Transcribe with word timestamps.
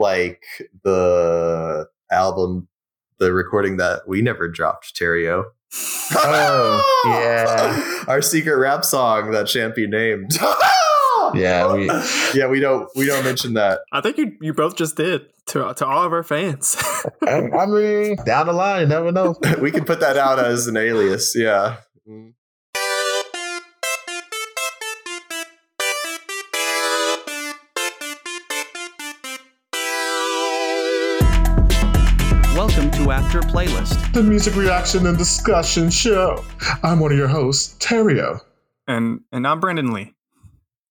like 0.00 0.42
the 0.82 1.86
album, 2.10 2.68
the 3.18 3.32
recording 3.32 3.76
that 3.76 4.08
we 4.08 4.22
never 4.22 4.48
dropped, 4.48 4.96
Terry-Yo. 4.96 5.44
Oh, 6.12 7.02
yeah. 7.06 8.04
Our 8.12 8.22
secret 8.22 8.56
rap 8.56 8.84
song 8.84 9.30
that 9.30 9.46
Champy 9.46 9.88
named. 9.88 10.32
Yeah, 11.34 11.72
we 11.72 11.86
yeah, 12.34 12.48
we 12.48 12.58
don't 12.58 12.88
we 12.96 13.06
don't 13.06 13.24
mention 13.24 13.54
that. 13.54 13.80
I 13.92 14.00
think 14.00 14.18
you 14.18 14.36
you 14.40 14.52
both 14.52 14.76
just 14.76 14.96
did 14.96 15.26
to 15.46 15.72
to 15.74 15.86
all 15.86 16.04
of 16.04 16.12
our 16.12 16.22
fans. 16.22 16.76
I, 17.22 17.32
um, 17.32 17.54
I 17.54 17.66
mean, 17.66 18.16
down 18.24 18.46
the 18.46 18.52
line, 18.52 18.82
you 18.82 18.86
never 18.88 19.12
know. 19.12 19.36
we 19.60 19.70
can 19.70 19.84
put 19.84 20.00
that 20.00 20.16
out 20.16 20.38
as 20.38 20.66
an 20.66 20.76
alias. 20.76 21.34
Yeah. 21.36 21.76
Mm. 22.08 22.34
After 33.30 33.46
Playlist. 33.46 34.12
the 34.12 34.24
music 34.24 34.56
reaction 34.56 35.06
and 35.06 35.16
discussion 35.16 35.88
show. 35.88 36.44
I'm 36.82 36.98
one 36.98 37.12
of 37.12 37.16
your 37.16 37.28
hosts, 37.28 37.76
Terry-Yo. 37.78 38.40
and 38.88 39.20
and 39.30 39.46
I'm 39.46 39.60
Brandon 39.60 39.92
Lee. 39.92 40.16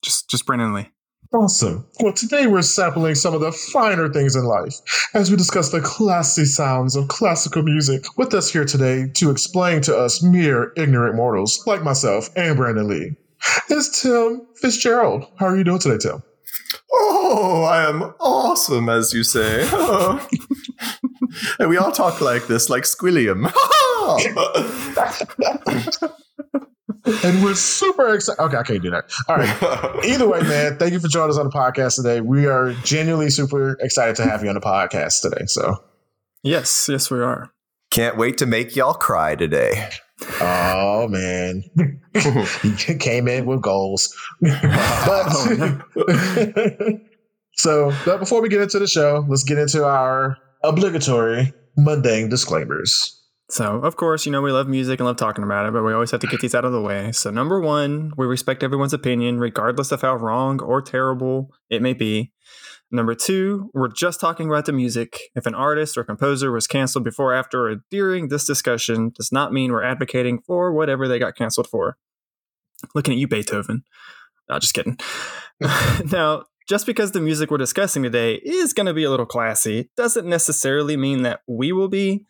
Just 0.02 0.30
just 0.30 0.46
Brandon 0.46 0.74
Lee. 0.74 0.90
Awesome. 1.34 1.86
Well, 2.00 2.14
today 2.14 2.48
we're 2.48 2.62
sampling 2.62 3.16
some 3.16 3.34
of 3.34 3.42
the 3.42 3.52
finer 3.52 4.08
things 4.08 4.38
in 4.38 4.46
life 4.46 4.74
as 5.14 5.30
we 5.30 5.36
discuss 5.36 5.72
the 5.72 5.82
classy 5.82 6.46
sounds 6.46 6.96
of 6.96 7.10
classical 7.10 7.62
music. 7.62 8.06
With 8.18 8.34
us 8.34 8.50
here 8.50 8.64
today 8.64 9.12
to 9.16 9.32
explain 9.32 9.82
to 9.82 9.98
us 9.98 10.24
mere 10.24 10.72
ignorant 10.78 11.16
mortals 11.18 11.62
like 11.68 11.84
myself 11.84 12.30
and 12.38 12.56
Brandon 12.56 12.88
Lee 12.88 13.18
is 13.70 14.02
Tim 14.02 14.48
Fitzgerald. 14.56 15.26
How 15.36 15.48
are 15.48 15.58
you 15.58 15.66
doing 15.66 15.80
today, 15.80 15.98
Tim? 15.98 16.24
Oh, 17.32 17.64
I 17.64 17.88
am 17.88 18.02
awesome, 18.20 18.90
as 18.90 19.14
you 19.14 19.24
say. 19.24 19.62
and 21.60 21.70
we 21.70 21.78
all 21.78 21.92
talk 21.92 22.22
like 22.22 22.48
this, 22.48 22.70
like 22.70 22.84
Squilliam. 22.84 23.52
And 27.24 27.44
we're 27.44 27.56
super 27.56 28.14
excited. 28.14 28.40
Okay, 28.42 28.58
I 28.58 28.64
can't 28.64 28.82
do 28.84 28.92
that. 28.92 29.06
All 29.28 29.38
right. 29.38 30.06
Either 30.06 30.28
way, 30.28 30.42
man, 30.42 30.78
thank 30.78 30.94
you 30.94 31.00
for 31.00 31.08
joining 31.08 31.32
us 31.32 31.38
on 31.38 31.46
the 31.46 31.52
podcast 31.52 31.96
today. 31.96 32.22
We 32.22 32.46
are 32.46 32.74
genuinely 32.84 33.30
super 33.32 33.78
excited 33.80 34.16
to 34.18 34.24
have 34.24 34.44
you 34.44 34.50
on 34.50 34.56
the 34.56 34.62
podcast 34.62 35.22
today. 35.22 35.46
So, 35.48 35.84
Yes, 36.44 36.88
yes, 36.92 37.10
we 37.10 37.20
are. 37.22 37.52
Can't 37.90 38.18
wait 38.18 38.38
to 38.40 38.46
make 38.46 38.76
y'all 38.76 38.94
cry 38.94 39.36
today. 39.36 39.90
oh 40.42 41.08
man, 41.08 41.64
you 42.14 42.96
came 43.00 43.28
in 43.28 43.46
with 43.46 43.62
goals. 43.62 44.14
but 44.42 44.52
Oh, 45.96 47.00
so, 47.60 47.92
but 48.06 48.20
before 48.20 48.42
we 48.42 48.48
get 48.48 48.62
into 48.62 48.80
the 48.80 48.88
show, 48.88 49.26
let's 49.28 49.44
get 49.44 49.58
into 49.58 49.84
our 49.84 50.38
obligatory 50.64 51.52
mundane 51.76 52.30
disclaimers. 52.30 53.22
So, 53.50 53.80
of 53.80 53.98
course, 53.98 54.26
you 54.26 54.32
know, 54.32 54.42
we 54.42 54.54
love 54.54 54.70
music 54.70 55.02
and 55.02 55.08
love 55.08 55.18
talking 55.18 55.44
about 55.44 55.66
it, 55.66 55.74
but 55.74 55.84
we 55.84 55.92
always 55.92 56.10
have 56.12 56.22
to 56.22 56.28
get 56.28 56.40
these 56.40 56.56
out 56.56 56.64
of 56.64 56.72
the 56.72 56.80
way. 56.80 57.12
So, 57.12 57.32
number 57.32 57.60
one, 57.60 58.14
we 58.16 58.26
respect 58.28 58.64
everyone's 58.64 58.94
opinion, 58.94 59.40
regardless 59.40 59.92
of 59.92 60.02
how 60.02 60.16
wrong 60.16 60.62
or 60.62 60.82
terrible 60.82 61.52
it 61.70 61.82
may 61.82 61.92
be. 61.92 62.32
Number 62.92 63.14
two, 63.14 63.70
we're 63.74 63.92
just 63.92 64.22
talking 64.22 64.48
about 64.48 64.66
the 64.66 64.72
music. 64.72 65.20
If 65.36 65.46
an 65.46 65.54
artist 65.54 65.98
or 65.98 66.06
composer 66.06 66.54
was 66.54 66.66
canceled 66.66 67.04
before, 67.04 67.34
after, 67.34 67.68
or 67.68 67.84
during 67.92 68.30
this 68.30 68.46
discussion, 68.46 69.12
does 69.14 69.34
not 69.34 69.52
mean 69.52 69.74
we're 69.74 69.84
advocating 69.84 70.40
for 70.48 70.72
whatever 70.72 71.10
they 71.10 71.20
got 71.20 71.36
canceled 71.36 71.68
for. 71.68 71.98
Looking 72.96 73.16
at 73.16 73.20
you, 73.20 73.28
Beethoven. 73.28 73.84
No, 74.50 74.60
just 74.60 74.74
kidding. 74.74 74.98
now, 76.12 76.46
just 76.70 76.86
because 76.86 77.12
the 77.12 77.20
music 77.20 77.50
we're 77.50 77.58
discussing 77.58 78.04
today 78.04 78.36
is 78.36 78.74
going 78.74 78.86
to 78.86 78.94
be 78.94 79.04
a 79.04 79.10
little 79.10 79.26
classy 79.26 79.90
doesn't 79.98 80.28
necessarily 80.28 80.96
mean 80.96 81.24
that 81.24 81.42
we 81.48 81.72
will 81.72 81.90
be 81.90 82.26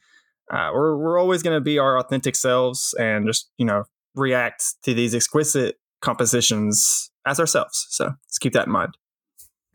uh, 0.52 0.72
we're, 0.74 0.98
we're 0.98 1.20
always 1.20 1.44
going 1.44 1.56
to 1.56 1.62
be 1.62 1.78
our 1.78 2.00
authentic 2.00 2.36
selves 2.36 2.96
and 2.98 3.28
just 3.28 3.52
you 3.58 3.66
know 3.66 3.84
react 4.16 4.64
to 4.84 4.94
these 4.94 5.14
exquisite 5.14 5.76
compositions 6.02 7.12
as 7.26 7.40
ourselves. 7.40 7.86
So 7.90 8.06
let's 8.06 8.40
keep 8.40 8.54
that 8.54 8.66
in 8.66 8.74
mind. 8.74 8.94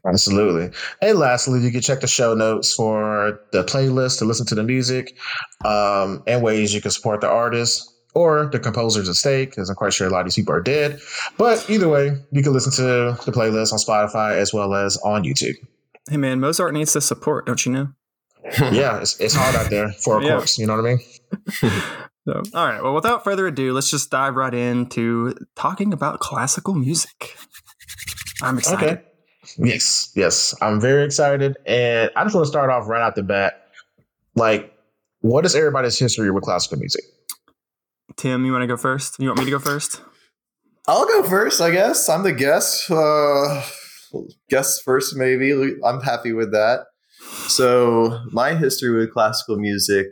Absolutely. 0.07 0.77
And 1.01 1.19
lastly, 1.19 1.61
you 1.61 1.71
can 1.71 1.81
check 1.81 2.01
the 2.01 2.07
show 2.07 2.35
notes 2.35 2.75
for 2.75 3.41
the 3.53 3.65
playlist 3.65 4.19
to 4.19 4.25
listen 4.25 4.45
to 4.47 4.55
the 4.55 4.63
music 4.63 5.17
um, 5.65 6.23
and 6.27 6.43
ways 6.43 6.75
you 6.75 6.83
can 6.83 6.91
support 6.91 7.21
the 7.21 7.29
artist 7.29 7.94
or 8.15 8.47
the 8.47 8.59
composer's 8.61 9.09
estate, 9.09 9.51
because 9.51 9.69
I'm 9.69 9.77
quite 9.77 9.93
sure 9.93 10.07
a 10.07 10.11
lot 10.11 10.21
of 10.21 10.27
these 10.27 10.37
people 10.37 10.55
are 10.55 10.61
dead. 10.61 11.01
But 11.37 11.69
either 11.69 11.89
way, 11.89 12.17
you 12.31 12.43
can 12.43 12.53
listen 12.53 12.73
to 12.73 13.19
the 13.25 13.33
playlist 13.33 13.73
on 13.73 13.79
Spotify 13.79 14.37
as 14.37 14.53
well 14.55 14.75
as 14.75 14.97
on 14.99 15.25
YouTube. 15.25 15.55
hey 16.11 16.17
man 16.17 16.39
mozart 16.41 16.75
needs 16.75 16.93
the 16.93 17.01
support 17.01 17.47
don't 17.47 17.65
you 17.67 17.73
know 17.73 17.89
yeah, 18.73 19.01
it's, 19.01 19.19
it's 19.21 19.35
hard 19.35 19.55
out 19.57 19.71
there 19.71 19.91
for 20.05 20.19
a 20.21 20.25
Yeah. 20.25 20.37
course. 20.37 20.59
You 20.59 20.67
know 20.67 20.77
what 20.77 20.85
I 20.85 20.89
mean? 20.95 21.01
so 22.27 22.43
all 22.55 22.67
right 22.67 22.83
well 22.83 22.95
without 22.95 23.25
further 23.25 23.47
ado 23.47 23.73
let's 23.73 23.91
just 23.91 24.11
dive 24.11 24.35
right 24.37 24.53
into 24.55 25.35
talking 25.57 25.93
about 25.95 26.21
classical 26.21 26.75
music 26.75 27.37
i'm 28.43 28.59
excited 28.59 28.91
Okay. 28.99 29.03
Yes, 29.59 30.11
yes. 30.17 30.55
I'm 30.63 30.81
very 30.81 31.05
excited. 31.05 31.57
And 31.67 32.11
I 32.17 32.25
just 32.25 32.35
want 32.35 32.47
to 32.47 32.49
start 32.49 32.71
off 32.71 32.89
right 32.89 33.03
out 33.03 33.15
the 33.15 33.23
bat. 33.23 33.67
Like, 34.35 34.73
what 35.21 35.45
is 35.45 35.55
everybody's 35.55 35.99
history 35.99 36.31
with 36.31 36.45
classical 36.45 36.79
music? 36.79 37.05
Tim 38.17 38.45
you 38.45 38.53
want 38.53 38.63
to 38.63 38.67
go 38.67 38.77
first 38.77 39.17
you 39.19 39.29
want 39.29 39.39
me 39.39 39.45
to 39.45 39.51
go 39.51 39.59
first 39.59 40.03
I'll 40.87 41.07
go 41.07 41.23
first, 41.23 41.63
I 41.63 41.71
guess. 41.71 42.09
I'm 42.11 42.25
the 42.25 42.33
guest. 42.33 42.91
Uh, 42.91 43.63
guest 44.51 44.83
first, 44.85 45.17
maybe. 45.17 45.53
I'm 45.83 46.01
happy 46.03 46.33
with 46.35 46.53
that. 46.53 46.85
So, 47.49 48.21
my 48.33 48.55
history 48.55 48.95
with 48.95 49.13
classical 49.13 49.57
music, 49.57 50.09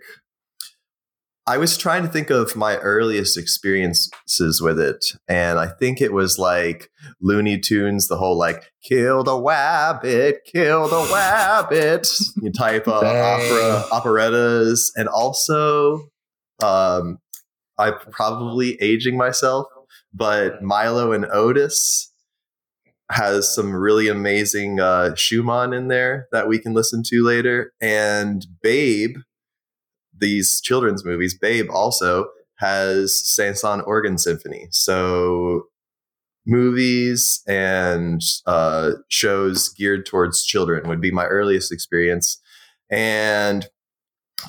I 1.46 1.58
was 1.58 1.76
trying 1.76 2.04
to 2.04 2.08
think 2.08 2.30
of 2.30 2.56
my 2.56 2.76
earliest 2.78 3.36
experiences 3.36 4.62
with 4.62 4.80
it. 4.80 5.04
And 5.28 5.58
I 5.58 5.66
think 5.66 6.00
it 6.00 6.14
was 6.14 6.38
like 6.38 6.88
Looney 7.20 7.58
Tunes, 7.58 8.08
the 8.08 8.16
whole 8.16 8.38
like, 8.38 8.72
kill 8.82 9.24
the 9.24 9.32
wabbit, 9.32 10.36
kill 10.50 10.88
the 10.88 11.06
wabbit 11.12 12.08
type 12.56 12.88
of 12.88 13.04
opera, 13.04 13.84
operettas. 13.92 14.90
And 14.96 15.06
also, 15.08 16.08
um, 16.62 17.18
I'm 17.82 17.98
probably 18.10 18.80
aging 18.80 19.16
myself, 19.16 19.66
but 20.12 20.62
Milo 20.62 21.12
and 21.12 21.26
Otis 21.26 22.12
has 23.10 23.54
some 23.54 23.74
really 23.74 24.08
amazing 24.08 24.80
uh, 24.80 25.14
Schumann 25.14 25.72
in 25.72 25.88
there 25.88 26.28
that 26.32 26.48
we 26.48 26.58
can 26.58 26.72
listen 26.72 27.02
to 27.06 27.22
later. 27.22 27.72
And 27.80 28.46
Babe, 28.62 29.16
these 30.16 30.60
children's 30.60 31.04
movies, 31.04 31.36
Babe 31.36 31.68
also 31.70 32.26
has 32.58 33.20
Saint-Saëns 33.28 33.86
Organ 33.86 34.16
Symphony. 34.16 34.68
So 34.70 35.66
movies 36.46 37.42
and 37.46 38.20
uh, 38.46 38.92
shows 39.08 39.68
geared 39.70 40.06
towards 40.06 40.44
children 40.44 40.88
would 40.88 41.00
be 41.00 41.10
my 41.10 41.26
earliest 41.26 41.72
experience. 41.72 42.40
And 42.90 43.66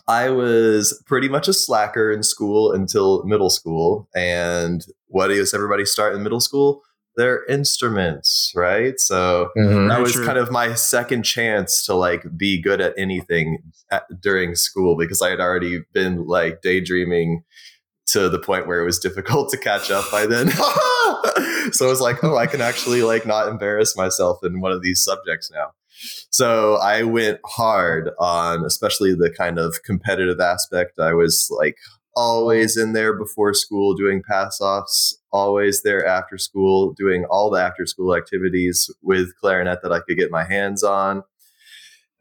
I 0.07 0.29
was 0.29 1.01
pretty 1.05 1.29
much 1.29 1.47
a 1.47 1.53
slacker 1.53 2.11
in 2.11 2.23
school 2.23 2.71
until 2.71 3.23
middle 3.23 3.49
school. 3.49 4.07
And 4.15 4.85
what 5.07 5.27
does 5.27 5.53
everybody 5.53 5.85
start 5.85 6.15
in 6.15 6.23
middle 6.23 6.39
school? 6.39 6.81
Their 7.15 7.45
instruments, 7.45 8.51
right? 8.55 8.99
So 8.99 9.49
mm-hmm. 9.55 9.87
that 9.87 10.01
was 10.01 10.13
true. 10.13 10.25
kind 10.25 10.37
of 10.39 10.51
my 10.51 10.73
second 10.73 11.23
chance 11.23 11.85
to 11.85 11.93
like 11.93 12.25
be 12.35 12.59
good 12.59 12.81
at 12.81 12.93
anything 12.97 13.59
at, 13.91 14.03
during 14.19 14.55
school 14.55 14.97
because 14.97 15.21
I 15.21 15.29
had 15.29 15.39
already 15.39 15.81
been 15.93 16.25
like 16.25 16.61
daydreaming 16.61 17.43
to 18.07 18.29
the 18.29 18.39
point 18.39 18.67
where 18.67 18.81
it 18.81 18.85
was 18.85 18.99
difficult 18.99 19.49
to 19.51 19.57
catch 19.57 19.91
up 19.91 20.09
by 20.11 20.25
then. 20.25 20.49
so 21.71 21.85
I 21.85 21.89
was 21.89 22.01
like, 22.01 22.23
oh, 22.23 22.35
I 22.35 22.47
can 22.47 22.61
actually 22.61 23.03
like 23.03 23.25
not 23.25 23.47
embarrass 23.47 23.95
myself 23.95 24.39
in 24.43 24.59
one 24.59 24.71
of 24.71 24.81
these 24.81 25.03
subjects 25.03 25.51
now. 25.51 25.71
So 26.29 26.75
I 26.75 27.03
went 27.03 27.39
hard 27.45 28.09
on 28.19 28.65
especially 28.65 29.13
the 29.13 29.33
kind 29.35 29.59
of 29.59 29.83
competitive 29.83 30.39
aspect. 30.39 30.99
I 30.99 31.13
was 31.13 31.47
like 31.57 31.77
always 32.15 32.77
in 32.77 32.93
there 32.93 33.17
before 33.17 33.53
school 33.53 33.95
doing 33.95 34.21
pass 34.27 34.61
offs, 34.61 35.17
always 35.31 35.81
there 35.83 36.05
after 36.05 36.37
school 36.37 36.93
doing 36.93 37.25
all 37.29 37.49
the 37.49 37.59
after 37.59 37.85
school 37.85 38.15
activities 38.15 38.89
with 39.01 39.35
clarinet 39.39 39.81
that 39.81 39.91
I 39.91 39.99
could 39.99 40.17
get 40.17 40.31
my 40.31 40.43
hands 40.43 40.83
on. 40.83 41.23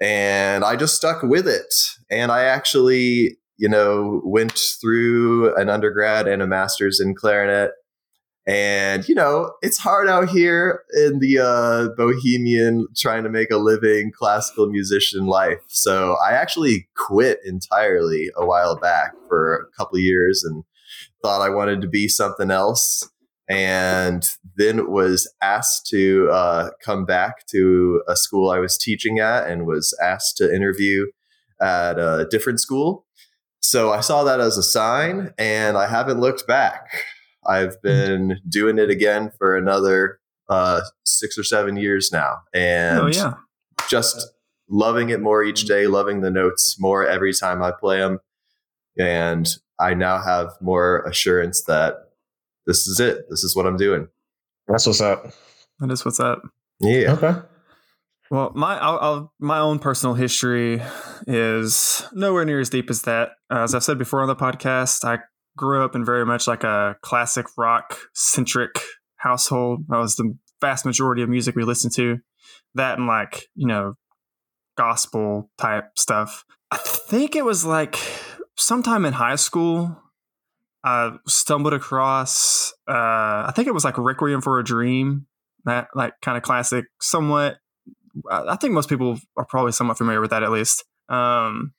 And 0.00 0.64
I 0.64 0.76
just 0.76 0.96
stuck 0.96 1.22
with 1.22 1.46
it. 1.46 1.72
And 2.10 2.32
I 2.32 2.44
actually, 2.44 3.38
you 3.56 3.68
know, 3.68 4.20
went 4.24 4.58
through 4.80 5.54
an 5.56 5.68
undergrad 5.68 6.26
and 6.26 6.42
a 6.42 6.46
master's 6.46 7.00
in 7.00 7.14
clarinet. 7.14 7.72
And, 8.46 9.08
you 9.08 9.14
know, 9.14 9.52
it's 9.62 9.78
hard 9.78 10.08
out 10.08 10.28
here 10.28 10.82
in 10.94 11.20
the 11.20 11.38
uh, 11.38 11.94
bohemian 11.96 12.88
trying 12.96 13.22
to 13.22 13.30
make 13.30 13.52
a 13.52 13.56
living 13.56 14.10
classical 14.10 14.66
musician 14.68 15.26
life. 15.26 15.60
So 15.68 16.16
I 16.24 16.32
actually 16.32 16.88
quit 16.96 17.38
entirely 17.44 18.30
a 18.36 18.44
while 18.44 18.76
back 18.76 19.12
for 19.28 19.54
a 19.54 19.76
couple 19.76 19.98
years 20.00 20.42
and 20.42 20.64
thought 21.22 21.40
I 21.40 21.50
wanted 21.50 21.80
to 21.82 21.88
be 21.88 22.08
something 22.08 22.50
else. 22.50 23.08
and 23.48 24.28
then 24.56 24.90
was 24.90 25.32
asked 25.42 25.86
to 25.86 26.28
uh, 26.30 26.70
come 26.84 27.04
back 27.04 27.46
to 27.48 28.02
a 28.08 28.16
school 28.16 28.50
I 28.50 28.58
was 28.58 28.78
teaching 28.78 29.18
at 29.18 29.46
and 29.46 29.66
was 29.66 29.96
asked 30.02 30.36
to 30.38 30.54
interview 30.54 31.06
at 31.60 31.98
a 31.98 32.26
different 32.30 32.60
school. 32.60 33.06
So 33.60 33.92
I 33.92 34.00
saw 34.00 34.24
that 34.24 34.40
as 34.40 34.56
a 34.58 34.62
sign 34.62 35.32
and 35.38 35.76
I 35.76 35.86
haven't 35.86 36.20
looked 36.20 36.46
back. 36.46 37.04
I've 37.46 37.80
been 37.82 38.40
doing 38.48 38.78
it 38.78 38.90
again 38.90 39.30
for 39.38 39.56
another 39.56 40.18
uh, 40.48 40.82
six 41.04 41.38
or 41.38 41.44
seven 41.44 41.76
years 41.76 42.10
now. 42.12 42.38
And 42.54 43.00
Oh 43.00 43.06
yeah. 43.06 43.34
just 43.88 44.30
loving 44.68 45.10
it 45.10 45.20
more 45.20 45.42
each 45.42 45.64
day, 45.64 45.86
loving 45.86 46.20
the 46.20 46.30
notes 46.30 46.76
more 46.78 47.06
every 47.06 47.32
time 47.32 47.62
I 47.62 47.72
play 47.72 47.98
them. 47.98 48.18
And 48.98 49.48
I 49.78 49.94
now 49.94 50.20
have 50.22 50.50
more 50.60 51.02
assurance 51.02 51.64
that 51.64 51.94
this 52.66 52.86
is 52.86 53.00
it. 53.00 53.24
This 53.30 53.42
is 53.42 53.56
what 53.56 53.66
I'm 53.66 53.76
doing. 53.76 54.08
That's 54.68 54.86
what's 54.86 55.00
up. 55.00 55.26
That 55.80 55.90
is 55.90 56.04
what's 56.04 56.20
up. 56.20 56.42
Yeah. 56.80 57.12
Okay. 57.12 57.34
Well, 58.30 58.52
my 58.54 58.78
I'll, 58.78 58.98
I'll, 58.98 59.32
my 59.40 59.58
own 59.58 59.78
personal 59.78 60.14
history 60.14 60.80
is 61.26 62.06
nowhere 62.12 62.44
near 62.44 62.60
as 62.60 62.70
deep 62.70 62.88
as 62.88 63.02
that. 63.02 63.30
As 63.50 63.74
I've 63.74 63.84
said 63.84 63.98
before 63.98 64.22
on 64.22 64.28
the 64.28 64.36
podcast, 64.36 65.04
I 65.04 65.22
grew 65.56 65.84
up 65.84 65.94
in 65.94 66.04
very 66.04 66.26
much 66.26 66.46
like 66.46 66.64
a 66.64 66.96
classic 67.02 67.46
rock 67.56 67.98
centric 68.14 68.80
household. 69.16 69.84
That 69.88 69.98
was 69.98 70.16
the 70.16 70.36
vast 70.60 70.84
majority 70.84 71.22
of 71.22 71.28
music 71.28 71.56
we 71.56 71.64
listened 71.64 71.94
to. 71.96 72.18
That 72.74 72.98
and 72.98 73.06
like 73.06 73.48
you 73.54 73.66
know 73.66 73.94
gospel 74.76 75.50
type 75.58 75.90
stuff. 75.96 76.44
I 76.70 76.78
think 76.78 77.36
it 77.36 77.44
was 77.44 77.64
like 77.64 77.96
sometime 78.56 79.04
in 79.04 79.12
high 79.12 79.36
school. 79.36 79.98
I 80.84 81.12
stumbled 81.28 81.74
across. 81.74 82.72
Uh, 82.88 83.46
I 83.46 83.52
think 83.54 83.68
it 83.68 83.74
was 83.74 83.84
like 83.84 83.98
Requiem 83.98 84.40
for 84.40 84.58
a 84.58 84.64
Dream. 84.64 85.26
That 85.64 85.88
like 85.94 86.14
kind 86.22 86.36
of 86.36 86.42
classic, 86.42 86.86
somewhat 87.00 87.58
I 88.30 88.56
think 88.56 88.74
most 88.74 88.88
people 88.88 89.18
are 89.36 89.44
probably 89.44 89.72
somewhat 89.72 89.98
familiar 89.98 90.20
with 90.20 90.30
that 90.30 90.42
at 90.42 90.50
least. 90.50 90.84
Um, 91.08 91.72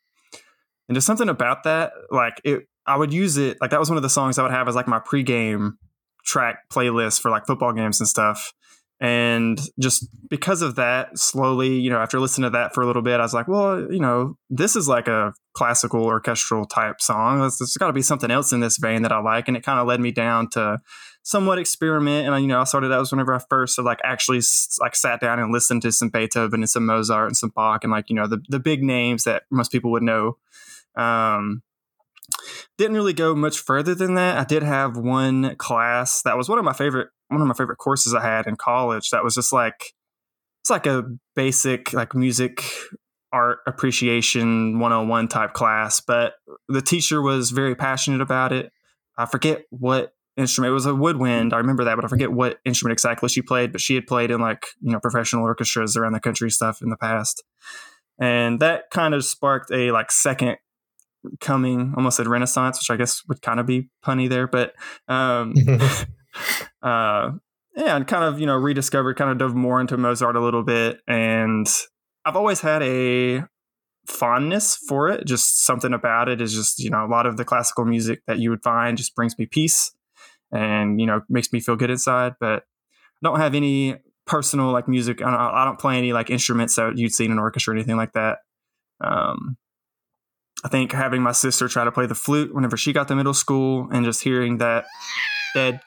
and 0.87 0.95
just 0.95 1.07
something 1.07 1.29
about 1.29 1.63
that, 1.63 1.93
like 2.11 2.41
it, 2.43 2.67
I 2.85 2.97
would 2.97 3.13
use 3.13 3.37
it. 3.37 3.57
Like 3.61 3.71
that 3.71 3.79
was 3.79 3.89
one 3.89 3.97
of 3.97 4.03
the 4.03 4.09
songs 4.09 4.37
I 4.37 4.43
would 4.43 4.51
have 4.51 4.67
as 4.67 4.75
like 4.75 4.87
my 4.87 4.99
pregame 4.99 5.77
track 6.25 6.69
playlist 6.69 7.21
for 7.21 7.31
like 7.31 7.45
football 7.45 7.73
games 7.73 7.99
and 7.99 8.07
stuff. 8.07 8.53
And 8.99 9.59
just 9.79 10.07
because 10.29 10.61
of 10.61 10.75
that, 10.75 11.17
slowly, 11.17 11.77
you 11.77 11.89
know, 11.89 11.97
after 11.97 12.21
listening 12.21 12.45
to 12.45 12.49
that 12.51 12.73
for 12.73 12.81
a 12.81 12.87
little 12.87 13.01
bit, 13.01 13.19
I 13.19 13.23
was 13.23 13.33
like, 13.33 13.49
well, 13.49 13.91
you 13.91 13.99
know, 13.99 14.37
this 14.49 14.77
is 14.77 14.87
like 14.87 15.09
a 15.09 15.33
classical 15.53 16.05
orchestral 16.05 16.65
type 16.65 17.01
song. 17.01 17.39
There's, 17.39 17.75
got 17.77 17.87
to 17.87 17.93
be 17.93 18.01
something 18.01 18.31
else 18.31 18.53
in 18.53 18.61
this 18.61 18.77
vein 18.77 19.01
that 19.01 19.11
I 19.11 19.19
like. 19.19 19.49
And 19.49 19.57
it 19.57 19.63
kind 19.63 19.79
of 19.79 19.87
led 19.87 19.99
me 19.99 20.11
down 20.11 20.49
to 20.51 20.79
somewhat 21.23 21.59
experiment. 21.59 22.27
And, 22.27 22.41
you 22.41 22.47
know, 22.47 22.61
I 22.61 22.63
started, 22.63 22.89
that 22.89 22.99
was 22.99 23.11
whenever 23.11 23.33
I 23.33 23.41
first 23.49 23.77
like 23.79 23.99
actually 24.05 24.39
like 24.79 24.95
sat 24.95 25.19
down 25.19 25.39
and 25.39 25.51
listened 25.51 25.81
to 25.81 25.91
some 25.91 26.09
Beethoven 26.09 26.61
and 26.61 26.69
some 26.69 26.85
Mozart 26.85 27.27
and 27.27 27.35
some 27.35 27.51
Bach 27.53 27.83
and 27.83 27.91
like, 27.91 28.09
you 28.09 28.15
know, 28.15 28.27
the, 28.27 28.41
the 28.47 28.59
big 28.59 28.83
names 28.83 29.25
that 29.25 29.43
most 29.51 29.71
people 29.71 29.91
would 29.91 30.03
know. 30.03 30.37
Um, 30.95 31.61
didn't 32.77 32.95
really 32.95 33.13
go 33.13 33.35
much 33.35 33.59
further 33.59 33.95
than 33.95 34.15
that. 34.15 34.37
I 34.37 34.43
did 34.43 34.63
have 34.63 34.97
one 34.97 35.55
class 35.55 36.21
that 36.23 36.37
was 36.37 36.49
one 36.49 36.59
of 36.59 36.65
my 36.65 36.73
favorite 36.73 37.09
one 37.29 37.41
of 37.41 37.47
my 37.47 37.53
favorite 37.53 37.77
courses 37.77 38.13
I 38.13 38.21
had 38.21 38.47
in 38.47 38.55
college. 38.55 39.09
That 39.09 39.23
was 39.23 39.35
just 39.35 39.53
like 39.53 39.93
it's 40.63 40.69
like 40.69 40.85
a 40.85 41.03
basic 41.35 41.93
like 41.93 42.15
music 42.15 42.63
art 43.33 43.59
appreciation 43.65 44.79
101 44.79 45.27
type 45.27 45.53
class, 45.53 45.99
but 45.99 46.35
the 46.69 46.81
teacher 46.81 47.21
was 47.21 47.49
very 47.49 47.75
passionate 47.75 48.21
about 48.21 48.53
it. 48.53 48.71
I 49.17 49.25
forget 49.25 49.63
what 49.71 50.13
instrument 50.37 50.69
it 50.71 50.73
was 50.73 50.85
a 50.85 50.95
woodwind. 50.95 51.53
I 51.53 51.57
remember 51.57 51.83
that, 51.83 51.95
but 51.95 52.05
I 52.05 52.07
forget 52.07 52.31
what 52.31 52.59
instrument 52.65 52.93
exactly 52.93 53.29
she 53.29 53.41
played, 53.41 53.71
but 53.71 53.81
she 53.81 53.95
had 53.95 54.07
played 54.07 54.31
in 54.31 54.39
like, 54.39 54.65
you 54.81 54.91
know, 54.91 54.99
professional 54.99 55.43
orchestras 55.43 55.97
around 55.97 56.13
the 56.13 56.19
country 56.19 56.49
stuff 56.49 56.81
in 56.81 56.89
the 56.89 56.97
past. 56.97 57.43
And 58.19 58.59
that 58.59 58.89
kind 58.91 59.13
of 59.13 59.25
sparked 59.25 59.71
a 59.71 59.91
like 59.91 60.11
second 60.11 60.57
coming 61.39 61.93
almost 61.95 62.17
said 62.17 62.27
renaissance 62.27 62.79
which 62.79 62.93
i 62.93 62.97
guess 62.97 63.21
would 63.27 63.41
kind 63.41 63.59
of 63.59 63.65
be 63.65 63.89
punny 64.05 64.29
there 64.29 64.47
but 64.47 64.73
um 65.07 65.53
uh 66.81 67.31
yeah 67.75 67.95
and 67.95 68.07
kind 68.07 68.23
of 68.23 68.39
you 68.39 68.45
know 68.45 68.55
rediscovered 68.55 69.15
kind 69.17 69.31
of 69.31 69.37
dove 69.37 69.55
more 69.55 69.79
into 69.79 69.97
mozart 69.97 70.35
a 70.35 70.41
little 70.41 70.63
bit 70.63 70.99
and 71.07 71.67
i've 72.25 72.35
always 72.35 72.61
had 72.61 72.81
a 72.83 73.43
fondness 74.05 74.75
for 74.75 75.09
it. 75.09 75.25
Just 75.25 75.65
something 75.65 75.93
about 75.93 76.29
it 76.29 76.41
is 76.41 76.53
just 76.53 76.79
you 76.79 76.89
know 76.89 77.05
a 77.05 77.07
lot 77.07 77.25
of 77.25 77.37
the 77.37 77.45
classical 77.45 77.85
music 77.85 78.21
that 78.27 78.39
you 78.39 78.49
would 78.49 78.63
find 78.63 78.97
just 78.97 79.15
brings 79.15 79.37
me 79.37 79.45
peace 79.45 79.91
and 80.51 80.99
you 80.99 81.07
know 81.07 81.21
makes 81.29 81.51
me 81.51 81.59
feel 81.59 81.75
good 81.75 81.89
inside 81.89 82.33
but 82.39 82.63
I 83.23 83.27
don't 83.27 83.39
have 83.39 83.55
any 83.55 83.97
personal 84.25 84.71
like 84.71 84.87
music 84.87 85.21
I 85.21 85.31
don't, 85.31 85.39
I 85.39 85.65
don't 85.65 85.79
play 85.79 85.97
any 85.97 86.13
like 86.13 86.29
instruments 86.29 86.75
that 86.75 86.97
you'd 86.97 87.13
see 87.13 87.25
in 87.25 87.31
an 87.31 87.39
orchestra 87.39 87.73
or 87.73 87.77
anything 87.77 87.97
like 87.97 88.13
that. 88.13 88.39
Um 89.01 89.57
I 90.63 90.69
think 90.69 90.91
having 90.91 91.21
my 91.21 91.33
sister 91.33 91.67
try 91.67 91.83
to 91.83 91.91
play 91.91 92.05
the 92.05 92.15
flute 92.15 92.53
whenever 92.53 92.77
she 92.77 92.93
got 92.93 93.07
to 93.09 93.15
middle 93.15 93.33
school 93.33 93.89
and 93.91 94.05
just 94.05 94.23
hearing 94.23 94.57
that 94.59 94.85
dead 95.53 95.81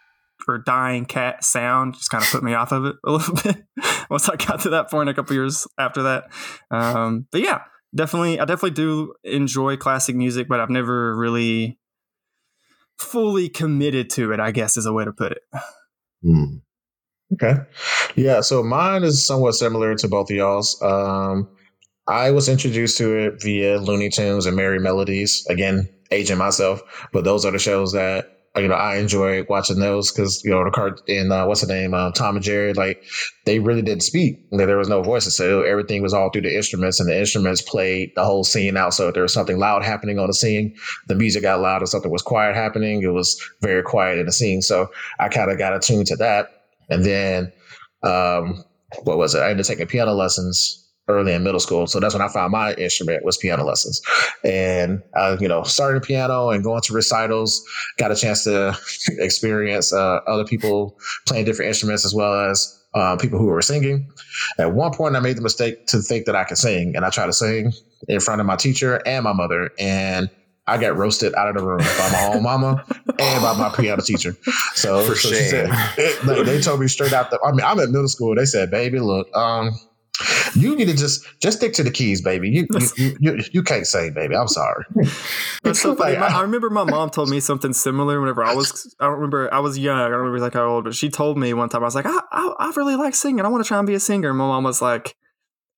or 0.48 0.58
dying 0.58 1.06
cat 1.06 1.42
sound 1.42 1.94
just 1.94 2.10
kind 2.10 2.22
of 2.22 2.30
put 2.30 2.42
me 2.42 2.54
off 2.54 2.72
of 2.72 2.84
it 2.84 2.96
a 3.04 3.10
little 3.12 3.34
bit 3.34 3.64
once 4.10 4.28
I 4.28 4.36
got 4.36 4.60
to 4.60 4.70
that 4.70 4.90
point 4.90 5.08
a 5.08 5.14
couple 5.14 5.34
years 5.34 5.66
after 5.78 6.04
that. 6.04 6.30
Um, 6.70 7.26
but 7.32 7.40
yeah, 7.40 7.62
definitely, 7.94 8.38
I 8.38 8.44
definitely 8.44 8.70
do 8.70 9.14
enjoy 9.24 9.76
classic 9.76 10.14
music, 10.14 10.46
but 10.48 10.60
I've 10.60 10.70
never 10.70 11.16
really 11.16 11.78
fully 12.98 13.48
committed 13.48 14.10
to 14.10 14.32
it, 14.32 14.40
I 14.40 14.50
guess 14.50 14.76
is 14.76 14.86
a 14.86 14.92
way 14.92 15.04
to 15.04 15.12
put 15.12 15.32
it. 15.32 15.42
Hmm. 16.22 16.56
Okay. 17.32 17.54
Yeah. 18.14 18.40
So 18.40 18.62
mine 18.62 19.02
is 19.02 19.26
somewhat 19.26 19.54
similar 19.54 19.94
to 19.96 20.08
both 20.08 20.30
of 20.30 20.36
y'all's. 20.36 20.80
Um, 20.80 21.48
I 22.08 22.30
was 22.30 22.48
introduced 22.48 22.98
to 22.98 23.16
it 23.16 23.42
via 23.42 23.78
Looney 23.78 24.10
Tunes 24.10 24.46
and 24.46 24.56
Merry 24.56 24.78
Melodies. 24.78 25.44
Again, 25.48 25.88
aging 26.10 26.38
myself, 26.38 26.80
but 27.12 27.24
those 27.24 27.44
are 27.44 27.50
the 27.50 27.58
shows 27.58 27.92
that 27.92 28.32
you 28.56 28.68
know 28.68 28.74
I 28.74 28.96
enjoy 28.96 29.42
watching 29.48 29.80
those 29.80 30.12
because 30.12 30.42
you 30.44 30.50
know 30.50 30.64
the 30.64 30.70
card 30.70 31.00
in 31.08 31.32
uh, 31.32 31.46
what's 31.46 31.62
the 31.62 31.66
name 31.66 31.94
uh, 31.94 32.12
Tom 32.12 32.36
and 32.36 32.44
Jerry 32.44 32.72
like 32.72 33.04
they 33.44 33.58
really 33.58 33.82
didn't 33.82 34.04
speak. 34.04 34.38
There 34.52 34.78
was 34.78 34.88
no 34.88 35.02
voices, 35.02 35.36
so 35.36 35.62
everything 35.62 36.00
was 36.00 36.14
all 36.14 36.30
through 36.30 36.42
the 36.42 36.56
instruments, 36.56 37.00
and 37.00 37.08
the 37.08 37.18
instruments 37.18 37.60
played 37.60 38.12
the 38.14 38.24
whole 38.24 38.44
scene 38.44 38.76
out. 38.76 38.94
So 38.94 39.08
if 39.08 39.14
there 39.14 39.24
was 39.24 39.34
something 39.34 39.58
loud 39.58 39.84
happening 39.84 40.18
on 40.18 40.28
the 40.28 40.34
scene, 40.34 40.76
the 41.08 41.16
music 41.16 41.42
got 41.42 41.60
loud. 41.60 41.82
If 41.82 41.88
something 41.88 42.10
was 42.10 42.22
quiet 42.22 42.54
happening, 42.54 43.02
it 43.02 43.08
was 43.08 43.36
very 43.62 43.82
quiet 43.82 44.18
in 44.18 44.26
the 44.26 44.32
scene. 44.32 44.62
So 44.62 44.90
I 45.18 45.28
kind 45.28 45.50
of 45.50 45.58
got 45.58 45.74
attuned 45.74 46.06
to 46.06 46.16
that, 46.16 46.66
and 46.88 47.04
then 47.04 47.52
um, 48.04 48.64
what 49.02 49.18
was 49.18 49.34
it? 49.34 49.40
I 49.40 49.50
ended 49.50 49.66
up 49.66 49.68
taking 49.68 49.88
piano 49.88 50.12
lessons 50.12 50.85
early 51.08 51.32
in 51.32 51.42
middle 51.42 51.60
school. 51.60 51.86
So 51.86 52.00
that's 52.00 52.14
when 52.14 52.22
I 52.22 52.28
found 52.28 52.52
my 52.52 52.74
instrument 52.74 53.24
was 53.24 53.36
piano 53.36 53.64
lessons. 53.64 54.00
And 54.44 55.02
I, 55.14 55.36
you 55.36 55.48
know, 55.48 55.62
started 55.62 56.02
piano 56.02 56.50
and 56.50 56.64
going 56.64 56.82
to 56.82 56.92
recitals, 56.92 57.64
got 57.96 58.10
a 58.10 58.16
chance 58.16 58.44
to 58.44 58.76
experience 59.18 59.92
uh, 59.92 60.20
other 60.26 60.44
people 60.44 60.98
playing 61.26 61.44
different 61.44 61.68
instruments 61.68 62.04
as 62.04 62.14
well 62.14 62.50
as 62.50 62.72
uh, 62.94 63.16
people 63.16 63.38
who 63.38 63.46
were 63.46 63.62
singing. 63.62 64.10
At 64.58 64.72
one 64.72 64.92
point, 64.92 65.16
I 65.16 65.20
made 65.20 65.36
the 65.36 65.42
mistake 65.42 65.86
to 65.88 65.98
think 66.00 66.26
that 66.26 66.34
I 66.34 66.44
could 66.44 66.56
sing, 66.56 66.96
and 66.96 67.04
I 67.04 67.10
tried 67.10 67.26
to 67.26 67.32
sing 67.32 67.72
in 68.08 68.20
front 68.20 68.40
of 68.40 68.46
my 68.46 68.56
teacher 68.56 69.02
and 69.06 69.22
my 69.22 69.34
mother, 69.34 69.70
and 69.78 70.30
I 70.66 70.78
got 70.78 70.96
roasted 70.96 71.34
out 71.34 71.48
of 71.48 71.56
the 71.56 71.62
room 71.62 71.78
by 71.78 72.10
my 72.12 72.30
own 72.34 72.42
mama 72.42 72.84
and 73.18 73.42
by 73.42 73.56
my 73.56 73.70
piano 73.76 74.02
teacher. 74.02 74.34
So, 74.74 75.04
For 75.04 75.14
so 75.14 75.28
said, 75.28 75.68
it, 75.98 76.24
like, 76.24 76.46
they 76.46 76.60
told 76.60 76.80
me 76.80 76.88
straight 76.88 77.12
out. 77.12 77.30
The, 77.30 77.38
I 77.44 77.52
mean, 77.52 77.60
I'm 77.60 77.78
at 77.78 77.90
middle 77.90 78.08
school. 78.08 78.34
They 78.34 78.46
said, 78.46 78.70
"Baby, 78.70 78.98
look, 78.98 79.28
um, 79.36 79.78
you 80.54 80.74
need 80.74 80.86
to 80.86 80.94
just 80.94 81.26
just 81.40 81.58
stick 81.58 81.72
to 81.74 81.82
the 81.82 81.90
keys, 81.90 82.20
baby. 82.22 82.48
You 82.48 82.66
you, 82.96 83.16
you, 83.20 83.42
you, 83.52 83.62
can't 83.62 83.86
sing, 83.86 84.14
baby. 84.14 84.34
I'm 84.36 84.48
sorry." 84.48 84.84
That's 85.62 85.80
so 85.80 85.94
funny. 85.94 86.16
My, 86.16 86.26
I- 86.28 86.42
remember 86.42 86.70
my 86.70 86.84
mom 86.84 87.10
told 87.10 87.28
me 87.28 87.40
something 87.40 87.72
similar 87.72 88.20
whenever 88.20 88.44
I 88.44 88.54
was. 88.54 88.94
I 89.00 89.06
don't 89.06 89.14
remember. 89.14 89.52
I 89.52 89.60
was 89.60 89.78
young. 89.78 89.98
I 89.98 90.04
don't 90.04 90.18
remember 90.18 90.38
like 90.38 90.54
how 90.54 90.66
old, 90.66 90.84
but 90.84 90.94
she 90.94 91.10
told 91.10 91.38
me 91.38 91.52
one 91.54 91.68
time. 91.68 91.82
I 91.82 91.86
was 91.86 91.94
like, 91.94 92.06
I, 92.06 92.20
I, 92.32 92.54
I 92.58 92.72
really 92.76 92.96
like 92.96 93.14
singing. 93.14 93.44
I 93.44 93.48
want 93.48 93.64
to 93.64 93.68
try 93.68 93.78
and 93.78 93.86
be 93.86 93.94
a 93.94 94.00
singer. 94.00 94.30
And 94.30 94.38
my 94.38 94.46
mom 94.46 94.64
was 94.64 94.80
like, 94.80 95.14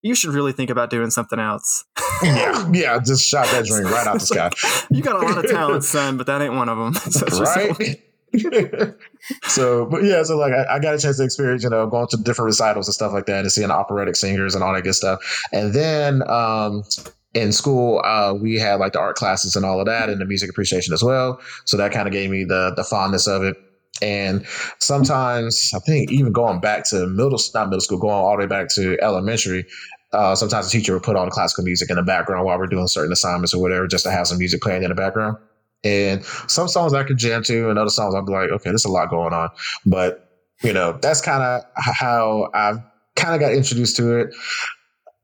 You 0.02 0.14
should 0.14 0.35
really 0.35 0.52
think 0.52 0.71
about 0.71 0.90
doing 0.90 1.11
something 1.11 1.38
else. 1.38 1.85
yeah, 2.23 2.68
yeah, 2.73 2.99
just 2.99 3.25
shot 3.28 3.47
that 3.49 3.64
dream 3.64 3.85
right 3.85 4.07
out 4.07 4.14
the 4.14 4.21
sky. 4.21 4.50
you 4.90 5.02
got 5.02 5.23
a 5.23 5.26
lot 5.26 5.45
of 5.45 5.50
talent, 5.50 5.85
son, 5.85 6.16
but 6.16 6.26
that 6.26 6.42
ain't 6.42 6.54
one 6.54 6.68
of 6.68 6.76
them. 6.78 6.95
So 6.95 7.26
it's 7.26 7.38
just 7.38 7.57
right? 7.57 8.02
so, 9.44 9.87
but 9.87 10.04
yeah, 10.04 10.23
so 10.23 10.37
like 10.37 10.52
I, 10.52 10.76
I 10.76 10.78
got 10.78 10.94
a 10.94 10.99
chance 10.99 11.16
to 11.18 11.25
experience, 11.25 11.64
you 11.64 11.70
know, 11.70 11.87
going 11.87 12.06
to 12.08 12.16
different 12.16 12.47
recitals 12.47 12.87
and 12.87 12.94
stuff 12.94 13.12
like 13.12 13.26
that, 13.26 13.40
and 13.40 13.52
seeing 13.52 13.70
operatic 13.70 14.16
singers 14.16 14.54
and 14.54 14.62
all 14.62 14.75
that 14.75 14.85
good 14.85 14.94
stuff. 14.94 15.20
And 15.52 15.73
then 15.73 16.28
um, 16.28 16.85
in 17.35 17.52
school, 17.52 18.02
uh, 18.04 18.35
we 18.35 18.58
had 18.58 18.80
like 18.80 18.92
the 18.92 19.00
art 19.00 19.16
classes 19.16 19.56
and 19.56 19.64
all 19.64 19.80
of 19.80 19.87
that, 19.87 20.11
and 20.11 20.20
the 20.20 20.26
music 20.26 20.50
appreciation 20.50 20.92
as 20.92 21.02
well. 21.02 21.40
So 21.64 21.76
that 21.76 21.92
kind 21.92 22.06
of 22.06 22.12
gave 22.12 22.30
me 22.30 22.44
the 22.44 22.73
the 22.76 22.85
fondness 22.85 23.26
of 23.26 23.42
it. 23.42 23.56
And 24.00 24.47
sometimes 24.78 25.73
I 25.75 25.78
think 25.80 26.12
even 26.12 26.32
going 26.32 26.61
back 26.61 26.85
to 26.90 27.06
middle, 27.06 27.38
not 27.54 27.68
middle 27.68 27.80
school, 27.80 27.99
going 27.99 28.14
all 28.14 28.32
the 28.32 28.38
way 28.38 28.47
back 28.47 28.68
to 28.75 28.97
elementary, 29.02 29.66
uh, 30.12 30.35
sometimes 30.35 30.70
the 30.70 30.78
teacher 30.78 30.94
would 30.94 31.02
put 31.02 31.16
on 31.16 31.30
classical 31.30 31.64
music 31.64 31.90
in 31.90 31.97
the 31.97 32.02
background 32.02 32.44
while 32.44 32.58
we're 32.58 32.66
doing 32.66 32.87
certain 32.87 33.12
assignments 33.12 33.54
or 33.54 33.61
whatever, 33.61 33.87
just 33.87 34.04
to 34.04 34.11
have 34.11 34.26
some 34.26 34.38
music 34.38 34.61
playing 34.61 34.82
in 34.82 34.88
the 34.88 34.94
background. 34.94 35.37
And 35.85 36.25
some 36.25 36.68
songs 36.68 36.92
I 36.92 37.04
could 37.04 37.18
jam 37.18 37.42
to, 37.44 37.70
and 37.70 37.78
other 37.78 37.90
songs 37.90 38.14
I'll 38.14 38.25
be 38.25 38.32
like, 38.32 38.50
okay, 38.50 38.70
there's 38.70 38.85
a 38.85 38.90
lot 38.90 39.11
going 39.11 39.32
on. 39.32 39.50
But 39.87 40.25
you 40.62 40.73
know, 40.73 40.99
that's 41.00 41.20
kind 41.20 41.42
of 41.42 41.62
how 41.76 42.50
I 42.54 42.75
kind 43.16 43.35
of 43.35 43.40
got 43.40 43.52
introduced 43.52 43.97
to 43.97 44.18
it. 44.18 44.35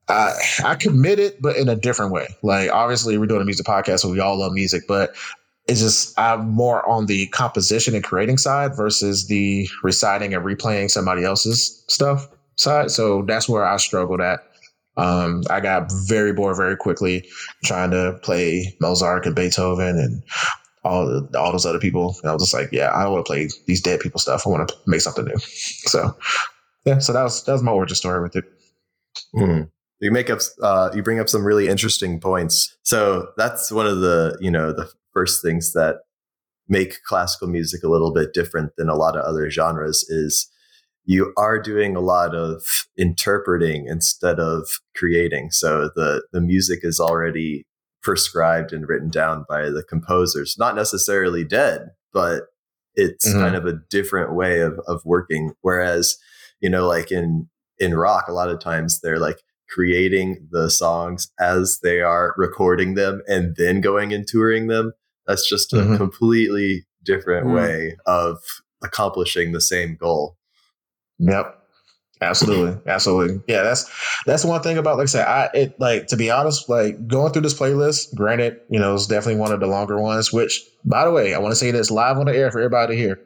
I 0.08 0.34
I 0.64 0.74
committed, 0.76 1.34
but 1.40 1.56
in 1.56 1.68
a 1.68 1.76
different 1.76 2.12
way. 2.12 2.28
Like 2.42 2.70
obviously, 2.70 3.18
we're 3.18 3.26
doing 3.26 3.42
a 3.42 3.44
music 3.44 3.66
podcast, 3.66 4.00
so 4.00 4.10
we 4.10 4.20
all 4.20 4.38
love 4.38 4.52
music, 4.52 4.84
but 4.86 5.16
it's 5.66 5.80
just 5.80 6.18
I'm 6.18 6.50
more 6.50 6.86
on 6.88 7.06
the 7.06 7.26
composition 7.28 7.94
and 7.94 8.04
creating 8.04 8.38
side 8.38 8.76
versus 8.76 9.28
the 9.28 9.68
reciting 9.82 10.34
and 10.34 10.44
replaying 10.44 10.90
somebody 10.90 11.24
else's 11.24 11.84
stuff 11.88 12.28
side. 12.56 12.90
So 12.90 13.22
that's 13.22 13.48
where 13.48 13.64
I 13.64 13.76
struggled 13.78 14.20
at. 14.20 14.40
Um, 14.96 15.42
I 15.50 15.60
got 15.60 15.90
very 16.06 16.32
bored 16.32 16.56
very 16.56 16.76
quickly 16.76 17.26
trying 17.64 17.90
to 17.90 18.18
play 18.22 18.76
Mozart 18.80 19.26
and 19.26 19.34
Beethoven 19.34 19.98
and 19.98 20.22
all 20.84 21.26
all 21.36 21.52
those 21.52 21.66
other 21.66 21.80
people. 21.80 22.16
And 22.22 22.30
I 22.30 22.34
was 22.34 22.42
just 22.44 22.54
like, 22.54 22.68
yeah, 22.72 22.94
I 22.94 23.02
don't 23.02 23.12
want 23.12 23.26
to 23.26 23.30
play 23.30 23.48
these 23.66 23.82
dead 23.82 24.00
people 24.00 24.20
stuff. 24.20 24.46
I 24.46 24.50
want 24.50 24.68
to 24.68 24.74
make 24.86 25.00
something 25.00 25.24
new. 25.24 25.38
So 25.38 26.16
yeah, 26.84 26.98
so 26.98 27.12
that 27.12 27.22
was 27.22 27.44
that 27.44 27.52
was 27.52 27.62
my 27.62 27.72
origin 27.72 27.96
story 27.96 28.22
with 28.22 28.36
it. 28.36 28.44
Mm. 29.34 29.70
You 30.00 30.10
make 30.10 30.28
up, 30.28 30.40
uh, 30.62 30.90
you 30.94 31.02
bring 31.02 31.20
up 31.20 31.28
some 31.28 31.44
really 31.44 31.68
interesting 31.68 32.20
points. 32.20 32.76
So 32.82 33.28
that's 33.36 33.70
one 33.70 33.86
of 33.86 34.00
the, 34.00 34.36
you 34.40 34.50
know, 34.50 34.72
the 34.72 34.90
first 35.12 35.40
things 35.40 35.72
that 35.72 36.00
make 36.68 37.02
classical 37.04 37.48
music 37.48 37.82
a 37.82 37.88
little 37.88 38.12
bit 38.12 38.34
different 38.34 38.72
than 38.76 38.88
a 38.88 38.96
lot 38.96 39.16
of 39.16 39.24
other 39.24 39.48
genres 39.50 40.02
is 40.08 40.50
you 41.04 41.32
are 41.36 41.60
doing 41.60 41.96
a 41.96 42.00
lot 42.00 42.34
of 42.34 42.62
interpreting 42.96 43.86
instead 43.86 44.40
of 44.40 44.68
creating. 44.96 45.50
So 45.50 45.90
the 45.94 46.22
the 46.32 46.40
music 46.40 46.80
is 46.82 47.00
already 47.00 47.66
prescribed 48.02 48.72
and 48.72 48.88
written 48.88 49.10
down 49.10 49.44
by 49.48 49.70
the 49.70 49.82
composers, 49.82 50.56
not 50.58 50.76
necessarily 50.76 51.44
dead, 51.44 51.90
but 52.12 52.44
it's 52.94 53.28
mm-hmm. 53.28 53.40
kind 53.40 53.56
of 53.56 53.66
a 53.66 53.78
different 53.90 54.34
way 54.34 54.60
of 54.60 54.80
of 54.86 55.02
working. 55.04 55.52
Whereas, 55.62 56.16
you 56.60 56.70
know, 56.70 56.86
like 56.86 57.10
in 57.10 57.48
in 57.78 57.94
rock, 57.94 58.28
a 58.28 58.32
lot 58.32 58.50
of 58.50 58.60
times 58.60 59.00
they're 59.00 59.18
like 59.18 59.42
creating 59.68 60.46
the 60.50 60.70
songs 60.70 61.30
as 61.40 61.80
they 61.82 62.00
are 62.00 62.34
recording 62.36 62.94
them 62.94 63.22
and 63.26 63.56
then 63.56 63.80
going 63.80 64.12
and 64.12 64.26
touring 64.26 64.68
them. 64.68 64.92
That's 65.26 65.48
just 65.48 65.72
a 65.72 65.76
mm-hmm. 65.76 65.96
completely 65.96 66.84
different 67.02 67.46
mm. 67.46 67.54
way 67.54 67.96
of 68.06 68.38
accomplishing 68.82 69.52
the 69.52 69.60
same 69.60 69.96
goal. 69.96 70.36
Yep. 71.26 71.60
Absolutely. 72.20 72.80
Absolutely. 72.86 73.42
Yeah, 73.48 73.62
that's 73.62 73.90
that's 74.26 74.44
one 74.44 74.62
thing 74.62 74.78
about 74.78 74.96
like 74.96 75.04
I 75.04 75.06
said, 75.06 75.26
I 75.26 75.50
it 75.54 75.78
like 75.80 76.06
to 76.08 76.16
be 76.16 76.30
honest, 76.30 76.68
like 76.68 77.06
going 77.06 77.32
through 77.32 77.42
this 77.42 77.58
playlist, 77.58 78.14
granted, 78.14 78.60
you 78.70 78.78
know, 78.78 78.94
it's 78.94 79.06
definitely 79.06 79.40
one 79.40 79.52
of 79.52 79.60
the 79.60 79.66
longer 79.66 80.00
ones, 80.00 80.32
which 80.32 80.62
by 80.84 81.04
the 81.04 81.10
way, 81.10 81.34
I 81.34 81.38
want 81.38 81.52
to 81.52 81.56
say 81.56 81.70
this 81.70 81.90
live 81.90 82.18
on 82.18 82.26
the 82.26 82.36
air 82.36 82.50
for 82.50 82.60
everybody 82.60 82.96
hear. 82.96 83.20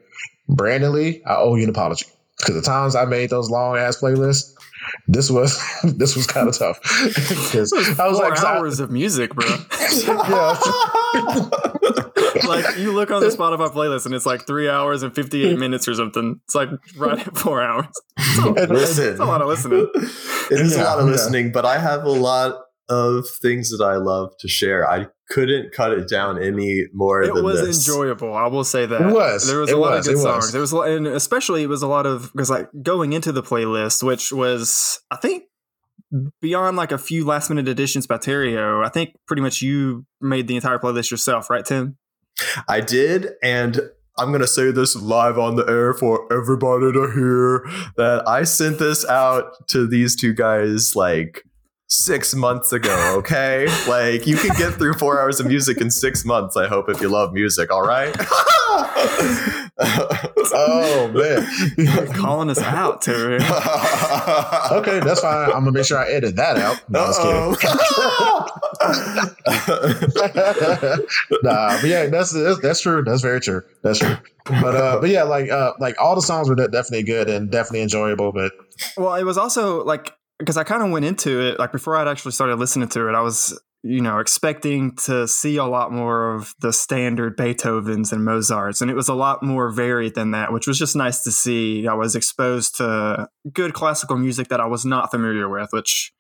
Brandon 0.49 0.93
Lee, 0.93 1.23
I 1.27 1.37
owe 1.37 1.55
you 1.57 1.65
an 1.65 1.71
apology. 1.71 2.07
Because 2.39 2.55
the 2.55 2.63
times 2.63 2.95
I 2.95 3.05
made 3.05 3.31
those 3.31 3.51
long 3.51 3.77
ass 3.77 4.01
playlists, 4.01 4.55
this 5.07 5.31
was 5.31 5.61
this 5.97 6.17
was 6.17 6.27
kind 6.27 6.49
of 6.49 6.59
tough 6.59 6.79
because 7.05 7.73
I 7.99 8.09
was 8.09 8.19
like 8.19 8.43
hours 8.43 8.81
I, 8.81 8.85
of 8.85 8.91
music, 8.91 9.35
bro. 9.35 9.47
yeah. 10.07 10.59
like 12.47 12.79
you 12.79 12.93
look 12.93 13.11
on 13.11 13.21
the 13.21 13.29
Spotify 13.29 13.71
playlist 13.73 14.07
and 14.07 14.15
it's 14.15 14.27
like 14.27 14.47
three 14.47 14.69
hours 14.69 15.03
and 15.03 15.15
fifty 15.15 15.45
eight 15.47 15.59
minutes 15.59 15.89
or 15.89 15.95
something. 15.95 16.41
It's 16.45 16.55
like 16.55 16.69
right 16.97 17.27
at 17.27 17.37
four 17.37 17.63
hours. 17.63 17.87
It's 18.19 18.39
a, 18.39 18.73
Listen, 18.73 19.09
it's 19.09 19.21
a 19.21 19.25
lot 19.25 19.43
of 19.43 19.49
listening. 19.49 19.89
It 19.95 20.61
is 20.61 20.77
yeah, 20.77 20.83
a 20.83 20.85
lot 20.85 20.99
of 21.01 21.07
listening, 21.07 21.53
but 21.53 21.65
I 21.65 21.79
have 21.79 22.05
a 22.05 22.11
lot 22.11 22.61
of 22.89 23.27
things 23.43 23.71
that 23.71 23.85
I 23.85 23.97
love 23.97 24.33
to 24.41 24.49
share. 24.49 24.89
I 24.89 25.07
couldn't 25.31 25.73
cut 25.73 25.93
it 25.93 26.09
down 26.09 26.43
any 26.43 26.87
more. 26.93 27.23
It 27.23 27.35
was 27.35 27.61
this. 27.61 27.87
enjoyable. 27.87 28.35
I 28.35 28.47
will 28.47 28.65
say 28.65 28.87
that 28.87 29.01
it 29.01 29.13
was. 29.13 29.47
There 29.47 29.61
was 29.61 29.71
it 29.71 29.77
a 29.77 29.79
lot 29.79 29.97
was, 29.97 30.09
of 30.09 30.15
good 30.15 30.23
songs. 30.23 30.53
There 30.53 30.61
was, 30.61 30.73
and 30.73 31.07
especially 31.07 31.63
it 31.63 31.69
was 31.69 31.83
a 31.83 31.87
lot 31.87 32.07
of 32.07 32.33
because 32.33 32.51
like 32.51 32.69
going 32.83 33.13
into 33.13 33.33
the 33.33 33.43
playlist, 33.43 34.03
which 34.03 34.33
was 34.33 35.01
I 35.11 35.17
think 35.17 35.45
beyond 36.41 36.77
like 36.77 36.93
a 36.93 36.99
few 36.99 37.25
last 37.25 37.51
minute 37.51 37.69
additions 37.69 38.07
by 38.07 38.19
Terry-Yo. 38.19 38.83
I 38.83 38.89
think 38.89 39.11
pretty 39.27 39.43
much 39.43 39.61
you 39.61 40.07
made 40.21 40.49
the 40.49 40.57
entire 40.57 40.79
playlist 40.79 41.11
yourself, 41.11 41.51
right, 41.51 41.65
Tim? 41.65 41.99
I 42.69 42.81
did, 42.81 43.31
and 43.43 43.81
I'm 44.17 44.29
going 44.29 44.41
to 44.41 44.47
say 44.47 44.71
this 44.71 44.97
live 44.97 45.39
on 45.39 45.57
the 45.57 45.67
air 45.69 45.93
for 45.93 46.33
everybody 46.33 46.93
to 46.93 47.11
hear 47.13 47.65
that 47.97 48.27
I 48.27 48.45
sent 48.45 48.79
this 48.79 49.05
out 49.07 49.69
to 49.69 49.87
these 49.87 50.17
two 50.17 50.33
guys 50.33 50.97
like 50.97 51.45
six 51.89 52.35
months 52.35 52.73
ago, 52.73 53.17
okay? 53.19 53.67
like 53.89 54.27
you 54.27 54.37
can 54.37 54.57
get 54.57 54.75
through 54.75 54.95
four 54.95 55.21
hours 55.21 55.41
of 55.41 55.47
music 55.47 55.81
in 55.81 55.91
six 55.91 56.25
months, 56.25 56.57
I 56.57 56.69
hope, 56.69 56.89
if 56.89 57.01
you 57.01 57.09
love 57.09 57.33
music, 57.33 57.73
all 57.73 57.83
right? 57.83 58.15
oh 59.81 61.11
man. 61.15 61.47
You're 61.77 62.07
calling 62.15 62.51
us 62.51 62.61
out, 62.61 63.03
Terry. 63.03 63.37
okay, 63.37 65.01
that's 65.01 65.21
fine. 65.21 65.47
I'm 65.47 65.65
gonna 65.65 65.73
make 65.73 65.87
sure 65.87 65.99
I 65.99 66.09
edit 66.11 66.37
that 66.37 66.59
out. 66.59 66.81
No, 66.89 67.57
kidding. 67.57 67.77
nah, 71.43 71.81
but 71.81 71.89
yeah, 71.89 72.07
that's, 72.07 72.33
that's, 72.33 72.61
that's 72.61 72.81
true. 72.81 73.03
That's 73.05 73.23
very 73.23 73.41
true. 73.41 73.63
That's 73.83 73.99
true. 73.99 74.17
But 74.45 74.77
uh, 74.77 75.01
but 75.01 75.11
yeah, 75.11 75.25
like 75.25 75.51
uh, 75.51 75.73
like 75.79 75.97
all 76.01 76.15
the 76.15 76.23
songs 76.23 76.49
were 76.49 76.55
definitely 76.55 77.03
good 77.03 77.29
and 77.29 77.51
definitely 77.51 77.83
enjoyable. 77.83 78.33
But 78.33 78.53
well, 78.97 79.15
it 79.15 79.25
was 79.25 79.37
also 79.37 79.85
like 79.85 80.15
because 80.39 80.57
I 80.57 80.65
kind 80.65 80.83
of 80.83 80.91
went 80.91 81.05
into 81.05 81.41
it 81.41 81.59
like 81.59 81.73
before 81.73 81.97
I'd 81.97 82.09
actually 82.09 82.33
started 82.33 82.57
listening 82.57 82.89
to 82.91 83.09
it, 83.09 83.15
I 83.15 83.21
was 83.21 83.59
you 83.83 84.01
know 84.01 84.19
expecting 84.19 84.97
to 84.97 85.29
see 85.29 85.57
a 85.57 85.65
lot 85.65 85.93
more 85.93 86.35
of 86.35 86.55
the 86.61 86.73
standard 86.73 87.37
Beethovens 87.37 88.13
and 88.13 88.25
Mozarts, 88.25 88.81
and 88.81 88.91
it 88.91 88.95
was 88.95 89.09
a 89.09 89.15
lot 89.15 89.43
more 89.43 89.71
varied 89.71 90.15
than 90.15 90.31
that, 90.33 90.53
which 90.53 90.67
was 90.67 90.79
just 90.79 90.97
nice 90.97 91.23
to 91.23 91.33
see. 91.33 91.87
I 91.87 91.95
was 91.95 92.15
exposed 92.15 92.77
to 92.77 93.29
good 93.53 93.75
classical 93.75 94.17
music 94.17 94.49
that 94.49 94.61
I 94.61 94.67
was 94.67 94.85
not 94.85 95.11
familiar 95.11 95.49
with, 95.49 95.71
which 95.73 96.13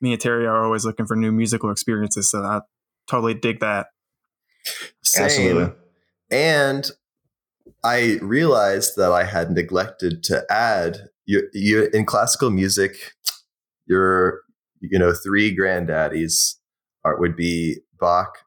me 0.00 0.12
and 0.12 0.20
Terry 0.20 0.46
are 0.46 0.64
always 0.64 0.84
looking 0.84 1.06
for 1.06 1.16
new 1.16 1.32
musical 1.32 1.70
experiences, 1.70 2.30
so 2.30 2.42
I 2.42 2.60
totally 3.08 3.34
dig 3.34 3.60
that. 3.60 3.88
Same. 5.02 5.24
Absolutely. 5.24 5.72
And 6.30 6.90
I 7.84 8.18
realized 8.22 8.96
that 8.96 9.12
I 9.12 9.24
had 9.24 9.50
neglected 9.50 10.24
to 10.24 10.44
add 10.50 11.08
you, 11.26 11.48
you 11.52 11.88
in 11.92 12.06
classical 12.06 12.50
music 12.50 13.12
your 13.86 14.42
you 14.80 14.98
know 14.98 15.12
three 15.12 15.56
granddaddies 15.56 16.56
are, 17.04 17.18
would 17.18 17.36
be 17.36 17.78
Bach, 17.98 18.38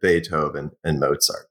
Beethoven, 0.00 0.70
and 0.84 1.00
Mozart. 1.00 1.46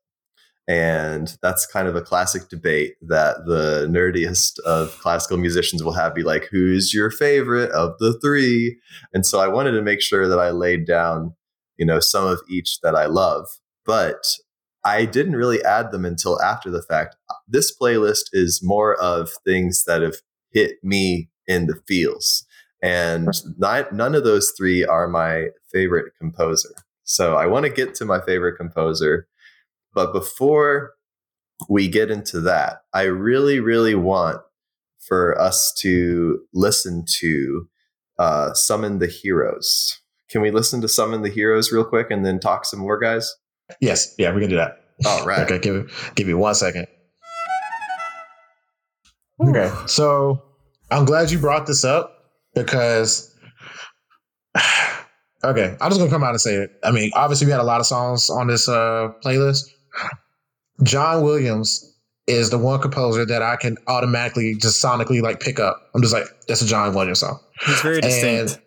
And 0.67 1.37
that's 1.43 1.67
kind 1.67 1.87
of 1.87 1.95
a 1.95 2.01
classic 2.01 2.49
debate 2.49 2.95
that 3.01 3.45
the 3.45 3.87
nerdiest 3.87 4.59
of 4.61 4.97
classical 4.99 5.37
musicians 5.37 5.83
will 5.83 5.93
have 5.93 6.15
be 6.15 6.23
like, 6.23 6.47
who's 6.49 6.91
your 6.91 7.11
favorite 7.11 7.69
of 7.71 7.93
the 7.99 8.19
three? 8.19 8.79
And 9.13 9.25
so 9.25 9.39
I 9.39 9.47
wanted 9.47 9.73
to 9.73 9.83
make 9.83 10.01
sure 10.01 10.27
that 10.27 10.39
I 10.39 10.49
laid 10.49 10.87
down, 10.87 11.35
you 11.77 11.85
know, 11.85 11.99
some 11.99 12.25
of 12.25 12.41
each 12.49 12.81
that 12.81 12.95
I 12.95 13.05
love. 13.05 13.45
But 13.85 14.25
I 14.83 15.05
didn't 15.05 15.35
really 15.35 15.63
add 15.63 15.91
them 15.91 16.03
until 16.03 16.41
after 16.41 16.71
the 16.71 16.81
fact. 16.81 17.15
This 17.47 17.75
playlist 17.75 18.25
is 18.33 18.61
more 18.63 18.95
of 18.95 19.29
things 19.45 19.83
that 19.85 20.01
have 20.01 20.15
hit 20.51 20.77
me 20.83 21.29
in 21.47 21.67
the 21.67 21.79
feels. 21.87 22.43
And 22.81 23.29
not, 23.57 23.93
none 23.93 24.15
of 24.15 24.23
those 24.23 24.53
three 24.57 24.85
are 24.85 25.07
my 25.07 25.47
favorite 25.71 26.13
composer. 26.19 26.69
So 27.03 27.35
I 27.35 27.45
want 27.45 27.65
to 27.65 27.71
get 27.71 27.95
to 27.95 28.05
my 28.05 28.19
favorite 28.21 28.57
composer. 28.57 29.27
But 29.93 30.11
before 30.11 30.93
we 31.69 31.87
get 31.87 32.11
into 32.11 32.41
that, 32.41 32.79
I 32.93 33.03
really, 33.03 33.59
really 33.59 33.95
want 33.95 34.41
for 35.07 35.39
us 35.39 35.73
to 35.79 36.39
listen 36.53 37.05
to 37.19 37.69
uh, 38.19 38.53
Summon 38.53 38.99
the 38.99 39.07
Heroes. 39.07 40.01
Can 40.29 40.41
we 40.41 40.51
listen 40.51 40.81
to 40.81 40.87
Summon 40.87 41.21
the 41.21 41.29
Heroes 41.29 41.71
real 41.71 41.85
quick 41.85 42.11
and 42.11 42.25
then 42.25 42.39
talk 42.39 42.65
some 42.65 42.79
more, 42.79 42.99
guys? 42.99 43.33
Yes. 43.79 44.13
Yeah, 44.17 44.33
we 44.33 44.41
can 44.41 44.49
do 44.49 44.57
that. 44.57 44.81
All 45.05 45.25
right. 45.25 45.39
okay, 45.39 45.59
give, 45.59 46.13
give 46.15 46.27
me 46.27 46.33
one 46.33 46.55
second. 46.55 46.87
Okay. 49.39 49.71
So 49.85 50.41
I'm 50.89 51.05
glad 51.05 51.29
you 51.31 51.39
brought 51.39 51.67
this 51.67 51.83
up 51.83 52.14
because 52.55 53.35
okay, 55.43 55.77
I'm 55.79 55.89
just 55.89 55.99
gonna 55.99 56.09
come 56.09 56.23
out 56.23 56.31
and 56.31 56.41
say 56.41 56.55
it. 56.55 56.71
I 56.83 56.91
mean, 56.91 57.11
obviously 57.13 57.45
we 57.45 57.51
had 57.51 57.61
a 57.61 57.63
lot 57.63 57.79
of 57.79 57.85
songs 57.85 58.29
on 58.29 58.47
this 58.47 58.67
uh, 58.67 59.11
playlist. 59.23 59.65
John 60.83 61.23
Williams 61.23 61.93
is 62.27 62.49
the 62.49 62.57
one 62.57 62.81
composer 62.81 63.25
that 63.25 63.41
I 63.41 63.55
can 63.55 63.77
automatically 63.87 64.55
just 64.55 64.83
sonically 64.83 65.21
like 65.21 65.39
pick 65.39 65.59
up. 65.59 65.89
I'm 65.93 66.01
just 66.01 66.13
like, 66.13 66.25
that's 66.47 66.61
a 66.61 66.65
John 66.65 66.93
Williams 66.95 67.19
song. 67.19 67.39
He's 67.65 67.81
very 67.81 68.01
distinct. 68.01 68.53
And 68.53 68.61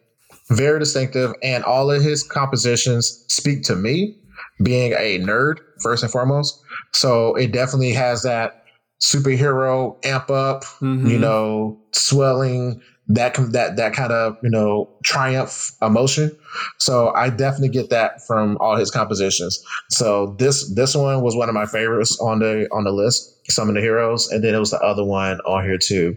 very 0.51 0.79
distinctive, 0.79 1.35
and 1.43 1.63
all 1.65 1.91
of 1.91 2.03
his 2.03 2.23
compositions 2.23 3.25
speak 3.29 3.63
to 3.65 3.77
me, 3.77 4.17
being 4.63 4.93
a 4.93 5.19
nerd 5.19 5.59
first 5.83 6.03
and 6.03 6.11
foremost. 6.11 6.63
So 6.95 7.35
it 7.35 7.53
definitely 7.53 7.93
has 7.93 8.23
that 8.23 8.65
superhero 9.03 10.03
amp 10.07 10.31
up, 10.31 10.65
mm-hmm. 10.81 11.07
you 11.07 11.19
know, 11.19 11.79
swelling 11.93 12.81
that 13.09 13.35
that 13.53 13.77
that 13.77 13.93
kind 13.95 14.13
of 14.13 14.37
you 14.43 14.51
know 14.51 14.89
triumph 15.05 15.73
emotion. 15.83 16.31
So 16.79 17.09
I 17.15 17.31
definitely 17.31 17.71
get 17.71 17.91
that 17.91 18.27
from 18.27 18.57
all 18.61 18.77
his 18.77 18.91
compositions. 18.91 19.63
So 19.91 20.37
this 20.39 20.73
this 20.75 20.95
one 20.95 21.23
was 21.23 21.35
one 21.37 21.49
of 21.49 21.55
my 21.55 21.67
favorites 21.67 22.19
on 22.21 22.39
the 22.41 22.69
on 22.73 22.85
the 22.85 22.93
list. 22.93 23.35
Summon 23.51 23.75
the 23.77 23.81
Heroes, 23.81 24.29
and 24.31 24.45
then 24.45 24.55
it 24.55 24.59
was 24.59 24.73
the 24.73 24.81
other 24.81 25.05
one 25.05 25.41
on 25.41 25.65
here 25.65 25.79
too 25.79 26.17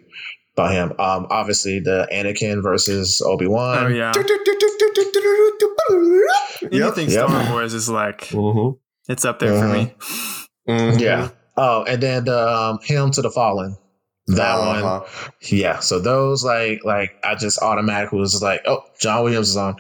by 0.57 0.74
him. 0.74 0.91
Um, 1.00 1.27
obviously 1.29 1.79
the 1.79 2.05
Anakin 2.12 2.62
versus 2.62 3.21
Obi 3.25 3.48
Wan. 3.48 3.86
Oh 3.86 3.88
yeah. 3.88 4.12
Yep. 6.62 6.71
Anything 6.74 7.10
Yep. 7.10 7.29
Star 7.29 7.51
Wars 7.53 7.74
is 7.74 7.89
like 7.89 8.21
Mhm. 8.29 8.77
it's 9.07 9.25
up 9.25 9.39
there 9.39 9.57
for 9.57 9.67
me. 9.67 9.93
Mhm. 10.67 11.00
Yeah. 11.00 11.29
Oh, 11.57 11.83
and 11.83 12.01
then 12.03 12.25
the 12.25 12.48
um, 12.50 12.79
hymn 12.83 13.12
to 13.12 13.21
the 13.21 13.29
fallen. 13.31 13.77
That 14.35 14.59
one. 14.59 14.83
Uh-huh. 14.83 15.31
Yeah. 15.41 15.79
So 15.79 16.00
those 16.00 16.43
like 16.43 16.83
like 16.83 17.19
I 17.23 17.35
just 17.35 17.61
automatically 17.61 18.19
was 18.19 18.41
like, 18.41 18.61
oh, 18.65 18.83
John 19.00 19.23
Williams 19.23 19.50
is 19.50 19.57
on. 19.57 19.75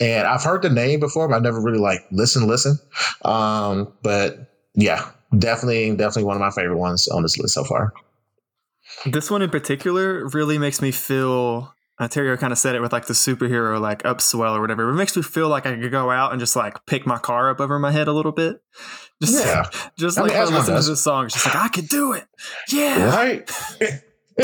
And 0.00 0.26
I've 0.26 0.42
heard 0.42 0.62
the 0.62 0.70
name 0.70 1.00
before, 1.00 1.28
but 1.28 1.36
I 1.36 1.38
never 1.38 1.60
really 1.60 1.78
like 1.78 2.00
listen, 2.10 2.46
listen. 2.46 2.78
Um, 3.24 3.92
but 4.02 4.52
yeah, 4.74 5.10
definitely, 5.36 5.90
definitely 5.90 6.24
one 6.24 6.36
of 6.36 6.40
my 6.40 6.50
favorite 6.50 6.78
ones 6.78 7.08
on 7.08 7.22
this 7.22 7.38
list 7.38 7.54
so 7.54 7.64
far. 7.64 7.92
This 9.06 9.30
one 9.30 9.42
in 9.42 9.50
particular 9.50 10.26
really 10.28 10.58
makes 10.58 10.82
me 10.82 10.90
feel. 10.90 11.74
Ontario 12.00 12.36
kind 12.36 12.52
of 12.52 12.58
said 12.58 12.74
it 12.74 12.80
with 12.80 12.92
like 12.92 13.06
the 13.06 13.12
superhero 13.12 13.80
like 13.80 14.02
upswell 14.02 14.56
or 14.56 14.60
whatever. 14.60 14.88
It 14.88 14.94
makes 14.94 15.16
me 15.16 15.22
feel 15.22 15.48
like 15.48 15.66
I 15.66 15.76
could 15.76 15.90
go 15.90 16.10
out 16.10 16.32
and 16.32 16.40
just 16.40 16.56
like 16.56 16.84
pick 16.86 17.06
my 17.06 17.18
car 17.18 17.50
up 17.50 17.60
over 17.60 17.78
my 17.78 17.92
head 17.92 18.08
a 18.08 18.12
little 18.12 18.32
bit. 18.32 18.60
Just, 19.22 19.44
Yeah. 19.44 19.70
just 19.96 20.18
I 20.18 20.22
like 20.22 20.32
mean, 20.32 20.40
as 20.40 20.48
when 20.48 20.54
I 20.54 20.58
one 20.58 20.66
listen 20.66 20.74
to 20.82 20.90
this 20.90 21.00
song, 21.00 21.28
she's 21.28 21.46
like 21.46 21.54
I 21.54 21.68
could 21.68 21.88
do 21.88 22.12
it. 22.12 22.24
Yeah. 22.68 23.14
Right. 23.14 23.50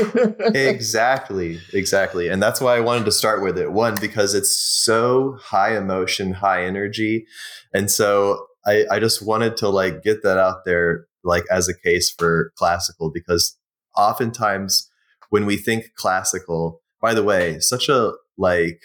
exactly 0.55 1.59
exactly 1.73 2.29
and 2.29 2.43
that's 2.43 2.61
why 2.61 2.77
i 2.77 2.81
wanted 2.81 3.07
to 3.07 3.11
start 3.11 3.43
with 3.43 3.57
it 3.57 3.73
one 3.73 3.95
because 4.03 4.35
it's 4.35 4.55
so 4.55 5.39
high 5.41 5.75
emotion 5.79 6.31
high 6.33 6.63
energy 6.63 7.27
and 7.73 7.91
so 7.91 8.47
i 8.67 8.85
i 8.91 8.99
just 9.01 9.25
wanted 9.25 9.57
to 9.57 9.67
like 9.67 10.03
get 10.03 10.23
that 10.23 10.37
out 10.37 10.67
there 10.67 11.07
like 11.25 11.45
as 11.51 11.71
a 11.71 11.75
case 11.75 12.11
for 12.11 12.53
classical 12.59 13.11
because 13.11 13.57
oftentimes 13.97 14.91
when 15.31 15.47
we 15.47 15.57
think 15.57 15.95
classical 15.95 16.83
by 17.01 17.15
the 17.15 17.25
way 17.25 17.59
such 17.59 17.89
a 17.89 18.13
like 18.37 18.83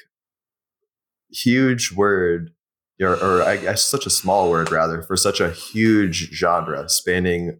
huge 1.30 1.92
word 1.92 2.52
or, 3.02 3.16
or 3.16 3.42
i 3.44 3.58
guess 3.58 3.84
such 3.84 4.06
a 4.06 4.10
small 4.10 4.50
word 4.50 4.72
rather 4.72 5.02
for 5.02 5.18
such 5.18 5.40
a 5.40 5.52
huge 5.52 6.30
genre 6.34 6.88
spanning 6.88 7.60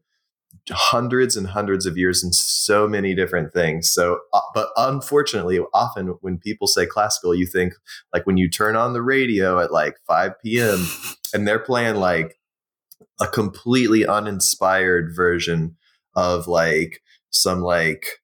hundreds 0.70 1.36
and 1.36 1.48
hundreds 1.48 1.86
of 1.86 1.98
years 1.98 2.24
in 2.24 2.32
so 2.32 2.88
many 2.88 3.14
different 3.16 3.52
things. 3.54 3.92
So, 3.92 4.20
uh, 4.34 4.40
but 4.54 4.70
unfortunately, 4.78 5.60
often 5.74 6.16
when 6.22 6.38
people 6.38 6.68
say 6.68 6.86
classical, 6.86 7.36
you 7.36 7.46
think 7.48 7.74
like 8.14 8.26
when 8.26 8.38
you 8.38 8.50
turn 8.50 8.76
on 8.76 8.94
the 8.94 9.02
radio 9.02 9.60
at 9.60 9.74
like 9.74 9.96
5 10.08 10.40
p.m. 10.42 10.88
and 11.34 11.46
they're 11.48 11.60
playing 11.60 11.96
like 11.96 12.40
a 13.20 13.28
completely 13.28 14.06
uninspired 14.06 15.14
version 15.14 15.76
of 16.16 16.48
like 16.48 17.02
some 17.32 17.62
like 17.62 18.22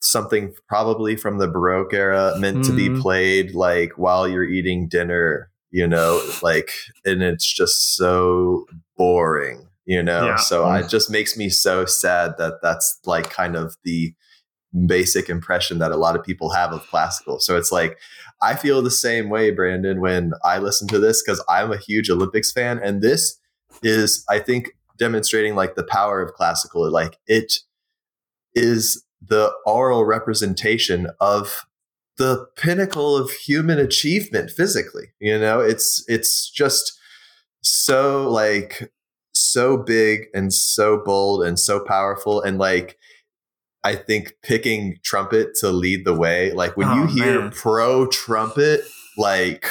something 0.00 0.52
probably 0.68 1.16
from 1.16 1.38
the 1.38 1.48
Baroque 1.48 1.94
era 1.94 2.34
meant 2.38 2.64
to 2.64 2.72
be 2.72 2.88
Mhm. 2.88 3.00
played 3.00 3.54
like 3.54 3.92
while 3.96 4.28
you're 4.28 4.44
eating 4.44 4.86
dinner, 4.88 5.50
you 5.72 5.88
know, 5.88 6.22
like, 6.42 6.70
and 7.04 7.22
it's 7.22 7.50
just 7.50 7.96
so 7.96 8.66
boring, 8.96 9.66
you 9.86 10.02
know? 10.02 10.26
Yeah. 10.26 10.36
So 10.36 10.64
mm-hmm. 10.64 10.84
it 10.84 10.88
just 10.88 11.10
makes 11.10 11.36
me 11.36 11.48
so 11.48 11.86
sad 11.86 12.34
that 12.38 12.60
that's 12.62 13.00
like 13.06 13.30
kind 13.30 13.56
of 13.56 13.76
the 13.82 14.14
basic 14.86 15.28
impression 15.28 15.78
that 15.78 15.90
a 15.90 15.96
lot 15.96 16.14
of 16.14 16.22
people 16.22 16.50
have 16.50 16.72
of 16.72 16.86
classical. 16.86 17.40
So 17.40 17.56
it's 17.56 17.72
like, 17.72 17.98
I 18.42 18.54
feel 18.54 18.82
the 18.82 18.90
same 18.90 19.30
way, 19.30 19.50
Brandon, 19.50 20.00
when 20.00 20.32
I 20.44 20.58
listen 20.58 20.88
to 20.88 20.98
this 20.98 21.22
because 21.22 21.42
I'm 21.48 21.72
a 21.72 21.78
huge 21.78 22.10
Olympics 22.10 22.52
fan. 22.52 22.78
And 22.78 23.00
this 23.00 23.38
is, 23.82 24.24
I 24.28 24.38
think, 24.38 24.70
demonstrating 24.98 25.54
like 25.54 25.74
the 25.74 25.84
power 25.84 26.20
of 26.20 26.34
classical. 26.34 26.90
Like 26.90 27.18
it 27.26 27.54
is 28.54 29.02
the 29.26 29.52
oral 29.64 30.04
representation 30.04 31.08
of 31.18 31.64
the 32.18 32.46
pinnacle 32.56 33.16
of 33.16 33.30
human 33.30 33.78
achievement 33.78 34.50
physically. 34.50 35.08
You 35.20 35.38
know, 35.38 35.60
it's 35.60 36.04
it's 36.08 36.50
just 36.50 36.98
so 37.62 38.28
like 38.30 38.92
so 39.34 39.76
big 39.76 40.26
and 40.34 40.52
so 40.52 41.00
bold 41.04 41.44
and 41.44 41.58
so 41.58 41.80
powerful 41.84 42.42
and 42.42 42.58
like 42.58 42.98
I 43.84 43.96
think 43.96 44.34
picking 44.42 44.98
trumpet 45.02 45.56
to 45.60 45.70
lead 45.70 46.04
the 46.04 46.14
way, 46.14 46.52
like 46.52 46.76
when 46.76 46.86
Oh, 46.88 46.94
you 46.94 47.06
hear 47.06 47.40
man. 47.40 47.50
pro 47.50 48.06
trumpet, 48.06 48.82
like 49.18 49.66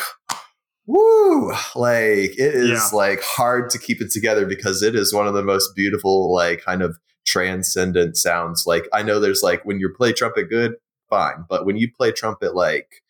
woo, 0.86 1.51
like 1.75 2.32
it 2.38 2.56
is 2.56 2.69
Yeah. 2.69 2.89
like 2.93 3.21
hard 3.21 3.69
to 3.69 3.77
keep 3.80 4.01
it 4.01 4.12
together 4.12 4.45
because 4.45 4.82
it 4.84 4.95
is 4.95 5.13
one 5.13 5.27
of 5.27 5.34
the 5.34 5.43
most 5.43 5.75
beautiful, 5.75 6.34
like 6.34 6.63
kind 6.65 6.82
of 6.82 6.97
transcendent 7.25 8.17
sounds. 8.17 8.63
Like 8.65 8.88
I 8.93 9.04
know 9.04 9.19
there's 9.19 9.41
like 9.43 9.63
when 9.63 9.80
you 9.80 9.93
play 9.95 10.12
trumpet 10.12 10.49
good, 10.49 10.73
fine, 11.12 11.45
but 11.47 11.65
when 11.67 11.78
you 11.78 11.91
play 11.91 12.12
trumpet 12.12 12.56
like 12.56 13.04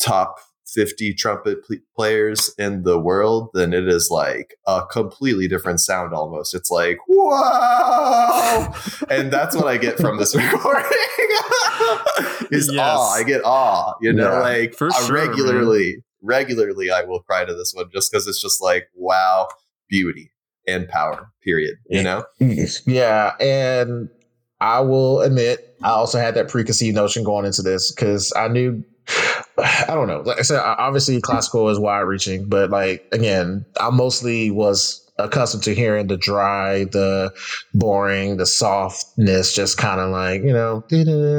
top 0.00 0.38
50 0.66 1.14
trumpet 1.14 1.64
pl- 1.64 1.76
players 1.96 2.52
in 2.58 2.82
the 2.84 2.98
world, 2.98 3.50
then 3.54 3.72
it 3.72 3.86
is 3.88 4.08
like 4.10 4.54
a 4.66 4.82
completely 4.90 5.46
different 5.48 5.80
sound 5.80 6.12
almost. 6.14 6.54
It's 6.54 6.70
like, 6.70 6.98
wow. 7.08 8.72
and 9.10 9.30
that's 9.32 9.54
what 9.56 9.66
I 9.66 9.76
get 9.76 9.98
from 9.98 10.18
this 10.18 10.34
recording 10.36 10.84
is 12.50 12.70
Yes. 12.72 12.78
awe. 12.80 13.12
I 13.14 13.22
get 13.24 13.42
awe, 13.44 13.94
you 14.00 14.12
know, 14.12 14.30
Yeah, 14.32 14.40
like 14.40 14.74
for 14.74 14.88
I 14.92 15.00
sure, 15.06 15.16
man. 15.16 15.28
regularly, 15.28 16.04
regularly 16.22 16.90
I 16.90 17.02
will 17.02 17.20
cry 17.20 17.44
to 17.44 17.54
this 17.54 17.72
one 17.74 17.90
just 17.92 18.10
because 18.12 18.26
it's 18.26 18.40
just 18.40 18.62
like, 18.62 18.88
wow, 18.94 19.48
beauty 19.88 20.30
and 20.68 20.88
power, 20.88 21.30
period. 21.42 21.76
You 21.88 22.02
know? 22.04 22.24
Yeah, 22.86 23.34
and 23.40 24.08
I 24.60 24.80
will 24.80 25.20
admit, 25.20 25.76
I 25.82 25.90
also 25.90 26.18
had 26.18 26.34
that 26.34 26.48
preconceived 26.48 26.94
notion 26.94 27.24
going 27.24 27.46
into 27.46 27.62
this 27.62 27.92
because 27.92 28.32
I 28.36 28.48
knew, 28.48 28.84
I 29.58 29.86
don't 29.88 30.06
know. 30.06 30.20
Like 30.20 30.38
I 30.38 30.42
said, 30.42 30.60
obviously 30.60 31.20
classical 31.20 31.68
is 31.68 31.78
wide 31.78 32.00
reaching, 32.00 32.48
but 32.48 32.70
like 32.70 33.06
again, 33.12 33.64
I 33.80 33.90
mostly 33.90 34.50
was 34.50 35.10
accustomed 35.18 35.62
to 35.64 35.74
hearing 35.74 36.06
the 36.06 36.16
dry, 36.16 36.84
the 36.84 37.32
boring, 37.74 38.36
the 38.36 38.46
softness, 38.46 39.54
just 39.54 39.78
kind 39.78 40.00
of 40.00 40.10
like 40.10 40.42
you 40.42 40.52
know, 40.52 40.84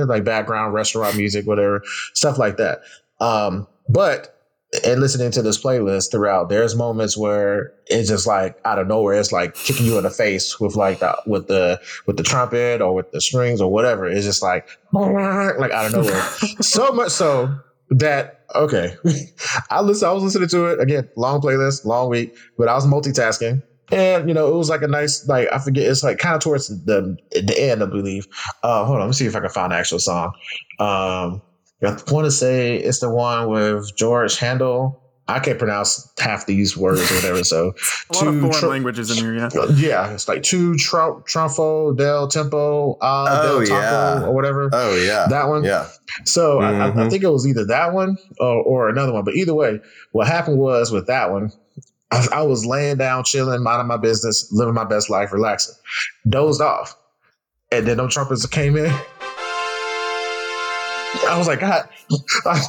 like 0.06 0.24
background 0.24 0.74
restaurant 0.74 1.16
music, 1.16 1.46
whatever 1.46 1.84
stuff 2.14 2.38
like 2.38 2.58
that. 2.58 2.82
Um, 3.20 3.68
but 3.88 4.41
and 4.86 5.02
listening 5.02 5.32
to 5.32 5.42
this 5.42 5.62
playlist 5.62 6.12
throughout, 6.12 6.50
there's 6.50 6.76
moments 6.76 7.18
where 7.18 7.74
it's 7.88 8.08
just 8.08 8.26
like 8.26 8.58
out 8.64 8.80
of 8.80 8.88
nowhere, 8.88 9.20
it's 9.20 9.32
like 9.32 9.54
kicking 9.54 9.86
you 9.86 9.98
in 9.98 10.04
the 10.04 10.10
face 10.10 10.60
with 10.60 10.76
like 10.76 11.00
the 11.00 11.16
with 11.26 11.48
the 11.48 11.80
with 12.06 12.18
the 12.18 12.24
trumpet 12.24 12.82
or 12.82 12.94
with 12.94 13.12
the 13.12 13.20
strings 13.20 13.60
or 13.60 13.72
whatever. 13.72 14.08
It's 14.08 14.26
just 14.26 14.42
like 14.42 14.68
like 14.94 15.72
out 15.72 15.88
of 15.88 15.94
nowhere. 15.94 16.22
so 16.62 16.92
much 16.94 17.12
so 17.12 17.54
that 17.90 18.46
okay, 18.56 18.96
I 19.70 19.82
listen. 19.82 20.08
I 20.08 20.14
was 20.14 20.24
listening 20.24 20.50
to 20.50 20.66
it 20.68 20.80
again. 20.80 21.10
Long 21.18 21.42
playlist, 21.42 21.86
long 21.86 22.10
week, 22.10 22.36
but 22.58 22.70
I 22.70 22.74
was 22.74 22.86
multitasking. 22.86 23.62
And 23.92 24.30
you 24.30 24.34
know, 24.34 24.48
it 24.48 24.56
was 24.56 24.70
like 24.70 24.84
a 24.84 24.88
nice, 24.88 25.28
like 25.28 25.50
I 25.52 25.60
forget, 25.60 25.86
it's 25.86 26.02
like 26.02 26.18
kind 26.18 26.36
of 26.36 26.42
towards 26.42 26.70
the 26.86 27.18
the 27.32 27.56
end, 27.60 27.84
I 27.84 27.88
believe. 27.88 28.26
Uh, 28.64 28.86
hold 28.86 28.96
on, 28.96 29.02
let 29.02 29.08
me 29.08 29.14
see 29.14 29.26
if 29.26 29.36
I 29.36 29.42
can 29.42 29.50
find 29.50 29.74
the 29.74 29.76
actual 29.76 30.00
song. 30.00 30.32
Um, 30.80 31.42
I 31.84 31.98
want 32.12 32.26
to 32.26 32.32
say 32.32 32.78
it's 32.78 33.00
the 33.00 33.10
one 33.10 33.50
with 33.50 33.96
George 33.96 34.38
Handel. 34.38 35.00
I 35.28 35.40
can't 35.40 35.58
pronounce 35.58 36.12
half 36.20 36.46
these 36.46 36.76
words 36.76 37.00
or 37.10 37.16
whatever. 37.16 37.44
So 37.46 37.74
A 38.10 38.16
lot 38.16 38.28
of 38.28 38.40
foreign 38.42 38.52
tr- 38.54 38.68
languages 38.68 39.10
in 39.12 39.24
here, 39.24 39.34
yeah. 39.34 39.50
yeah, 39.76 40.12
it's 40.14 40.28
like 40.28 40.44
two 40.44 40.76
tr- 40.76 41.22
trumfo 41.26 41.96
del 41.96 42.28
tempo 42.28 42.98
uh, 43.00 43.28
Oh, 43.44 43.60
del 43.60 43.68
taco 43.68 44.20
yeah. 44.22 44.28
or 44.28 44.34
whatever. 44.34 44.70
Oh 44.74 44.96
yeah. 44.96 45.28
that 45.30 45.48
one. 45.48 45.64
Yeah. 45.64 45.88
So 46.26 46.60
I, 46.60 46.72
I, 46.74 46.88
I 46.88 46.92
Mhm. 46.92 47.10
think 47.10 47.24
it 47.24 47.30
was 47.30 47.48
either 47.48 47.66
that 47.68 47.94
one 47.94 48.18
or, 48.40 48.62
or 48.64 48.90
another 48.90 49.14
one. 49.14 49.24
But 49.24 49.36
either 49.36 49.54
way, 49.54 49.80
what 50.12 50.28
happened 50.28 50.58
was 50.58 50.92
with 50.92 51.08
that 51.08 51.32
one, 51.32 51.52
I, 52.12 52.28
I 52.34 52.42
was 52.42 52.66
laying 52.66 52.98
down, 52.98 53.24
chilling, 53.24 53.64
minding 53.64 53.88
my 53.88 53.98
business, 53.98 54.50
living 54.52 54.74
my 54.74 54.84
best 54.86 55.10
life, 55.10 55.32
relaxing, 55.32 55.76
dozed 56.28 56.60
off, 56.62 56.98
and 57.72 57.88
then 57.88 57.98
them 57.98 58.10
trumpets 58.10 58.46
came 58.48 58.76
in. 58.76 58.94
I 61.28 61.38
was 61.38 61.48
like, 61.48 61.60
God, 61.60 61.88
I 62.46 62.62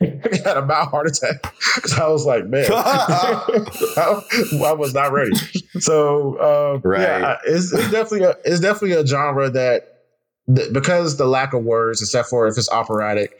had 0.00 0.56
a 0.56 0.64
mild 0.64 0.88
heart 0.88 1.06
attack 1.08 1.54
because 1.74 1.92
I 1.98 2.08
was 2.08 2.24
like, 2.24 2.46
man, 2.46 2.66
I, 2.70 3.62
I 4.66 4.72
was 4.72 4.94
not 4.94 5.12
ready. 5.12 5.34
So, 5.80 6.36
uh, 6.36 6.80
Right. 6.82 7.02
yeah, 7.02 7.36
it's, 7.46 7.72
it's 7.72 7.90
definitely 7.90 8.24
a, 8.24 8.34
it's 8.44 8.60
definitely 8.60 8.92
a 8.92 9.06
genre 9.06 9.50
that, 9.50 10.04
that 10.48 10.72
because 10.72 11.16
the 11.16 11.26
lack 11.26 11.52
of 11.52 11.64
words, 11.64 12.00
except 12.02 12.28
for 12.28 12.46
if 12.46 12.56
it's 12.56 12.70
operatic, 12.70 13.38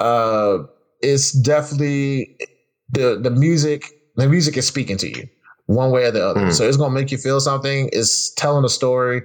uh, 0.00 0.58
it's 1.00 1.32
definitely 1.32 2.36
the 2.90 3.18
the 3.20 3.30
music. 3.30 3.84
The 4.16 4.28
music 4.28 4.56
is 4.56 4.66
speaking 4.66 4.98
to 4.98 5.08
you 5.08 5.28
one 5.66 5.90
way 5.92 6.04
or 6.04 6.10
the 6.10 6.26
other. 6.26 6.40
Mm. 6.40 6.52
So 6.52 6.66
it's 6.68 6.76
gonna 6.76 6.92
make 6.92 7.10
you 7.10 7.16
feel 7.18 7.40
something. 7.40 7.88
It's 7.92 8.34
telling 8.34 8.64
a 8.64 8.68
story, 8.68 9.22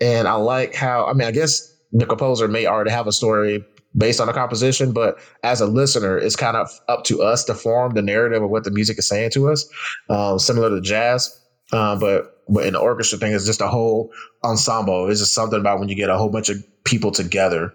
and 0.00 0.28
I 0.28 0.34
like 0.34 0.74
how. 0.74 1.06
I 1.06 1.14
mean, 1.14 1.26
I 1.26 1.30
guess 1.30 1.72
the 1.92 2.04
composer 2.04 2.48
may 2.48 2.66
already 2.66 2.90
have 2.90 3.06
a 3.06 3.12
story 3.12 3.64
based 3.96 4.20
on 4.20 4.26
the 4.26 4.32
composition, 4.32 4.92
but 4.92 5.18
as 5.42 5.60
a 5.60 5.66
listener, 5.66 6.18
it's 6.18 6.36
kind 6.36 6.56
of 6.56 6.68
up 6.88 7.04
to 7.04 7.22
us 7.22 7.44
to 7.44 7.54
form 7.54 7.94
the 7.94 8.02
narrative 8.02 8.42
of 8.42 8.50
what 8.50 8.64
the 8.64 8.70
music 8.70 8.98
is 8.98 9.08
saying 9.08 9.30
to 9.30 9.50
us, 9.50 9.68
um, 10.08 10.38
similar 10.38 10.70
to 10.70 10.80
jazz. 10.80 11.40
Uh, 11.72 11.96
but 11.98 12.42
but 12.48 12.66
in 12.66 12.74
the 12.74 12.78
orchestra 12.78 13.18
thing, 13.18 13.32
it's 13.32 13.46
just 13.46 13.60
a 13.60 13.68
whole 13.68 14.12
ensemble. 14.42 15.08
It's 15.08 15.20
just 15.20 15.34
something 15.34 15.58
about 15.58 15.78
when 15.78 15.88
you 15.88 15.94
get 15.94 16.10
a 16.10 16.18
whole 16.18 16.28
bunch 16.28 16.50
of 16.50 16.56
people 16.84 17.10
together 17.10 17.72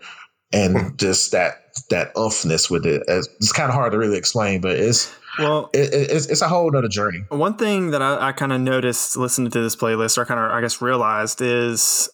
and 0.53 0.97
just 0.97 1.31
that 1.31 1.53
that 1.89 2.13
umphness 2.15 2.69
with 2.69 2.85
it. 2.85 3.03
It's, 3.07 3.27
it's 3.37 3.51
kind 3.51 3.69
of 3.69 3.75
hard 3.75 3.91
to 3.93 3.97
really 3.97 4.17
explain, 4.17 4.61
but 4.61 4.75
it's 4.75 5.13
Well, 5.37 5.69
it, 5.73 5.93
it's, 5.93 6.27
it's 6.27 6.41
a 6.41 6.47
whole 6.47 6.75
other 6.75 6.87
journey. 6.87 7.23
One 7.29 7.55
thing 7.55 7.91
that 7.91 8.01
I, 8.01 8.29
I 8.29 8.31
kind 8.31 8.51
of 8.53 8.61
noticed 8.61 9.17
listening 9.17 9.51
to 9.51 9.61
this 9.61 9.75
playlist, 9.75 10.17
or 10.17 10.25
kind 10.25 10.39
of 10.39 10.51
I 10.51 10.61
guess 10.61 10.81
realized, 10.81 11.41
is 11.41 12.09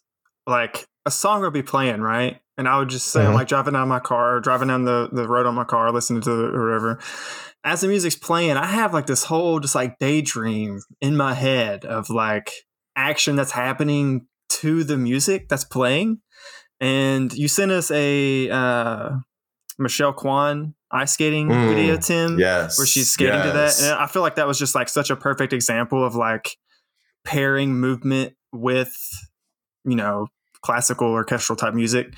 like 0.47 0.85
a 1.05 1.11
song 1.11 1.41
would 1.41 1.53
be 1.53 1.61
playing, 1.63 2.01
right? 2.01 2.39
And 2.57 2.67
I 2.67 2.79
would 2.79 2.89
just 2.89 3.07
say, 3.07 3.25
I'm 3.25 3.31
Mhm. 3.31 3.35
like 3.35 3.47
driving 3.47 3.73
down 3.73 3.87
my 3.87 3.99
car, 3.99 4.39
driving 4.39 4.69
down 4.69 4.85
the, 4.85 5.09
the 5.11 5.27
road 5.27 5.45
on 5.45 5.55
my 5.55 5.65
car, 5.65 5.91
listening 5.91 6.21
to 6.21 6.29
the 6.29 6.57
river. 6.57 6.99
As 7.63 7.81
the 7.81 7.87
music's 7.87 8.15
playing, 8.15 8.57
I 8.57 8.65
have 8.65 8.93
like 8.93 9.05
this 9.07 9.25
whole 9.25 9.59
just 9.59 9.75
like 9.75 9.99
daydream 9.99 10.79
in 11.01 11.17
my 11.17 11.33
head 11.33 11.83
of 11.85 12.09
like 12.09 12.51
action 12.95 13.35
that's 13.35 13.51
happening 13.51 14.27
to 14.49 14.83
the 14.83 14.97
music 14.97 15.49
that's 15.49 15.63
playing. 15.65 16.19
And 16.79 17.33
you 17.33 17.47
sent 17.47 17.71
us 17.71 17.91
a 17.91 18.49
uh, 18.49 19.11
Michelle 19.77 20.13
Kwan 20.13 20.75
ice 20.91 21.13
skating 21.13 21.49
Mm, 21.49 21.67
video, 21.67 21.97
Tim 21.97 22.39
Yes. 22.39 22.77
where 22.77 22.87
she's 22.87 23.11
skating 23.11 23.41
to 23.41 23.51
that. 23.51 23.77
And 23.79 23.93
I 23.99 24.07
feel 24.07 24.21
like 24.21 24.35
that 24.35 24.47
was 24.47 24.57
just 24.57 24.75
like 24.75 24.87
such 24.87 25.09
a 25.09 25.15
perfect 25.15 25.51
example 25.51 26.05
of 26.05 26.15
like 26.15 26.55
pairing 27.25 27.75
movement 27.75 28.33
with, 28.53 28.95
you 29.83 29.95
know, 29.95 30.27
classical 30.65 31.07
orchestral 31.07 31.55
type 31.55 31.75
music. 31.75 32.15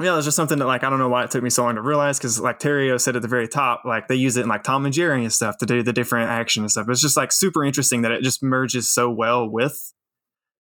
Yeah, 0.00 0.16
it's 0.16 0.24
just 0.24 0.36
something 0.36 0.58
that 0.58 0.66
like 0.66 0.84
I 0.84 0.88
don't 0.88 1.00
know 1.00 1.08
why 1.08 1.24
it 1.24 1.30
took 1.30 1.42
me 1.42 1.50
so 1.50 1.64
long 1.64 1.74
to 1.74 1.82
realize 1.82 2.18
because 2.18 2.40
like 2.40 2.58
Terry-Yo 2.58 2.96
said 2.96 3.16
at 3.16 3.22
the 3.22 3.28
very 3.28 3.48
top, 3.48 3.82
like 3.84 4.08
they 4.08 4.14
use 4.14 4.36
it 4.36 4.42
in 4.42 4.48
like 4.48 4.62
Tom 4.62 4.86
and 4.86 4.94
Jerry 4.94 5.22
and 5.22 5.32
stuff 5.32 5.58
to 5.58 5.66
do 5.66 5.82
the 5.82 5.92
different 5.92 6.30
action 6.30 6.62
and 6.62 6.70
stuff. 6.70 6.88
It's 6.88 7.02
just 7.02 7.16
like 7.16 7.32
super 7.32 7.64
interesting 7.64 8.02
that 8.02 8.12
it 8.12 8.22
just 8.22 8.42
merges 8.42 8.88
so 8.88 9.10
well 9.10 9.50
with 9.50 9.92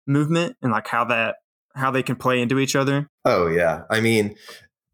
movement 0.06 0.56
and 0.62 0.72
like 0.72 0.88
how 0.88 1.04
that 1.04 1.36
how 1.76 1.90
they 1.90 2.02
can 2.02 2.16
play 2.16 2.40
into 2.40 2.58
each 2.58 2.74
other. 2.74 3.06
Oh 3.24 3.46
yeah. 3.46 3.82
I 3.90 4.00
mean, 4.00 4.34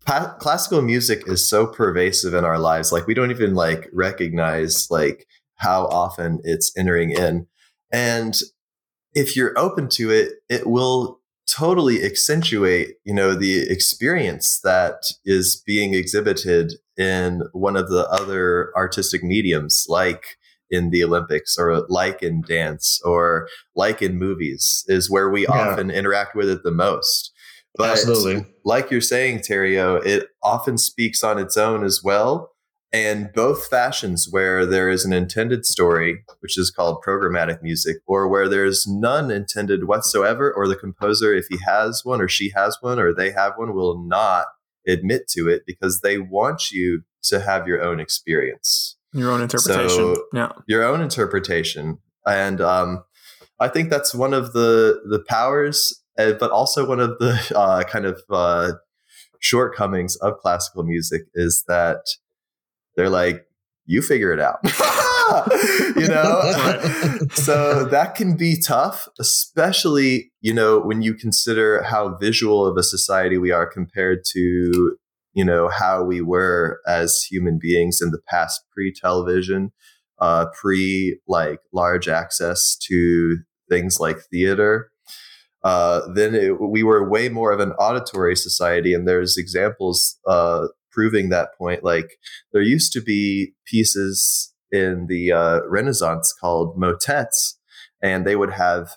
pa- 0.05 0.37
classical 0.41 0.83
music 0.83 1.23
is 1.27 1.49
so 1.49 1.67
pervasive 1.67 2.35
in 2.35 2.45
our 2.45 2.59
lives. 2.59 2.93
Like 2.93 3.07
we 3.07 3.15
don't 3.15 3.31
even 3.31 3.55
like 3.55 3.89
recognize 3.93 4.91
like 4.91 5.27
how 5.57 5.87
often 5.87 6.41
it's 6.45 6.77
entering 6.77 7.13
in. 7.13 7.47
And 7.91 8.35
if 9.15 9.37
you're 9.37 9.57
open 9.57 9.89
to 9.91 10.11
it, 10.11 10.33
it 10.51 10.67
will 10.67 11.21
totally 11.51 12.03
accentuate, 12.05 12.95
you 13.05 13.15
know, 13.15 13.35
the 13.35 13.71
experience 13.71 14.61
that 14.65 15.03
is 15.25 15.63
being 15.67 15.95
exhibited 15.95 16.73
in 16.97 17.43
one 17.53 17.77
of 17.77 17.89
the 17.89 18.09
other 18.11 18.73
artistic 18.77 19.23
mediums 19.23 19.87
like 19.89 20.37
in 20.71 20.91
the 20.91 21.05
Olympics 21.05 21.57
or 21.59 21.85
like 21.89 22.23
in 22.23 22.41
dance 22.43 23.01
or 23.05 23.49
like 23.77 24.01
in 24.01 24.19
movies 24.19 24.85
is 24.89 25.11
where 25.11 25.29
we 25.31 25.43
Yeah. 25.43 25.53
often 25.73 25.91
interact 25.91 26.35
with 26.35 26.49
it 26.49 26.63
the 26.63 26.71
most. 26.71 27.33
But 27.77 27.91
Absolutely. 27.91 28.47
like 28.65 28.91
you're 28.91 29.01
saying, 29.01 29.43
Terry-Yo, 29.43 29.97
it 29.97 30.29
often 30.43 30.79
speaks 30.79 31.25
on 31.25 31.39
its 31.39 31.57
own 31.57 31.85
as 31.85 32.03
well. 32.05 32.53
And 32.95 33.33
both 33.35 33.67
fashions, 33.67 34.29
where 34.31 34.65
there 34.65 34.89
is 34.89 35.05
an 35.05 35.13
intended 35.13 35.67
story, 35.67 36.25
which 36.39 36.57
is 36.57 36.71
called 36.71 37.03
programmatic 37.05 37.61
music, 37.61 37.97
or 38.07 38.29
where 38.29 38.49
there's 38.49 38.87
none 38.87 39.33
intended 39.33 39.89
whatsoever, 39.89 40.53
or 40.53 40.69
the 40.69 40.77
composer, 40.77 41.35
if 41.35 41.47
he 41.51 41.59
has 41.67 42.03
one, 42.05 42.21
or 42.21 42.29
she 42.29 42.53
has 42.55 42.79
one, 42.81 43.01
or 43.01 43.13
they 43.13 43.33
have 43.33 43.55
one, 43.57 43.75
will 43.75 44.01
not 44.01 44.47
admit 44.87 45.27
to 45.31 45.49
it 45.49 45.63
because 45.67 46.03
they 46.03 46.19
want 46.19 46.71
you 46.71 47.03
to 47.25 47.41
have 47.41 47.67
your 47.67 47.83
own 47.83 47.99
experience 47.99 48.97
Your 49.13 49.31
own 49.33 49.41
interpretation. 49.43 49.89
So- 49.89 50.25
yeah. 50.33 50.53
your 50.67 50.85
own 50.85 51.01
interpretation 51.01 51.99
and 52.27 52.61
um, 52.61 53.05
i 53.61 53.69
think 53.69 53.91
that's 53.91 54.15
one 54.15 54.35
of 54.35 54.53
the 54.53 55.01
the 55.09 55.21
powers 55.27 56.03
uh, 56.19 56.33
but 56.33 56.51
also 56.51 56.87
one 56.87 57.01
of 57.01 57.19
the 57.19 57.53
uh, 57.57 57.83
kind 57.85 58.05
of 58.05 58.23
uh, 58.31 58.73
shortcomings 59.41 60.17
of 60.17 60.39
classical 60.39 60.83
music 60.83 61.23
is 61.35 61.65
that 61.67 62.01
they're 62.97 63.11
like 63.11 63.47
you 63.87 64.03
figure 64.03 64.33
it 64.33 64.41
out. 64.41 64.61
You 65.97 66.09
know? 66.09 66.41
So 67.33 67.85
that 67.87 68.15
can 68.15 68.37
be 68.37 68.61
tough 68.61 69.09
especially 69.19 70.31
you 70.41 70.53
know 70.53 70.81
when 70.81 71.03
you 71.03 71.15
consider 71.15 71.83
how 71.83 72.17
visual 72.17 72.67
of 72.67 72.77
a 72.77 72.83
society 72.83 73.39
we 73.39 73.51
are 73.51 73.67
compared 73.67 74.25
to 74.33 74.97
you 75.33 75.45
know 75.45 75.69
how 75.69 76.03
we 76.05 76.21
were 76.21 76.81
as 76.87 77.23
human 77.23 77.59
beings 77.61 78.01
in 78.01 78.11
the 78.11 78.21
past 78.29 78.63
pre-television 78.73 79.73
uh 80.21 80.47
pre 80.61 81.19
like 81.27 81.61
large 81.73 82.09
access 82.09 82.77
to 82.77 83.39
things 83.69 83.99
like 83.99 84.19
theater 84.31 84.91
uh 85.65 86.03
then 86.15 86.35
it, 86.35 86.61
we 86.61 86.83
were 86.83 87.09
way 87.09 87.29
more 87.29 87.51
of 87.53 87.61
an 87.61 87.73
auditory 87.73 88.37
society 88.37 88.95
and 88.95 89.09
there's 89.09 89.37
examples 89.37 90.19
uh 90.27 90.67
proving 90.95 91.29
that 91.29 91.49
point 91.59 91.83
like 91.83 92.19
there 92.53 92.63
used 92.63 92.93
to 92.93 93.01
be 93.03 93.53
pieces 93.67 94.55
in 94.71 95.07
the 95.09 95.33
uh, 95.33 95.61
Renaissance 95.69 96.35
called 96.41 96.77
motets, 96.77 97.59
and 98.03 98.27
they 98.27 98.37
would 98.37 98.53
have 98.53 98.97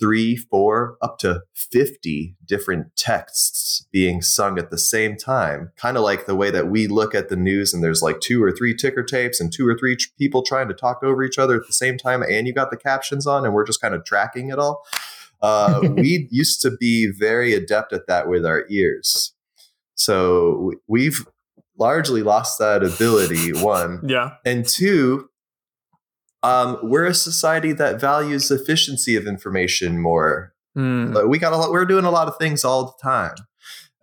three, 0.00 0.36
four, 0.36 0.96
up 1.02 1.18
to 1.18 1.42
50 1.54 2.36
different 2.46 2.94
texts 2.96 3.86
being 3.90 4.22
sung 4.22 4.56
at 4.58 4.70
the 4.70 4.78
same 4.78 5.16
time. 5.16 5.72
Kind 5.76 5.96
of 5.96 6.04
like 6.04 6.26
the 6.26 6.36
way 6.36 6.50
that 6.52 6.68
we 6.68 6.86
look 6.86 7.14
at 7.16 7.28
the 7.28 7.36
news 7.36 7.74
and 7.74 7.82
there's 7.82 8.00
like 8.00 8.20
two 8.20 8.40
or 8.42 8.52
three 8.52 8.74
ticker 8.76 9.02
tapes 9.02 9.40
and 9.40 9.52
two 9.52 9.66
or 9.66 9.76
three 9.76 9.96
ch- 9.96 10.10
people 10.16 10.42
trying 10.42 10.68
to 10.68 10.74
talk 10.74 11.02
over 11.02 11.24
each 11.24 11.38
other 11.38 11.56
at 11.56 11.66
the 11.66 11.72
same 11.72 11.98
time, 11.98 12.22
and 12.22 12.46
you 12.46 12.54
got 12.54 12.70
the 12.70 12.76
captions 12.76 13.26
on, 13.26 13.44
and 13.44 13.52
we're 13.52 13.66
just 13.66 13.80
kind 13.80 13.94
of 13.94 14.04
tracking 14.04 14.50
it 14.50 14.58
all. 14.58 14.84
Uh, 15.42 15.80
we 15.96 16.28
used 16.30 16.62
to 16.62 16.70
be 16.70 17.10
very 17.10 17.52
adept 17.52 17.92
at 17.92 18.06
that 18.06 18.28
with 18.28 18.46
our 18.46 18.64
ears. 18.70 19.34
So 19.94 20.58
we- 20.60 20.76
we've 20.86 21.26
largely 21.78 22.22
lost 22.22 22.58
that 22.58 22.82
ability, 22.82 23.52
one 23.62 24.00
Yeah. 24.06 24.32
and 24.44 24.66
two 24.66 25.28
um, 26.42 26.78
we're 26.82 27.06
a 27.06 27.14
society 27.14 27.72
that 27.72 28.00
values 28.00 28.50
efficiency 28.50 29.16
of 29.16 29.26
information 29.26 30.00
more 30.00 30.52
Mm. 30.76 31.12
Like, 31.14 31.24
we 31.24 31.38
got 31.38 31.52
a 31.52 31.56
lot 31.56 31.70
we're 31.72 31.84
doing 31.86 32.04
a 32.04 32.10
lot 32.10 32.28
of 32.28 32.36
things 32.38 32.62
all 32.64 32.84
the 32.84 32.92
time 33.02 33.34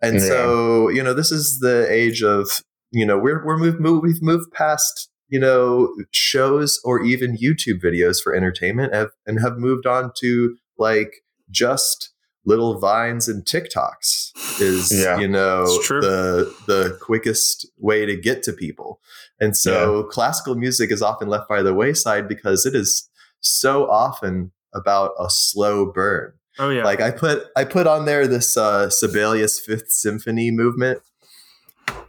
and 0.02 0.20
so 0.20 0.88
you 0.90 1.02
know 1.02 1.14
this 1.14 1.32
is 1.32 1.60
the 1.60 1.86
age 1.90 2.22
of 2.22 2.62
you 2.90 3.06
know 3.06 3.16
we're 3.16 3.42
we're 3.46 3.56
moved, 3.56 3.80
move, 3.80 4.02
we've 4.02 4.20
moved 4.20 4.52
past 4.52 5.08
you 5.28 5.38
know 5.40 5.88
shows 6.10 6.78
or 6.84 7.02
even 7.02 7.36
youtube 7.38 7.80
videos 7.82 8.20
for 8.22 8.34
entertainment 8.34 8.92
have, 8.92 9.10
and 9.26 9.40
have 9.40 9.56
moved 9.56 9.86
on 9.86 10.10
to 10.20 10.56
like 10.76 11.22
just 11.50 12.12
little 12.46 12.78
vines 12.78 13.28
and 13.28 13.44
tiktoks 13.44 14.30
is 14.60 14.90
Yeah. 14.92 15.18
you 15.18 15.28
know 15.28 15.64
the 15.66 16.54
the 16.66 16.96
quickest 17.02 17.66
way 17.78 18.06
to 18.06 18.16
get 18.16 18.42
to 18.44 18.52
people 18.52 19.00
and 19.40 19.54
so 19.56 20.04
classical 20.04 20.54
music 20.54 20.90
is 20.90 21.02
often 21.02 21.28
left 21.28 21.48
by 21.48 21.60
the 21.62 21.74
wayside 21.74 22.26
because 22.28 22.64
it 22.64 22.74
is 22.74 23.08
so 23.40 23.90
often 23.90 24.52
about 24.72 25.10
a 25.18 25.28
slow 25.28 25.84
burn 25.92 26.32
Oh 26.58 26.70
yeah. 26.70 26.84
like 26.84 27.00
I 27.02 27.10
put 27.10 27.44
I 27.54 27.64
put 27.64 27.86
on 27.86 28.06
there 28.06 28.26
this 28.26 28.56
uh 28.56 28.88
Sibelius 28.88 29.60
Fifth 29.60 29.90
Symphony 29.90 30.50
movement, 30.50 31.00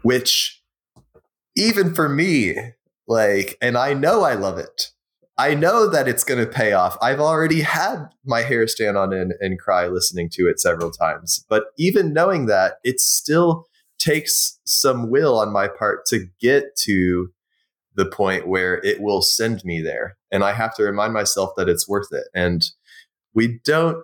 which 0.03 0.61
even 1.55 1.93
for 1.93 2.07
me, 2.07 2.55
like, 3.07 3.57
and 3.61 3.77
I 3.77 3.93
know 3.93 4.23
I 4.23 4.35
love 4.35 4.57
it. 4.57 4.91
I 5.37 5.53
know 5.53 5.87
that 5.89 6.07
it's 6.07 6.23
gonna 6.23 6.47
pay 6.47 6.73
off. 6.73 6.97
I've 7.01 7.19
already 7.19 7.61
had 7.61 8.07
my 8.25 8.41
hair 8.41 8.67
stand 8.67 8.97
on 8.97 9.13
end 9.13 9.33
and 9.39 9.59
cry 9.59 9.87
listening 9.87 10.29
to 10.33 10.47
it 10.47 10.59
several 10.59 10.89
times. 10.91 11.45
But 11.47 11.65
even 11.77 12.13
knowing 12.13 12.47
that, 12.47 12.75
it 12.83 12.99
still 12.99 13.65
takes 13.99 14.59
some 14.65 15.09
will 15.09 15.37
on 15.39 15.51
my 15.51 15.67
part 15.67 16.05
to 16.07 16.27
get 16.39 16.75
to 16.77 17.29
the 17.95 18.05
point 18.05 18.47
where 18.47 18.75
it 18.83 19.01
will 19.01 19.21
send 19.21 19.63
me 19.65 19.81
there. 19.81 20.17
And 20.31 20.43
I 20.43 20.53
have 20.53 20.75
to 20.75 20.83
remind 20.83 21.13
myself 21.13 21.51
that 21.57 21.69
it's 21.69 21.87
worth 21.87 22.11
it. 22.11 22.27
And 22.33 22.63
we 23.33 23.59
don't 23.63 24.03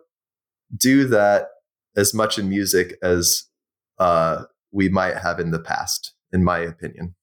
do 0.76 1.08
that 1.08 1.48
as 1.96 2.14
much 2.14 2.40
in 2.40 2.50
music 2.50 2.98
as 3.04 3.44
uh, 4.00 4.44
we 4.72 4.90
might 4.90 5.18
have 5.18 5.40
in 5.40 5.52
the 5.52 5.60
past, 5.60 6.14
in 6.32 6.44
my 6.44 6.60
opinion. 6.60 7.16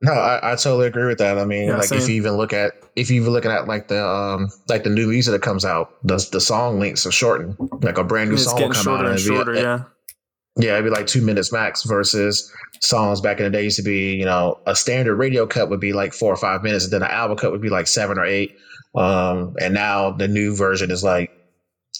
No, 0.00 0.12
I, 0.12 0.52
I 0.52 0.54
totally 0.54 0.86
agree 0.86 1.06
with 1.06 1.18
that. 1.18 1.38
I 1.38 1.44
mean, 1.44 1.68
Yeah, 1.68 1.76
like 1.78 1.90
if 1.90 2.08
you 2.08 2.14
even 2.14 2.34
look 2.36 2.52
at 2.52 2.72
if 2.94 3.10
you 3.10 3.20
even 3.20 3.32
looking 3.32 3.50
at 3.50 3.66
like 3.66 3.88
the 3.88 4.04
um 4.06 4.48
like 4.68 4.84
the 4.84 4.90
new 4.90 5.08
music 5.08 5.32
that 5.32 5.42
comes 5.42 5.64
out, 5.64 5.90
the 6.06 6.24
the 6.30 6.40
song 6.40 6.78
lengths 6.78 7.04
are 7.06 7.10
shortened. 7.12 7.56
Like 7.82 7.98
a 7.98 8.04
brand 8.04 8.30
new 8.30 8.36
it's 8.36 8.44
song 8.44 8.60
will 8.60 8.70
come 8.70 8.84
shorter 8.84 9.04
out 9.06 9.10
and 9.10 9.14
it'd 9.18 9.26
be- 9.28 9.60
yeah. 9.60 9.82
Yeah, 10.60 10.72
it'd 10.74 10.84
be 10.84 10.90
like 10.90 11.06
two 11.06 11.22
minutes 11.22 11.52
max 11.52 11.84
versus 11.84 12.52
songs 12.80 13.20
back 13.20 13.38
in 13.38 13.44
the 13.44 13.50
day 13.50 13.62
used 13.64 13.76
to 13.76 13.82
be, 13.82 14.14
you 14.16 14.24
know, 14.24 14.58
a 14.66 14.74
standard 14.74 15.14
radio 15.16 15.46
cut 15.46 15.70
would 15.70 15.78
be 15.80 15.92
like 15.92 16.12
four 16.12 16.32
or 16.32 16.36
five 16.36 16.62
minutes, 16.64 16.84
and 16.84 16.92
then 16.92 17.02
an 17.02 17.10
album 17.10 17.36
cut 17.36 17.52
would 17.52 17.60
be 17.62 17.68
like 17.68 17.86
seven 17.86 18.18
or 18.18 18.24
eight. 18.24 18.56
Um, 18.96 19.54
and 19.60 19.72
now 19.74 20.10
the 20.10 20.26
new 20.26 20.56
version 20.56 20.90
is 20.90 21.04
like 21.04 21.30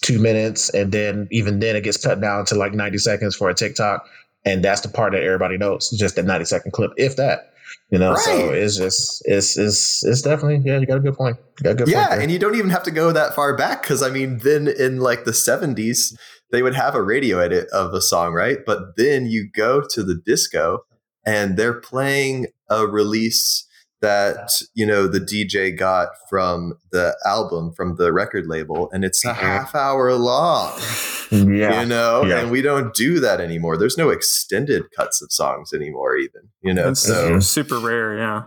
two 0.01 0.19
minutes, 0.19 0.69
and 0.73 0.91
then 0.91 1.27
even 1.31 1.59
then 1.59 1.75
it 1.77 1.83
gets 1.85 1.97
cut 2.03 2.19
down 2.19 2.45
to 2.45 2.55
like 2.55 2.73
90 2.73 2.97
seconds 2.97 3.33
for 3.35 3.49
a 3.49 3.53
TikTok. 3.53 4.05
and 4.45 4.63
that's 4.63 4.81
the 4.81 4.89
part 4.89 5.11
that 5.13 5.23
everybody 5.23 5.57
knows. 5.57 5.89
Just 5.91 6.15
that 6.17 6.25
ninety 6.25 6.45
second 6.45 6.71
clip, 6.71 6.91
if 6.97 7.15
that. 7.17 7.51
You 7.91 7.97
know, 7.97 8.15
so 8.15 8.51
it's 8.51 8.77
just 8.77 9.23
it's 9.25 9.57
it's 9.57 10.05
it's 10.05 10.21
definitely 10.21 10.61
yeah. 10.63 10.79
You 10.79 10.85
got 10.85 10.97
a 10.97 11.01
good 11.01 11.15
point. 11.15 11.37
You 11.59 11.63
got 11.63 11.71
a 11.71 11.75
good 11.75 11.87
yeah, 11.87 12.09
point. 12.09 12.21
and 12.21 12.31
you 12.31 12.37
don't 12.37 12.55
even 12.55 12.69
have 12.69 12.83
to 12.83 12.91
go 12.91 13.11
that 13.11 13.33
far 13.33 13.55
back 13.57 13.81
because 13.81 14.03
I 14.03 14.09
mean, 14.09 14.39
then 14.39 14.67
in 14.67 14.99
like 14.99 15.25
the 15.25 15.31
'70s, 15.31 16.15
they 16.51 16.61
would 16.61 16.75
have 16.75 16.95
a 16.95 17.01
radio 17.01 17.39
edit 17.39 17.67
of 17.73 17.93
a 17.93 18.01
song, 18.01 18.33
right? 18.33 18.59
But 18.65 18.95
then 18.97 19.25
you 19.25 19.49
go 19.51 19.83
to 19.89 20.03
the 20.03 20.19
disco, 20.23 20.79
and 21.25 21.57
they're 21.57 21.79
playing 21.79 22.47
a 22.69 22.85
release 22.85 23.65
that 24.01 24.61
you 24.73 24.85
know 24.85 25.07
the 25.07 25.19
DJ 25.19 25.77
got 25.77 26.09
from 26.29 26.73
the 26.91 27.15
album 27.25 27.73
from 27.73 27.95
the 27.97 28.13
record 28.13 28.47
label, 28.47 28.89
and 28.93 29.03
it's 29.03 29.23
a 29.25 29.29
Mhm. 29.33 29.35
half 29.35 29.75
hour 29.75 30.13
long. 30.13 30.71
yeah. 31.31 31.81
You 31.81 31.85
know, 31.87 32.23
Yeah. 32.23 32.39
and 32.39 32.51
we 32.51 32.61
don't 32.61 32.93
do 32.93 33.19
that 33.19 33.41
anymore. 33.41 33.77
There's 33.77 33.97
no 33.97 34.09
extended 34.09 34.91
cuts 34.95 35.21
of 35.21 35.31
songs 35.31 35.73
anymore, 35.73 36.15
even. 36.17 36.49
You 36.61 36.73
know, 36.73 36.85
That's 36.85 37.01
so 37.01 37.39
super 37.39 37.77
rare. 37.77 38.17
Yeah. 38.17 38.43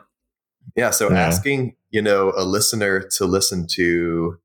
yeah, 0.75 0.91
so 0.91 1.11
Yeah. 1.11 1.21
asking, 1.21 1.77
you 1.91 2.01
know, 2.03 2.33
a 2.37 2.45
listener 2.45 3.01
to 3.17 3.27
listen 3.27 3.67
to 3.73 4.38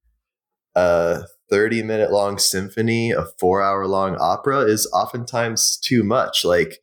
a 0.75 1.23
30 1.49 1.81
minute 1.83 2.11
long 2.11 2.37
symphony, 2.37 3.11
a 3.11 3.25
4 3.39 3.63
hour 3.63 3.87
long 3.87 4.17
opera 4.19 4.59
is 4.59 4.85
oftentimes 4.93 5.77
too 5.77 6.03
much. 6.03 6.43
Like 6.43 6.79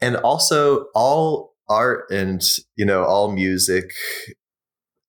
and 0.00 0.16
also 0.16 0.86
all 0.94 1.51
art 1.72 2.10
and, 2.10 2.42
you 2.76 2.86
know, 2.86 3.04
all 3.04 3.32
music 3.32 3.86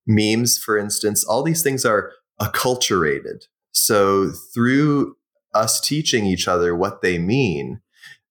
memes 0.07 0.57
for 0.57 0.77
instance, 0.77 1.23
all 1.23 1.43
these 1.43 1.63
things 1.63 1.85
are 1.85 2.11
acculturated. 2.41 3.45
So 3.71 4.31
through 4.53 5.15
us 5.53 5.79
teaching 5.79 6.25
each 6.25 6.47
other 6.47 6.75
what 6.75 7.01
they 7.01 7.17
mean, 7.17 7.81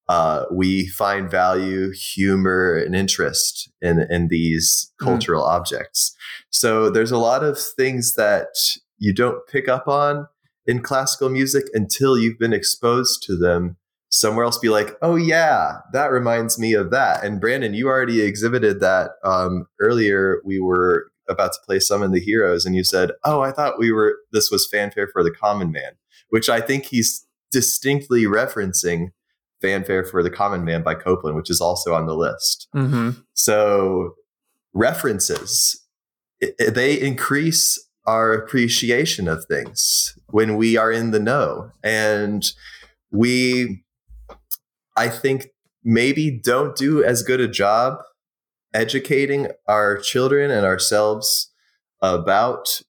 uh, 0.09 0.45
we 0.51 0.89
find 0.89 1.31
value, 1.31 1.93
humor, 1.93 2.77
and 2.77 2.95
interest 2.95 3.71
in 3.81 4.07
in 4.11 4.29
these 4.29 4.93
Mm. 5.01 5.05
cultural 5.05 5.45
objects. 5.45 6.15
So 6.51 6.91
there's 6.91 7.13
a 7.13 7.19
lot 7.31 7.43
of 7.45 7.59
things 7.59 8.15
that 8.15 8.49
you 8.99 9.15
don't 9.15 9.47
pick 9.47 9.69
up 9.69 9.89
on 9.89 10.27
in 10.67 10.83
classical 10.83 11.29
music 11.29 11.65
until 11.73 12.19
you've 12.19 12.39
been 12.39 12.53
exposed 12.53 13.23
to 13.27 13.37
them 13.37 13.77
somewhere 14.13 14.45
else. 14.45 14.59
Be 14.59 14.69
like, 14.69 14.97
oh 15.03 15.17
yeah, 15.17 15.79
that 15.93 16.13
reminds 16.13 16.59
me 16.59 16.75
of 16.75 16.91
that. 16.91 17.25
And 17.25 17.41
Brandon, 17.41 17.75
you 17.75 17.89
already 17.89 18.23
exhibited 18.23 18.81
that 18.81 19.13
um, 19.25 19.67
earlier. 19.81 20.41
We 20.45 20.61
were 20.61 21.11
about 21.29 21.53
to 21.53 21.59
play 21.67 21.81
Summon 21.81 22.13
the 22.13 22.21
Heroes, 22.21 22.65
and 22.65 22.77
you 22.77 22.85
said, 22.85 23.11
oh, 23.25 23.41
I 23.41 23.51
thought 23.51 23.79
we 23.79 23.91
were. 23.91 24.19
This 24.33 24.51
was 24.51 24.69
fanfare 24.71 25.09
for 25.13 25.25
the 25.25 25.33
common 25.33 25.73
man, 25.73 25.93
which 26.29 26.49
I 26.49 26.61
think 26.61 26.87
he's 26.87 27.27
distinctly 27.51 28.25
referencing 28.25 29.09
Fanfare 29.61 30.05
for 30.05 30.23
the 30.23 30.31
Common 30.31 30.65
Man 30.65 30.83
by 30.83 30.95
Copland, 30.95 31.37
which 31.37 31.49
is 31.49 31.61
also 31.61 31.95
on 31.95 32.07
the 32.07 32.17
list. 32.17 32.69
hmm 32.73 33.11
So 33.35 34.15
references 34.75 35.79
they 36.59 37.01
increase 37.01 37.79
our 38.07 38.33
appreciation 38.33 39.29
of 39.29 39.45
things 39.45 40.19
when 40.31 40.57
we 40.57 40.77
are 40.77 40.91
in 40.91 41.13
the 41.13 41.21
know 41.21 41.71
and 41.85 42.53
we 43.13 43.85
I 44.97 45.09
think 45.09 45.49
maybe 45.85 46.31
don't 46.31 46.77
do 46.77 47.03
as 47.03 47.23
good 47.23 47.41
a 47.41 47.49
job 47.49 47.99
educating 48.75 49.49
our 49.69 49.99
children 49.99 50.51
and 50.51 50.65
ourselves 50.65 51.51
about 52.01 52.81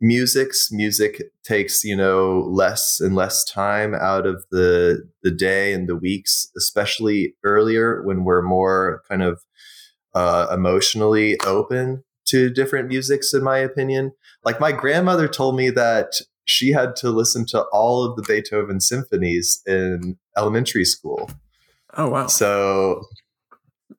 musics. 0.00 0.68
Music 0.70 1.22
takes 1.44 1.84
you 1.84 1.96
know 1.96 2.46
less 2.50 3.00
and 3.00 3.14
less 3.14 3.44
time 3.44 3.94
out 3.94 4.26
of 4.26 4.44
the 4.50 5.08
the 5.22 5.30
day 5.30 5.72
and 5.72 5.88
the 5.88 5.96
weeks 5.96 6.50
especially 6.56 7.34
earlier 7.44 8.02
when 8.04 8.24
we're 8.24 8.42
more 8.42 9.02
kind 9.08 9.22
of 9.22 9.42
uh, 10.14 10.46
emotionally 10.52 11.38
open 11.40 12.04
to 12.26 12.48
different 12.48 12.88
musics 12.88 13.34
in 13.34 13.42
my 13.42 13.58
opinion. 13.58 14.12
Like 14.44 14.60
my 14.60 14.72
grandmother 14.72 15.28
told 15.28 15.56
me 15.56 15.70
that 15.70 16.14
she 16.44 16.72
had 16.72 16.94
to 16.96 17.10
listen 17.10 17.46
to 17.46 17.62
all 17.72 18.04
of 18.04 18.16
the 18.16 18.22
beethoven 18.22 18.80
symphonies 18.80 19.62
in 19.66 20.18
elementary 20.36 20.84
school 20.84 21.30
Oh 21.96 22.08
wow. 22.08 22.26
so 22.26 23.02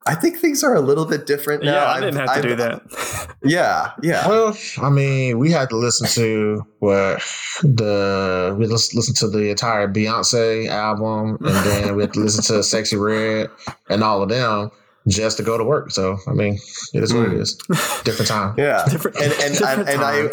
i 0.06 0.14
think 0.14 0.38
things 0.38 0.62
are 0.62 0.74
a 0.74 0.80
little 0.80 1.06
bit 1.06 1.26
different 1.26 1.64
now 1.64 1.74
yeah, 1.74 1.86
I 1.86 2.00
didn't 2.00 2.16
have 2.16 2.26
to 2.26 2.32
I've- 2.32 2.48
do 2.48 2.56
that. 2.56 3.36
yeah 3.42 3.92
yeah 4.02 4.28
Well, 4.28 4.56
I 4.82 4.90
mean, 4.90 5.38
we 5.38 5.50
had 5.50 5.68
to 5.70 5.76
listen 5.76 6.06
to 6.08 6.62
what 6.80 7.22
the 7.62 8.54
we 8.58 8.66
lis- 8.66 8.94
listen 8.94 9.14
to 9.16 9.28
the 9.28 9.50
entire 9.50 9.88
Beyonce 9.88 10.68
album, 10.68 11.38
and 11.40 11.66
then 11.66 11.96
we 11.96 12.02
had 12.02 12.12
to 12.14 12.20
listen 12.20 12.42
to 12.44 12.52
Sexyy 12.60 13.00
Red 13.00 13.50
and 13.88 14.02
all 14.02 14.22
of 14.22 14.28
them 14.28 14.70
just 15.08 15.36
to 15.36 15.42
go 15.42 15.56
to 15.56 15.64
work. 15.64 15.92
So, 15.92 16.18
I 16.26 16.32
mean, 16.32 16.58
it 16.92 17.02
is 17.02 17.14
what 17.14 17.26
it 17.26 17.32
hmm. 17.32 17.40
is. 17.40 17.56
Different 18.04 18.28
time. 18.28 18.54
yeah 18.58 18.84
different, 18.90 19.16
and 19.18 19.32
and 19.32 19.52
different 19.54 19.88
I, 19.88 19.92
and 19.92 20.02
I 20.02 20.28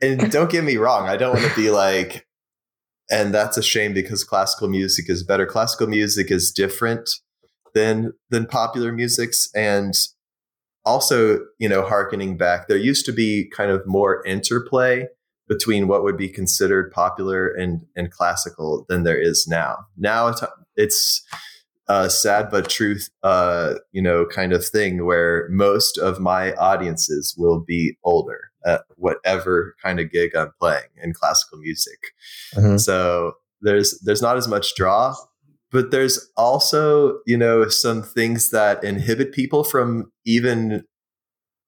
and 0.00 0.32
don't 0.32 0.50
get 0.50 0.64
me 0.64 0.76
wrong, 0.76 1.08
I 1.08 1.16
don't 1.16 1.34
want 1.34 1.48
to 1.48 1.56
be 1.56 1.70
like, 1.70 2.23
and 3.10 3.34
that's 3.34 3.56
a 3.56 3.62
shame 3.62 3.92
because 3.92 4.24
classical 4.24 4.68
music 4.68 5.08
is 5.08 5.22
better. 5.22 5.46
Classical 5.46 5.86
music 5.86 6.30
is 6.30 6.50
different 6.50 7.10
than 7.74 8.12
than 8.30 8.46
popular 8.46 8.92
musics, 8.92 9.48
and 9.54 9.94
also, 10.84 11.40
you 11.58 11.68
know, 11.68 11.82
harkening 11.82 12.36
back, 12.36 12.68
there 12.68 12.76
used 12.76 13.06
to 13.06 13.12
be 13.12 13.50
kind 13.54 13.70
of 13.70 13.86
more 13.86 14.24
interplay 14.26 15.06
between 15.48 15.88
what 15.88 16.02
would 16.02 16.16
be 16.16 16.28
considered 16.28 16.90
popular 16.90 17.48
and 17.48 17.82
and 17.96 18.10
classical 18.10 18.86
than 18.88 19.02
there 19.02 19.20
is 19.20 19.46
now. 19.46 19.86
Now 19.96 20.28
it's 20.28 20.42
it's 20.76 21.24
a 21.88 22.08
sad 22.08 22.48
but 22.50 22.70
truth, 22.70 23.10
uh, 23.22 23.74
you 23.92 24.00
know, 24.00 24.24
kind 24.24 24.52
of 24.54 24.66
thing 24.66 25.04
where 25.04 25.48
most 25.50 25.98
of 25.98 26.18
my 26.18 26.54
audiences 26.54 27.34
will 27.36 27.60
be 27.60 27.98
older 28.04 28.50
at 28.64 28.82
whatever 28.96 29.74
kind 29.82 30.00
of 30.00 30.10
gig 30.10 30.34
I'm 30.34 30.52
playing 30.58 30.88
in 31.02 31.12
classical 31.12 31.58
music. 31.58 31.98
Mhm. 32.54 32.80
So 32.80 33.34
there's 33.60 33.98
there's 34.00 34.22
not 34.22 34.36
as 34.36 34.48
much 34.48 34.74
draw, 34.74 35.14
but 35.70 35.90
there's 35.90 36.30
also 36.36 37.18
you 37.26 37.36
know 37.36 37.68
some 37.68 38.02
things 38.02 38.50
that 38.50 38.82
inhibit 38.84 39.32
people 39.32 39.64
from 39.64 40.12
even 40.24 40.84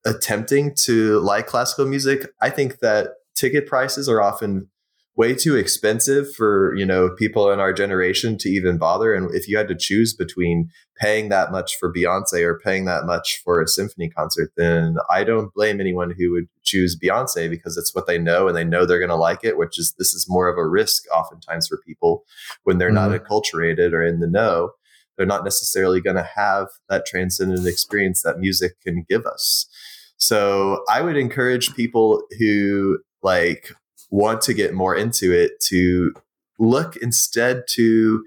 attempting 0.05 0.75
to 0.75 1.19
like 1.21 1.47
classical 1.47 1.87
music. 1.87 2.31
I 2.41 2.51
think 2.51 2.79
that 2.79 3.11
ticket 3.35 3.67
prices 3.67 4.09
are 4.09 4.23
often 4.23 4.69
way 5.17 5.35
too 5.35 5.57
expensive 5.57 6.33
for 6.35 6.75
you 6.77 6.85
know 6.85 7.11
people 7.11 7.51
in 7.51 7.59
our 7.59 7.73
generation 7.73 8.37
to 8.39 8.49
even 8.49 8.79
bother. 8.79 9.15
And 9.15 9.35
if 9.35 9.49
you 9.49 9.57
had 9.57 9.69
to 9.69 9.75
choose 9.75 10.15
between 10.15 10.71
paying 10.99 11.29
that 11.31 11.51
much 11.51 11.77
for 11.79 11.93
Beyonce 11.93 12.43
or 12.43 12.59
paying 12.59 12.85
that 12.85 13.05
much 13.05 13.41
for 13.45 13.61
a 13.61 13.69
symphony 13.69 14.09
concert 14.09 14.51
then 14.57 14.97
I 15.11 15.25
don't 15.25 15.53
blame 15.55 15.81
anyone 15.81 16.15
who 16.17 16.33
would 16.33 16.49
choose 16.63 16.99
Beyonce 16.99 17.51
because 17.51 17.77
it's 17.77 17.95
what 17.95 18.07
they 18.07 18.19
know 18.19 18.49
and 18.49 18.57
they 18.57 18.65
know 18.65 18.87
they're 18.87 18.99
going 18.99 19.09
to 19.09 19.17
like 19.17 19.43
it 19.43 19.59
which 19.59 19.79
is 19.79 19.95
this 19.99 20.15
is 20.15 20.27
more 20.29 20.49
of 20.49 20.59
a 20.59 20.67
risk 20.67 21.05
oftentimes 21.13 21.69
for 21.69 21.81
people 21.87 22.25
when 22.65 22.79
they're 22.79 22.91
not 22.91 23.11
mm-hmm. 23.11 23.25
acculturated 23.25 23.93
or 23.93 24.05
in 24.05 24.21
the 24.21 24.27
know. 24.27 24.73
They're 25.17 25.27
not 25.27 25.45
necessarily 25.45 26.03
going 26.03 26.17
to 26.17 26.29
have 26.37 26.69
that 26.91 27.07
transcendent 27.07 27.67
experience 27.67 28.23
that 28.23 28.39
music 28.39 28.79
can 28.83 29.07
give 29.09 29.25
us. 29.25 29.67
So 30.19 30.85
I 30.91 31.01
would 31.01 31.17
encourage 31.17 31.75
people 31.75 32.23
who 32.39 32.99
like 33.23 33.73
want 34.11 34.41
to 34.43 34.55
get 34.55 34.75
more 34.75 34.95
into 34.95 35.33
it 35.33 35.61
to 35.69 36.13
look 36.59 36.97
instead 36.97 37.65
to 37.71 38.25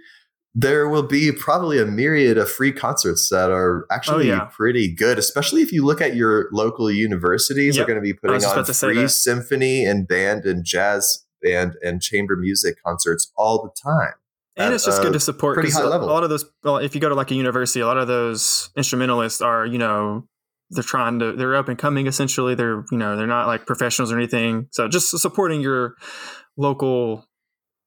there 0.55 0.89
will 0.89 1.03
be 1.03 1.31
probably 1.31 1.79
a 1.79 1.85
myriad 1.85 2.37
of 2.37 2.49
free 2.49 2.71
concerts 2.71 3.29
that 3.29 3.51
are 3.51 3.85
actually 3.91 4.31
Oh, 4.31 4.35
yeah. 4.35 4.39
pretty 4.51 4.93
good, 4.93 5.17
especially 5.19 5.61
if 5.61 5.71
you 5.71 5.85
look 5.85 6.01
at 6.01 6.15
your 6.15 6.49
local 6.51 6.89
universities 6.91 7.77
Yep. 7.77 7.83
are 7.83 7.87
going 7.87 7.97
to 7.99 8.01
be 8.03 8.13
putting 8.13 8.43
on 8.43 8.51
about 8.51 8.65
to 8.65 8.73
say 8.73 8.93
free 8.93 9.07
symphony 9.07 9.85
and 9.85 10.07
band 10.07 10.45
and 10.45 10.65
jazz 10.65 11.23
band 11.41 11.75
and 11.83 12.01
chamber 12.01 12.35
music 12.35 12.75
concerts 12.83 13.31
all 13.37 13.61
the 13.63 13.69
time. 13.81 14.13
and 14.57 14.73
it's 14.73 14.83
just 14.85 15.01
good 15.01 15.13
to 15.13 15.19
support 15.21 15.53
pretty 15.53 15.69
'cause 15.69 15.79
high 15.79 15.85
a, 15.87 15.89
level. 15.89 16.09
a 16.09 16.11
lot 16.11 16.23
of 16.23 16.29
those 16.29 16.43
well 16.63 16.77
if 16.77 16.93
you 16.93 16.99
go 16.99 17.07
to 17.07 17.15
like 17.15 17.31
a 17.31 17.35
university 17.35 17.79
a 17.79 17.85
lot 17.85 17.97
of 17.97 18.07
those 18.09 18.71
instrumentalists 18.75 19.39
are 19.41 19.65
you 19.65 19.77
know 19.77 20.27
they're 20.69 20.83
trying 20.83 21.19
to 21.19 21.33
they're 21.33 21.55
up 21.55 21.67
and 21.67 21.77
coming 21.77 22.07
essentially. 22.07 22.55
They're 22.55 22.83
you 22.91 22.97
know 22.97 23.15
they're 23.15 23.27
not 23.27 23.47
like 23.47 23.65
professionals 23.65 24.11
or 24.11 24.17
anything. 24.17 24.67
So 24.71 24.87
just 24.87 25.17
supporting 25.17 25.61
your 25.61 25.95
local 26.57 27.25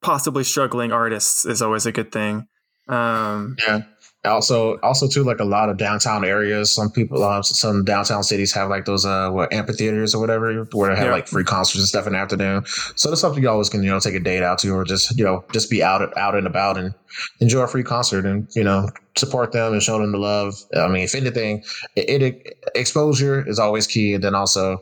possibly 0.02 0.44
struggling 0.44 0.92
artists 0.92 1.44
is 1.44 1.62
always 1.62 1.86
a 1.86 1.92
good 1.92 2.12
thing. 2.12 2.48
Um 2.88 3.56
Yeah. 3.66 3.82
Also, 4.24 4.78
also 4.84 5.08
too, 5.08 5.24
like 5.24 5.40
a 5.40 5.44
lot 5.44 5.68
of 5.68 5.76
downtown 5.76 6.24
areas. 6.24 6.72
Some 6.72 6.92
people, 6.92 7.24
uh, 7.24 7.42
some 7.42 7.84
downtown 7.84 8.22
cities 8.22 8.52
have 8.54 8.68
like 8.68 8.84
those 8.84 9.04
uh, 9.04 9.30
what 9.30 9.52
amphitheaters 9.52 10.14
or 10.14 10.20
whatever, 10.20 10.64
where 10.72 10.90
they 10.90 10.96
have 10.96 11.06
Yeah. 11.06 11.12
like 11.12 11.26
free 11.26 11.42
concerts 11.42 11.80
and 11.80 11.88
stuff 11.88 12.06
in 12.06 12.12
the 12.12 12.20
afternoon. 12.20 12.64
So 12.94 13.08
that's 13.08 13.20
something 13.20 13.42
you 13.42 13.48
always 13.50 13.68
can, 13.68 13.82
you 13.82 13.90
know, 13.90 13.98
take 13.98 14.14
a 14.14 14.20
date 14.20 14.44
out 14.44 14.60
to, 14.60 14.70
or 14.76 14.84
just 14.84 15.18
you 15.18 15.24
know, 15.24 15.44
just 15.52 15.70
be 15.70 15.82
out 15.82 16.16
out 16.16 16.36
and 16.36 16.46
about 16.46 16.78
and 16.78 16.94
enjoy 17.40 17.62
a 17.62 17.66
free 17.66 17.82
concert 17.82 18.24
and 18.24 18.46
you 18.54 18.62
know 18.62 18.88
support 19.16 19.50
them 19.50 19.72
and 19.72 19.82
show 19.82 19.98
them 19.98 20.12
the 20.12 20.18
love. 20.18 20.54
I 20.76 20.86
mean, 20.86 21.02
if 21.02 21.16
anything, 21.16 21.64
it, 21.96 22.22
it 22.22 22.58
exposure 22.76 23.46
is 23.48 23.58
always 23.58 23.88
key, 23.88 24.14
and 24.14 24.22
then 24.22 24.36
also 24.36 24.78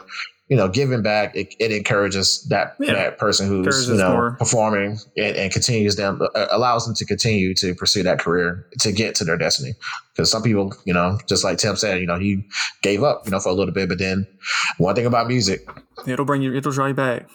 you 0.51 0.57
know, 0.57 0.69
giving 0.69 1.01
back, 1.01 1.35
it, 1.35 1.55
it 1.59 1.73
encourages 1.73 2.45
that 2.51 2.75
Yeah. 2.79 2.93
that 2.95 3.17
person 3.19 3.47
who's 3.49 3.89
you 3.89 3.95
know 3.97 4.11
more. 4.13 4.37
performing 4.37 4.99
and, 5.17 5.37
and 5.37 5.53
continues 5.53 5.97
them 5.97 6.21
uh, 6.35 6.47
allows 6.51 6.85
them 6.85 6.95
to 6.97 7.07
continue 7.07 7.55
to 7.55 7.75
pursue 7.75 8.03
that 8.03 8.19
career 8.19 8.67
to 8.81 8.93
get 8.93 9.15
to 9.15 9.25
their 9.25 9.39
destiny. 9.39 9.73
Because 10.13 10.31
some 10.31 10.43
people, 10.43 10.75
you 10.85 10.93
know, 10.93 11.19
just 11.29 11.45
like 11.45 11.57
Tim 11.59 11.77
said, 11.77 12.01
you 12.01 12.07
know, 12.07 12.19
he 12.19 12.45
gave 12.83 13.03
up, 13.03 13.23
you 13.25 13.31
know, 13.31 13.41
for 13.41 13.49
a 13.49 13.55
little 13.55 13.73
bit, 13.73 13.89
but 13.89 13.99
then 13.99 14.27
one 14.79 14.95
thing 14.95 15.07
about 15.07 15.29
music, 15.29 15.67
It'll 16.07 16.25
bring 16.27 16.43
you. 16.43 16.55
It'll 16.55 16.73
draw 16.73 16.87
you 16.89 16.95
back. 16.95 17.29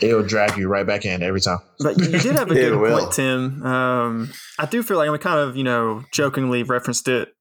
it'll 0.00 0.22
drag 0.22 0.56
you 0.56 0.68
right 0.68 0.86
back 0.86 1.04
in 1.04 1.22
every 1.22 1.40
time. 1.40 1.58
But 1.80 1.98
you 1.98 2.06
did 2.18 2.36
have 2.36 2.50
a 2.50 2.54
good 2.54 2.78
point, 2.78 3.12
Tim. 3.12 3.62
Um, 3.66 4.30
I 4.58 4.66
do 4.66 4.82
feel 4.82 4.96
like 4.98 5.10
we 5.10 5.18
kind 5.18 5.40
of, 5.40 5.56
you 5.56 5.64
know, 5.64 6.04
jokingly 6.12 6.62
referenced 6.62 7.08
it 7.08 7.34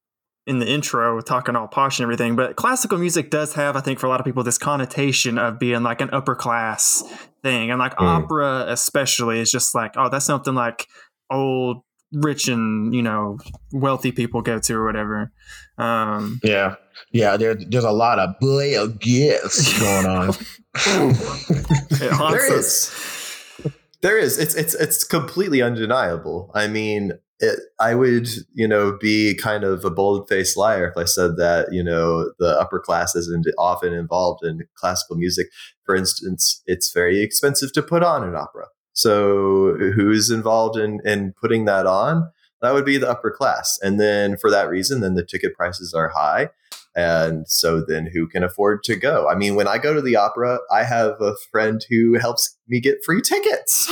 in 0.48 0.60
the 0.60 0.68
intro, 0.68 1.20
talking 1.22 1.56
all 1.56 1.68
posh 1.68 2.00
and 2.00 2.04
everything. 2.04 2.36
But 2.36 2.56
classical 2.56 2.98
music 2.98 3.32
does 3.32 3.54
have, 3.56 3.76
I 3.76 3.82
think, 3.82 4.00
for 4.00 4.06
a 4.06 4.10
lot 4.10 4.20
of 4.20 4.26
people, 4.26 4.44
this 4.44 4.58
connotation 4.60 5.38
of 5.40 5.58
being 5.60 5.82
like 5.84 6.02
an 6.02 6.10
upper 6.14 6.36
class 6.36 7.04
thing, 7.44 7.72
and 7.72 7.80
like 7.80 7.96
Mm. 7.98 8.24
opera, 8.24 8.66
especially, 8.68 9.40
is 9.40 9.50
just 9.52 9.74
like, 9.74 9.94
oh, 9.98 10.10
that's 10.10 10.26
something 10.26 10.54
like 10.54 10.88
old, 11.32 11.82
rich, 12.14 12.48
and 12.48 12.94
you 12.94 13.02
know, 13.02 13.38
wealthy 13.72 14.12
people 14.12 14.42
go 14.42 14.60
to 14.60 14.76
or 14.76 14.86
whatever. 14.86 15.32
Um, 15.78 16.40
Yeah, 16.44 16.76
yeah. 17.12 17.38
There, 17.38 17.56
there's 17.56 17.84
a 17.84 17.92
lot 17.92 18.20
of 18.20 18.36
Blair 18.40 18.88
gifts 18.88 19.80
going 19.80 20.06
on. 20.06 20.30
it 20.76 22.12
haunts 22.12 22.48
there 22.48 22.58
us. 22.58 22.66
is 22.66 23.72
there 24.02 24.18
is 24.18 24.38
it's 24.38 24.54
it's 24.56 24.76
it's 24.76 25.04
completely 25.06 25.62
undeniable 25.62 26.52
i 26.54 26.68
mean 26.68 27.14
it, 27.40 27.60
i 27.80 27.94
would 27.94 28.28
you 28.54 28.68
know 28.68 28.98
be 29.00 29.36
kind 29.36 29.64
of 29.64 29.84
a 29.84 29.90
bold-faced 29.90 30.56
liar 30.58 30.88
if 30.88 30.98
i 30.98 31.04
said 31.04 31.38
that 31.38 31.68
you 31.72 31.84
know 31.84 32.32
the 32.40 32.60
upper 32.60 32.80
class 32.80 33.16
isn't 33.16 33.46
often 33.58 33.94
involved 33.94 34.44
in 34.44 34.62
classical 34.76 35.16
music. 35.16 35.48
For 35.86 35.96
instance 35.96 36.62
it's 36.66 36.94
very 36.94 37.22
expensive 37.22 37.74
to 37.74 37.82
put 37.82 38.04
on 38.04 38.24
an 38.24 38.36
opera. 38.36 38.66
So 38.94 39.76
who's 39.96 40.30
involved 40.30 40.78
in 40.78 41.00
in 41.06 41.34
putting 41.40 41.66
that 41.66 41.86
on? 41.86 42.32
That 42.62 42.74
would 42.74 42.86
be 42.86 42.98
the 42.98 43.10
upper 43.10 43.30
class. 43.30 43.78
And 43.84 44.00
then 44.00 44.38
for 44.38 44.50
that 44.50 44.70
reason 44.70 45.02
then 45.02 45.16
the 45.16 45.26
ticket 45.26 45.56
prices 45.56 45.94
are 45.94 46.10
high 46.10 46.50
and 46.96 47.48
so 47.48 47.84
then 47.86 48.10
who 48.14 48.28
can 48.28 48.44
afford 48.44 48.84
to 48.84 48.96
go? 48.96 49.28
I 49.30 49.36
mean, 49.36 49.56
when 49.56 49.68
I 49.68 49.78
go 49.78 49.94
to 49.94 50.02
the 50.02 50.16
opera, 50.16 50.60
I 50.72 50.84
have 50.84 51.20
a 51.20 51.34
friend 51.52 51.84
who 51.90 52.18
helps 52.18 52.58
me 52.68 52.80
get 52.80 53.04
free 53.06 53.22
tickets. 53.22 53.90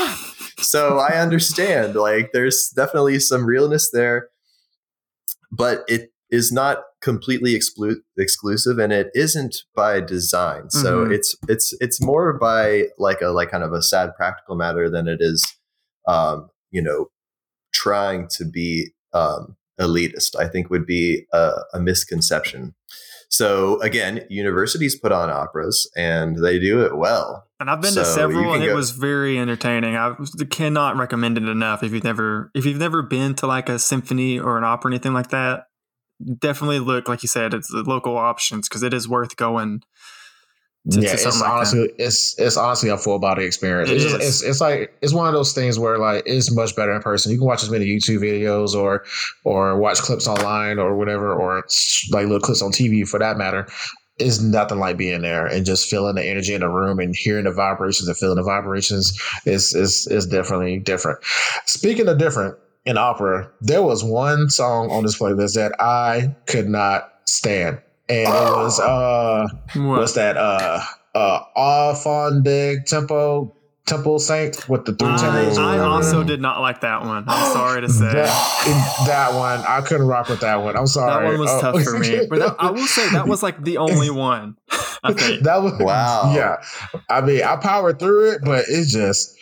so 0.59 0.99
I 0.99 1.19
understand, 1.19 1.95
like, 1.95 2.31
there's 2.31 2.69
definitely 2.69 3.19
some 3.19 3.45
realness 3.45 3.91
there, 3.91 4.29
but 5.51 5.83
it 5.87 6.11
is 6.29 6.51
not 6.51 6.79
completely 7.01 7.53
exclu- 7.53 7.97
exclusive 8.17 8.79
and 8.79 8.91
it 8.93 9.11
isn't 9.13 9.63
by 9.75 9.99
design. 9.99 10.69
So 10.69 11.05
Mhm. 11.05 11.11
it's, 11.13 11.35
it's, 11.47 11.75
it's 11.81 12.01
more 12.01 12.33
by 12.39 12.87
like 12.97 13.21
a, 13.21 13.27
like 13.27 13.51
kind 13.51 13.63
of 13.63 13.73
a 13.73 13.81
sad 13.83 14.15
practical 14.15 14.55
matter 14.55 14.89
than 14.89 15.07
it 15.07 15.17
is, 15.19 15.45
um, 16.07 16.49
you 16.71 16.81
know, 16.81 17.07
trying 17.73 18.27
to 18.29 18.45
be, 18.45 18.93
um, 19.13 19.57
elitist, 19.79 20.37
I 20.39 20.47
think 20.47 20.69
would 20.69 20.85
be 20.85 21.25
a, 21.33 21.51
a 21.73 21.79
misconception. 21.79 22.73
So 23.29 23.81
again, 23.81 24.25
universities 24.29 24.95
put 24.95 25.11
on 25.11 25.31
operas 25.31 25.89
and 25.95 26.37
they 26.37 26.59
do 26.59 26.85
it 26.85 26.95
well. 26.95 27.47
And 27.59 27.67
I've 27.67 27.81
been 27.81 27.93
to 27.95 28.05
So 28.05 28.09
you 28.09 28.15
several, 28.15 28.53
and 28.53 28.63
it 28.63 28.67
go- 28.67 28.75
was 28.75 28.91
very 28.91 29.39
entertaining. 29.39 29.95
I 29.95 30.13
cannot 30.51 30.97
recommend 30.97 31.37
it 31.39 31.47
enough 31.47 31.81
if 31.81 31.91
you've 31.93 32.03
never 32.03 32.51
if 32.53 32.65
you've 32.65 32.77
never 32.77 33.01
been 33.01 33.33
to 33.35 33.47
like 33.47 33.69
a 33.69 33.79
symphony 33.79 34.39
or 34.39 34.57
an 34.59 34.63
opera 34.63 34.89
or 34.89 34.93
anything 34.93 35.13
like 35.13 35.29
that. 35.29 35.63
Definitely 36.39 36.79
look, 36.79 37.07
like 37.07 37.23
you 37.23 37.27
said, 37.27 37.55
it's 37.55 37.71
the 37.71 37.81
local 37.81 38.17
options 38.17 38.69
because 38.69 38.83
it 38.83 38.93
is 38.93 39.09
worth 39.09 39.35
going. 39.35 39.81
To, 40.91 40.99
yeah, 40.99 41.07
to 41.07 41.13
it's 41.13 41.23
like 41.25 41.33
that. 41.35 41.45
honestly 41.45 41.89
it's 41.97 42.37
it's 42.37 42.57
honestly 42.57 42.89
a 42.89 42.97
full 42.97 43.17
body 43.17 43.45
experience. 43.45 43.89
It 43.89 43.95
it's, 43.95 44.03
just, 44.03 44.15
it's 44.15 44.43
it's 44.43 44.61
like 44.61 44.93
it's 45.01 45.13
one 45.13 45.27
of 45.27 45.33
those 45.33 45.53
things 45.53 45.79
where 45.79 45.97
like 45.97 46.23
it's 46.25 46.53
much 46.53 46.75
better 46.75 46.93
in 46.93 47.01
person. 47.01 47.31
You 47.31 47.37
can 47.37 47.47
watch 47.47 47.63
as 47.63 47.69
many 47.69 47.85
YouTube 47.85 48.19
videos 48.19 48.73
or 48.73 49.05
or 49.45 49.77
watch 49.77 49.99
clips 49.99 50.27
online 50.27 50.79
or 50.79 50.97
whatever, 50.97 51.33
or 51.33 51.63
like 52.11 52.25
little 52.25 52.41
clips 52.41 52.61
on 52.61 52.73
TV 52.73 53.07
for 53.07 53.17
that 53.19 53.37
matter. 53.37 53.65
It's 54.19 54.41
nothing 54.41 54.77
like 54.77 54.97
being 54.97 55.21
there 55.21 55.45
and 55.45 55.65
just 55.65 55.89
feeling 55.89 56.15
the 56.15 56.25
energy 56.25 56.53
in 56.53 56.59
the 56.59 56.69
room 56.69 56.99
and 56.99 57.15
hearing 57.15 57.45
the 57.45 57.53
vibrations 57.53 58.09
and 58.09 58.17
feeling 58.17 58.35
the 58.35 58.43
vibrations 58.43 59.17
is 59.45 59.73
is 59.73 60.05
is 60.07 60.25
definitely 60.25 60.79
different. 60.79 61.19
Speaking 61.65 62.09
of 62.09 62.17
different 62.17 62.57
in 62.85 62.97
opera, 62.97 63.49
there 63.61 63.83
was 63.83 64.03
one 64.03 64.49
song 64.49 64.91
on 64.91 65.03
this 65.03 65.17
playlist 65.17 65.55
that 65.55 65.73
I 65.79 66.35
could 66.45 66.67
not 66.67 67.09
stand. 67.25 67.81
And 68.09 68.27
it 68.27 68.29
was 68.29 68.79
uh 68.79 69.47
What? 69.75 69.99
what's 69.99 70.13
that 70.13 70.37
uh 70.37 70.81
uh 71.15 71.39
off 71.55 72.05
on 72.05 72.43
Afondig 72.43 72.85
tempo 72.85 73.55
temple 73.85 74.17
saint 74.19 74.67
with 74.69 74.85
the 74.85 74.93
three 74.93 75.09
I, 75.09 75.17
temples 75.17 75.57
I 75.57 75.77
also 75.79 76.23
did 76.23 76.39
not 76.41 76.61
like 76.61 76.81
that 76.81 77.01
one. 77.01 77.25
I'm 77.27 77.51
sorry 77.53 77.81
to 77.81 77.89
say. 77.89 78.11
that, 78.13 79.03
that 79.07 79.33
one 79.33 79.59
I 79.67 79.81
couldn't 79.81 80.07
rock 80.07 80.29
with 80.29 80.39
that 80.41 80.57
one. 80.63 80.75
I'm 80.77 80.87
sorry. 80.87 81.23
That 81.23 81.31
one 81.31 81.39
was 81.39 81.49
Oh. 81.51 81.61
tough 81.61 81.83
for 81.83 81.99
me. 81.99 82.25
But 82.29 82.39
that, 82.39 82.55
I 82.59 82.71
will 82.71 82.87
say 82.87 83.09
that 83.11 83.27
was 83.27 83.43
like 83.43 83.63
the 83.63 83.77
only 83.77 84.09
one. 84.09 84.55
I 85.03 85.11
that 85.43 85.61
was 85.61 85.73
Wow. 85.79 86.33
Yeah, 86.35 86.57
I 87.09 87.21
mean 87.21 87.43
I 87.43 87.55
powered 87.57 87.99
through 87.99 88.31
it, 88.33 88.41
but 88.43 88.65
it's 88.69 88.91
just 88.93 89.35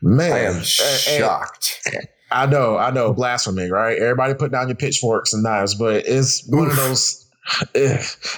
man. 0.00 0.32
I 0.32 0.38
am 0.40 0.46
and- 0.54 0.56
and 0.56 0.66
shocked. 0.66 1.88
I 2.30 2.46
know, 2.46 2.78
I 2.78 2.90
know, 2.90 3.12
blasphemy, 3.12 3.70
right? 3.70 3.98
Everybody 3.98 4.32
put 4.32 4.50
down 4.52 4.68
your 4.68 4.74
pitchforks 4.76 5.34
and 5.34 5.42
knives, 5.42 5.74
but 5.74 6.06
it's 6.06 6.42
one 6.48 6.70
of 6.70 6.76
those. 6.76 7.21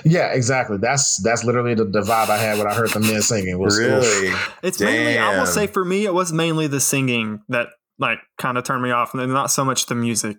yeah, 0.05 0.33
exactly. 0.33 0.79
That's 0.79 1.19
that's 1.23 1.45
literally 1.45 1.75
the, 1.75 1.85
the 1.85 2.01
vibe 2.01 2.29
I 2.31 2.39
had 2.39 2.59
when 2.59 2.67
I 2.67 2.75
heard 2.75 2.91
the 2.91 3.01
men 3.01 3.21
singing. 3.23 3.59
Was 3.59 3.79
oof. 3.79 3.87
Really? 3.87 4.35
It's 4.63 4.81
mainly, 4.81 5.19
I 5.19 5.39
will 5.39 5.47
say, 5.47 5.67
for 5.67 5.85
me, 5.85 6.05
it 6.07 6.15
was 6.15 6.33
mainly 6.33 6.67
the 6.67 6.81
singing 6.81 7.43
that 7.49 7.69
like 7.99 8.19
kind 8.39 8.57
of 8.59 8.65
turned 8.65 8.83
me 8.83 8.91
off, 8.91 9.15
and 9.15 9.33
not 9.33 9.51
so 9.51 9.65
much 9.65 9.87
the 9.87 9.95
music. 9.95 10.39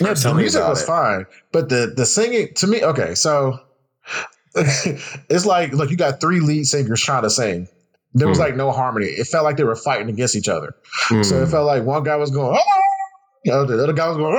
Yeah, 0.00 0.14
the 0.14 0.34
music 0.34 0.62
was 0.66 0.82
it. 0.82 0.86
fine, 0.86 1.26
but 1.52 1.68
the 1.68 1.92
the 1.96 2.04
singing 2.06 2.48
to 2.56 2.66
me, 2.66 2.82
okay, 2.82 3.14
so 3.14 3.58
it's 4.54 5.46
like 5.46 5.72
look, 5.72 5.90
you 5.90 5.96
got 5.96 6.20
three 6.20 6.40
lead 6.40 6.64
singers 6.64 7.00
trying 7.02 7.22
to 7.22 7.30
sing. 7.30 7.68
There 8.14 8.28
was 8.28 8.38
Hmm. 8.38 8.44
like 8.44 8.56
no 8.56 8.70
harmony. 8.72 9.06
It 9.06 9.26
felt 9.26 9.44
like 9.44 9.56
they 9.58 9.64
were 9.64 9.76
fighting 9.76 10.08
against 10.08 10.34
each 10.34 10.48
other. 10.48 10.74
Hmm. 11.08 11.22
So 11.22 11.42
it 11.42 11.48
felt 11.48 11.66
like 11.66 11.84
one 11.84 12.02
guy 12.02 12.16
was 12.16 12.30
going, 12.30 12.58
"Ah!" 12.58 12.80
You 13.44 13.52
know, 13.52 13.64
the 13.64 13.82
other 13.82 13.92
guy 13.92 14.08
was 14.08 14.16
going, 14.16 14.38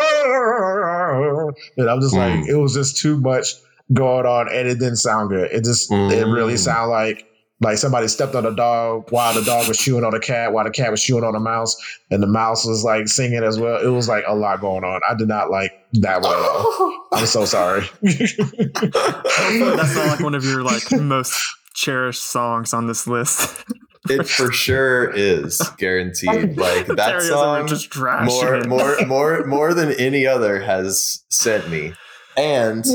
and 1.77 1.89
I'm 1.89 2.01
just 2.01 2.15
like, 2.15 2.33
Mm. 2.33 2.47
it 2.49 2.55
was 2.55 2.73
just 2.73 2.97
too 2.97 3.19
much 3.19 3.53
going 3.93 4.25
on, 4.25 4.47
and 4.49 4.67
it 4.67 4.79
didn't 4.79 4.97
sound 4.97 5.29
good. 5.29 5.51
It 5.51 5.63
just, 5.63 5.91
it 5.91 6.25
really 6.27 6.53
Mm. 6.55 6.59
sounded 6.59 6.89
like 6.91 7.25
like 7.61 7.77
somebody 7.77 8.07
stepped 8.07 8.35
on 8.35 8.45
a 8.45 8.55
dog 8.55 9.11
while 9.11 9.33
the 9.33 9.41
dog 9.41 9.67
was 9.67 9.77
chewing 9.77 10.05
on 10.05 10.13
a 10.13 10.19
cat, 10.21 10.53
while 10.53 10.63
the 10.63 10.71
cat 10.71 10.91
was 10.91 11.03
chewing 11.03 11.25
on 11.25 11.35
a 11.35 11.41
mouse, 11.41 11.75
and 12.09 12.23
the 12.23 12.27
mouse 12.27 12.65
was 12.65 12.85
like 12.85 13.05
singing 13.09 13.43
as 13.43 13.59
well. 13.59 13.81
It 13.85 13.89
was 13.89 14.07
like 14.07 14.23
a 14.25 14.33
lot 14.33 14.61
going 14.61 14.85
on. 14.85 15.01
I 15.09 15.13
did 15.15 15.27
not 15.27 15.51
like 15.51 15.73
that 15.95 16.21
one 16.21 16.31
at 16.31 16.39
all. 16.39 17.07
I'm 17.11 17.25
so 17.25 17.43
sorry. 17.43 17.83
That's 18.01 19.95
not 19.95 20.07
like 20.07 20.19
one 20.21 20.35
of 20.35 20.45
your 20.45 20.63
like 20.63 20.89
most 21.01 21.37
cherished 21.73 22.23
songs 22.23 22.73
on 22.73 22.87
this 22.87 23.07
list. 23.07 23.65
it 24.09 24.27
for 24.27 24.51
sure 24.51 25.11
is 25.15 25.61
guaranteed. 25.77 26.57
Like 26.59 26.87
that 26.87 27.21
song, 27.21 27.67
just 27.67 27.95
more, 27.95 28.63
more, 28.63 28.97
more, 29.07 29.45
more 29.45 29.73
than 29.73 29.91
any 29.93 30.25
other 30.27 30.61
has 30.61 31.23
sent 31.29 31.69
me, 31.69 31.93
and 32.35 32.85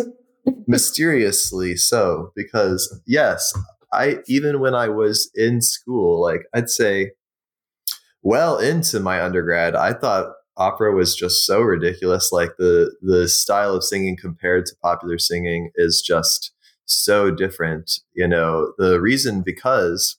mysteriously 0.67 1.77
so 1.77 2.33
because 2.37 3.01
yes, 3.07 3.53
I 3.93 4.19
even 4.27 4.61
when 4.61 4.75
I 4.75 4.89
was 4.89 5.31
in 5.35 5.63
school, 5.63 6.21
like 6.21 6.43
I'd 6.55 6.69
say, 6.69 7.13
well 8.23 8.59
into 8.59 9.01
my 9.01 9.23
undergrad, 9.23 9.75
I 9.75 9.93
thought 9.93 10.33
opera 10.57 10.95
was 10.95 11.15
just 11.15 11.47
so 11.47 11.61
ridiculous. 11.61 12.31
Like 12.33 12.57
the 12.59 12.95
the 13.03 13.29
style 13.29 13.75
of 13.75 13.85
singing 13.85 14.17
compared 14.21 14.67
to 14.67 14.77
popular 14.83 15.19
singing 15.19 15.71
is 15.77 16.03
just 16.03 16.53
so 16.87 17.31
different. 17.31 18.01
You 18.15 18.29
know, 18.29 18.73
the 18.79 19.01
reason 19.01 19.43
because 19.45 20.17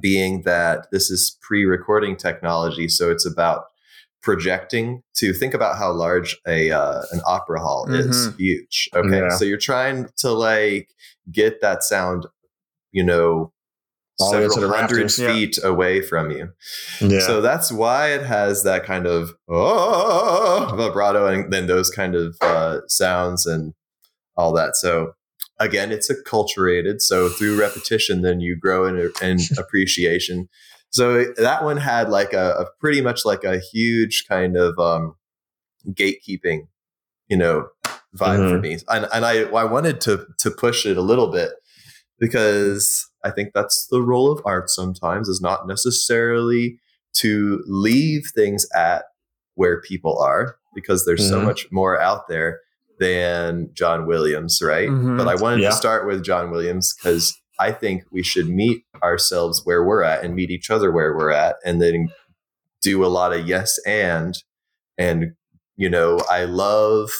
being 0.00 0.42
that 0.42 0.86
this 0.92 1.10
is 1.10 1.36
pre-recording 1.42 2.16
technology, 2.16 2.88
so 2.88 3.10
it's 3.10 3.26
about 3.26 3.64
projecting 4.22 5.02
to 5.14 5.32
think 5.32 5.54
about 5.54 5.78
how 5.78 5.92
large 5.92 6.36
a 6.48 6.70
uh, 6.72 7.02
an 7.12 7.20
opera 7.26 7.60
hall 7.60 7.86
is 7.88 8.34
huge 8.36 8.88
okay 8.94 9.20
Yeah. 9.20 9.28
so 9.28 9.44
you're 9.44 9.56
trying 9.56 10.08
to 10.18 10.32
like 10.32 10.88
get 11.30 11.60
that 11.60 11.84
sound 11.84 12.26
you 12.90 13.04
know 13.04 13.52
All 14.18 14.32
the 14.32 14.38
way 14.38 14.44
to 14.44 14.50
several 14.50 14.72
hundred 14.72 14.96
rafters. 15.02 15.18
Yeah. 15.20 15.32
feet 15.32 15.58
away 15.62 16.02
from 16.02 16.32
you 16.32 16.48
yeah. 17.00 17.20
so 17.20 17.40
that's 17.40 17.70
why 17.70 18.08
it 18.14 18.22
has 18.26 18.64
that 18.64 18.82
kind 18.84 19.06
of 19.06 19.30
oh 19.48 20.72
vibrato 20.76 21.28
and 21.28 21.52
then 21.52 21.68
those 21.68 21.90
kind 21.90 22.16
of 22.16 22.36
uh, 22.40 22.80
sounds 22.88 23.46
and 23.46 23.74
all 24.36 24.52
that. 24.54 24.76
So 24.76 25.12
again, 25.58 25.90
it's 25.92 26.10
acculturated. 26.10 27.00
So 27.00 27.28
through 27.28 27.58
repetition, 27.58 28.22
then 28.22 28.40
you 28.40 28.56
grow 28.56 28.86
in, 28.86 29.12
in 29.22 29.38
appreciation. 29.58 30.48
So 30.90 31.24
that 31.36 31.64
one 31.64 31.76
had 31.78 32.08
like 32.08 32.32
a, 32.32 32.52
a 32.58 32.66
pretty 32.80 33.00
much 33.00 33.24
like 33.24 33.44
a 33.44 33.58
huge 33.58 34.26
kind 34.28 34.56
of 34.56 34.78
um, 34.78 35.16
gatekeeping, 35.88 36.68
you 37.28 37.36
know, 37.36 37.68
vibe 38.16 38.50
for 38.50 38.58
me. 38.58 38.78
And, 38.88 39.06
and 39.12 39.24
I, 39.24 39.42
I 39.42 39.64
wanted 39.64 40.00
to 40.02 40.26
to 40.38 40.50
push 40.50 40.86
it 40.86 40.96
a 40.96 41.02
little 41.02 41.30
bit 41.30 41.50
because 42.18 43.06
I 43.24 43.30
think 43.30 43.52
that's 43.54 43.86
the 43.90 44.02
role 44.02 44.30
of 44.32 44.40
art 44.44 44.70
sometimes 44.70 45.28
is 45.28 45.40
not 45.40 45.66
necessarily 45.66 46.78
to 47.14 47.62
leave 47.66 48.30
things 48.34 48.66
at 48.74 49.04
where 49.54 49.80
people 49.80 50.18
are 50.18 50.56
because 50.74 51.04
there's 51.04 51.28
so 51.28 51.40
Mhm. 51.40 51.44
much 51.44 51.66
more 51.72 52.00
out 52.00 52.28
there 52.28 52.60
than 52.98 53.70
John 53.74 54.06
Williams, 54.06 54.60
right? 54.62 54.88
Mhm. 54.88 55.18
But 55.18 55.28
I 55.28 55.34
wanted 55.34 55.60
Yeah. 55.60 55.70
to 55.70 55.76
start 55.76 56.06
with 56.06 56.24
John 56.24 56.50
Williams 56.50 56.94
because 56.94 57.34
I 57.58 57.72
think 57.72 58.04
we 58.10 58.22
should 58.22 58.48
meet 58.48 58.84
ourselves 59.02 59.62
where 59.64 59.82
we're 59.84 60.02
at 60.02 60.24
and 60.24 60.34
meet 60.34 60.50
each 60.50 60.70
other 60.70 60.90
where 60.92 61.16
we're 61.16 61.30
at 61.30 61.56
and 61.64 61.80
then 61.80 62.08
do 62.82 63.04
a 63.04 63.08
lot 63.08 63.32
of 63.32 63.46
yes 63.48 63.78
and 63.86 64.36
and 64.98 65.32
you 65.76 65.88
know 65.90 66.18
i 66.30 66.44
love 66.44 67.10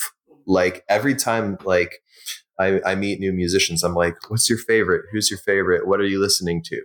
like 0.47 0.85
every 0.89 1.15
time 1.15 1.57
like 1.65 1.99
I, 2.61 2.81
I 2.85 2.95
meet 2.95 3.19
new 3.21 3.33
musicians 3.33 3.83
i'm 3.83 3.95
like 3.95 4.15
what's 4.31 4.49
your 4.49 4.59
favorite 4.59 5.07
who's 5.11 5.31
your 5.31 5.39
favorite 5.41 5.87
what 5.89 5.99
are 6.01 6.05
you 6.07 6.21
listening 6.21 6.63
to 6.67 6.83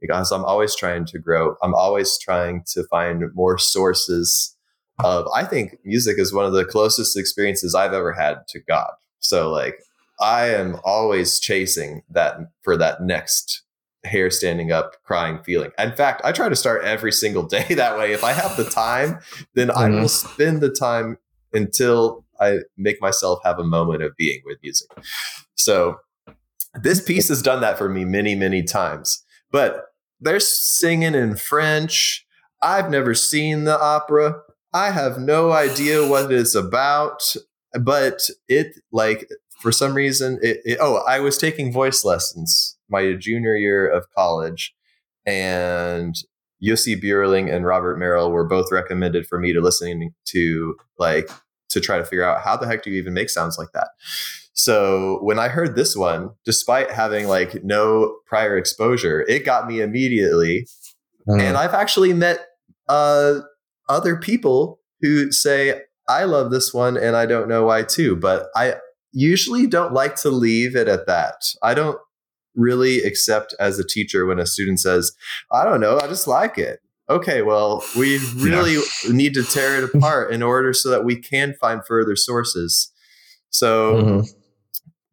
because 0.00 0.32
i'm 0.32 0.44
always 0.44 0.74
trying 0.74 1.04
to 1.06 1.18
grow 1.18 1.54
i'm 1.62 1.74
always 1.74 2.18
trying 2.18 2.62
to 2.72 2.82
find 2.84 3.22
more 3.34 3.58
sources 3.58 4.56
of 5.04 5.26
i 5.34 5.44
think 5.44 5.78
music 5.84 6.18
is 6.18 6.32
one 6.32 6.44
of 6.44 6.52
the 6.52 6.64
closest 6.64 7.16
experiences 7.16 7.74
i've 7.74 7.92
ever 7.92 8.12
had 8.12 8.46
to 8.48 8.60
god. 8.60 8.90
So 9.20 9.50
like 9.50 9.78
i 10.20 10.48
am 10.48 10.78
always 10.84 11.38
chasing 11.38 12.02
that 12.10 12.38
for 12.62 12.76
that 12.76 13.02
next 13.02 13.62
hair 14.04 14.30
standing 14.30 14.70
up 14.72 14.92
crying 15.04 15.40
feeling. 15.44 15.70
In 15.78 15.92
fact 15.92 16.22
i 16.24 16.32
try 16.32 16.48
to 16.48 16.56
start 16.56 16.84
every 16.84 17.12
single 17.12 17.42
day 17.46 17.74
that 17.74 17.98
way. 17.98 18.12
If 18.12 18.24
i 18.24 18.32
have 18.32 18.56
the 18.56 18.64
time 18.64 19.20
then 19.54 19.70
i 19.70 19.88
will 19.88 19.98
mm-hmm. 19.98 20.32
spend 20.32 20.60
the 20.60 20.70
time 20.70 21.18
until 21.52 22.24
i 22.40 22.58
make 22.76 23.00
myself 23.00 23.40
have 23.44 23.58
a 23.58 23.64
moment 23.64 24.02
of 24.02 24.16
being 24.16 24.40
with 24.44 24.58
music. 24.62 24.88
So 25.54 25.98
this 26.74 27.00
piece 27.00 27.28
has 27.28 27.42
done 27.42 27.60
that 27.60 27.78
for 27.78 27.88
me 27.88 28.04
many 28.04 28.34
many 28.34 28.62
times. 28.62 29.24
But 29.50 29.86
they're 30.20 30.40
singing 30.40 31.14
in 31.14 31.36
french. 31.36 32.26
I've 32.60 32.90
never 32.90 33.14
seen 33.14 33.64
the 33.64 33.80
opera 33.80 34.40
i 34.72 34.90
have 34.90 35.18
no 35.18 35.52
idea 35.52 36.06
what 36.06 36.26
it 36.26 36.32
is 36.32 36.54
about 36.54 37.34
but 37.80 38.28
it 38.48 38.78
like 38.92 39.28
for 39.60 39.72
some 39.72 39.94
reason 39.94 40.38
it, 40.42 40.60
it 40.64 40.78
oh 40.80 41.02
i 41.08 41.18
was 41.20 41.36
taking 41.36 41.72
voice 41.72 42.04
lessons 42.04 42.76
my 42.88 43.14
junior 43.14 43.56
year 43.56 43.88
of 43.88 44.06
college 44.14 44.74
and 45.26 46.16
Jussi 46.62 47.00
Björling 47.00 47.54
and 47.54 47.64
Robert 47.64 47.98
Merrill 47.98 48.30
were 48.30 48.46
both 48.46 48.72
recommended 48.72 49.26
for 49.26 49.38
me 49.38 49.52
to 49.52 49.60
listening 49.60 50.12
to 50.26 50.76
like 50.98 51.30
to 51.68 51.80
try 51.80 51.98
to 51.98 52.04
figure 52.04 52.24
out 52.24 52.42
how 52.42 52.56
the 52.56 52.66
heck 52.66 52.82
do 52.82 52.90
you 52.90 52.96
even 52.96 53.14
make 53.14 53.30
sounds 53.30 53.58
like 53.58 53.68
that. 53.74 53.88
So 54.54 55.18
when 55.22 55.38
I 55.38 55.48
heard 55.48 55.76
this 55.76 55.94
one, 55.94 56.30
despite 56.44 56.90
having 56.90 57.28
like 57.28 57.62
no 57.62 58.16
prior 58.26 58.56
exposure, 58.56 59.24
it 59.28 59.44
got 59.44 59.68
me 59.68 59.80
immediately. 59.80 60.66
Mm. 61.28 61.40
And 61.40 61.56
I've 61.56 61.74
actually 61.74 62.12
met 62.12 62.40
uh, 62.88 63.40
other 63.88 64.16
people 64.16 64.80
who 65.00 65.30
say, 65.32 65.82
I 66.08 66.24
love 66.24 66.50
this 66.50 66.72
one 66.72 66.96
and 66.96 67.16
I 67.16 67.26
don't 67.26 67.48
know 67.48 67.66
why 67.66 67.82
too. 67.82 68.16
But 68.16 68.46
I 68.56 68.76
usually 69.12 69.66
don't 69.66 69.92
like 69.92 70.16
to 70.16 70.30
leave 70.30 70.74
it 70.76 70.88
at 70.88 71.06
that. 71.06 71.34
I 71.62 71.74
don't 71.74 71.98
really 72.54 73.02
accept 73.02 73.54
as 73.60 73.78
a 73.78 73.86
teacher 73.86 74.26
when 74.26 74.38
a 74.38 74.46
student 74.46 74.80
says, 74.80 75.12
I 75.52 75.64
don't 75.64 75.80
know, 75.80 75.98
I 76.00 76.06
just 76.08 76.26
like 76.26 76.58
it. 76.58 76.80
Okay, 77.10 77.42
well, 77.42 77.84
we 77.96 78.18
really 78.36 78.82
need 79.08 79.34
to 79.34 79.44
tear 79.44 79.82
it 79.82 79.90
apart 79.94 80.32
in 80.32 80.42
order 80.42 80.72
so 80.72 80.90
that 80.90 81.04
we 81.04 81.16
can 81.16 81.54
find 81.60 81.82
further 81.86 82.16
sources. 82.16 82.92
So 83.50 84.02
Mhm. 84.02 84.28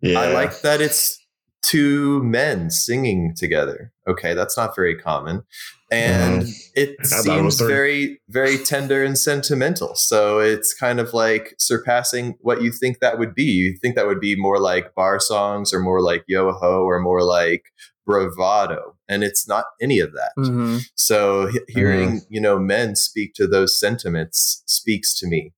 Yeah. 0.02 0.20
I 0.20 0.34
like 0.34 0.62
that 0.62 0.82
it's 0.82 1.20
two 1.64 2.22
men 2.24 2.70
singing 2.70 3.34
together. 3.36 3.92
Okay, 4.08 4.34
that's 4.34 4.56
not 4.58 4.76
very 4.76 4.96
common. 4.96 5.44
And 5.92 6.44
it 6.76 6.96
Mm-hmm. 7.00 7.32
I 7.32 7.38
it 7.38 7.44
was 7.44 7.58
seems 7.58 7.60
three. 7.60 7.68
very, 7.68 8.22
very 8.30 8.58
tender 8.58 9.04
and 9.04 9.18
sentimental. 9.18 9.96
So 9.96 10.40
it's 10.40 10.74
kind 10.74 11.00
of 11.00 11.14
like 11.14 11.56
surpassing 11.60 12.36
what 12.42 12.62
you 12.62 12.72
think 12.72 13.00
that 13.00 13.20
would 13.20 13.36
be. 13.36 13.44
You 13.44 13.78
think 13.82 13.96
that 13.96 14.08
would 14.08 14.20
be 14.20 14.36
more 14.36 14.60
like 14.60 14.96
bar 14.96 15.20
songs 15.20 15.74
or 15.74 15.80
more 15.80 16.02
like 16.02 16.24
Yo 16.28 16.52
Ho 16.52 16.84
or 16.84 17.00
more 17.00 17.24
like 17.24 17.66
bravado. 18.06 18.96
And 19.08 19.24
it's 19.24 19.48
not 19.48 19.66
any 19.82 20.00
of 20.00 20.12
that. 20.14 20.32
Mhm. 20.38 20.82
So 20.96 21.48
he- 21.48 21.60
hearing 21.68 22.10
Mm-hmm. 22.10 22.34
you 22.34 22.42
know 22.42 22.58
men 22.60 22.96
speak 22.96 23.34
to 23.36 23.46
those 23.48 23.80
sentiments 23.80 24.64
speaks 24.66 25.18
to 25.20 25.28
me. 25.28 25.54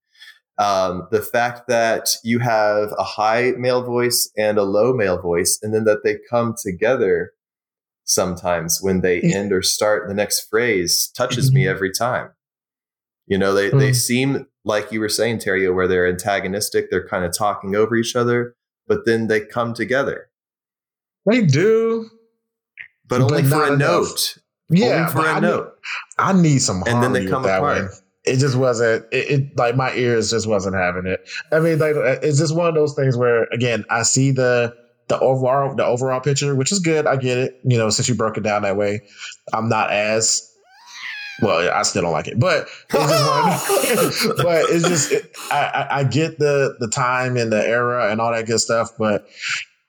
Um, 0.59 1.07
the 1.11 1.21
fact 1.21 1.67
that 1.67 2.09
you 2.23 2.39
have 2.39 2.91
a 2.97 3.03
high 3.03 3.53
male 3.57 3.83
voice 3.83 4.29
and 4.37 4.57
a 4.57 4.63
low 4.63 4.91
male 4.91 5.21
voice, 5.21 5.59
and 5.61 5.73
then 5.73 5.83
that 5.85 6.03
they 6.03 6.17
come 6.29 6.55
together 6.61 7.31
sometimes 8.07 8.79
when 8.81 9.01
they 9.01 9.21
Yeah. 9.21 9.37
end 9.37 9.53
or 9.53 9.61
start 9.61 10.07
the 10.07 10.13
next 10.15 10.47
phrase 10.49 11.11
touches 11.15 11.51
me 11.53 11.67
every 11.67 11.91
time. 11.91 12.29
You 13.27 13.37
know, 13.37 13.53
they 13.53 13.69
they 13.69 13.91
Mm. 13.91 13.95
seem 13.95 14.47
like 14.65 14.91
you 14.91 14.99
were 14.99 15.09
saying, 15.09 15.39
Terry, 15.39 15.69
where 15.69 15.87
they're 15.87 16.07
antagonistic. 16.07 16.89
They're 16.89 17.07
kind 17.07 17.23
of 17.25 17.31
talking 17.37 17.75
over 17.75 17.95
each 17.95 18.15
other, 18.15 18.55
but 18.87 19.05
then 19.05 19.27
they 19.27 19.41
come 19.41 19.73
together, 19.73 20.29
They 21.29 21.41
do. 21.41 22.09
but 23.07 23.21
only 23.21 23.43
for 23.43 23.63
a 23.63 23.73
enough. 23.73 23.79
note. 23.79 24.37
Yeah. 24.69 24.99
only 24.99 25.11
for 25.11 25.17
but 25.17 25.25
a 25.25 25.29
I 25.29 25.39
note. 25.39 25.65
Need, 25.65 25.73
I 26.17 26.33
need 26.33 26.59
some 26.59 26.83
And 26.87 27.01
then 27.03 27.13
they 27.13 27.25
come 27.25 27.45
apart. 27.45 27.61
one. 27.83 27.89
It 28.25 28.37
just 28.37 28.55
wasn't. 28.57 29.05
It, 29.13 29.31
it 29.31 29.57
like 29.57 29.75
my 29.77 29.93
ears 29.95 30.29
just 30.31 30.47
wasn't 30.47 30.75
having 30.75 31.05
it. 31.05 31.21
I 31.53 31.59
mean, 31.59 31.79
like 31.79 31.95
it's 32.23 32.37
just 32.39 32.53
one 32.55 32.67
of 32.67 32.75
those 32.75 32.93
things 32.93 33.15
where 33.17 33.43
again, 33.53 33.85
I 33.89 34.03
see 34.03 34.31
the 34.31 34.73
the 35.07 35.19
overall 35.19 35.73
the 35.75 35.85
overall 35.85 36.19
picture, 36.19 36.55
which 36.55 36.71
is 36.71 36.79
good. 36.79 37.07
I 37.07 37.15
get 37.15 37.37
it. 37.37 37.59
You 37.63 37.77
know, 37.77 37.89
since 37.89 38.09
you 38.09 38.15
broke 38.15 38.37
it 38.37 38.43
down 38.43 38.63
that 38.63 38.77
way, 38.77 39.01
I'm 39.53 39.69
not 39.69 39.91
as 39.91 40.53
well. 41.41 41.71
I 41.71 41.83
still 41.83 42.01
don't 42.01 42.11
like 42.11 42.27
it, 42.27 42.39
but 42.39 42.67
it's 42.93 43.09
just 43.09 44.27
one. 44.27 44.37
But 44.43 44.65
it's 44.69 44.87
just 44.87 45.11
it, 45.11 45.31
I, 45.51 45.57
I 45.65 45.99
I 45.99 46.03
get 46.03 46.39
the 46.39 46.75
the 46.79 46.87
time 46.87 47.37
and 47.37 47.51
the 47.51 47.65
era 47.65 48.11
and 48.11 48.19
all 48.19 48.31
that 48.31 48.45
good 48.45 48.59
stuff, 48.59 48.91
but 48.97 49.27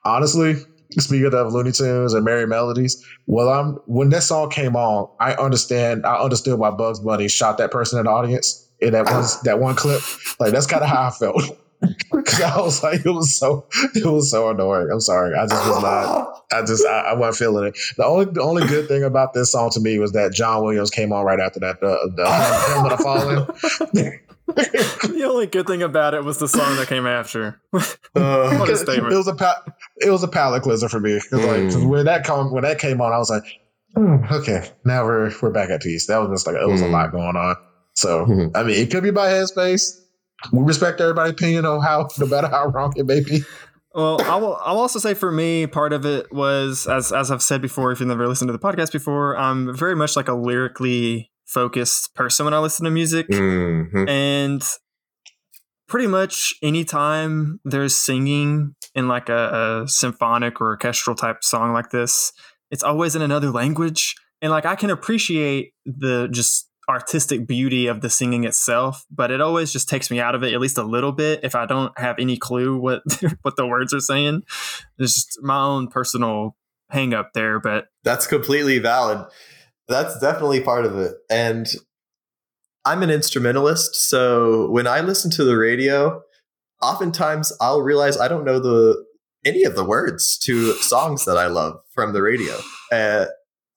honestly. 0.05 0.55
Speaking 0.97 1.35
of 1.35 1.53
Looney 1.53 1.71
Tunes 1.71 2.15
and 2.15 2.25
Merry 2.25 2.47
Melodies, 2.47 3.05
well, 3.27 3.49
I'm 3.49 3.73
when 3.85 4.09
that 4.09 4.23
song 4.23 4.49
came 4.49 4.75
on, 4.75 5.07
I 5.19 5.33
understand. 5.33 6.03
I 6.03 6.15
understood 6.15 6.57
why 6.57 6.71
Bugs 6.71 6.99
Bunny 6.99 7.27
shot 7.27 7.59
that 7.59 7.69
person 7.69 7.99
in 7.99 8.05
the 8.05 8.11
audience 8.11 8.67
in 8.79 8.93
that 8.93 9.05
one 9.05 9.23
that 9.43 9.59
one 9.59 9.75
clip. 9.75 10.01
Like 10.39 10.51
that's 10.51 10.65
kind 10.65 10.81
of 10.83 10.89
how 10.89 11.07
I 11.07 11.11
felt 11.11 11.43
I 12.13 12.59
was 12.61 12.83
like, 12.83 13.05
it 13.05 13.09
was 13.09 13.37
so 13.37 13.65
it 13.95 14.05
was 14.05 14.29
so 14.31 14.49
annoying. 14.49 14.89
I'm 14.91 14.99
sorry, 14.99 15.35
I 15.35 15.45
just 15.47 15.65
was 15.67 15.81
not. 15.81 16.43
I 16.51 16.61
just 16.65 16.85
I, 16.85 16.99
I 17.11 17.13
wasn't 17.13 17.37
feeling 17.37 17.67
it. 17.67 17.77
The 17.97 18.05
only 18.05 18.25
the 18.25 18.41
only 18.41 18.67
good 18.67 18.87
thing 18.87 19.03
about 19.03 19.33
this 19.33 19.51
song 19.51 19.69
to 19.71 19.79
me 19.79 19.97
was 19.99 20.11
that 20.11 20.33
John 20.33 20.63
Williams 20.63 20.89
came 20.89 21.13
on 21.13 21.23
right 21.25 21.39
after 21.39 21.59
that. 21.61 21.79
The 21.79 21.97
the 22.15 22.89
the 22.89 23.03
Fallen. 23.03 24.19
the 25.13 25.23
only 25.25 25.47
good 25.47 25.67
thing 25.67 25.81
about 25.83 26.13
it 26.13 26.23
was 26.23 26.37
the 26.39 26.47
song 26.47 26.75
that 26.77 26.87
came 26.87 27.05
after. 27.05 27.61
Uh, 27.73 27.79
What 28.57 28.69
a 28.69 28.73
it 28.73 29.15
was 29.15 29.27
a 29.27 29.35
pa- 29.35 29.63
it 29.97 30.09
was 30.09 30.23
a 30.23 30.27
palate 30.27 30.63
cleanser 30.63 30.89
for 30.89 30.99
me. 30.99 31.19
'Cause, 31.19 31.31
like 31.45 31.59
Mm. 31.61 31.87
when 31.89 32.05
that 32.05 32.23
come 32.25 32.51
when 32.51 32.63
that 32.63 32.79
came 32.79 32.99
on, 32.99 33.13
I 33.13 33.17
was 33.19 33.29
like, 33.29 33.43
"Hmm, 33.95 34.23
okay, 34.31 34.69
now 34.85 35.05
we're 35.05 35.31
we're 35.41 35.51
back 35.51 35.69
at 35.69 35.81
peace. 35.81 36.07
That 36.07 36.17
was 36.17 36.29
just 36.29 36.47
like 36.47 36.55
it 36.61 36.67
was 36.67 36.81
a 36.81 36.85
Mm. 36.85 36.91
lot 36.91 37.11
going 37.11 37.35
on. 37.35 37.55
So 37.93 38.25
Mhm. 38.25 38.51
I 38.55 38.63
mean, 38.63 38.75
it 38.81 38.91
could 38.91 39.03
be 39.03 39.11
by 39.11 39.29
headspace. 39.31 39.97
We 40.51 40.63
respect 40.63 41.01
everybody's 41.01 41.33
opinion 41.33 41.65
on 41.65 41.81
how, 41.81 42.07
no 42.17 42.25
matter 42.25 42.47
how 42.47 42.67
wrong 42.67 42.93
it 42.95 43.05
may 43.05 43.21
be. 43.21 43.43
Well, 43.93 44.21
I 44.21 44.35
will. 44.35 44.55
I'll 44.63 44.77
also 44.77 44.99
say 44.99 45.13
for 45.13 45.31
me, 45.31 45.65
part 45.65 45.93
of 45.93 46.05
it 46.05 46.31
was 46.31 46.85
as 46.87 47.11
as 47.11 47.31
I've 47.31 47.41
said 47.41 47.61
before. 47.61 47.91
If 47.91 47.99
you've 47.99 48.07
never 48.07 48.27
listened 48.27 48.49
to 48.49 48.53
the 48.53 48.59
podcast 48.59 48.91
before, 48.91 49.35
I'm 49.35 49.75
very 49.75 49.95
much 49.95 50.15
like 50.15 50.27
a 50.27 50.35
lyrically 50.35 51.31
focused 51.45 52.13
person 52.13 52.45
when 52.45 52.53
I 52.53 52.59
listen 52.59 52.85
to 52.85 52.91
music, 52.91 53.27
mhm. 53.29 54.07
and 54.07 54.63
pretty 55.87 56.05
much 56.05 56.53
anytime 56.61 57.59
there's 57.65 57.95
singing 57.95 58.75
in 58.93 59.07
like 59.07 59.27
a, 59.27 59.81
a 59.83 59.87
symphonic 59.87 60.61
or 60.61 60.67
orchestral 60.67 61.15
type 61.15 61.43
song 61.43 61.73
like 61.73 61.89
this, 61.89 62.31
it's 62.69 62.83
always 62.83 63.15
in 63.15 63.23
another 63.23 63.49
language, 63.49 64.15
and 64.39 64.51
like 64.51 64.65
I 64.65 64.75
can 64.75 64.91
appreciate 64.91 65.73
the 65.85 66.27
just 66.31 66.68
artistic 66.89 67.45
beauty 67.45 67.85
of 67.87 68.01
the 68.01 68.09
singing 68.09 68.43
itself, 68.43 69.05
but 69.11 69.29
it 69.29 69.39
always 69.39 69.71
just 69.71 69.87
takes 69.87 70.09
me 70.09 70.19
out 70.19 70.33
of 70.33 70.43
it 70.43 70.53
at 70.53 70.59
least 70.59 70.77
a 70.77 70.83
little 70.83 71.11
bit 71.11 71.41
if 71.43 71.53
I 71.55 71.65
don't 71.65 71.97
have 71.97 72.17
any 72.19 72.35
clue 72.35 72.77
what 72.77 73.03
what 73.43 73.55
the 73.55 73.67
words 73.67 73.93
are 73.93 73.99
saying. 73.99 74.41
It's 74.97 75.13
just 75.13 75.39
my 75.41 75.61
own 75.61 75.87
personal 75.87 76.57
hang 76.89 77.13
up 77.13 77.33
there, 77.33 77.59
but 77.59 77.85
That's 78.03 78.25
completely 78.25 78.79
valid. 78.79 79.25
That's 79.87 80.19
definitely 80.19 80.61
part 80.61 80.85
of 80.85 80.97
it. 80.97 81.13
And 81.29 81.67
I'm 82.85 83.03
an 83.03 83.11
instrumentalist, 83.11 83.95
so 83.95 84.69
when 84.71 84.87
I 84.87 85.01
listen 85.01 85.29
to 85.31 85.43
the 85.43 85.57
radio, 85.57 86.21
oftentimes 86.81 87.53
I'll 87.61 87.81
realize 87.81 88.17
I 88.17 88.27
don't 88.27 88.45
know 88.45 88.59
the 88.59 89.05
any 89.45 89.63
of 89.63 89.75
the 89.75 89.85
words 89.85 90.37
to 90.39 90.73
songs 90.73 91.25
that 91.25 91.37
I 91.37 91.47
love 91.47 91.79
from 91.93 92.13
the 92.13 92.21
radio. 92.21 92.55
Uh, 92.91 93.25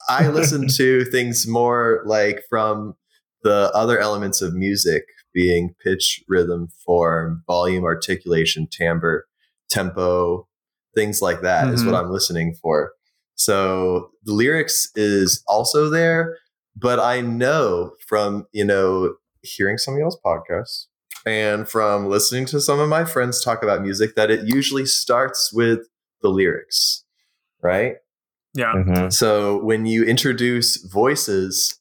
I 0.08 0.28
listen 0.28 0.66
to 0.76 1.04
things 1.04 1.46
more 1.46 2.02
like 2.06 2.42
from 2.48 2.96
the 3.42 3.70
other 3.74 3.98
elements 3.98 4.40
of 4.42 4.54
music 4.54 5.04
being 5.34 5.74
pitch, 5.82 6.22
rhythm, 6.28 6.68
form, 6.84 7.42
volume, 7.46 7.84
articulation, 7.84 8.66
timbre, 8.70 9.24
tempo, 9.70 10.46
things 10.94 11.22
like 11.22 11.40
that 11.40 11.72
is 11.72 11.82
Mhm. 11.82 11.86
what 11.86 11.94
I'm 11.94 12.10
listening 12.10 12.54
for. 12.60 12.92
So 13.34 14.10
the 14.24 14.32
lyrics 14.34 14.90
is 14.94 15.42
also 15.48 15.88
there, 15.88 16.36
but 16.76 17.00
I 17.00 17.22
know 17.22 17.92
from, 18.06 18.46
you 18.52 18.64
know, 18.64 19.14
hearing 19.42 19.78
some 19.78 19.94
of 19.94 20.00
y'all's 20.00 20.20
podcasts 20.24 20.86
and 21.24 21.68
from 21.68 22.08
listening 22.08 22.44
to 22.46 22.60
some 22.60 22.78
of 22.78 22.88
my 22.88 23.04
friends 23.04 23.42
talk 23.42 23.62
about 23.62 23.82
music 23.82 24.14
that 24.16 24.30
it 24.30 24.46
usually 24.46 24.86
starts 24.86 25.52
with 25.52 25.88
the 26.20 26.28
lyrics, 26.28 27.04
right? 27.62 27.96
Yeah. 28.54 28.74
Mhm. 28.74 29.12
So 29.12 29.56
when 29.64 29.86
you 29.86 30.04
introduce 30.04 30.76
voices 30.84 31.78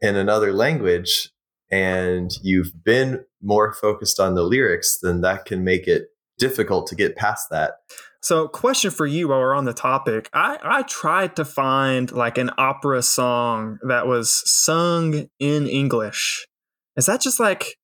in 0.00 0.16
another 0.16 0.52
language 0.52 1.30
and 1.70 2.30
you've 2.42 2.84
been 2.84 3.24
more 3.42 3.72
focused 3.72 4.18
on 4.18 4.34
the 4.34 4.42
lyrics, 4.42 4.98
then 5.02 5.20
that 5.20 5.44
can 5.44 5.64
make 5.64 5.86
it 5.86 6.08
difficult 6.38 6.86
to 6.88 6.94
get 6.94 7.16
past 7.16 7.50
that. 7.50 7.74
So, 8.20 8.48
question 8.48 8.90
for 8.90 9.06
you 9.06 9.28
while 9.28 9.38
we're 9.38 9.54
on 9.54 9.64
the 9.64 9.72
topic. 9.72 10.28
I, 10.32 10.58
I 10.62 10.82
tried 10.82 11.36
to 11.36 11.44
find 11.44 12.10
like 12.10 12.36
an 12.36 12.50
opera 12.58 13.02
song 13.02 13.78
that 13.86 14.06
was 14.06 14.42
sung 14.44 15.28
in 15.38 15.66
English. 15.66 16.46
Is 16.96 17.06
that 17.06 17.20
just 17.20 17.38
like, 17.38 17.76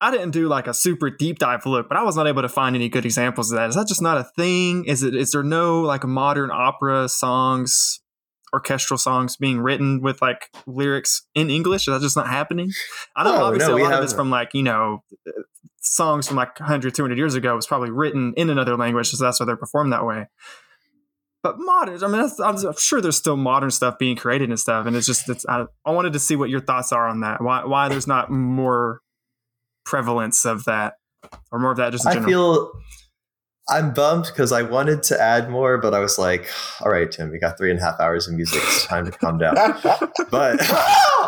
I 0.00 0.10
didn't 0.10 0.32
do 0.32 0.48
like 0.48 0.66
a 0.66 0.74
super 0.74 1.08
deep 1.08 1.38
dive 1.38 1.66
look, 1.66 1.88
but 1.88 1.96
I 1.96 2.02
was 2.02 2.16
not 2.16 2.26
able 2.26 2.42
to 2.42 2.48
find 2.48 2.74
any 2.74 2.88
good 2.88 3.04
examples 3.04 3.52
of 3.52 3.58
that. 3.58 3.68
Is 3.68 3.76
that 3.76 3.86
just 3.86 4.02
not 4.02 4.18
a 4.18 4.24
thing? 4.36 4.86
Is 4.86 5.04
it, 5.04 5.14
is 5.14 5.30
there 5.30 5.44
no 5.44 5.82
like 5.82 6.04
modern 6.04 6.50
opera 6.50 7.08
songs, 7.08 7.99
orchestral 8.52 8.98
songs 8.98 9.36
being 9.36 9.60
written 9.60 10.00
with 10.00 10.20
like 10.20 10.50
lyrics 10.66 11.26
in 11.34 11.50
English? 11.50 11.82
Is 11.88 11.94
that 11.94 12.00
just 12.00 12.16
not 12.16 12.28
happening? 12.28 12.70
I 13.16 13.24
know 13.24 13.36
No, 13.36 13.44
obviously 13.44 13.74
no, 13.74 13.78
a 13.78 13.84
lot 13.84 13.92
of 13.94 14.04
it's 14.04 14.12
from 14.12 14.30
like, 14.30 14.54
you 14.54 14.62
know, 14.62 15.02
songs 15.80 16.28
from 16.28 16.36
like 16.36 16.58
100 16.60 16.94
200 16.94 17.16
years 17.16 17.34
ago 17.34 17.54
was 17.56 17.66
probably 17.66 17.90
written 17.90 18.34
in 18.36 18.50
another 18.50 18.76
language 18.76 19.08
so 19.08 19.24
that's 19.24 19.40
why 19.40 19.46
they're 19.46 19.56
performed 19.56 19.92
that 19.92 20.04
way 20.04 20.26
but 21.42 21.56
modern 21.58 22.02
i 22.04 22.06
mean 22.06 22.20
that's, 22.20 22.38
i'm 22.38 22.76
sure 22.76 23.00
there's 23.00 23.16
still 23.16 23.36
modern 23.36 23.70
stuff 23.70 23.98
being 23.98 24.14
created 24.14 24.50
and 24.50 24.60
stuff 24.60 24.86
and 24.86 24.94
it's 24.94 25.06
just 25.06 25.28
it's 25.28 25.46
I, 25.48 25.64
I 25.86 25.92
wanted 25.92 26.12
to 26.12 26.18
see 26.18 26.36
what 26.36 26.50
your 26.50 26.60
thoughts 26.60 26.92
are 26.92 27.08
on 27.08 27.20
that 27.20 27.40
why 27.40 27.64
why 27.64 27.88
there's 27.88 28.06
not 28.06 28.30
more 28.30 29.00
prevalence 29.84 30.44
of 30.44 30.64
that 30.66 30.94
or 31.50 31.58
more 31.58 31.70
of 31.70 31.78
that 31.78 31.92
just 31.92 32.04
in 32.04 32.10
I 32.10 32.14
general 32.14 32.30
feel 32.30 32.72
I'm 33.68 33.92
bummed 33.94 34.24
because 34.24 34.50
I 34.50 34.62
wanted 34.62 35.02
to 35.04 35.20
add 35.20 35.48
more, 35.48 35.78
but 35.78 35.94
I 35.94 36.00
was 36.00 36.18
like, 36.18 36.48
all 36.80 36.90
right, 36.90 37.10
Tim, 37.10 37.30
we 37.30 37.38
got 37.38 37.56
three 37.56 37.70
and 37.70 37.78
a 37.78 37.82
half 37.82 38.00
hours 38.00 38.26
of 38.26 38.34
music. 38.34 38.60
It's 38.64 38.86
time 38.86 39.04
to 39.04 39.12
calm 39.12 39.38
down. 39.38 39.54
but 40.30 40.58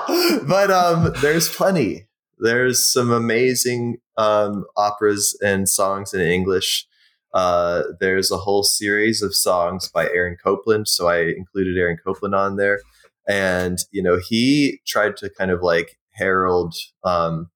but 0.46 0.70
um 0.70 1.12
there's 1.20 1.48
plenty 1.48 2.06
there's 2.38 2.90
some 2.90 3.10
amazing 3.10 3.98
um 4.16 4.64
operas 4.76 5.38
and 5.42 5.68
songs 5.68 6.12
in 6.12 6.20
english 6.20 6.86
uh 7.34 7.82
there's 8.00 8.30
a 8.30 8.36
whole 8.36 8.62
series 8.62 9.22
of 9.22 9.34
songs 9.34 9.88
by 9.88 10.06
aaron 10.08 10.36
copland 10.42 10.88
so 10.88 11.08
i 11.08 11.20
included 11.20 11.78
aaron 11.78 11.96
copland 12.02 12.34
on 12.34 12.56
there 12.56 12.80
and 13.28 13.78
you 13.90 14.02
know 14.02 14.18
he 14.28 14.80
tried 14.86 15.16
to 15.16 15.30
kind 15.30 15.50
of 15.50 15.62
like 15.62 15.98
herald 16.10 16.74
um 17.04 17.48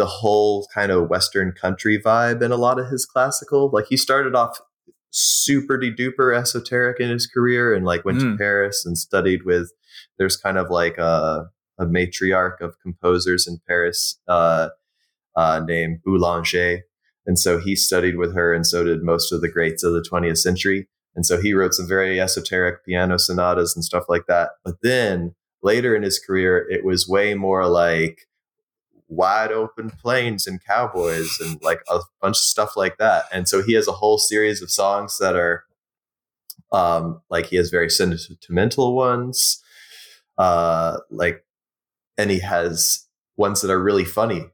the 0.00 0.06
whole 0.20 0.66
kind 0.74 0.90
of 0.90 1.08
western 1.14 1.52
country 1.64 1.96
vibe 2.08 2.40
in 2.46 2.50
a 2.52 2.56
lot 2.66 2.78
of 2.80 2.86
his 2.94 3.04
classical 3.06 3.70
like 3.76 3.86
he 3.92 3.96
started 3.96 4.34
off 4.34 4.54
super 5.10 5.76
de 5.76 5.90
duper 6.00 6.28
esoteric 6.36 7.00
in 7.00 7.10
his 7.10 7.26
career 7.26 7.74
and 7.74 7.84
like 7.84 8.04
went 8.04 8.20
to 8.20 8.26
Mm. 8.26 8.38
paris 8.38 8.84
and 8.86 8.96
studied 8.96 9.42
with 9.44 9.66
there's 10.18 10.36
kind 10.36 10.56
of 10.58 10.70
like 10.70 10.96
a, 10.98 11.46
a 11.78 11.86
matriarch 11.86 12.60
of 12.60 12.78
composers 12.80 13.46
in 13.48 13.58
Paris 13.66 13.98
uh, 14.28 14.68
uh, 15.36 15.60
named 15.66 15.98
Boulanger. 16.04 16.80
And 17.26 17.38
so 17.38 17.58
he 17.58 17.74
studied 17.74 18.16
with 18.16 18.34
her, 18.34 18.54
and 18.54 18.66
so 18.66 18.84
did 18.84 19.02
most 19.02 19.32
of 19.32 19.40
the 19.40 19.48
greats 19.56 19.82
of 19.82 19.92
the 19.92 20.02
20th 20.10 20.38
century. 20.38 20.88
And 21.16 21.24
so 21.26 21.40
he 21.40 21.52
wrote 21.54 21.74
some 21.74 21.88
very 21.88 22.20
esoteric 22.20 22.84
piano 22.84 23.18
sonatas 23.18 23.74
and 23.74 23.84
stuff 23.84 24.04
like 24.08 24.26
that. 24.28 24.50
But 24.64 24.76
then 24.82 25.34
later 25.62 25.94
in 25.96 26.02
his 26.02 26.18
career, 26.18 26.66
it 26.70 26.84
was 26.84 27.08
way 27.08 27.34
more 27.34 27.66
like 27.66 28.16
wide 29.10 29.50
open 29.52 29.90
plains 29.90 30.46
and 30.46 30.64
cowboys 30.64 31.38
and 31.40 31.60
like 31.62 31.82
a 31.90 31.98
bunch 32.22 32.36
of 32.36 32.42
stuff 32.42 32.76
like 32.76 32.96
that. 32.98 33.24
And 33.32 33.46
so 33.48 33.62
he 33.62 33.74
has 33.74 33.86
a 33.88 33.92
whole 33.92 34.16
series 34.18 34.62
of 34.62 34.70
songs 34.70 35.18
that 35.18 35.34
are 35.36 35.64
um, 36.72 37.20
like 37.28 37.46
he 37.46 37.56
has 37.56 37.68
very 37.70 37.90
sentimental 37.90 38.94
ones 38.94 39.62
uh 40.38 40.98
like 41.10 41.44
and 42.16 42.30
he 42.30 42.38
has 42.38 43.06
ones 43.36 43.60
that 43.60 43.70
are 43.70 43.82
really 43.82 44.04
funny 44.04 44.44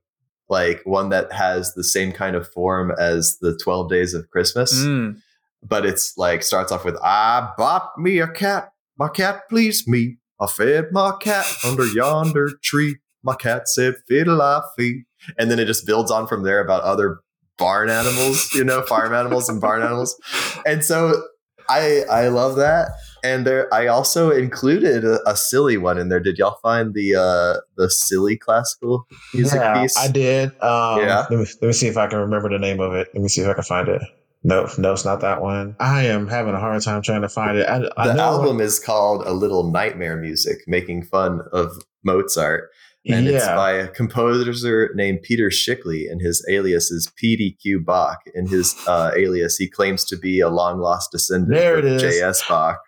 like 0.48 0.80
one 0.84 1.10
that 1.10 1.30
has 1.32 1.74
the 1.74 1.84
same 1.84 2.10
kind 2.12 2.34
of 2.34 2.48
form 2.50 2.90
as 2.98 3.38
the 3.40 3.56
12 3.62 3.88
days 3.90 4.14
of 4.14 4.28
christmas 4.30 4.72
Mm. 4.74 5.20
but 5.62 5.84
it's 5.84 6.16
like 6.16 6.42
starts 6.42 6.72
off 6.72 6.84
with 6.84 6.96
i 7.04 7.52
bought 7.58 7.90
me 7.98 8.18
a 8.18 8.26
cat 8.26 8.72
my 8.98 9.08
cat 9.08 9.48
pleased 9.50 9.86
me 9.86 10.16
i 10.40 10.46
fed 10.46 10.86
my 10.92 11.12
cat 11.20 11.46
under 11.64 11.86
yonder 11.86 12.48
tree 12.62 12.96
my 13.26 13.34
cat 13.34 13.68
said 13.68 13.94
fiddle 14.08 14.40
i 14.40 14.62
fee 14.76 15.02
and 15.38 15.50
then 15.50 15.58
it 15.58 15.66
just 15.66 15.86
builds 15.86 16.10
on 16.10 16.26
from 16.26 16.42
there 16.42 16.60
about 16.60 16.82
other 16.82 17.20
barn 17.58 17.90
animals 17.90 18.54
you 18.54 18.64
know 18.64 18.82
farm 18.82 19.12
animals 19.12 19.48
and 19.48 19.60
barn 19.60 19.82
animals 19.82 20.18
and 20.64 20.84
so 20.84 21.22
i 21.68 22.02
i 22.10 22.28
love 22.28 22.56
that 22.56 22.88
and 23.24 23.46
there 23.46 23.72
i 23.74 23.86
also 23.86 24.30
included 24.30 25.04
a, 25.04 25.28
a 25.28 25.36
silly 25.36 25.76
one 25.76 25.98
in 25.98 26.08
there 26.08 26.20
did 26.20 26.38
y'all 26.38 26.58
find 26.62 26.94
the 26.94 27.14
uh 27.14 27.60
the 27.76 27.90
silly 27.90 28.36
classical 28.36 29.06
music 29.34 29.60
yeah, 29.60 29.82
piece 29.82 29.96
I 29.96 30.08
did. 30.08 30.48
Um, 30.62 31.00
Yeah. 31.00 31.26
Let 31.30 31.38
me, 31.38 31.46
let 31.60 31.62
me 31.68 31.72
see 31.72 31.88
if 31.88 31.96
I 31.96 32.06
can 32.06 32.18
remember 32.18 32.48
the 32.48 32.58
name 32.58 32.80
of 32.80 32.94
it. 32.94 33.08
Let 33.14 33.22
me 33.22 33.28
see 33.28 33.40
if 33.42 33.48
I 33.48 33.54
can 33.54 33.62
find 33.62 33.88
it. 33.88 34.02
No, 34.44 34.68
no, 34.78 34.92
it's 34.92 35.04
not 35.04 35.20
that 35.22 35.42
one. 35.42 35.74
I 35.80 36.04
am 36.04 36.28
having 36.28 36.54
a 36.54 36.60
hard 36.60 36.80
time 36.82 37.02
trying 37.02 37.22
to 37.22 37.28
find 37.28 37.58
it. 37.58 37.68
I, 37.68 37.82
I 37.96 38.14
the 38.14 38.22
album 38.22 38.60
is 38.60 38.78
called 38.78 39.26
a 39.26 39.32
little 39.32 39.70
nightmare 39.70 40.16
music 40.16 40.58
making 40.68 41.02
fun 41.04 41.40
of 41.52 41.82
mozart 42.04 42.70
and 43.08 43.26
it's 43.28 43.46
by 43.46 43.72
a 43.72 43.88
composer 43.88 44.90
named 44.94 45.22
Peter 45.22 45.48
Schickele, 45.48 46.10
and 46.10 46.20
his 46.20 46.44
alias 46.50 46.90
is 46.90 47.10
PDQ 47.22 47.84
Bach. 47.84 48.18
In 48.34 48.46
his 48.48 48.74
uh, 48.86 49.10
alias, 49.16 49.56
he 49.56 49.68
claims 49.68 50.04
to 50.06 50.16
be 50.16 50.40
a 50.40 50.48
long 50.48 50.78
lost 50.80 51.10
descendant 51.12 51.52
There 51.54 51.78
of. 51.78 52.00
J.S. 52.00 52.46
Bach. 52.48 52.78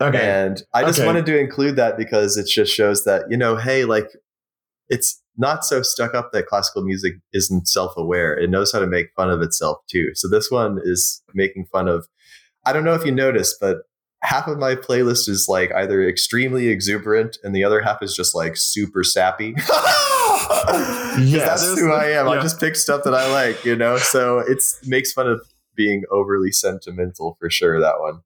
okay. 0.00 0.18
And 0.18 0.62
I 0.74 0.82
just 0.84 0.98
Okay. 0.98 1.06
wanted 1.06 1.26
to 1.26 1.38
include 1.38 1.76
that 1.76 1.96
because 1.96 2.36
it 2.36 2.46
just 2.48 2.72
shows 2.74 3.04
that, 3.04 3.24
you 3.30 3.36
know, 3.36 3.56
hey, 3.56 3.84
like 3.84 4.08
it's 4.88 5.20
not 5.38 5.64
so 5.64 5.80
stuck 5.82 6.14
up 6.14 6.30
that 6.32 6.46
classical 6.46 6.82
music 6.84 7.14
isn't 7.32 7.66
self 7.68 7.92
aware. 7.96 8.34
It 8.36 8.50
knows 8.50 8.72
how 8.72 8.80
to 8.80 8.86
make 8.86 9.08
fun 9.16 9.30
of 9.30 9.40
itself 9.40 9.78
too. 9.88 10.10
So 10.14 10.28
this 10.28 10.50
one 10.50 10.78
is 10.82 11.22
making 11.34 11.66
fun 11.72 11.88
of, 11.88 12.06
I 12.66 12.72
don't 12.72 12.84
know 12.84 12.94
if 12.94 13.04
you 13.06 13.12
noticed, 13.12 13.56
but 13.60 13.78
half 14.22 14.46
of 14.46 14.58
my 14.58 14.74
playlist 14.74 15.28
is 15.28 15.46
like 15.48 15.72
either 15.74 16.06
extremely 16.06 16.68
exuberant 16.68 17.38
and 17.42 17.54
the 17.54 17.64
other 17.64 17.80
half 17.80 18.02
is 18.02 18.14
just 18.14 18.34
like 18.34 18.56
super 18.56 19.04
sappy. 19.04 19.54
Yes. 21.18 21.60
that's 21.60 21.78
who 21.78 21.92
I 21.92 22.10
am. 22.12 22.28
I 22.28 22.40
just 22.40 22.58
pick 22.58 22.74
stuff 22.74 23.04
that 23.04 23.14
I 23.14 23.30
like, 23.30 23.64
you 23.64 23.76
know? 23.76 23.98
So 23.98 24.38
it's 24.38 24.84
makes 24.86 25.12
fun 25.12 25.28
of 25.28 25.46
being 25.74 26.04
overly 26.10 26.50
sentimental 26.50 27.36
for 27.38 27.50
sure, 27.50 27.80
that 27.80 28.00
one. 28.00 28.20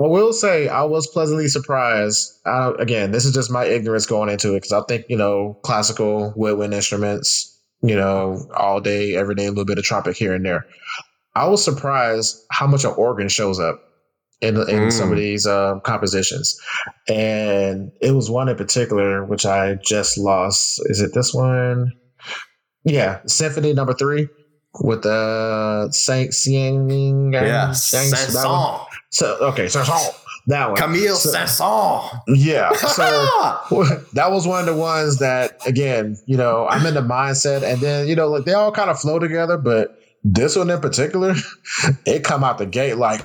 I 0.00 0.06
will 0.06 0.32
say 0.32 0.68
I 0.68 0.84
was 0.84 1.06
pleasantly 1.06 1.48
surprised. 1.48 2.32
Uh, 2.46 2.72
again, 2.78 3.10
this 3.10 3.26
is 3.26 3.34
just 3.34 3.50
my 3.50 3.66
ignorance 3.66 4.06
going 4.06 4.30
into 4.30 4.54
it 4.54 4.62
because 4.62 4.72
I 4.72 4.80
think 4.88 5.04
you 5.08 5.16
know 5.16 5.58
classical 5.62 6.32
woodwind 6.34 6.72
instruments, 6.72 7.58
you 7.82 7.94
know, 7.94 8.48
all 8.56 8.80
day, 8.80 9.14
every 9.14 9.34
day, 9.34 9.46
a 9.46 9.50
little 9.50 9.66
bit 9.66 9.78
of 9.78 9.84
trumpet 9.84 10.16
here 10.16 10.32
and 10.32 10.44
there. 10.44 10.64
I 11.34 11.46
was 11.46 11.62
surprised 11.62 12.42
how 12.50 12.66
much 12.66 12.84
an 12.84 12.94
organ 12.96 13.28
shows 13.28 13.60
up 13.60 13.89
in 14.40 14.56
in 14.68 14.90
some 14.90 15.10
of 15.12 15.18
Mm. 15.18 15.20
these 15.20 15.46
uh, 15.46 15.80
compositions, 15.84 16.58
and 17.08 17.92
it 18.00 18.12
was 18.12 18.30
one 18.30 18.48
in 18.48 18.56
particular 18.56 19.24
which 19.24 19.44
I 19.46 19.76
just 19.84 20.16
lost. 20.18 20.80
Is 20.86 21.00
it 21.00 21.12
this 21.14 21.34
one? 21.34 21.92
Yeah, 22.84 23.20
Symphony 23.26 23.72
Number 23.74 23.92
Three 23.92 24.28
with 24.80 25.02
the 25.02 25.88
Saint 25.92 26.32
singing. 26.32 27.32
Yeah. 27.32 27.72
Saint-Saens. 27.72 28.38
So 29.12 29.36
okay, 29.40 29.68
so 29.68 29.82
that 30.46 30.68
one. 30.70 30.76
Camille 30.76 31.16
So- 31.16 31.30
Saint-Saens. 31.30 32.40
Yeah. 32.40 32.72
So 32.72 33.02
that 34.14 34.30
was 34.30 34.46
one 34.46 34.60
of 34.60 34.66
the 34.66 34.80
ones 34.80 35.18
that 35.18 35.58
again, 35.66 36.16
you 36.26 36.36
know, 36.36 36.66
I'm 36.68 36.86
in 36.86 36.94
the 36.94 37.02
mindset 37.02 37.62
and 37.62 37.80
then, 37.80 38.08
you 38.08 38.16
know, 38.16 38.28
like 38.28 38.44
they 38.44 38.54
all 38.54 38.72
kind 38.72 38.88
of 38.90 38.98
flow 38.98 39.18
together, 39.18 39.58
but 39.58 39.96
this 40.22 40.54
one 40.56 40.70
in 40.70 40.80
particular, 40.80 41.34
it 42.06 42.24
come 42.24 42.44
out 42.44 42.58
the 42.58 42.66
gate 42.66 42.96
like 42.96 43.20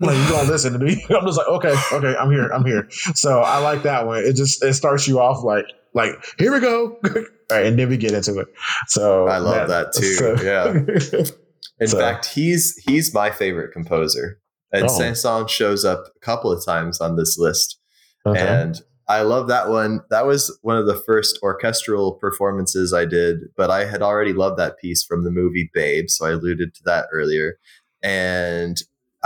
like 0.00 0.16
you 0.16 0.28
don't 0.28 0.48
listen 0.48 0.72
to 0.74 0.78
me. 0.78 1.04
I'm 1.10 1.26
just 1.26 1.38
like, 1.38 1.48
okay, 1.48 1.74
okay, 1.92 2.14
I'm 2.18 2.30
here, 2.30 2.48
I'm 2.48 2.64
here. 2.64 2.86
So 3.14 3.40
I 3.40 3.58
like 3.58 3.82
that 3.82 4.06
one. 4.06 4.24
It 4.24 4.34
just 4.36 4.62
it 4.64 4.74
starts 4.74 5.06
you 5.08 5.20
off 5.20 5.42
like 5.44 5.66
like 5.94 6.12
here 6.38 6.52
we 6.52 6.60
go. 6.60 6.98
All 7.50 7.56
right, 7.56 7.66
and 7.66 7.78
then 7.78 7.88
we 7.88 7.96
get 7.96 8.12
into 8.12 8.38
it. 8.38 8.48
So 8.88 9.26
I 9.26 9.38
love 9.38 9.68
that 9.68 9.92
too, 9.92 10.36
yeah. 10.44 11.24
In 11.80 11.86
So- 11.88 11.98
fact, 11.98 12.26
he's 12.26 12.76
he's 12.86 13.14
my 13.14 13.30
favorite 13.30 13.72
composer. 13.72 14.40
And 14.72 14.84
Oh. 14.84 14.88
Saint-Saens 14.88 15.50
shows 15.50 15.84
up 15.86 16.04
a 16.14 16.20
couple 16.20 16.52
of 16.52 16.62
times 16.64 17.00
on 17.00 17.16
this 17.16 17.38
list. 17.38 17.78
And 18.26 18.78
I 19.08 19.22
love 19.22 19.48
that 19.48 19.70
one. 19.70 20.00
That 20.10 20.26
was 20.26 20.58
one 20.60 20.76
of 20.76 20.84
the 20.86 20.94
first 21.06 21.38
orchestral 21.42 22.12
performances 22.12 22.92
I 22.92 23.06
did, 23.06 23.38
but 23.56 23.70
I 23.70 23.86
had 23.86 24.02
already 24.02 24.34
loved 24.34 24.58
that 24.58 24.78
piece 24.78 25.02
from 25.02 25.24
the 25.24 25.30
movie 25.30 25.70
Babe, 25.72 26.10
so 26.10 26.26
I 26.26 26.32
alluded 26.32 26.74
to 26.74 26.82
that 26.84 27.06
earlier. 27.10 27.54
And 28.02 28.76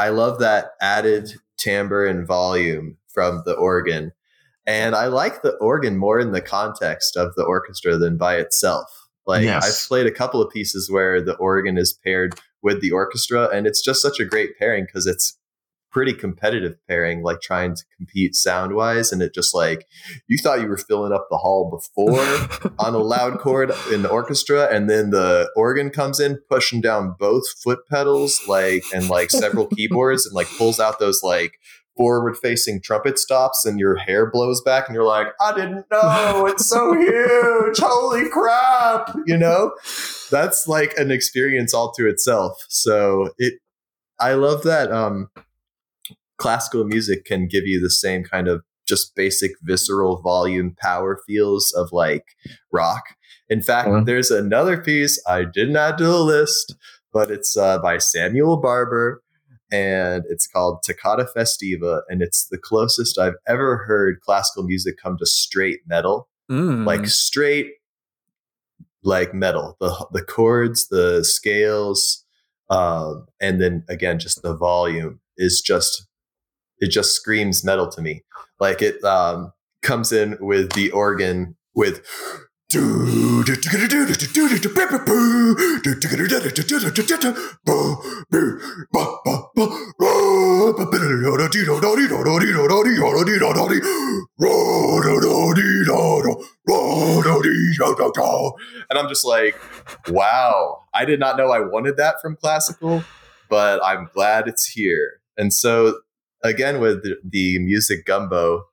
I 0.02 0.08
love 0.08 0.40
that 0.40 0.72
added 0.80 1.32
timbre 1.56 2.06
and 2.06 2.26
volume 2.26 2.96
from 3.06 3.44
the 3.46 3.54
organ. 3.54 4.10
And 4.66 4.96
I 4.96 5.06
like 5.06 5.42
the 5.42 5.52
organ 5.58 5.96
more 5.96 6.18
in 6.18 6.32
the 6.32 6.40
context 6.40 7.16
of 7.16 7.36
the 7.36 7.44
orchestra 7.44 7.96
than 7.96 8.16
by 8.16 8.36
itself. 8.38 8.88
Like 9.28 9.44
Yes. 9.44 9.64
I've 9.64 9.88
played 9.88 10.06
a 10.08 10.10
couple 10.10 10.42
of 10.42 10.52
pieces 10.52 10.90
where 10.90 11.22
the 11.22 11.36
organ 11.36 11.78
is 11.78 11.92
paired 11.92 12.34
with 12.62 12.80
the 12.80 12.90
orchestra, 12.90 13.48
and 13.54 13.64
it's 13.64 13.80
just 13.80 14.02
such 14.02 14.18
a 14.18 14.24
great 14.24 14.58
pairing 14.58 14.86
because 14.86 15.06
it's 15.06 15.38
pretty 15.92 16.14
competitive 16.14 16.74
pairing, 16.88 17.22
like 17.22 17.40
trying 17.40 17.76
to 17.76 17.84
compete 17.96 18.34
sound 18.34 18.74
wise. 18.74 19.12
And 19.12 19.22
it 19.22 19.34
just 19.34 19.54
like 19.54 19.86
you 20.26 20.38
thought 20.38 20.60
you 20.60 20.66
were 20.66 20.76
filling 20.76 21.12
up 21.12 21.28
the 21.30 21.36
hall 21.36 21.70
before 21.70 22.72
on 22.78 22.94
a 22.94 22.98
loud 22.98 23.38
chord 23.38 23.70
in 23.92 24.02
the 24.02 24.08
orchestra, 24.08 24.68
and 24.72 24.90
then 24.90 25.10
the 25.10 25.50
organ 25.54 25.90
comes 25.90 26.18
in 26.18 26.38
pushing 26.50 26.80
down 26.80 27.14
both 27.18 27.44
foot 27.62 27.80
pedals, 27.88 28.40
like 28.48 28.82
and 28.94 29.08
like 29.08 29.30
several 29.30 29.66
keyboards, 29.76 30.26
and 30.26 30.34
like 30.34 30.48
pulls 30.58 30.80
out 30.80 30.98
those 30.98 31.22
like 31.22 31.58
forward 31.96 32.36
facing 32.38 32.80
trumpet 32.80 33.18
stops 33.18 33.66
and 33.66 33.78
your 33.78 33.96
hair 33.96 34.30
blows 34.30 34.62
back 34.62 34.88
and 34.88 34.94
you're 34.94 35.04
like 35.04 35.26
i 35.42 35.54
didn't 35.54 35.84
know. 35.92 36.46
It's 36.46 36.66
so 36.66 36.92
huge. 36.98 37.78
Holy 37.78 38.30
crap. 38.30 39.14
You 39.26 39.36
know? 39.36 39.72
That's 40.30 40.66
like 40.66 40.96
an 40.96 41.10
experience 41.10 41.74
all 41.74 41.92
to 41.92 42.08
itself. 42.08 42.64
So 42.68 43.30
it 43.38 43.54
i 44.18 44.34
love 44.34 44.62
that 44.62 44.90
um 44.92 45.28
classical 46.42 46.84
music 46.84 47.24
can 47.24 47.46
give 47.54 47.66
you 47.66 47.78
the 47.80 47.90
same 48.04 48.22
kind 48.24 48.48
of 48.48 48.62
just 48.92 49.14
basic 49.14 49.52
visceral 49.62 50.20
volume 50.22 50.74
power 50.80 51.12
feels 51.26 51.72
of 51.80 51.86
like 51.92 52.24
rock 52.72 53.04
in 53.48 53.62
fact 53.62 53.88
Mhm. 53.88 54.06
there's 54.06 54.30
another 54.30 54.76
piece 54.88 55.14
i 55.36 55.44
didn't 55.44 55.76
add 55.76 55.96
to 55.98 56.04
the 56.04 56.24
list 56.36 56.74
but 57.12 57.30
it's 57.30 57.56
uh, 57.56 57.78
by 57.78 57.98
samuel 57.98 58.56
barber 58.56 59.22
and 59.70 60.24
it's 60.28 60.46
called 60.46 60.82
Toccata 60.82 61.26
Festiva, 61.34 62.02
and 62.10 62.20
it's 62.20 62.46
the 62.50 62.58
closest 62.58 63.18
I've 63.18 63.38
ever 63.54 63.78
heard 63.88 64.20
classical 64.20 64.64
music 64.64 64.96
come 65.02 65.16
to 65.16 65.24
straight 65.24 65.80
metal, 65.86 66.28
Mm. 66.50 66.84
like 66.84 67.06
straight, 67.06 67.68
like 69.02 69.32
metal. 69.34 69.76
The 69.80 70.06
the 70.12 70.22
chords, 70.22 70.88
the 70.88 71.24
scales, 71.24 72.22
um, 72.68 73.26
and 73.40 73.62
then 73.62 73.84
again, 73.88 74.18
just 74.18 74.42
the 74.42 74.54
volume 74.54 75.20
is 75.38 75.62
just 75.62 76.06
it 76.82 76.90
just 76.90 77.14
screams 77.14 77.64
metal 77.64 77.88
to 77.88 78.02
me. 78.02 78.24
Like 78.58 78.82
it 78.82 79.02
um, 79.04 79.52
comes 79.82 80.12
in 80.12 80.36
with 80.40 80.72
the 80.72 80.90
organ 80.90 81.56
with. 81.74 82.04
And 98.88 98.98
I'm 98.98 99.08
just 99.08 99.26
like, 99.26 99.54
wow, 100.08 100.84
I 100.94 101.04
did 101.04 101.20
not 101.20 101.36
know 101.36 101.50
I 101.50 101.60
wanted 101.60 101.98
that 101.98 102.22
from 102.22 102.36
classical, 102.36 103.04
but 103.50 103.84
I'm 103.84 104.08
glad 104.14 104.48
it's 104.48 104.66
here. 104.66 105.20
And 105.36 105.52
so, 105.52 106.00
again, 106.42 106.80
with 106.80 107.02
the, 107.24 107.58
music 107.58 108.04
gumbo, 108.04 108.64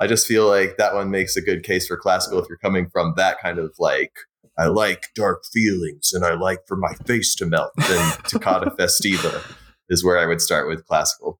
I 0.00 0.06
just 0.06 0.26
feel 0.26 0.46
like 0.46 0.76
that 0.76 0.94
one 0.94 1.10
makes 1.10 1.36
a 1.36 1.40
good 1.40 1.64
case 1.64 1.86
for 1.86 1.96
classical 1.96 2.38
if 2.38 2.48
you're 2.48 2.58
coming 2.58 2.88
from 2.88 3.14
that 3.16 3.40
kind 3.40 3.58
of 3.58 3.74
like, 3.78 4.12
I 4.56 4.66
like 4.66 5.08
dark 5.14 5.44
feelings 5.44 6.12
and 6.12 6.24
I 6.24 6.34
like 6.34 6.66
for 6.66 6.76
my 6.76 6.94
face 7.06 7.34
to 7.36 7.46
melt. 7.46 7.72
Then 7.76 8.12
Toccata 8.24 8.70
Festiva 8.78 9.44
is 9.88 10.04
where 10.04 10.18
I 10.18 10.26
would 10.26 10.40
start 10.40 10.68
with 10.68 10.86
classical. 10.86 11.38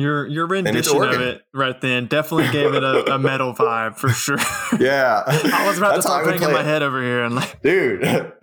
Your 0.00 0.26
your 0.26 0.46
rendition 0.46 1.02
of 1.02 1.20
it 1.20 1.42
right 1.54 1.80
then 1.80 2.06
definitely 2.06 2.50
gave 2.52 2.74
it 2.74 2.82
a, 2.82 3.14
a 3.14 3.18
metal 3.20 3.54
vibe 3.54 3.96
for 3.96 4.08
sure. 4.08 4.38
Yeah. 4.78 5.22
I 5.26 5.66
was 5.66 5.78
about 5.78 5.90
to 5.90 5.94
That's 5.96 6.06
I 6.06 6.22
start 6.22 6.26
banging 6.26 6.52
my 6.52 6.62
head 6.62 6.82
over 6.82 7.02
here 7.02 7.22
and 7.22 7.34
like, 7.36 7.62
Dude, 7.62 8.02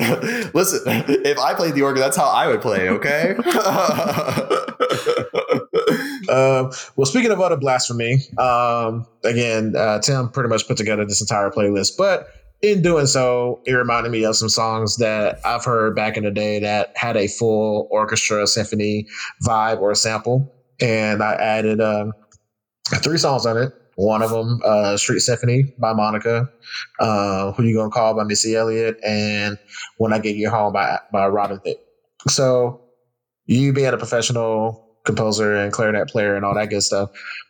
listen, 0.54 0.82
if 0.86 1.38
I 1.38 1.54
played 1.54 1.74
the 1.74 1.82
organ, 1.82 2.02
that's 2.02 2.18
how 2.18 2.28
I 2.28 2.48
would 2.48 2.62
play, 2.62 2.90
okay? 2.90 3.36
Um, 6.30 6.72
well, 6.96 7.06
speaking 7.06 7.32
of 7.32 7.40
other 7.40 7.58
blasphemy, 7.58 8.18
um, 8.38 9.06
again, 9.24 9.76
uh, 9.76 10.00
Tim 10.00 10.30
pretty 10.30 10.50
much 10.50 10.68
put 10.68 10.78
together 10.78 11.06
this 11.06 11.22
entire 11.22 11.50
playlist, 11.50 11.94
but 11.98 12.28
in 12.62 12.82
doing 12.82 13.06
so, 13.06 13.62
it 13.66 13.74
reminded 13.74 14.12
me 14.12 14.26
of 14.26 14.36
some 14.36 14.50
songs 14.50 14.98
that 14.98 15.40
I've 15.46 15.64
heard 15.64 15.96
back 15.96 16.18
in 16.18 16.24
the 16.24 16.32
day 16.32 16.60
that 16.60 16.92
had 16.96 17.16
a 17.16 17.28
full 17.28 17.88
orchestra 17.92 18.48
symphony 18.48 19.08
vibe 19.44 19.80
or 19.80 19.94
sample, 19.96 20.54
and 20.82 21.24
I 21.24 21.34
added 21.34 21.82
um, 21.82 22.14
three 22.96 23.18
songs 23.18 23.46
on 23.46 23.58
it. 23.58 23.74
One 23.96 24.22
of 24.22 24.30
them, 24.30 24.62
uh, 24.64 24.96
"Street 24.98 25.22
Symphony" 25.22 25.74
by 25.80 25.94
Monica, 25.94 26.50
uh, 27.00 27.52
"Who 27.54 27.64
You 27.64 27.76
Gonna 27.78 27.90
Call" 27.90 28.14
by 28.14 28.24
Missy 28.24 28.56
Elliott, 28.56 29.00
and 29.04 29.58
"When 29.98 30.14
I 30.14 30.20
Get 30.20 30.36
You 30.36 30.50
Home" 30.50 30.74
by 30.74 31.00
by 31.12 31.28
Robin 31.28 31.60
Thicke. 31.60 31.80
So, 32.28 32.82
you 33.46 33.74
being 33.74 33.88
a 33.88 33.98
professional 33.98 34.88
composer 35.06 35.56
and 35.56 35.74
clarinet 35.74 36.10
player 36.10 36.36
and 36.36 36.46
all 36.46 36.54
that 36.54 36.70
good 36.70 36.84
stuff. 36.84 37.10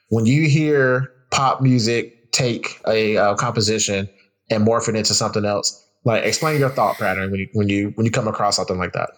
When 0.10 0.26
you 0.26 0.48
hear 0.48 1.12
pop 1.32 1.62
music 1.62 2.32
take 2.32 2.80
a 2.88 3.18
uh, 3.18 3.36
composition 3.36 4.08
and 4.50 4.66
morph 4.66 4.88
it 4.88 4.96
into 4.96 5.14
something 5.14 5.44
else, 5.44 5.86
like 6.06 6.24
explain 6.24 6.60
your 6.60 6.70
thought 6.70 6.98
pattern 6.98 7.32
when 7.32 7.42
you 7.42 7.48
when 7.54 7.68
you 7.68 7.92
when 7.96 8.06
you 8.06 8.12
come 8.12 8.28
across 8.28 8.56
something 8.56 8.78
like 8.78 8.94
that. 8.94 9.10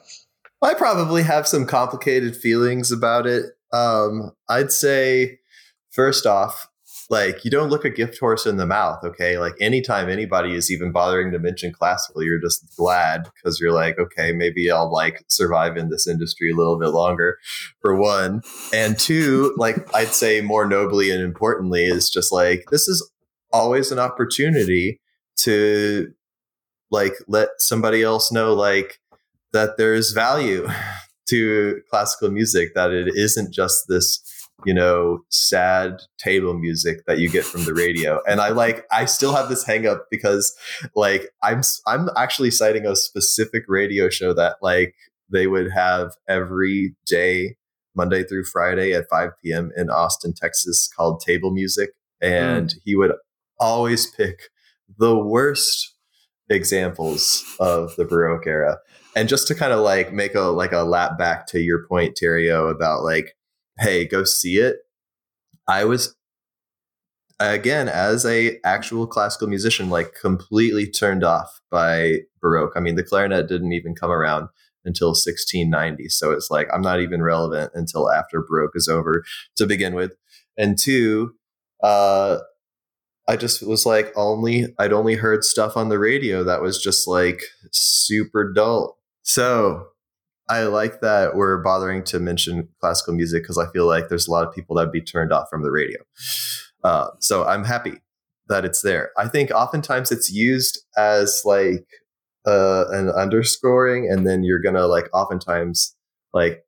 I 0.61 0.73
probably 0.73 1.23
have 1.23 1.47
some 1.47 1.65
complicated 1.65 2.35
feelings 2.35 2.91
about 2.91 3.27
it. 3.27 3.45
Um, 3.71 4.31
I'd 4.47 4.71
say, 4.71 5.39
first 5.91 6.25
off, 6.25 6.69
like 7.09 7.43
you 7.43 7.49
don't 7.49 7.69
look 7.69 7.85
a 7.85 7.89
gift 7.89 8.19
horse 8.19 8.45
in 8.45 8.57
the 8.57 8.67
mouth, 8.67 9.03
okay? 9.03 9.39
Like 9.39 9.55
anytime 9.59 10.09
anybody 10.09 10.53
is 10.53 10.71
even 10.71 10.91
bothering 10.91 11.31
to 11.31 11.39
mention 11.39 11.73
classical, 11.73 12.23
you're 12.23 12.39
just 12.39 12.75
glad 12.77 13.27
because 13.33 13.59
you're 13.59 13.73
like, 13.73 13.97
okay, 13.97 14.31
maybe 14.31 14.69
I'll 14.69 14.91
like 14.91 15.23
survive 15.27 15.75
in 15.75 15.89
this 15.89 16.07
industry 16.07 16.51
a 16.51 16.55
little 16.55 16.77
bit 16.79 16.89
longer, 16.89 17.39
for 17.81 17.95
one. 17.95 18.43
And 18.71 18.97
two, 18.97 19.55
like 19.57 19.93
I'd 19.93 20.09
say 20.09 20.41
more 20.41 20.67
nobly 20.67 21.09
and 21.09 21.23
importantly, 21.23 21.85
is 21.85 22.09
just 22.11 22.31
like 22.31 22.65
this 22.69 22.87
is 22.87 23.09
always 23.51 23.91
an 23.91 23.97
opportunity 23.97 25.01
to 25.37 26.13
like 26.91 27.13
let 27.27 27.49
somebody 27.57 28.03
else 28.03 28.31
know 28.31 28.53
like 28.53 28.99
that 29.51 29.77
there's 29.77 30.11
value 30.11 30.67
to 31.29 31.81
classical 31.89 32.29
music 32.29 32.73
that 32.75 32.91
it 32.91 33.07
isn't 33.15 33.53
just 33.53 33.85
this 33.87 34.21
you 34.65 34.73
know 34.73 35.19
sad 35.29 36.01
table 36.17 36.53
music 36.53 37.05
that 37.07 37.19
you 37.19 37.29
get 37.29 37.45
from 37.45 37.65
the 37.65 37.73
radio. 37.73 38.19
And 38.27 38.41
i 38.41 38.49
like 38.49 38.85
i 38.91 39.05
still 39.05 39.33
have 39.33 39.49
this 39.49 39.65
hang 39.65 39.87
up 39.87 40.07
because 40.11 40.55
like 40.95 41.29
i'm 41.43 41.61
i'm 41.87 42.09
actually 42.17 42.51
citing 42.51 42.85
a 42.85 42.95
specific 42.95 43.63
radio 43.67 44.09
show 44.09 44.33
that 44.33 44.57
like 44.61 44.95
they 45.31 45.47
would 45.47 45.71
have 45.71 46.13
every 46.27 46.95
day 47.05 47.55
monday 47.95 48.23
through 48.23 48.43
friday 48.43 48.93
at 48.93 49.05
5 49.09 49.31
p.m 49.43 49.71
in 49.77 49.89
austin 49.89 50.33
texas 50.33 50.89
called 50.95 51.21
table 51.21 51.51
music. 51.51 51.91
And 52.21 52.69
mm. 52.69 52.75
he 52.83 52.95
would 52.95 53.13
always 53.59 54.07
pick 54.11 54.49
the 54.97 55.17
worst 55.17 55.95
examples 56.49 57.45
of 57.59 57.95
the 57.95 58.05
baroque 58.05 58.47
era 58.47 58.79
and 59.15 59.29
just 59.29 59.47
to 59.47 59.55
kind 59.55 59.73
of 59.73 59.79
like 59.79 60.13
make 60.13 60.35
a 60.35 60.41
like 60.41 60.71
a 60.71 60.83
lap 60.83 61.17
back 61.17 61.47
to 61.47 61.59
your 61.59 61.85
point 61.87 62.15
Terry-Yo 62.15 62.67
about 62.67 63.03
like 63.03 63.35
hey 63.79 64.05
go 64.05 64.23
see 64.23 64.57
it. 64.57 64.77
I 65.67 65.85
was 65.85 66.15
again 67.39 67.87
as 67.87 68.25
a 68.25 68.59
actual 68.65 69.07
classical 69.07 69.47
musician 69.47 69.89
like 69.89 70.13
completely 70.19 70.89
turned 70.89 71.23
off 71.23 71.61
by 71.71 72.19
baroque. 72.41 72.73
I 72.75 72.79
mean 72.79 72.95
the 72.95 73.03
clarinet 73.03 73.47
didn't 73.47 73.73
even 73.73 73.95
come 73.95 74.11
around 74.11 74.49
until 74.85 75.09
1690 75.09 76.07
so 76.07 76.31
it's 76.31 76.49
like 76.49 76.65
i'm 76.73 76.81
not 76.81 77.01
even 77.01 77.21
relevant 77.21 77.69
until 77.75 78.09
after 78.09 78.41
baroque 78.41 78.71
is 78.75 78.87
over 78.87 79.25
to 79.57 79.65
begin 79.65 79.93
with. 79.93 80.13
And 80.57 80.77
two 80.77 81.35
uh 81.83 82.39
I 83.29 83.37
just 83.37 83.61
was 83.61 83.85
like 83.85 84.11
only 84.15 84.73
I'd 84.79 84.91
only 84.91 85.13
heard 85.13 85.43
stuff 85.43 85.77
on 85.77 85.89
the 85.89 85.99
radio 85.99 86.43
that 86.45 86.63
was 86.63 86.81
just 86.81 87.07
like 87.07 87.43
super 87.71 88.51
dull. 88.51 88.98
So 89.29 89.89
I 90.49 90.63
like 90.63 91.01
that 91.01 91.35
we're 91.35 91.61
bothering 91.61 92.03
to 92.05 92.19
mention 92.19 92.67
classical 92.81 93.13
music 93.13 93.43
because 93.43 93.59
I 93.59 93.69
feel 93.71 93.85
like 93.85 94.09
there's 94.09 94.27
a 94.27 94.31
lot 94.31 94.47
of 94.47 94.51
people 94.55 94.75
that'd 94.75 94.91
be 94.91 95.01
turned 95.01 95.31
off 95.31 95.47
from 95.51 95.61
the 95.61 95.69
radio. 95.69 95.99
Uh, 96.83 97.09
so 97.19 97.45
I'm 97.45 97.63
happy 97.63 98.01
that 98.47 98.65
it's 98.65 98.81
there. 98.81 99.11
I 99.19 99.27
think 99.27 99.51
oftentimes 99.51 100.11
it's 100.11 100.31
used 100.31 100.79
as 100.97 101.43
like 101.45 101.85
uh, 102.47 102.85
an 102.89 103.09
underscoring, 103.09 104.09
and 104.11 104.25
then 104.25 104.43
you're 104.43 104.61
gonna 104.61 104.87
like 104.87 105.07
oftentimes 105.13 105.95
like 106.33 106.65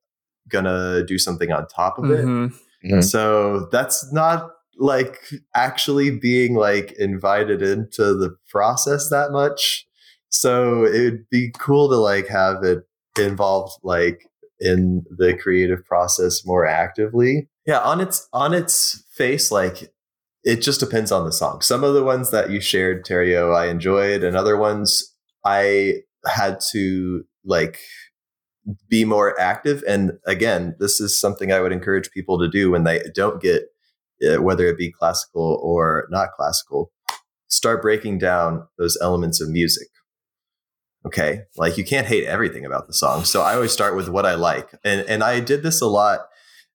gonna 0.48 1.04
do 1.04 1.18
something 1.18 1.52
on 1.52 1.66
top 1.68 1.98
of 1.98 2.12
it. 2.12 2.26
Mhm. 2.26 3.04
So 3.04 3.68
that's 3.72 4.14
not 4.14 4.52
like 4.78 5.18
actually 5.56 6.12
being 6.12 6.54
like 6.54 6.92
invited 7.00 7.64
into 7.64 8.14
the 8.14 8.36
process 8.50 9.10
that 9.10 9.32
much. 9.32 9.88
So 10.32 10.86
it 10.86 11.02
would 11.04 11.30
be 11.30 11.54
cool 11.60 11.90
to 11.90 11.98
like 11.98 12.28
have 12.28 12.64
it 12.64 12.80
involved 13.20 13.74
like 13.84 14.26
in 14.60 15.06
the 15.18 15.38
creative 15.38 15.86
process 15.86 16.46
more 16.46 16.66
actively. 16.66 17.50
Yeah, 17.66 17.80
on 17.80 18.02
its 18.02 18.28
on 18.34 18.54
its 18.54 19.06
face, 19.12 19.52
like 19.52 19.92
it 20.44 20.62
just 20.62 20.80
depends 20.80 21.12
on 21.12 21.26
the 21.26 21.32
song. 21.32 21.62
Some 21.62 21.84
of 21.84 21.94
the 21.94 22.04
ones 22.04 22.32
that 22.32 22.50
you 22.50 22.60
shared, 22.60 23.06
Terry-Yo, 23.06 23.52
I 23.52 23.68
enjoyed, 23.68 24.24
and 24.24 24.36
other 24.36 24.58
ones 24.58 25.14
I 25.46 26.02
had 26.26 26.60
to 26.72 27.24
like 27.46 27.80
be 28.88 29.06
more 29.06 29.40
active. 29.40 29.84
And 29.88 30.14
again, 30.26 30.76
this 30.80 31.00
is 31.00 31.20
something 31.20 31.52
I 31.52 31.60
would 31.60 31.72
encourage 31.72 32.12
people 32.12 32.40
to 32.40 32.48
do 32.48 32.72
when 32.72 32.84
they 32.84 33.02
don't 33.14 33.42
get, 33.42 33.64
uh, 34.28 34.42
whether 34.42 34.66
it 34.68 34.78
be 34.78 34.92
classical 34.92 35.60
or 35.64 36.08
not 36.10 36.30
classical, 36.38 36.92
start 37.50 37.82
breaking 37.82 38.20
down 38.20 38.68
those 38.78 38.98
elements 39.02 39.42
of 39.42 39.50
music. 39.50 39.88
Okay. 41.06 41.42
Like 41.58 41.78
you 41.78 41.84
can't 41.84 42.08
hate 42.08 42.26
everything 42.26 42.66
about 42.66 42.88
the 42.88 42.94
song. 42.94 43.24
So 43.24 43.42
I 43.42 43.56
always 43.56 43.72
start 43.72 43.96
with 43.96 44.08
what 44.10 44.26
I 44.26 44.36
like. 44.36 44.70
And, 44.84 45.02
and 45.08 45.24
I 45.24 45.40
did 45.40 45.64
this 45.64 45.82
a 45.82 45.88
lot 45.88 46.20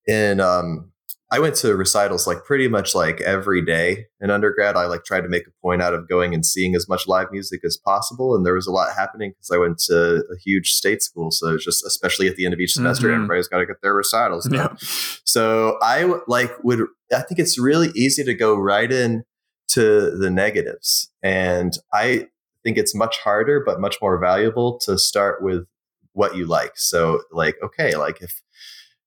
in, 0.06 0.40
um, 0.40 0.90
I 1.28 1.40
went 1.40 1.56
to 1.56 1.74
recitals 1.74 2.24
like 2.28 2.44
pretty 2.44 2.68
much 2.68 2.94
like 2.94 3.20
every 3.20 3.60
day 3.64 4.06
in 4.20 4.30
undergrad. 4.30 4.76
I 4.76 4.86
like 4.86 5.04
tried 5.04 5.22
to 5.22 5.28
make 5.28 5.44
a 5.48 5.50
point 5.60 5.82
out 5.82 5.92
of 5.92 6.08
going 6.08 6.34
and 6.34 6.46
seeing 6.46 6.76
as 6.76 6.88
much 6.88 7.08
live 7.08 7.32
music 7.32 7.62
as 7.64 7.76
possible. 7.76 8.36
And 8.36 8.46
there 8.46 8.54
was 8.54 8.68
a 8.68 8.70
lot 8.70 8.94
happening 8.96 9.30
because 9.32 9.50
I 9.52 9.58
went 9.58 9.78
to 9.88 10.22
a 10.32 10.36
huge 10.44 10.70
state 10.70 11.02
school. 11.02 11.32
So 11.32 11.58
just, 11.58 11.84
especially 11.84 12.28
at 12.28 12.36
the 12.36 12.44
end 12.44 12.54
of 12.54 12.60
each 12.60 12.74
semester, 12.74 13.08
Mhm. 13.08 13.14
everybody's 13.16 13.48
got 13.48 13.58
to 13.58 13.66
get 13.66 13.82
their 13.82 13.94
recitals 13.94 14.46
done. 14.46 14.54
Yeah. 14.54 14.88
So 15.24 15.78
I 15.82 16.04
like 16.28 16.52
would, 16.62 16.80
I 17.12 17.22
think 17.22 17.40
it's 17.40 17.58
really 17.58 17.90
easy 17.96 18.22
to 18.22 18.32
go 18.34 18.54
right 18.56 18.90
in 18.92 19.24
to 19.70 20.16
the 20.16 20.30
negatives. 20.30 21.10
And 21.24 21.72
I 21.92 22.28
think 22.66 22.78
it's 22.78 22.96
much 22.96 23.18
harder, 23.18 23.62
but 23.64 23.80
much 23.80 23.98
more 24.02 24.18
valuable 24.18 24.76
to 24.78 24.98
start 24.98 25.40
with 25.40 25.66
what 26.14 26.34
you 26.34 26.46
like. 26.46 26.72
So 26.74 27.22
like, 27.30 27.54
okay, 27.62 27.94
like 27.94 28.20
if, 28.20 28.42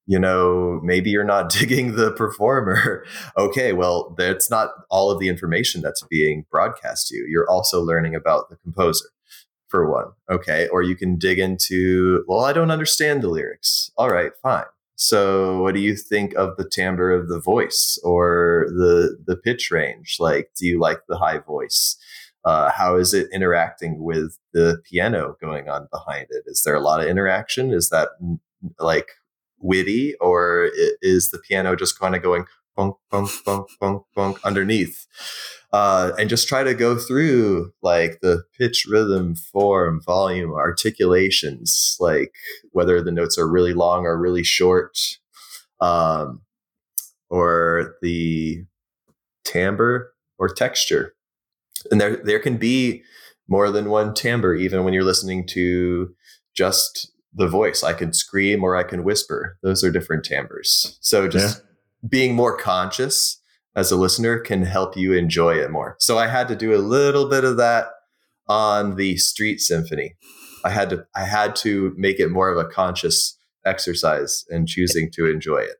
you 0.06 0.18
know, 0.18 0.80
maybe 0.82 1.10
you're 1.10 1.26
not 1.26 1.50
digging 1.60 1.98
the 1.98 2.14
performer. 2.14 3.06
Okay, 3.38 3.74
well, 3.74 4.16
that's 4.18 4.50
not 4.50 4.70
all 4.90 5.12
of 5.12 5.20
the 5.20 5.28
information 5.28 5.82
that's 5.82 6.02
being 6.10 6.46
broadcast 6.50 7.08
to 7.08 7.18
you. 7.18 7.28
You're 7.30 7.50
also 7.50 7.82
learning 7.82 8.16
about 8.16 8.50
the 8.50 8.56
composer, 8.56 9.10
for 9.68 9.92
one. 9.92 10.14
Okay, 10.32 10.70
or 10.70 10.82
you 10.82 10.96
can 10.96 11.18
dig 11.18 11.38
into, 11.38 12.24
well, 12.30 12.40
I 12.40 12.54
don't 12.54 12.72
understand 12.72 13.22
the 13.22 13.28
lyrics. 13.28 13.92
All 13.98 14.10
right, 14.10 14.32
fine. 14.42 14.66
So, 14.96 15.62
what 15.62 15.76
do 15.76 15.82
you 15.82 15.96
think 15.96 16.34
of 16.36 16.56
the 16.58 16.68
timbre 16.68 17.12
of 17.12 17.28
the 17.28 17.40
voice 17.40 18.00
or 18.04 18.68
the 18.70 19.18
the 19.26 19.38
pitch 19.38 19.72
range? 19.72 20.18
Like, 20.20 20.52
do 20.58 20.66
you 20.66 20.80
like 20.80 21.00
the 21.08 21.18
high 21.18 21.40
voice? 21.40 21.98
Uh, 22.46 22.72
how 22.72 22.96
is 22.96 23.14
it 23.14 23.28
interacting 23.34 24.04
with 24.04 24.38
the 24.54 24.82
piano 24.90 25.36
going 25.42 25.68
on 25.70 25.88
behind 25.92 26.28
it? 26.30 26.44
Is 26.46 26.64
there 26.64 26.76
a 26.76 26.82
lot 26.82 27.02
of 27.02 27.08
interaction? 27.08 27.74
Is 27.74 27.90
that 27.90 28.10
like 28.80 29.10
witty, 29.60 30.16
or 30.16 30.70
is 31.02 31.32
the 31.32 31.40
piano 31.40 31.76
just 31.76 32.00
kind 32.00 32.16
of 32.16 32.24
going 32.24 32.46
bunk, 32.76 32.96
bunk, 33.12 33.30
bunk, 33.46 33.68
bunk, 33.80 34.04
bunk 34.16 34.40
underneath? 34.46 35.06
Uh, 35.72 36.14
and 36.18 36.30
just 36.30 36.48
try 36.48 36.64
to 36.64 36.74
go 36.74 36.98
through 36.98 37.72
like 37.84 38.20
the 38.22 38.44
pitch, 38.58 38.88
rhythm, 38.90 39.36
form, 39.36 40.02
volume, 40.04 40.54
articulations, 40.54 41.96
like 42.00 42.34
whether 42.72 43.04
the 43.04 43.12
notes 43.12 43.38
are 43.38 43.48
really 43.48 43.74
long 43.74 44.06
or 44.06 44.18
really 44.18 44.44
short, 44.44 44.98
um, 45.80 46.42
or 47.30 47.96
the 48.02 48.64
timbre 49.44 50.12
or 50.40 50.50
texture. 50.50 51.14
And 51.92 52.00
there, 52.00 52.18
there 52.18 52.40
can 52.40 52.58
be 52.58 53.04
more 53.48 53.72
than 53.72 53.90
one 53.90 54.14
timbre, 54.14 54.56
even 54.56 54.84
when 54.84 54.94
you're 54.94 55.04
listening 55.04 55.48
to 55.48 56.14
just 56.54 57.12
the 57.34 57.48
voice. 57.48 57.84
I 57.84 57.94
can 57.94 58.14
scream 58.14 58.64
or 58.64 58.76
I 58.76 58.84
can 58.84 59.04
whisper. 59.04 59.58
Those 59.62 59.84
are 59.84 59.92
different 59.92 60.24
timbres. 60.24 60.98
So 61.02 61.28
just 61.28 61.62
being 62.08 62.36
more 62.36 62.58
conscious 62.58 63.42
as 63.76 63.92
a 63.92 63.96
listener 63.96 64.40
can 64.40 64.64
help 64.64 64.98
you 64.98 65.14
enjoy 65.14 65.56
it 65.56 65.72
more. 65.72 65.96
So 66.00 66.18
I 66.18 66.28
had 66.28 66.48
to 66.50 66.56
do 66.56 66.74
a 66.74 66.78
little 66.78 67.30
bit 67.30 67.44
of 67.44 67.58
that 67.58 67.88
on 68.48 68.96
the 68.96 69.18
Street 69.18 69.62
Symphony. 69.62 70.16
I 70.64 70.72
had 70.72 70.90
to 70.90 71.06
I 71.16 71.24
had 71.24 71.56
to 71.58 71.94
make 71.98 72.20
it 72.20 72.32
more 72.32 72.50
of 72.50 72.58
a 72.58 72.70
conscious 72.70 73.38
exercise 73.66 74.46
in 74.50 74.66
choosing 74.66 75.12
to 75.12 75.30
enjoy 75.30 75.60
it. 75.60 75.78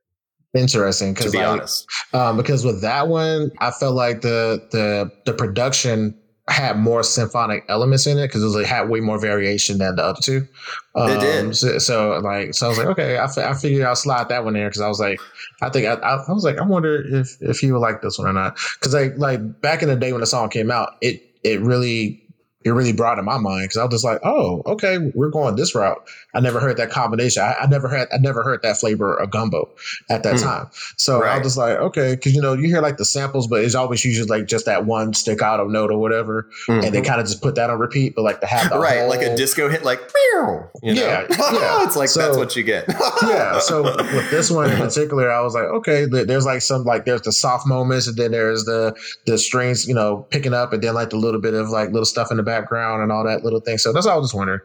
Interesting, 0.52 1.14
To 1.14 1.18
because 1.18 1.32
be 1.32 1.38
like, 1.38 1.46
honest, 1.46 1.86
um, 2.12 2.36
because 2.36 2.64
with 2.64 2.80
that 2.82 3.08
one, 3.08 3.52
I 3.60 3.70
felt 3.70 3.94
like 3.94 4.22
the 4.22 4.60
the 4.72 5.10
the 5.24 5.32
production 5.32 6.16
had 6.48 6.76
more 6.76 7.04
symphonic 7.04 7.64
elements 7.68 8.08
in 8.08 8.18
it 8.18 8.26
because 8.26 8.42
it 8.42 8.46
was 8.46 8.56
like 8.56 8.66
had 8.66 8.88
way 8.88 8.98
more 8.98 9.20
variation 9.20 9.78
than 9.78 9.94
the 9.94 10.02
other 10.02 10.18
two. 10.20 10.48
Um, 10.96 11.10
It 11.10 11.20
did. 11.20 11.56
So, 11.56 11.78
so, 11.78 12.18
like, 12.24 12.54
so 12.54 12.66
I 12.66 12.68
was 12.68 12.78
like, 12.78 12.88
okay, 12.88 13.18
I, 13.18 13.26
I 13.26 13.54
figured 13.54 13.84
I'll 13.84 13.94
slide 13.94 14.28
that 14.30 14.44
one 14.44 14.56
in 14.56 14.66
because 14.66 14.80
I 14.80 14.88
was 14.88 14.98
like, 14.98 15.20
I 15.62 15.70
think 15.70 15.86
I, 15.86 15.92
I, 15.94 16.16
I 16.16 16.32
was 16.32 16.42
like, 16.42 16.58
I 16.58 16.64
wonder 16.64 17.04
if 17.06 17.36
if 17.40 17.62
you 17.62 17.72
would 17.74 17.78
like 17.78 18.02
this 18.02 18.18
one 18.18 18.26
or 18.26 18.32
not 18.32 18.58
because 18.74 18.92
like 18.92 19.16
like 19.16 19.60
back 19.60 19.82
in 19.82 19.88
the 19.88 19.94
day 19.94 20.10
when 20.10 20.20
the 20.20 20.26
song 20.26 20.48
came 20.48 20.72
out, 20.72 20.94
it 21.00 21.22
it 21.44 21.60
really 21.60 22.20
it 22.64 22.70
really 22.70 22.92
brought 22.92 23.18
in 23.18 23.24
my 23.24 23.38
mind 23.38 23.64
because 23.64 23.76
I 23.78 23.84
was 23.84 23.92
just 23.94 24.04
like, 24.04 24.20
oh, 24.24 24.62
okay, 24.66 24.98
we're 25.14 25.30
going 25.30 25.56
this 25.56 25.74
route. 25.74 26.06
I 26.34 26.40
never 26.40 26.60
heard 26.60 26.76
that 26.76 26.90
combination. 26.90 27.42
I, 27.42 27.54
I 27.62 27.66
never 27.66 27.88
had 27.88 28.08
I 28.12 28.18
never 28.18 28.42
heard 28.42 28.62
that 28.62 28.76
flavor 28.76 29.14
of 29.14 29.30
gumbo 29.30 29.68
at 30.10 30.22
that 30.22 30.36
Hmm. 30.38 30.44
time. 30.44 30.70
So 30.96 31.22
I 31.24 31.38
was 31.38 31.46
just 31.46 31.56
like, 31.58 31.76
okay, 31.78 32.14
because 32.14 32.34
you 32.34 32.40
know 32.42 32.52
you 32.52 32.68
hear 32.68 32.80
like 32.82 32.96
the 32.98 33.04
samples, 33.04 33.46
but 33.46 33.64
it's 33.64 33.74
always 33.74 34.04
usually 34.04 34.28
like 34.28 34.46
just 34.46 34.66
that 34.66 34.86
one 34.86 35.12
stick 35.14 35.40
out 35.42 35.50
staccato 35.50 35.68
note 35.68 35.90
or 35.90 35.98
whatever, 35.98 36.48
and 36.68 36.94
they 36.94 37.00
kind 37.00 37.20
of 37.20 37.26
just 37.26 37.42
put 37.42 37.54
that 37.56 37.70
on 37.70 37.78
repeat. 37.78 38.14
But 38.14 38.22
like 38.22 38.40
the 38.40 38.46
Mm-hmm. 38.50 38.78
right, 38.80 39.02
like 39.08 39.22
a 39.22 39.34
disco 39.36 39.68
hit, 39.68 39.84
like 39.84 40.00
you 40.22 40.42
know? 40.42 40.68
Yeah, 40.82 41.26
yeah. 41.30 41.82
it's 41.84 41.96
like 41.96 42.08
So- 42.08 42.20
that's 42.20 42.36
what 42.36 42.56
you 42.56 42.62
get. 42.62 42.84
yeah. 43.22 43.58
So 43.60 43.82
with 43.96 44.30
this 44.30 44.50
one 44.50 44.70
in 44.70 44.76
particular, 44.76 45.30
I 45.30 45.40
was 45.40 45.54
like, 45.54 45.64
okay, 45.64 46.04
there's 46.04 46.44
like 46.46 46.60
some 46.62 46.84
like 46.84 47.04
there's 47.06 47.22
the 47.22 47.32
soft 47.32 47.66
moments, 47.66 48.06
and 48.06 48.16
then 48.16 48.32
there's 48.32 48.64
the 48.64 48.94
the 49.26 49.38
strings, 49.38 49.86
you 49.88 49.94
know, 49.94 50.26
picking 50.30 50.52
up, 50.52 50.72
and 50.72 50.82
then 50.82 50.94
like 50.94 51.10
the 51.10 51.16
little 51.16 51.40
bit 51.40 51.54
of 51.54 51.70
like 51.70 51.90
little 51.90 52.04
stuff 52.04 52.30
in 52.30 52.36
the 52.36 52.42
background 52.50 53.02
and 53.02 53.12
all 53.12 53.24
that 53.24 53.44
little 53.44 53.60
thing. 53.60 53.78
So 53.78 53.92
that's 53.92 54.06
all 54.06 54.14
I 54.14 54.16
was 54.18 54.28
just 54.28 54.34
wondering. 54.36 54.60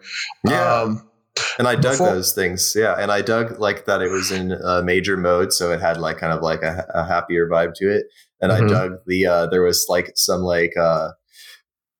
Yeah. 0.47 0.81
Um, 0.81 1.09
And 1.59 1.67
I 1.67 1.75
dug 1.75 1.93
Before- 1.93 2.07
those 2.11 2.31
things. 2.33 2.73
Yeah. 2.75 2.95
And 2.97 3.11
I 3.11 3.21
dug 3.21 3.59
like 3.59 3.85
that 3.85 4.01
it 4.01 4.09
was 4.09 4.31
in 4.31 4.53
uh, 4.53 4.81
major 4.83 5.17
mode. 5.17 5.51
So 5.51 5.71
it 5.71 5.81
had 5.81 5.97
like 5.99 6.17
kind 6.17 6.31
of 6.31 6.41
like 6.41 6.61
a, 6.63 6.85
a 6.93 7.03
happier 7.05 7.47
vibe 7.49 7.73
to 7.75 7.85
it. 7.93 8.05
And 8.41 8.51
Mhm. 8.51 8.55
I 8.55 8.67
dug 8.69 8.91
the, 9.05 9.27
uh, 9.27 9.45
there 9.47 9.61
was 9.61 9.85
like 9.89 10.11
some 10.15 10.41
like 10.41 10.73
uh, 10.77 11.09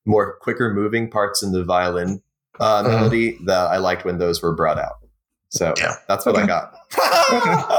more 0.06 0.38
quicker 0.42 0.74
moving 0.74 1.10
parts 1.12 1.44
in 1.44 1.52
the 1.52 1.64
violin 1.66 2.22
uh, 2.62 2.84
Mhm. 2.84 2.88
melody 2.90 3.38
that 3.46 3.68
I 3.72 3.78
liked 3.78 4.06
when 4.06 4.18
those 4.20 4.42
were 4.42 4.56
brought 4.56 4.80
out. 4.80 4.96
So 5.50 5.74
Yeah. 5.78 5.96
that's 6.08 6.26
what 6.26 6.36
I 6.38 6.44
Okay. 6.44 6.48
got. 6.48 6.74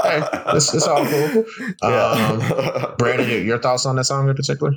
Hey, 0.05 0.17
it's- 0.49 0.73
it's 0.75 0.87
all 0.87 1.05
cool. 1.05 1.43
Yeah. 1.83 2.93
Brandon, 2.99 3.27
your, 3.29 3.39
your 3.41 3.59
thoughts 3.59 3.85
on 3.87 3.95
that 3.95 4.05
song 4.05 4.29
in 4.29 4.35
particular? 4.35 4.73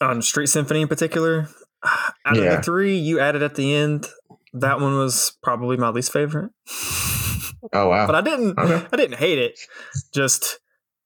on 0.00 0.20
Street 0.22 0.48
Symphony 0.48 0.80
in 0.82 0.88
particular, 0.88 1.48
out 2.24 2.36
of 2.36 2.44
the 2.44 2.62
three 2.62 2.96
you 2.96 3.20
added 3.20 3.42
at 3.42 3.54
the 3.54 3.74
end, 3.74 4.08
that 4.54 4.80
one 4.80 4.96
was 4.96 5.36
probably 5.42 5.76
my 5.76 5.88
least 5.88 6.12
favorite. 6.12 6.50
Oh 7.72 7.88
wow. 7.88 8.06
But 8.06 8.14
I 8.14 8.20
didn't 8.20 8.58
Okay. 8.58 8.86
I 8.92 8.96
didn't 8.96 9.18
hate 9.18 9.38
it. 9.38 9.58
Just 10.12 10.58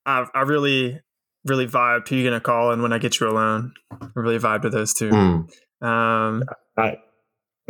I 0.05 0.25
I 0.33 0.41
really 0.41 0.99
really 1.45 1.67
vibed 1.67 2.09
who 2.09 2.15
you 2.15 2.23
gonna 2.23 2.41
call 2.41 2.71
and 2.71 2.81
when 2.81 2.93
I 2.93 2.97
get 2.97 3.19
you 3.19 3.27
alone. 3.27 3.73
I 3.91 4.07
really 4.15 4.39
vibed 4.39 4.63
with 4.63 4.73
those 4.73 4.93
two. 4.93 5.09
Mm. 5.09 5.49
Um 5.81 6.43
I 6.77 6.97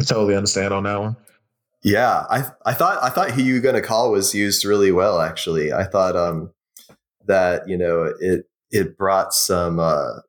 totally 0.06 0.36
understand 0.36 0.74
on 0.74 0.84
that 0.84 1.00
one. 1.00 1.18
Yeah, 1.84 2.26
I 2.30 2.46
I 2.66 2.74
thought 2.74 3.04
I 3.04 3.10
thought 3.10 3.32
who 3.32 3.42
you 3.42 3.60
gonna 3.62 3.82
call 3.82 4.12
was 4.12 4.34
used 4.34 4.66
really 4.66 4.92
well. 4.92 5.22
Actually, 5.22 5.74
I 5.74 5.84
thought 5.84 6.16
um 6.16 6.52
that 7.26 7.68
you 7.68 7.78
know 7.78 8.12
it 8.20 8.46
it 8.72 8.98
brought 8.98 9.34
some 9.34 9.80
uh, 9.80 10.20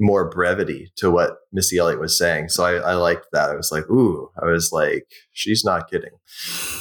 more 0.00 0.28
brevity 0.30 0.90
to 0.96 1.10
what 1.10 1.36
Missy 1.52 1.78
Elliott 1.78 2.00
was 2.00 2.16
saying. 2.16 2.48
So 2.48 2.64
I, 2.64 2.74
I 2.76 2.94
liked 2.94 3.26
that. 3.32 3.50
I 3.50 3.54
was 3.54 3.70
like, 3.70 3.88
ooh, 3.90 4.30
I 4.42 4.46
was 4.46 4.70
like, 4.72 5.06
she's 5.32 5.62
not 5.64 5.90
kidding. 5.90 6.10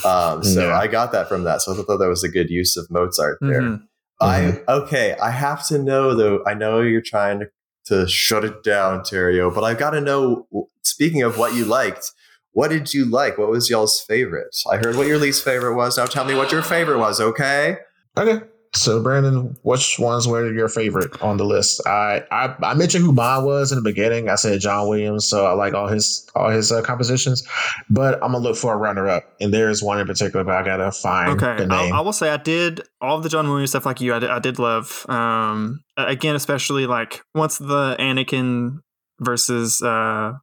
Um, 0.06 0.44
so 0.44 0.68
Yeah. 0.68 0.78
I 0.80 0.88
got 0.88 1.12
that 1.12 1.28
from 1.28 1.44
that. 1.44 1.62
So 1.62 1.74
I 1.74 1.76
thought 1.76 1.98
that 1.98 2.08
was 2.08 2.24
a 2.24 2.30
good 2.30 2.50
use 2.50 2.78
of 2.78 2.90
Mozart 2.90 3.38
there. 3.42 3.62
mhm. 3.62 3.84
I 4.22 4.62
okay. 4.68 5.16
I 5.22 5.32
have 5.32 5.66
to 5.68 5.78
know 5.78 6.14
though. 6.16 6.44
I 6.46 6.54
know 6.54 6.82
you're 6.82 7.02
trying 7.02 7.40
to, 7.40 7.48
to 7.86 8.08
shut 8.08 8.44
it 8.44 8.64
down, 8.64 9.04
Terry-Yo, 9.04 9.52
but 9.52 9.64
I've 9.64 9.78
got 9.78 9.92
to 9.92 10.02
know. 10.02 10.48
Speaking 10.82 11.22
of 11.22 11.38
what 11.38 11.54
you 11.56 11.66
liked, 11.66 12.12
what 12.52 12.70
did 12.70 12.94
you 12.94 13.06
like? 13.06 13.38
What 13.38 13.50
was 13.50 13.70
y'all's 13.70 14.02
favorite? 14.02 14.56
I 14.72 14.78
heard 14.78 14.96
what 14.96 15.08
your 15.08 15.18
least 15.18 15.44
favorite 15.44 15.76
was. 15.76 15.98
Now 15.98 16.06
tell 16.06 16.26
me 16.26 16.34
what 16.36 16.52
your 16.52 16.62
favorite 16.62 16.98
was. 17.00 17.22
Okay. 17.22 17.78
Okay. 18.18 18.46
So 18.74 19.02
Brandon, 19.02 19.58
which 19.64 19.98
ones 19.98 20.28
were 20.28 20.54
your 20.54 20.70
favorite 20.70 21.24
on 21.24 21.38
the 21.38 21.44
list? 21.44 21.82
I 21.88 22.24
I, 22.32 22.56
I 22.62 22.74
mentioned 22.76 23.04
who 23.04 23.12
mine 23.12 23.44
was 23.44 23.72
in 23.72 23.78
the 23.78 23.82
beginning. 23.82 24.30
I 24.30 24.36
said 24.36 24.60
John 24.62 24.88
Williams, 24.88 25.28
so 25.28 25.48
I 25.48 25.54
like 25.54 25.74
all 25.74 25.88
his 25.88 26.30
all 26.36 26.52
his 26.52 26.72
uh, 26.72 26.84
compositions. 26.84 27.48
But 27.90 28.16
I'm 28.16 28.32
gonna 28.32 28.40
look 28.40 28.56
for 28.56 28.74
a 28.74 28.78
runner 28.78 29.10
up, 29.10 29.24
and 29.42 29.52
there's 29.52 29.82
one 29.82 30.00
in 30.00 30.06
particular, 30.06 30.44
but 30.44 30.54
I 30.54 30.64
gotta 30.64 30.92
find 30.92 31.42
Okay, 31.42 31.64
the 31.64 31.68
name. 31.68 31.94
I, 31.94 31.98
I 31.98 32.02
will 32.02 32.14
say 32.14 32.30
I 32.30 32.38
did 32.38 32.82
all 33.02 33.20
the 33.20 33.30
John 33.30 33.50
Williams 33.50 33.72
stuff 33.72 33.88
like 33.88 34.02
you. 34.02 34.14
I 34.14 34.20
did, 34.20 34.30
I 34.30 34.38
did 34.38 34.60
love. 34.60 35.04
Um, 35.10 35.84
again, 35.98 36.36
especially 36.36 36.86
like 36.86 37.24
once 37.34 37.58
the 37.58 37.96
Anakin 38.00 38.82
versus 39.20 39.82
uh, 39.82 40.34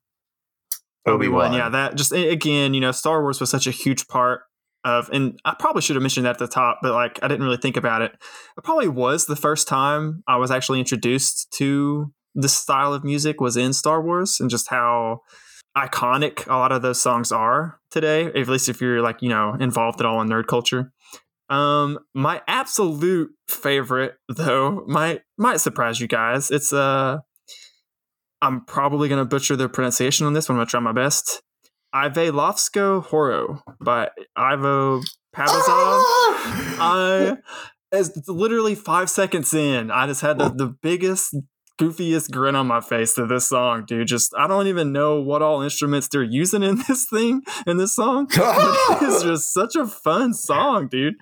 Obi 1.07 1.29
Wan. 1.29 1.47
Obi-Wan. 1.47 1.53
Yeah, 1.53 1.69
that 1.69 1.95
just 1.95 2.11
again, 2.11 2.75
you 2.75 2.81
know, 2.81 2.91
Star 2.91 3.23
Wars 3.23 3.39
was 3.39 3.51
such 3.51 3.69
a 3.69 3.71
huge 3.71 4.09
part 4.09 4.43
of, 4.87 5.11
and 5.13 5.39
I 5.45 5.55
probably 5.59 5.83
should 5.83 5.97
have 5.97 6.03
mentioned 6.03 6.27
that 6.27 6.37
at 6.37 6.39
the 6.39 6.47
top, 6.47 6.79
but 6.81 6.93
like 6.95 7.19
I 7.23 7.29
didn't 7.29 7.45
really 7.45 7.59
think 7.59 7.77
about 7.77 8.03
it. 8.03 8.13
It 8.57 8.65
probably 8.65 8.89
was 8.89 9.27
the 9.27 9.37
first 9.37 9.67
time 9.67 10.23
I 10.29 10.37
was 10.37 10.51
actually 10.51 10.79
introduced 10.79 11.51
to 11.55 12.13
the 12.35 12.49
style 12.49 12.95
of 12.95 13.03
music 13.03 13.41
was 13.41 13.57
in 13.57 13.73
Star 13.73 14.01
Wars 14.01 14.39
and 14.39 14.49
just 14.49 14.71
how 14.71 15.23
iconic 15.77 16.47
a 16.47 16.57
lot 16.57 16.73
of 16.73 16.83
those 16.83 17.01
songs 17.01 17.33
are 17.33 17.81
today, 17.91 18.27
at 18.27 18.49
least 18.49 18.69
if 18.69 18.81
you're 18.81 19.03
like, 19.03 19.21
you 19.23 19.29
know, 19.29 19.57
involved 19.59 20.01
at 20.01 20.07
all 20.07 20.21
in 20.21 20.29
nerd 20.29 20.47
culture. 20.47 20.93
Um, 21.49 21.99
my 22.15 22.43
absolute 22.47 23.31
favorite 23.49 24.15
though 24.29 24.85
might 24.87 25.23
might 25.37 25.61
surprise 25.61 26.01
you 26.01 26.09
guys. 26.09 26.51
It's 26.51 26.73
uh 26.73 27.19
I'm 28.43 28.65
probably 28.65 29.09
gonna 29.09 29.25
butcher 29.25 29.57
the 29.57 29.69
pronunciation 29.69 30.27
on 30.27 30.33
this 30.33 30.49
one. 30.49 30.57
I'm 30.57 30.61
gonna 30.61 30.71
try 30.71 30.81
my 30.81 30.93
best. 30.93 31.43
Ive 31.97 32.31
Lovsko 32.31 33.03
Horo 33.05 33.63
by 33.81 34.11
Ivo 34.37 35.01
Papazov. 35.35 35.49
Ah! 35.67 36.77
I 36.79 37.37
as 37.91 38.13
literally 38.29 38.75
five 38.75 39.09
seconds 39.09 39.55
in, 39.55 39.91
I 39.91 40.07
just 40.07 40.21
had 40.21 40.39
the, 40.39 40.51
the 40.51 40.67
biggest 40.67 41.35
goofiest 41.81 42.31
grin 42.31 42.55
on 42.55 42.67
my 42.67 42.83
face 42.83 43.15
to 43.15 43.27
this 43.27 43.49
song, 43.49 43.87
dude. 43.87 44.09
Just 44.09 44.35
I 44.37 44.47
don't 44.47 44.67
even 44.67 44.93
know 44.93 45.23
what 45.23 45.41
all 45.41 45.63
instruments 45.63 46.09
they're 46.09 46.23
using 46.23 46.63
in 46.63 46.83
this 46.89 47.07
thing 47.09 47.41
in 47.67 47.79
this 47.79 47.97
song. 47.97 48.29
it's 48.31 49.23
just 49.23 49.55
such 49.55 49.75
a 49.75 49.87
fun 49.87 50.35
song, 50.35 50.89
dude. 50.89 51.15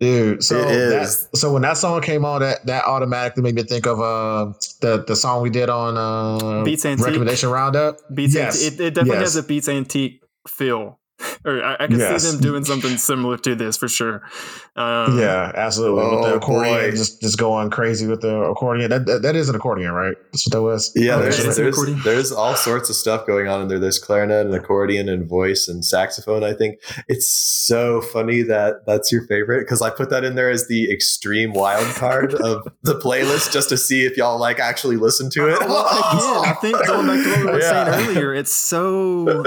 Dude, 0.00 0.42
so 0.42 0.58
It 0.58 0.90
that, 0.90 1.02
is. 1.02 1.28
so 1.34 1.52
when 1.52 1.62
that 1.62 1.78
song 1.78 2.00
came 2.02 2.24
on, 2.24 2.40
that 2.40 2.66
that 2.66 2.84
automatically 2.84 3.42
made 3.42 3.54
me 3.54 3.62
think 3.62 3.86
of 3.86 4.00
uh 4.00 4.52
the 4.80 5.04
the 5.06 5.14
song 5.16 5.42
we 5.42 5.50
did 5.50 5.68
on 5.70 5.96
uh 5.96 6.64
Beats 6.64 6.84
Antique. 6.84 7.06
recommendation 7.06 7.48
roundup. 7.50 7.98
Beats 8.12 8.34
Yes. 8.34 8.62
Antique. 8.64 8.80
It, 8.80 8.84
it 8.86 8.94
definitely 8.94 9.20
Yes. 9.20 9.34
has 9.34 9.36
a 9.36 9.42
Beats 9.44 9.68
Antique 9.68 10.22
feel. 10.48 10.98
or 11.44 11.62
I, 11.62 11.74
I 11.80 11.86
can 11.86 11.98
Yes. 11.98 12.22
see 12.24 12.30
them 12.32 12.40
doing 12.40 12.64
something 12.64 12.96
similar 12.96 13.36
to 13.38 13.54
this 13.54 13.76
for 13.76 13.86
sure. 13.88 14.22
Um, 14.76 15.18
yeah, 15.18 15.52
absolutely. 15.54 16.02
with 16.16 16.24
the 16.24 16.32
Oh, 16.32 16.36
accordion, 16.36 16.74
boy. 16.74 16.90
just 16.90 17.20
just 17.20 17.38
going 17.38 17.70
crazy 17.70 18.06
with 18.08 18.20
the 18.22 18.36
accordion. 18.42 18.90
That, 18.90 19.06
that 19.06 19.22
that 19.22 19.36
is 19.36 19.48
an 19.48 19.54
accordion, 19.54 19.92
right? 19.92 20.16
That's 20.32 20.46
what 20.46 20.52
that 20.52 20.62
was. 20.62 20.90
Yeah, 20.96 21.16
Oh, 21.16 21.22
there's, 21.22 21.38
yeah, 21.38 21.48
it's 21.50 21.58
an 21.58 21.64
there's, 21.64 22.04
there's 22.04 22.32
all 22.32 22.56
sorts 22.56 22.90
of 22.90 22.96
stuff 22.96 23.26
going 23.26 23.46
on 23.46 23.62
in 23.62 23.68
there. 23.68 23.78
There's 23.78 23.98
clarinet 24.00 24.46
and 24.46 24.54
accordion 24.54 25.08
and 25.08 25.28
voice 25.28 25.68
and 25.68 25.84
saxophone. 25.84 26.42
I 26.42 26.52
think 26.52 26.80
it's 27.08 27.28
so 27.28 28.00
funny 28.00 28.42
that 28.42 28.84
that's 28.86 29.12
your 29.12 29.24
favorite 29.26 29.60
because 29.60 29.82
I 29.82 29.90
put 29.90 30.10
that 30.10 30.24
in 30.24 30.34
there 30.34 30.50
as 30.50 30.66
the 30.66 30.90
extreme 30.92 31.52
wild 31.52 31.86
card 31.94 32.34
of 32.40 32.66
the 32.82 32.98
playlist 32.98 33.52
just 33.52 33.68
to 33.68 33.76
see 33.76 34.04
if 34.04 34.16
y'all 34.16 34.38
like 34.40 34.58
actually 34.58 34.96
listen 34.96 35.30
to 35.30 35.48
it. 35.48 35.60
Well, 35.60 35.86
again, 35.86 36.50
I 36.50 36.56
think 36.60 36.86
going 36.86 37.06
back 37.06 37.22
to 37.24 37.30
what 37.30 37.38
we 37.38 37.44
were 37.52 37.60
Yeah. 37.60 37.92
saying 37.96 38.08
earlier, 38.10 38.34
it's 38.34 38.52
so 38.52 39.44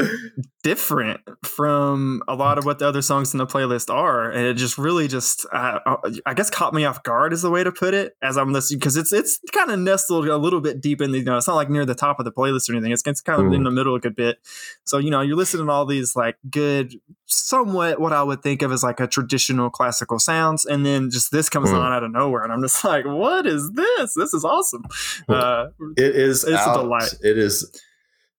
different 0.63 1.21
from 1.45 2.21
a 2.27 2.35
lot 2.35 2.57
of 2.57 2.65
what 2.65 2.79
the 2.79 2.87
other 2.87 3.01
songs 3.01 3.33
in 3.33 3.37
the 3.37 3.45
playlist 3.47 3.93
are, 3.93 4.29
and 4.29 4.45
it 4.45 4.55
just 4.55 4.77
really 4.77 5.07
just 5.07 5.45
uh, 5.53 5.79
I 6.25 6.33
guess 6.33 6.49
caught 6.49 6.73
me 6.73 6.83
off 6.85 7.03
guard 7.03 7.31
is 7.33 7.41
the 7.41 7.49
way 7.51 7.63
to 7.63 7.71
put 7.71 7.93
it 7.93 8.15
as 8.21 8.37
I'm 8.37 8.51
listening 8.53 8.79
because 8.79 8.97
it's 8.97 9.13
it's 9.13 9.39
kind 9.53 9.71
of 9.71 9.79
nestled 9.79 10.27
a 10.27 10.37
little 10.37 10.59
bit 10.61 10.81
deep 10.81 11.01
in 11.01 11.11
the 11.11 11.19
you 11.19 11.23
know 11.25 11.37
it's 11.37 11.47
not 11.47 11.55
like 11.55 11.69
near 11.69 11.85
the 11.85 11.95
top 11.95 12.19
of 12.19 12.25
the 12.25 12.31
playlist 12.31 12.69
or 12.69 12.73
anything. 12.73 12.91
It's, 12.91 13.03
it's 13.05 13.21
kind 13.21 13.45
of 13.45 13.53
in 13.53 13.63
the 13.63 13.71
middle 13.71 13.95
a 13.95 13.99
good 13.99 14.15
bit. 14.15 14.39
So 14.83 14.97
you 14.97 15.09
know 15.11 15.21
you're 15.21 15.37
listening 15.37 15.67
to 15.67 15.71
all 15.71 15.85
these 15.85 16.15
like 16.15 16.37
good, 16.49 16.93
somewhat 17.25 17.99
what 18.01 18.13
I 18.13 18.23
would 18.23 18.41
think 18.43 18.61
of 18.61 18.71
as 18.71 18.83
like 18.83 18.99
a 18.99 19.07
traditional 19.07 19.69
classical 19.69 20.19
sounds, 20.19 20.65
and 20.65 20.85
then 20.85 21.09
just 21.09 21.31
this 21.31 21.49
comes 21.49 21.69
Mm. 21.69 21.79
on 21.79 21.91
out 21.93 22.03
of 22.03 22.11
nowhere, 22.11 22.43
and 22.43 22.51
I'm 22.53 22.61
just 22.61 22.83
like, 22.83 23.05
what 23.05 23.45
is 23.45 23.71
this? 23.71 24.13
This 24.15 24.33
is 24.33 24.43
awesome. 24.43 24.83
Uh, 25.29 25.67
It 25.97 26.15
is. 26.15 26.43
It's 26.43 26.65
a 26.65 26.73
delight. 26.73 27.13
It 27.21 27.37
is. 27.37 27.69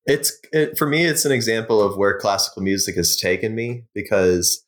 It's 0.09 0.33
it, 0.53 0.79
for 0.79 0.89
me. 0.89 1.05
It's 1.05 1.27
an 1.27 1.33
example 1.33 1.83
of 1.83 1.99
where 1.99 2.19
classical 2.19 2.63
music 2.63 2.97
has 2.97 3.15
taken 3.15 3.55
me 3.55 3.85
because 3.95 4.65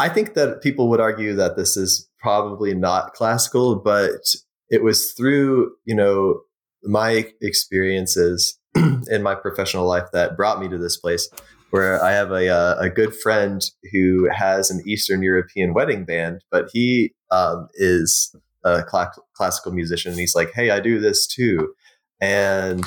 I 0.00 0.08
think 0.08 0.34
that 0.34 0.60
people 0.60 0.88
would 0.90 1.00
argue 1.00 1.34
that 1.36 1.56
this 1.56 1.76
is 1.76 2.08
probably 2.18 2.74
not 2.74 3.14
classical, 3.14 3.76
but 3.76 4.34
it 4.70 4.82
was 4.82 5.12
through 5.12 5.72
you 5.84 5.94
know 5.94 6.40
my 6.82 7.26
experiences 7.40 8.58
in 9.08 9.22
my 9.22 9.36
professional 9.36 9.86
life 9.86 10.08
that 10.12 10.36
brought 10.36 10.60
me 10.60 10.68
to 10.68 10.78
this 10.78 10.96
place 10.96 11.28
where 11.70 12.02
I 12.02 12.10
have 12.10 12.32
a 12.32 12.48
uh, 12.48 12.74
a 12.80 12.90
good 12.90 13.14
friend 13.14 13.62
who 13.92 14.28
has 14.34 14.68
an 14.68 14.82
Eastern 14.84 15.22
European 15.22 15.74
wedding 15.74 16.04
band, 16.04 16.42
but 16.50 16.70
he 16.72 17.14
um, 17.30 17.68
is 17.74 18.34
a 18.64 18.82
cla- 18.82 19.12
classical 19.34 19.72
musician, 19.72 20.10
and 20.10 20.20
he's 20.20 20.34
like, 20.34 20.50
"Hey, 20.54 20.70
I 20.70 20.80
do 20.80 20.98
this 20.98 21.24
too," 21.24 21.72
and 22.20 22.84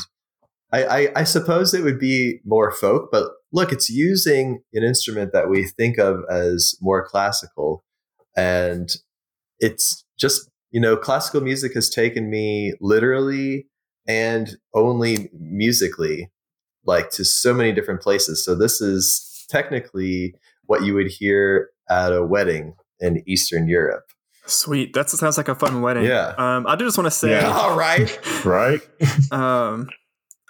I, 0.72 0.84
I, 0.84 1.08
I 1.18 1.24
suppose 1.24 1.74
it 1.74 1.84
would 1.84 2.00
be 2.00 2.40
more 2.46 2.72
folk, 2.72 3.10
but 3.12 3.26
look, 3.52 3.72
it's 3.72 3.90
using 3.90 4.62
an 4.74 4.84
instrument 4.84 5.34
that 5.34 5.50
we 5.50 5.66
think 5.66 5.98
of 5.98 6.24
as 6.30 6.76
more 6.82 7.06
classical, 7.06 7.84
and 8.38 8.90
it's 9.60 10.06
just 10.18 10.52
you 10.72 10.80
know, 10.80 10.96
classical 10.96 11.42
music 11.42 11.74
has 11.74 11.90
taken 11.90 12.30
me 12.30 12.74
literally 12.80 13.68
and 14.08 14.56
only 14.74 15.30
musically 15.38 16.32
like 16.86 17.12
to 17.12 17.24
so 17.24 17.54
many 17.54 17.72
different 17.72 18.02
places. 18.02 18.44
So 18.44 18.56
this 18.56 18.82
is 18.82 19.46
technically 19.50 20.34
what 20.66 20.84
you 20.84 20.94
would 20.94 21.08
hear 21.08 21.70
at 21.90 22.14
a 22.14 22.26
wedding 22.26 22.74
in 23.00 23.22
Eastern 23.28 23.68
Europe. 23.68 24.06
Sweet. 24.48 24.94
That 24.94 25.10
sounds 25.10 25.38
like 25.38 25.50
a 25.50 25.56
fun 25.56 25.82
wedding. 25.82 26.06
Yeah. 26.06 26.34
Um, 26.38 26.66
I 26.66 26.76
do 26.76 26.86
just 26.86 26.98
want 26.98 27.06
to 27.06 27.12
say, 27.12 27.32
Yeah. 27.32 27.52
All 27.56 27.78
right. 27.78 28.46
Right? 28.46 28.82
um, 29.32 29.90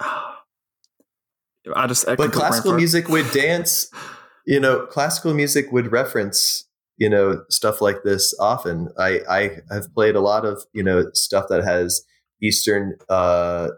I 1.74 1.86
just 1.86 2.04
echoed 2.08 2.16
But 2.16 2.32
classical 2.32 2.74
music 2.74 3.08
would 3.08 3.30
dance, 3.30 3.90
you 4.46 4.58
know, 4.58 4.86
classical 4.86 5.32
music 5.32 5.70
would 5.70 5.92
reference, 5.92 6.68
you 6.96 7.08
know, 7.08 7.44
stuff 7.50 7.80
like 7.80 8.02
this 8.04 8.34
often. 8.40 8.88
I, 8.98 9.20
I 9.28 9.50
have 9.70 9.94
played 9.94 10.16
a 10.16 10.20
lot 10.20 10.44
of, 10.44 10.64
you 10.72 10.82
know, 10.82 11.10
stuff 11.14 11.46
that 11.50 11.62
has 11.62 12.04
Eastern 12.42 12.96
uh, 13.08 13.68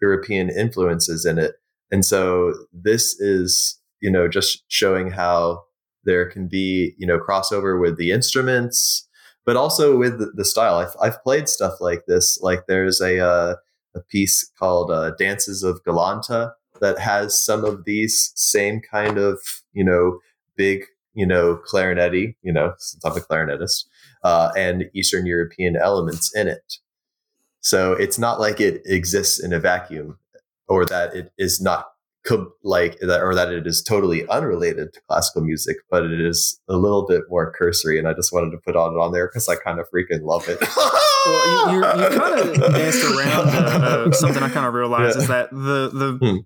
European 0.00 0.50
influences 0.50 1.24
in 1.24 1.38
it. 1.38 1.54
And 1.92 2.04
so 2.04 2.54
this 2.72 3.20
is, 3.20 3.78
you 4.00 4.10
know, 4.10 4.26
just 4.26 4.64
showing 4.68 5.12
how 5.12 5.62
there 6.04 6.28
can 6.28 6.48
be, 6.48 6.94
you 6.98 7.06
know, 7.06 7.20
crossover 7.20 7.80
with 7.80 7.96
the 7.98 8.10
instruments, 8.10 9.08
but 9.46 9.56
also 9.56 9.96
with 9.96 10.18
the, 10.18 10.32
the 10.34 10.44
style. 10.44 10.76
I've, 10.76 10.96
I've 11.00 11.22
played 11.22 11.48
stuff 11.48 11.74
like 11.80 12.06
this. 12.08 12.40
Like 12.42 12.66
there's 12.66 13.00
a, 13.00 13.20
uh, 13.20 13.56
a 13.94 14.00
piece 14.00 14.50
called 14.58 14.90
uh, 14.90 15.12
Dances 15.18 15.62
of 15.62 15.82
Galanta 15.84 16.52
that 16.80 16.98
has 16.98 17.44
some 17.44 17.64
of 17.64 17.84
these 17.84 18.32
same 18.34 18.80
kind 18.80 19.18
of, 19.18 19.38
you 19.72 19.84
know, 19.84 20.18
big, 20.56 20.84
you 21.14 21.26
know, 21.26 21.60
clarinety, 21.64 22.36
you 22.42 22.52
know, 22.52 22.72
since 22.78 23.04
I'm 23.04 23.16
a 23.16 23.20
clarinetist, 23.20 23.84
uh, 24.24 24.50
and 24.56 24.84
Eastern 24.94 25.26
European 25.26 25.76
elements 25.76 26.34
in 26.34 26.48
it. 26.48 26.78
So 27.60 27.92
it's 27.92 28.18
not 28.18 28.40
like 28.40 28.60
it 28.60 28.82
exists 28.84 29.42
in 29.42 29.52
a 29.52 29.60
vacuum 29.60 30.18
or 30.68 30.84
that 30.86 31.14
it 31.14 31.32
is 31.38 31.60
not 31.60 31.86
like 32.62 32.98
that 33.00 33.20
or 33.20 33.34
that 33.34 33.52
it 33.52 33.66
is 33.66 33.82
totally 33.82 34.26
unrelated 34.28 34.92
to 34.92 35.00
classical 35.08 35.42
music, 35.42 35.76
but 35.90 36.04
it 36.04 36.20
is 36.20 36.60
a 36.68 36.76
little 36.76 37.06
bit 37.06 37.22
more 37.28 37.52
cursory. 37.52 37.98
And 37.98 38.06
I 38.06 38.14
just 38.14 38.32
wanted 38.32 38.50
to 38.52 38.58
put 38.58 38.76
on 38.76 38.92
it 38.92 38.98
on 38.98 39.12
there 39.12 39.26
because 39.26 39.48
I 39.48 39.56
kind 39.56 39.80
of 39.80 39.86
freaking 39.92 40.22
love 40.22 40.48
it. 40.48 40.58
Well, 41.26 41.72
you, 41.72 41.76
you, 41.76 41.82
kind 42.18 42.40
of 42.40 42.72
danced 42.74 43.04
around 43.04 43.48
uh, 43.48 44.08
uh, 44.08 44.12
something 44.12 44.42
I 44.42 44.48
kind 44.48 44.66
of 44.66 44.74
realized 44.74 45.16
Yeah. 45.16 45.22
is 45.22 45.28
that 45.28 45.50
the 45.50 45.90
the 45.92 46.18
Hmm. 46.20 46.36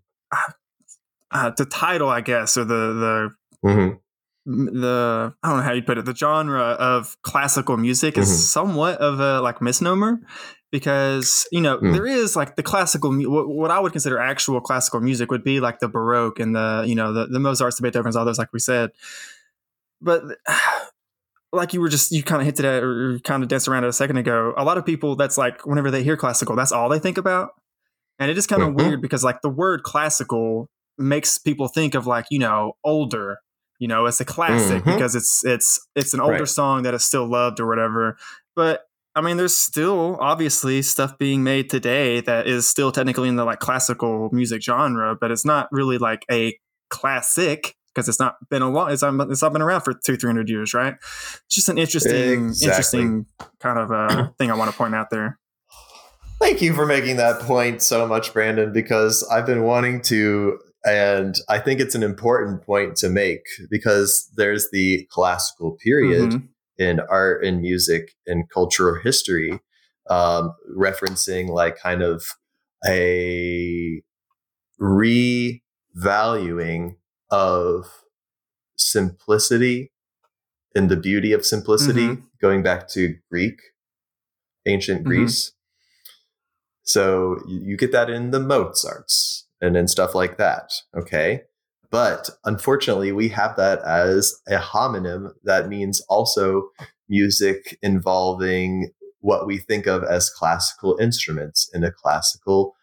uh, 1.30 1.50
the 1.56 1.64
title, 1.66 2.08
I 2.08 2.20
guess, 2.20 2.56
or 2.56 2.64
the 2.64 3.32
the 3.64 3.98
the 4.46 5.34
I 5.42 5.48
don't 5.48 5.56
know 5.58 5.62
how 5.64 5.72
you 5.72 5.82
put 5.82 5.98
it. 5.98 6.04
The 6.04 6.14
genre 6.14 6.60
of 6.62 7.16
classical 7.22 7.76
music 7.76 8.16
is 8.18 8.28
Mhm. 8.28 8.34
somewhat 8.34 8.98
of 8.98 9.18
a 9.20 9.40
like 9.40 9.60
misnomer 9.60 10.20
because 10.70 11.48
you 11.50 11.60
know 11.60 11.78
Mm. 11.78 11.92
there 11.94 12.06
is 12.06 12.36
like 12.36 12.56
the 12.56 12.62
classical 12.62 13.12
what, 13.28 13.48
what 13.48 13.70
I 13.70 13.80
would 13.80 13.92
consider 13.92 14.18
actual 14.18 14.60
classical 14.60 15.00
music 15.00 15.30
would 15.30 15.42
be 15.44 15.58
like 15.60 15.78
the 15.80 15.88
Baroque 15.88 16.38
and 16.38 16.54
the 16.54 16.84
you 16.86 16.94
know 16.94 17.12
the 17.12 17.26
the 17.26 17.40
Mozart's, 17.40 17.76
the 17.76 17.82
Beethoven's, 17.82 18.14
all 18.16 18.24
those 18.24 18.38
like 18.38 18.52
we 18.52 18.58
said, 18.60 18.90
but. 20.00 20.22
Like 21.52 21.72
you 21.72 21.80
were 21.80 21.88
just 21.88 22.10
you 22.12 22.22
kind 22.22 22.40
of 22.42 22.46
hinted 22.46 22.64
at 22.64 22.82
or 22.82 23.18
kind 23.20 23.42
of 23.42 23.48
danced 23.48 23.68
around 23.68 23.84
it 23.84 23.88
a 23.88 23.92
second 23.92 24.16
ago. 24.18 24.52
A 24.56 24.64
lot 24.64 24.78
of 24.78 24.84
people 24.84 25.16
that's 25.16 25.38
like 25.38 25.64
whenever 25.64 25.90
they 25.90 26.02
hear 26.02 26.16
classical, 26.16 26.56
that's 26.56 26.72
all 26.72 26.88
they 26.88 26.98
think 26.98 27.18
about, 27.18 27.50
and 28.18 28.30
it 28.30 28.36
is 28.36 28.46
kind 28.46 28.62
of 28.62 28.70
Mhm. 28.70 28.76
weird 28.76 29.02
because 29.02 29.22
like 29.24 29.40
the 29.42 29.48
word 29.48 29.82
classical 29.82 30.68
makes 30.98 31.38
people 31.38 31.68
think 31.68 31.94
of 31.94 32.06
like 32.06 32.24
you 32.30 32.38
know 32.38 32.72
older 32.84 33.36
you 33.78 33.86
know 33.86 34.06
it's 34.06 34.20
a 34.20 34.24
classic 34.24 34.82
Mhm. 34.82 34.94
because 34.94 35.14
it's 35.14 35.44
it's 35.44 35.78
it's 35.94 36.14
an 36.14 36.20
older 36.20 36.38
Right. 36.38 36.48
song 36.48 36.82
that 36.84 36.94
is 36.94 37.04
still 37.04 37.26
loved 37.28 37.60
or 37.60 37.66
whatever 37.66 38.16
but 38.54 38.84
i 39.14 39.20
mean 39.20 39.36
there's 39.36 39.54
still 39.54 40.16
obviously 40.18 40.80
stuff 40.80 41.18
being 41.18 41.44
made 41.44 41.68
today 41.68 42.22
that 42.22 42.46
is 42.46 42.66
still 42.66 42.90
technically 42.90 43.28
in 43.28 43.36
the 43.36 43.44
like 43.44 43.58
classical 43.60 44.30
music 44.32 44.62
genre 44.62 45.14
but 45.20 45.30
it's 45.30 45.44
not 45.44 45.68
really 45.70 45.98
like 45.98 46.24
a 46.30 46.56
classic 46.88 47.74
because 47.96 48.08
it's 48.10 48.20
not 48.20 48.36
been 48.50 48.60
a 48.62 48.70
long 48.70 48.90
it's, 48.92 49.02
not- 49.02 49.30
it's 49.30 49.40
not 49.42 49.52
been 49.54 49.62
around 49.62 49.80
for 49.80 49.94
two 49.94 50.16
three 50.16 50.28
hundred 50.28 50.48
years 50.50 50.74
right 50.74 50.94
it's 51.00 51.54
just 51.54 51.68
an 51.70 51.78
interesting 51.78 52.48
Exactly. 52.48 52.68
interesting 52.68 53.26
kind 53.60 53.78
of 53.78 53.90
uh 53.90 54.28
thing 54.38 54.50
i 54.50 54.54
want 54.54 54.70
to 54.70 54.76
point 54.76 54.94
out 54.94 55.08
there 55.10 55.38
Thank 56.38 56.60
you 56.60 56.74
for 56.74 56.84
making 56.84 57.16
that 57.16 57.40
point 57.40 57.80
so 57.80 58.06
much, 58.06 58.34
Brandon, 58.34 58.70
because 58.70 59.26
I've 59.32 59.46
been 59.46 59.62
wanting 59.62 60.02
to 60.02 60.58
and 60.84 61.34
I 61.48 61.58
think 61.58 61.80
it's 61.80 61.94
an 61.94 62.02
important 62.02 62.62
point 62.62 62.96
to 62.96 63.08
make 63.08 63.40
because 63.70 64.30
there's 64.36 64.68
the 64.70 65.06
classical 65.10 65.78
period 65.82 66.32
Mhm. 66.32 66.48
in 66.76 67.00
art 67.08 67.42
and 67.42 67.62
music 67.62 68.10
and 68.26 68.44
cultural 68.52 69.00
history, 69.02 69.58
um, 70.10 70.52
referencing 70.78 71.48
like 71.48 71.78
kind 71.78 72.02
of 72.02 72.22
a 72.86 74.02
revaluing 74.78 76.96
of 77.30 77.86
simplicity 78.76 79.92
and 80.74 80.88
the 80.90 80.96
beauty 80.96 81.32
of 81.32 81.44
simplicity, 81.44 82.18
going 82.40 82.62
back 82.62 82.88
to 82.88 83.16
Greek, 83.30 83.60
ancient 84.66 85.02
Mhm. 85.02 85.06
Greece. 85.06 85.52
So 86.82 87.40
you, 87.48 87.60
you 87.62 87.76
get 87.76 87.92
that 87.92 88.10
in 88.10 88.30
the 88.30 88.40
Mozarts 88.40 89.46
and 89.60 89.76
in 89.76 89.88
stuff 89.88 90.14
like 90.14 90.36
that. 90.36 90.72
Okay. 90.96 91.42
But 91.90 92.30
unfortunately, 92.44 93.12
we 93.12 93.28
have 93.30 93.56
that 93.56 93.80
as 93.80 94.34
a 94.48 94.58
homonym 94.58 95.32
that 95.44 95.68
means 95.68 96.00
also 96.08 96.70
music 97.08 97.78
involving 97.82 98.90
what 99.20 99.46
we 99.46 99.58
think 99.58 99.86
of 99.86 100.04
as 100.04 100.30
classical 100.30 100.98
instruments 101.00 101.70
in 101.72 101.84
a 101.84 101.92
classical 101.92 102.74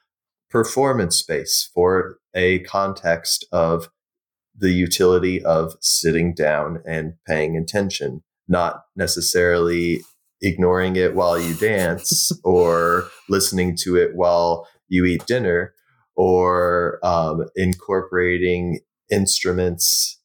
performance 0.50 1.18
space 1.18 1.70
for 1.74 2.18
a 2.34 2.60
context 2.60 3.46
of 3.52 3.90
the 4.58 4.72
utility 4.72 5.44
of 5.44 5.74
sitting 5.82 6.34
down 6.34 6.82
and 6.86 7.14
paying 7.28 7.58
attention, 7.58 8.24
not 8.48 8.84
necessarily 8.96 10.02
ignoring 10.42 10.96
it 10.96 11.16
while 11.16 11.40
you 11.40 11.54
dance 11.56 12.32
or 12.44 13.10
listening 13.30 13.76
to 13.78 13.96
it 13.96 14.16
while 14.16 14.68
you 14.88 15.06
eat 15.06 15.26
dinner 15.26 15.74
or 16.16 17.00
um, 17.04 17.46
incorporating 17.56 18.80
instruments 19.10 20.20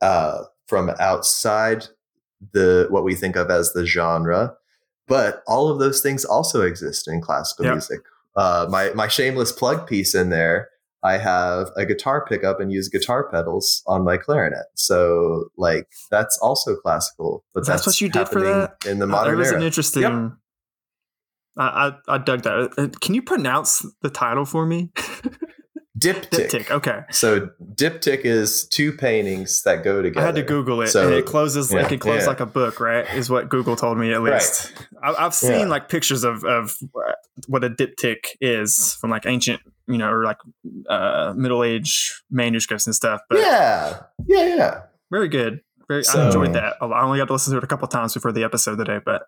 uh, 0.00 0.42
from 0.66 0.90
outside 1.00 1.86
the 2.52 2.86
what 2.90 3.02
we 3.04 3.14
think 3.14 3.34
of 3.34 3.50
as 3.50 3.72
the 3.72 3.86
genre 3.86 4.52
but 5.08 5.42
all 5.46 5.68
of 5.70 5.78
those 5.78 6.02
things 6.02 6.24
also 6.24 6.60
exist 6.62 7.08
in 7.08 7.20
classical 7.20 7.64
Yep. 7.64 7.74
music 7.74 8.00
uh, 8.36 8.66
my 8.68 8.90
my 8.90 9.08
shameless 9.08 9.50
plug 9.52 9.86
piece 9.86 10.14
in 10.14 10.28
there 10.28 10.68
i 11.02 11.16
have 11.18 11.68
a 11.76 11.84
guitar 11.86 12.24
pickup 12.26 12.60
and 12.60 12.72
use 12.72 12.88
guitar 12.88 13.28
pedals 13.30 13.82
on 13.86 14.04
my 14.04 14.16
clarinet 14.16 14.66
so 14.74 15.46
like 15.56 15.86
that's 16.10 16.38
also 16.42 16.74
classical 16.76 17.44
but 17.54 17.66
That's 17.66 17.84
that's, 17.84 17.86
what 17.86 18.00
you 18.00 18.08
did 18.08 18.28
for 18.28 18.40
that? 18.40 18.76
in 18.86 18.98
the 18.98 19.04
Uh, 19.04 19.08
modern 19.08 19.34
it 19.34 19.38
was 19.38 19.48
era 19.48 19.58
an 19.58 19.62
interesting. 19.64 20.36
I, 21.58 21.64
I 22.08 22.14
I 22.14 22.18
dug 22.18 22.42
that. 22.42 22.74
Uh, 22.76 22.88
Can 23.00 23.14
you 23.14 23.22
pronounce 23.22 23.86
the 24.02 24.10
title 24.10 24.44
for 24.44 24.66
me? 24.66 24.90
diptych. 25.98 26.28
Diptych. 26.50 26.70
Okay. 26.70 27.00
so 27.10 27.48
diptych 27.74 28.24
is 28.26 28.68
two 28.68 28.92
paintings 28.92 29.62
that 29.62 29.82
go 29.82 30.02
together 30.02 30.22
I 30.22 30.26
had 30.26 30.34
to 30.34 30.42
Google 30.42 30.82
it, 30.82 30.88
So- 30.88 31.06
and 31.06 31.14
it 31.14 31.24
closes. 31.24 31.72
yeah, 31.72 31.80
it 31.80 31.88
can 31.88 31.98
close 31.98 32.22
yeah. 32.22 32.26
like 32.28 32.40
a 32.40 32.46
book, 32.46 32.80
right? 32.80 33.06
Is 33.14 33.30
what 33.30 33.48
Google 33.48 33.76
told 33.76 33.96
me 33.96 34.12
at 34.12 34.20
Right. 34.20 34.34
least. 34.34 34.72
I, 35.02 35.14
I've 35.24 35.34
seen 35.34 35.60
Yeah. 35.60 35.66
like 35.66 35.88
pictures 35.88 36.22
of 36.24 36.44
of 36.44 36.76
uh, 36.94 37.12
what 37.46 37.64
a 37.64 37.70
diptych 37.70 38.26
is 38.42 38.94
from 39.00 39.10
like 39.10 39.24
ancient, 39.24 39.62
you 39.88 39.98
know, 39.98 40.10
or 40.10 40.24
like 40.24 40.38
uh, 40.88 41.32
middle 41.36 41.62
age 41.64 42.22
manuscripts 42.30 42.86
and 42.86 42.94
stuff. 42.94 43.20
But 43.30 43.38
yeah 43.38 44.00
yeah 44.26 44.56
yeah 44.56 44.80
very 45.10 45.28
good. 45.28 45.60
Very, 45.88 46.02
So- 46.02 46.20
I 46.20 46.26
enjoyed 46.26 46.52
that. 46.54 46.74
I 46.80 47.02
only 47.02 47.18
got 47.18 47.26
to 47.26 47.32
listen 47.32 47.52
to 47.52 47.58
it 47.58 47.64
a 47.64 47.68
couple 47.68 47.86
times 47.88 48.12
before 48.14 48.32
the 48.32 48.42
episode 48.42 48.76
today, 48.76 48.98
but 49.04 49.22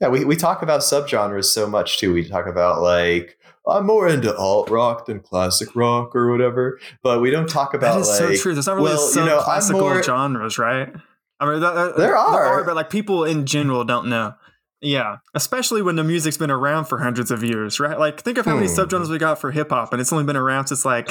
Yeah, 0.00 0.08
we, 0.08 0.24
we 0.24 0.36
talk 0.36 0.60
about 0.62 0.80
subgenres 0.80 1.46
so 1.46 1.66
much 1.66 1.98
too. 1.98 2.12
We 2.12 2.28
talk 2.28 2.46
about 2.46 2.82
like 2.82 3.38
I'm 3.66 3.86
more 3.86 4.06
into 4.08 4.36
alt 4.36 4.68
rock 4.68 5.06
than 5.06 5.20
classic 5.20 5.74
rock 5.74 6.14
or 6.14 6.30
whatever, 6.30 6.78
but 7.02 7.22
we 7.22 7.30
don't 7.30 7.48
talk 7.48 7.72
about 7.72 7.94
that 7.94 8.00
is 8.02 8.08
like 8.08 8.18
so 8.18 8.36
true. 8.36 8.52
There's 8.54 8.66
not 8.66 8.76
really 8.76 8.90
well, 8.90 8.98
some 8.98 9.24
you 9.24 9.30
know, 9.30 9.40
classical 9.40 9.80
more- 9.80 10.02
genres, 10.02 10.58
right? 10.58 10.92
I 11.40 11.50
mean, 11.50 11.60
that, 11.60 11.74
that- 11.74 11.96
There 11.96 12.16
are. 12.16 12.62
but 12.64 12.76
like 12.76 12.90
people 12.90 13.24
in 13.24 13.46
general 13.46 13.84
don't 13.84 14.08
know. 14.08 14.34
Yeah, 14.80 15.16
especially 15.34 15.80
when 15.82 15.96
the 15.96 16.04
music's 16.04 16.36
been 16.36 16.50
around 16.50 16.84
for 16.86 16.98
hundreds 16.98 17.30
of 17.30 17.42
years, 17.42 17.80
right? 17.80 17.98
Like, 17.98 18.20
think 18.20 18.36
of 18.38 18.44
how 18.44 18.54
many 18.56 18.66
Hmm. 18.66 18.74
subgenres 18.80 19.08
we 19.08 19.18
got 19.18 19.40
for 19.40 19.50
hip 19.50 19.70
hop, 19.70 19.92
and 19.92 20.00
it's 20.00 20.12
only 20.12 20.24
been 20.24 20.36
around 20.36 20.66
since 20.66 20.84
like 20.84 21.08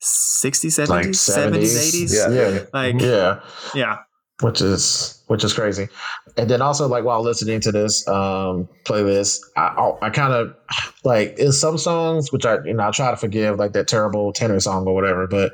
60s, 0.00 0.74
70s, 0.74 0.88
Like 0.88 1.06
70s, 1.06 1.74
70s. 1.76 1.94
80s. 1.94 2.14
Yeah. 2.14 2.50
Yeah. 2.50 2.60
Like, 2.72 3.00
Yeah. 3.00 3.40
yeah. 3.74 3.96
which 4.42 4.60
is 4.60 5.22
which 5.28 5.42
is 5.44 5.54
crazy. 5.54 5.88
And 6.36 6.50
then 6.50 6.60
also 6.60 6.86
like 6.88 7.04
while 7.04 7.22
listening 7.22 7.58
to 7.60 7.72
this 7.72 8.06
um 8.06 8.68
playlist, 8.84 9.40
I 9.56 9.62
I, 10.02 10.06
I 10.06 10.10
kind 10.10 10.32
of 10.34 10.54
like 11.04 11.38
in 11.38 11.52
some 11.52 11.78
songs 11.78 12.30
which 12.32 12.44
I 12.44 12.58
you 12.64 12.74
know 12.74 12.86
I 12.86 12.90
try 12.90 13.10
to 13.10 13.16
forgive 13.16 13.58
like 13.58 13.72
that 13.72 13.88
terrible 13.88 14.32
tenor 14.34 14.60
song 14.60 14.86
or 14.86 14.94
whatever, 14.94 15.26
but 15.26 15.52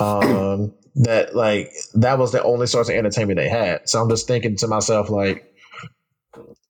um 0.00 0.72
that 0.96 1.36
like 1.36 1.72
that 1.94 2.18
was 2.18 2.32
the 2.32 2.42
only 2.42 2.66
source 2.66 2.88
of 2.88 2.96
entertainment 2.96 3.36
they 3.38 3.48
had. 3.48 3.88
So 3.88 4.02
I'm 4.02 4.08
just 4.10 4.26
thinking 4.26 4.56
to 4.56 4.66
myself 4.66 5.08
like 5.08 5.54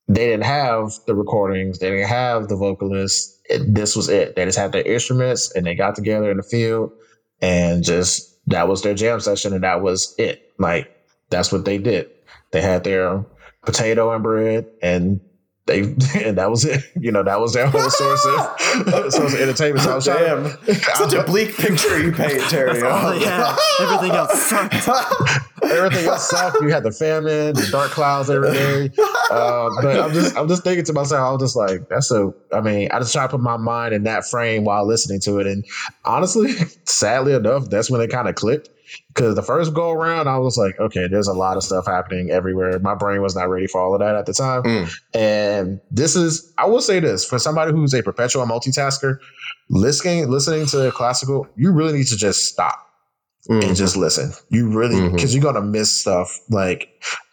they 0.09 0.27
didn't 0.27 0.45
have 0.45 0.93
the 1.07 1.15
recordings, 1.15 1.79
they 1.79 1.91
didn't 1.91 2.09
have 2.09 2.49
the 2.49 2.57
vocalists. 2.57 3.41
It, 3.49 3.75
this 3.75 3.95
was 3.95 4.09
it. 4.09 4.35
They 4.37 4.45
just 4.45 4.59
had 4.59 4.73
their 4.73 4.83
instruments 4.83 5.53
and 5.55 5.67
they 5.67 5.75
got 5.75 5.95
together 5.95 6.31
in 6.31 6.37
the 6.37 6.43
field 6.43 6.93
and 7.41 7.85
just 7.85 8.37
that 8.49 8.69
was 8.69 8.83
their 8.83 8.95
jam 8.95 9.21
session 9.21 9.53
and 9.53 9.63
that 9.65 9.83
was 9.83 10.15
it. 10.19 10.53
Like 10.59 10.91
that's 11.31 11.53
what 11.53 11.65
they 11.65 11.79
did. 11.79 12.11
They 12.53 12.63
had 12.63 12.85
their 12.85 13.25
potato 13.67 14.13
and 14.15 14.23
bread, 14.23 14.67
and 14.81 15.21
they 15.67 15.81
and 16.25 16.39
that 16.39 16.51
was 16.51 16.65
it. 16.65 16.83
You 16.99 17.13
know, 17.13 17.23
that 17.23 17.41
was 17.41 17.53
their 17.53 17.67
whole 17.67 17.91
source 17.91 18.25
of 18.25 18.61
source 19.13 19.35
of 19.35 19.41
entertainment. 19.41 19.83
So 19.83 19.93
I 19.93 19.95
was 19.95 20.07
Damn. 20.07 20.75
Such 20.97 21.13
a 21.13 21.23
bleak 21.23 21.55
picture 21.57 22.03
you 22.03 22.11
paint, 22.13 22.41
Terry. 22.49 22.81
That's 22.81 22.83
all 22.83 23.11
they 23.11 23.25
had. 23.25 23.57
Everything 23.81 24.17
else 24.17 24.43
sucked. 24.43 24.89
Everything 25.63 26.07
else 26.07 26.29
sucked. 26.29 26.61
You 26.63 26.69
had 26.69 26.83
the 26.83 26.91
famine, 26.91 27.55
the 27.55 27.69
dark 27.71 27.91
clouds 27.91 28.31
every 28.31 28.53
day. 28.53 28.91
Uh, 29.31 29.71
but 29.83 30.01
I'm 30.01 30.13
just, 30.13 30.37
I'm 30.37 30.49
just 30.49 30.65
thinking 30.65 30.85
to 30.85 30.93
myself, 30.93 31.21
I 31.21 31.33
was 31.33 31.43
just 31.43 31.57
like, 31.57 31.89
that's 31.89 32.11
a. 32.11 32.33
I 32.53 32.61
mean, 32.61 32.89
I 32.93 32.99
just 32.99 33.13
try 33.13 33.23
to 33.25 33.29
put 33.29 33.41
my 33.41 33.57
mind 33.57 33.95
in 33.95 34.05
that 34.05 34.25
frame 34.27 34.65
while 34.65 34.87
listening 34.87 35.21
to 35.21 35.39
it, 35.39 35.47
and 35.47 35.65
honestly, 36.05 36.53
sadly 36.85 37.35
enough, 37.35 37.69
that's 37.71 37.91
when 37.91 38.01
it 38.01 38.11
kind 38.11 38.29
of 38.29 38.35
clicked. 38.35 38.69
Because 39.09 39.35
the 39.35 39.43
first 39.43 39.75
go 39.75 39.91
around, 39.91 40.29
I 40.29 40.39
was 40.39 40.57
like, 40.57 40.79
okay, 40.79 41.09
there's 41.09 41.27
a 41.27 41.33
lot 41.33 41.57
of 41.57 41.65
stuff 41.65 41.87
happening 41.87 42.31
everywhere. 42.31 42.79
My 42.79 42.95
brain 42.95 43.21
was 43.21 43.35
not 43.35 43.49
ready 43.51 43.67
for 43.67 43.81
all 43.81 43.95
of 43.95 44.01
that 44.01 44.15
at 44.15 44.27
the 44.27 44.33
time. 44.33 44.63
Mm. 44.63 44.95
And 45.13 45.81
this 45.91 46.15
is, 46.15 46.53
I 46.57 46.67
will 46.67 46.81
say 46.81 47.01
this 47.01 47.25
for 47.25 47.41
somebody 47.41 47.73
who's 47.73 47.93
a 47.95 48.03
perpetual 48.05 48.47
multitasker, 48.47 49.19
listening, 49.71 50.29
listening 50.31 50.67
to 50.67 50.93
classical, 50.93 51.49
you 51.57 51.73
really 51.73 51.99
need 51.99 52.07
to 52.07 52.17
just 52.17 52.45
stop 52.45 52.87
Mm. 53.49 53.65
and 53.65 53.77
just 53.77 53.97
listen. 53.97 54.33
You 54.49 54.69
really 54.69 55.09
because 55.09 55.33
you're 55.33 55.43
gonna 55.43 55.63
miss 55.63 56.01
stuff. 56.01 56.37
Like 56.51 56.89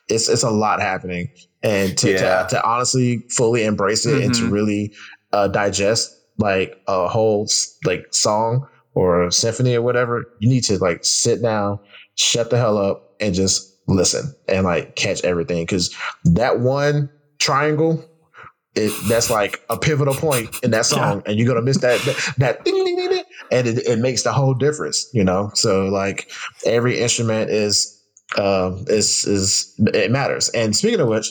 it's 0.09 0.29
it's 0.29 0.43
a 0.43 0.51
lot 0.51 0.79
happening, 0.79 1.31
and 1.63 1.97
to 1.97 2.11
Yeah. 2.11 2.43
to, 2.43 2.55
to 2.55 2.63
honestly 2.63 3.25
fully 3.29 3.63
embrace 3.63 4.05
it 4.05 4.23
and 4.23 4.33
to 4.35 4.43
Mhm. 4.45 4.51
really 4.51 4.93
uh, 5.31 5.47
digest 5.47 6.15
like 6.37 6.77
a 6.87 7.07
whole 7.07 7.47
like 7.85 8.05
song 8.11 8.67
or 8.95 9.23
a 9.25 9.31
symphony 9.31 9.75
or 9.75 9.81
whatever, 9.81 10.25
you 10.39 10.49
need 10.49 10.63
to 10.65 10.77
like 10.77 11.03
sit 11.03 11.41
down, 11.41 11.79
shut 12.15 12.49
the 12.49 12.57
hell 12.57 12.77
up, 12.77 13.13
and 13.19 13.33
just 13.33 13.71
listen 13.87 14.33
and 14.47 14.63
like 14.65 14.95
catch 14.95 15.23
everything 15.23 15.63
because 15.63 15.93
that 16.25 16.59
one 16.59 17.09
triangle. 17.39 18.03
It, 18.75 18.91
that's 19.07 19.29
like 19.29 19.61
a 19.69 19.77
pivotal 19.77 20.15
point 20.15 20.49
in 20.63 20.71
that 20.71 20.87
song, 20.87 21.21
and 21.27 21.37
you're 21.37 21.47
gonna 21.47 21.61
miss 21.61 21.77
that 21.81 22.01
that, 22.05 22.33
that 22.39 22.65
ding, 22.65 22.73
ding, 22.83 22.95
ding, 22.95 23.07
ding, 23.09 23.23
and 23.51 23.67
it, 23.67 23.85
it 23.85 23.99
makes 23.99 24.23
the 24.23 24.33
whole 24.33 24.55
difference, 24.55 25.07
you 25.13 25.23
know. 25.23 25.51
So 25.53 25.85
like 25.89 26.31
every 26.65 26.99
instrument 26.99 27.51
is 27.51 28.01
um 28.35 28.85
is 28.87 29.25
is 29.27 29.75
it 29.93 30.09
matters. 30.09 30.49
And 30.55 30.75
speaking 30.75 31.01
of 31.01 31.07
which, 31.07 31.29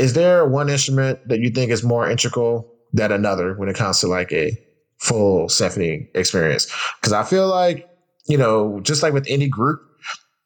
is 0.00 0.14
there 0.14 0.46
one 0.46 0.68
instrument 0.70 1.20
that 1.28 1.40
you 1.40 1.50
think 1.50 1.70
is 1.70 1.84
more 1.84 2.10
integral 2.10 2.72
than 2.92 3.12
another 3.12 3.54
when 3.54 3.68
it 3.68 3.76
comes 3.76 4.00
to 4.00 4.08
like 4.08 4.32
a 4.32 4.58
full 4.98 5.48
symphony 5.48 6.08
experience? 6.14 6.66
Because 7.00 7.12
I 7.12 7.22
feel 7.22 7.48
like 7.48 7.86
you 8.26 8.38
know, 8.38 8.80
just 8.80 9.02
like 9.02 9.12
with 9.12 9.26
any 9.28 9.48
group, 9.48 9.80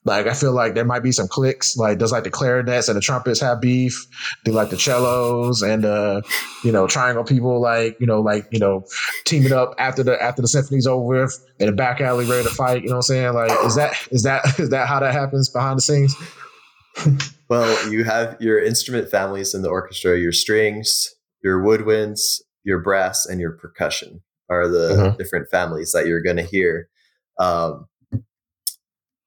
like 0.05 0.26
I 0.26 0.34
feel 0.34 0.52
like 0.52 0.74
there 0.74 0.84
might 0.84 1.02
be 1.02 1.12
some 1.12 1.28
clicks. 1.28 1.76
Like 1.76 1.98
does 1.98 2.12
like 2.12 2.24
the 2.24 2.30
clarinets 2.30 2.88
and 2.88 2.96
the 2.96 3.00
trumpets 3.00 3.40
have 3.40 3.61
beef? 3.61 4.07
Do 4.44 4.52
like 4.52 4.70
the 4.70 4.78
cellos 4.78 5.62
and 5.62 5.84
uh, 5.84 6.22
you 6.62 6.72
know, 6.72 6.86
triangle 6.86 7.24
people 7.24 7.61
like, 7.61 7.96
you 8.00 8.07
know, 8.07 8.20
like, 8.20 8.46
you 8.50 8.59
know, 8.59 8.84
teaming 9.24 9.52
up 9.52 9.74
after 9.78 10.02
the 10.02 10.20
after 10.22 10.42
the 10.42 10.48
symphony's 10.48 10.86
over 10.86 11.28
in 11.59 11.66
the 11.66 11.72
back 11.72 12.00
alley 12.00 12.26
ready 12.26 12.42
to 12.42 12.55
fight, 12.55 12.82
you 12.82 12.88
know 12.88 12.96
what 12.96 13.11
I'm 13.11 13.14
saying? 13.14 13.34
Like 13.34 13.52
is 13.64 13.76
that 13.76 14.09
is 14.11 14.22
that 14.24 14.44
is 14.59 14.70
that 14.70 14.88
how 14.88 15.00
that 15.00 15.12
happens 15.12 15.48
behind 15.48 15.78
the 15.78 15.82
scenes? 15.82 16.14
Well, 17.51 17.90
you 17.92 18.05
have 18.05 18.38
your 18.40 18.59
instrument 18.59 19.11
families 19.11 19.55
in 19.55 19.61
the 19.61 19.68
orchestra, 19.68 20.18
your 20.18 20.32
strings, 20.32 21.14
your 21.42 21.62
woodwinds, 21.62 22.40
your 22.64 22.78
brass, 22.80 23.26
and 23.26 23.38
your 23.38 23.53
percussion 23.53 24.22
are 24.49 24.66
the 24.66 24.97
Mhm. 24.97 25.18
different 25.18 25.51
families 25.51 25.92
that 25.92 26.07
you're 26.07 26.22
going 26.22 26.38
to 26.38 26.42
hear. 26.42 26.88
Um, 27.38 27.86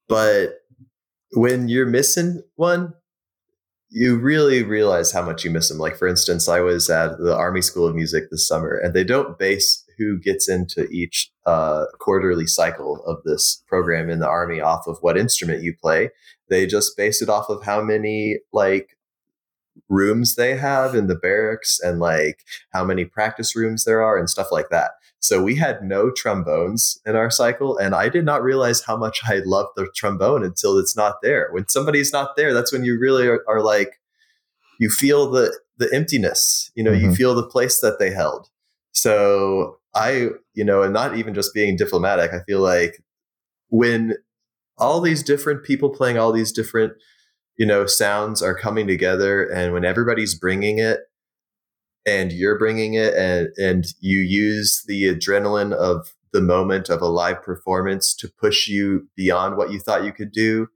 but 0.08 0.54
when 1.32 1.68
you're 1.68 1.86
missing 1.86 2.42
one, 2.56 2.94
you 3.90 4.18
really 4.18 4.62
realize 4.64 5.12
how 5.12 5.22
much 5.22 5.44
you 5.44 5.50
miss 5.50 5.68
them. 5.68 5.78
Like 5.78 5.96
for 5.96 6.08
instance, 6.08 6.48
I 6.48 6.60
was 6.60 6.90
at 6.90 7.18
the 7.18 7.34
Army 7.34 7.62
School 7.62 7.86
of 7.86 7.94
Music 7.94 8.24
this 8.30 8.46
summer, 8.48 8.76
and 8.76 8.94
they 8.94 9.04
don't 9.04 9.38
base 9.38 9.84
who 9.96 10.18
gets 10.20 10.48
into 10.48 10.86
each 10.88 11.30
uh, 11.46 11.84
quarterly 12.00 12.46
cycle 12.46 13.02
of 13.06 13.18
this 13.24 13.62
program 13.68 14.10
in 14.10 14.18
the 14.18 14.28
Army 14.28 14.60
off 14.60 14.86
of 14.86 14.98
what 15.02 15.16
instrument 15.16 15.62
you 15.62 15.74
play. 15.80 16.10
They 16.48 16.66
just 16.66 16.96
base 16.96 17.22
it 17.22 17.28
off 17.28 17.48
of 17.48 17.64
how 17.64 17.82
many 17.82 18.38
like 18.52 18.96
rooms 19.88 20.34
they 20.34 20.56
have 20.56 20.94
in 20.94 21.06
the 21.06 21.14
barracks 21.14 21.80
and 21.80 22.00
like 22.00 22.44
how 22.72 22.84
many 22.84 23.04
practice 23.04 23.54
rooms 23.54 23.84
there 23.84 24.02
are 24.02 24.18
and 24.18 24.28
stuff 24.28 24.48
like 24.50 24.70
that. 24.70 24.92
So 25.20 25.42
we 25.42 25.56
had 25.56 25.82
no 25.82 26.10
trombones 26.10 27.00
in 27.04 27.16
our 27.16 27.30
cycle, 27.30 27.76
and 27.76 27.94
I 27.94 28.08
did 28.08 28.24
not 28.24 28.42
realize 28.42 28.84
how 28.84 28.96
much 28.96 29.20
I 29.26 29.40
loved 29.44 29.70
the 29.74 29.88
trombone 29.94 30.44
until 30.44 30.78
it's 30.78 30.96
not 30.96 31.16
there. 31.22 31.48
When 31.50 31.68
somebody's 31.68 32.12
not 32.12 32.36
there, 32.36 32.54
that's 32.54 32.72
when 32.72 32.84
you 32.84 32.98
really 32.98 33.26
are, 33.26 33.44
are 33.48 33.62
like, 33.62 34.00
you 34.78 34.90
feel 34.90 35.30
the 35.30 35.58
the 35.76 35.92
emptiness. 35.92 36.70
You 36.76 36.84
know, 36.84 36.92
mm-hmm. 36.92 37.10
you 37.10 37.14
feel 37.16 37.34
the 37.34 37.46
place 37.46 37.80
that 37.80 37.98
they 37.98 38.10
held. 38.10 38.48
So 38.92 39.78
I, 39.94 40.28
you 40.54 40.64
know, 40.64 40.82
and 40.82 40.92
not 40.92 41.16
even 41.16 41.34
just 41.34 41.52
being 41.52 41.76
diplomatic, 41.76 42.32
I 42.32 42.40
feel 42.44 42.60
like 42.60 43.02
when 43.70 44.14
all 44.78 45.00
these 45.00 45.22
different 45.22 45.64
people 45.64 45.90
playing 45.90 46.18
all 46.18 46.32
these 46.32 46.52
different, 46.52 46.92
you 47.56 47.66
know, 47.66 47.86
sounds 47.86 48.42
are 48.42 48.56
coming 48.56 48.86
together, 48.86 49.44
and 49.44 49.72
when 49.72 49.84
everybody's 49.84 50.34
bringing 50.34 50.78
it 50.78 51.00
and 52.06 52.32
you're 52.32 52.58
bringing 52.58 52.94
it 52.94 53.14
and 53.14 53.48
and 53.58 53.86
you 54.00 54.20
use 54.20 54.84
the 54.86 55.04
adrenaline 55.04 55.72
of 55.72 56.14
the 56.32 56.40
moment 56.40 56.88
of 56.88 57.02
a 57.02 57.06
live 57.06 57.42
performance 57.42 58.14
to 58.14 58.28
push 58.28 58.68
you 58.68 59.08
beyond 59.16 59.56
what 59.56 59.70
you 59.70 59.78
thought 59.78 60.04
you 60.04 60.12
could 60.12 60.32
do 60.32 60.68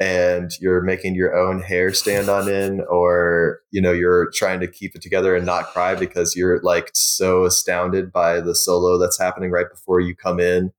and 0.00 0.50
you're 0.60 0.80
making 0.80 1.14
your 1.14 1.36
own 1.36 1.62
hair 1.62 1.92
stand 1.92 2.28
on 2.28 2.48
end 2.48 2.82
or 2.90 3.60
you 3.70 3.80
know 3.80 3.92
you're 3.92 4.30
trying 4.34 4.60
to 4.60 4.66
keep 4.66 4.94
it 4.94 5.02
together 5.02 5.36
and 5.36 5.46
not 5.46 5.66
cry 5.66 5.94
because 5.94 6.34
you're 6.34 6.60
like 6.62 6.90
so 6.94 7.44
astounded 7.44 8.12
by 8.12 8.40
the 8.40 8.54
solo 8.54 8.98
that's 8.98 9.18
happening 9.18 9.50
right 9.50 9.70
before 9.70 10.00
you 10.00 10.14
come 10.14 10.40
in. 10.40 10.72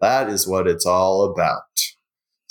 That 0.00 0.28
is 0.28 0.48
what 0.48 0.66
it's 0.66 0.86
all 0.86 1.24
about 1.24 1.62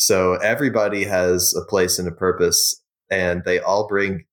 so 0.01 0.33
everybody 0.37 1.03
has 1.03 1.53
a 1.55 1.63
place 1.63 1.99
and 1.99 2.07
a 2.07 2.11
purpose 2.11 2.81
and 3.11 3.43
they 3.45 3.59
all 3.59 3.87
bring 3.87 4.25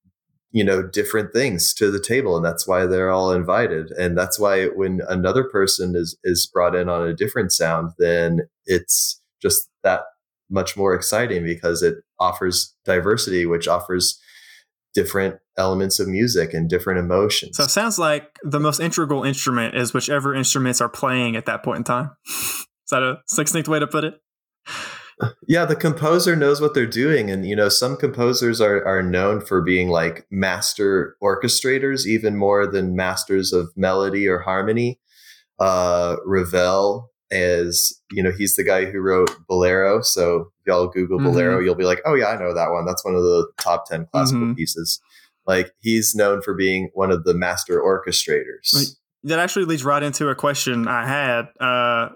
you 0.51 0.65
know 0.65 0.83
different 0.83 1.35
things 1.35 1.75
to 1.75 1.91
the 1.91 2.01
table 2.01 2.37
and 2.37 2.45
that's 2.45 2.67
why 2.67 2.87
they're 2.87 3.11
all 3.11 3.33
invited 3.33 3.91
and 3.91 4.17
that's 4.17 4.39
why 4.39 4.65
when 4.69 5.03
another 5.11 5.45
person 5.45 5.95
is 5.95 6.17
is 6.25 6.49
brought 6.51 6.75
in 6.75 6.89
on 6.89 7.07
a 7.07 7.13
different 7.13 7.53
sound 7.53 7.91
then 7.99 8.41
it's 8.65 9.21
just 9.43 9.69
that 9.83 10.01
much 10.49 10.75
more 10.75 10.95
exciting 10.95 11.45
because 11.45 11.83
it 11.83 11.97
offers 12.19 12.75
diversity 12.87 13.45
which 13.45 13.69
offers 13.69 14.19
different 14.95 15.37
elements 15.59 16.01
of 16.01 16.09
music 16.09 16.55
and 16.55 16.71
different 16.71 16.99
emotions. 16.99 17.59
So 17.59 17.65
it 17.65 17.69
sounds 17.69 17.99
like 17.99 18.39
the 18.43 18.59
most 18.59 18.81
integral 18.81 19.23
instrument 19.23 19.77
is 19.77 19.93
whichever 19.93 20.35
instruments 20.35 20.81
are 20.81 20.89
playing 20.89 21.37
at 21.37 21.45
that 21.45 21.63
point 21.63 21.79
in 21.79 21.85
time. 21.85 22.11
Is 22.27 22.91
that 22.91 23.03
a 23.03 23.19
succinct 23.27 23.69
way 23.69 23.79
to 23.79 23.87
put 23.87 24.05
it 24.05 24.15
yeah 25.47 25.65
the 25.65 25.77
composer 25.77 26.37
knows 26.37 26.61
what 26.61 26.75
they're 26.75 26.87
doing 26.87 27.31
and 27.31 27.47
you 27.47 27.57
know 27.57 27.69
some 27.69 27.97
composers 27.97 28.61
are 28.61 28.85
are 28.87 29.03
known 29.03 29.41
for 29.41 29.61
being 29.61 29.89
like 29.89 30.27
master 30.31 31.17
orchestrators 31.23 32.07
even 32.07 32.37
more 32.37 32.67
than 32.67 32.95
masters 32.95 33.53
of 33.53 33.71
melody 33.77 34.27
or 34.27 34.41
harmony 34.41 35.01
uh 35.59 36.17
ravel 36.25 37.11
is 37.31 38.01
you 38.11 38.23
know 38.23 38.31
he's 38.31 38.57
the 38.57 38.65
guy 38.65 38.85
who 38.85 39.01
wrote 39.01 39.31
bolero 39.49 40.01
so 40.01 40.51
if 40.61 40.67
y'all 40.67 40.87
google 40.87 41.19
mm-hmm. 41.19 41.27
bolero 41.27 41.61
you'll 41.61 41.75
be 41.75 41.85
like 41.85 42.01
oh 42.07 42.15
yeah 42.15 42.29
i 42.29 42.39
know 42.39 42.55
that 42.55 42.71
one 42.71 42.87
that's 42.87 43.05
one 43.05 43.15
of 43.15 43.23
the 43.23 43.47
top 43.59 43.87
10 43.87 44.07
classical 44.13 44.43
mm-hmm. 44.43 44.55
pieces 44.55 45.01
like 45.47 45.73
he's 45.81 46.15
known 46.15 46.41
for 46.41 46.55
being 46.55 46.91
one 46.95 47.11
of 47.11 47.25
the 47.25 47.35
master 47.35 47.81
orchestrators 47.81 48.97
that 49.25 49.39
actually 49.39 49.65
leads 49.65 49.85
right 49.85 50.03
into 50.03 50.29
a 50.29 50.35
question 50.35 50.89
i 50.89 51.07
had 51.07 51.49
uh 51.61 52.09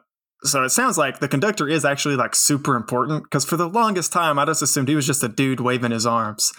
so 0.44 0.64
it 0.64 0.70
sounds 0.70 0.98
like 0.98 1.20
the 1.20 1.28
conductor 1.28 1.68
is 1.68 1.84
actually 1.84 2.16
like 2.16 2.34
super 2.34 2.74
important 2.74 3.24
because 3.24 3.44
for 3.44 3.56
the 3.56 3.68
longest 3.68 4.12
time 4.12 4.38
I 4.38 4.44
just 4.44 4.62
assumed 4.62 4.88
he 4.88 4.94
was 4.94 5.06
just 5.06 5.22
a 5.22 5.28
dude 5.28 5.60
waving 5.60 5.92
his 5.92 6.06
arms. 6.06 6.52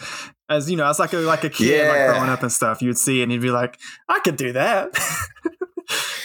As 0.49 0.69
you 0.69 0.77
know, 0.77 0.87
as 0.87 0.99
like 0.99 1.13
a 1.13 1.17
like 1.17 1.43
a 1.43 1.49
kid 1.49 1.85
yeah. 1.85 1.89
like 1.89 2.15
growing 2.15 2.29
up 2.29 2.41
and 2.41 2.51
stuff, 2.51 2.81
you'd 2.81 2.97
see 2.97 3.19
it 3.19 3.23
and 3.23 3.31
you'd 3.31 3.41
be 3.41 3.51
like, 3.51 3.77
I 4.07 4.19
could 4.19 4.37
do 4.37 4.53
that. 4.53 4.97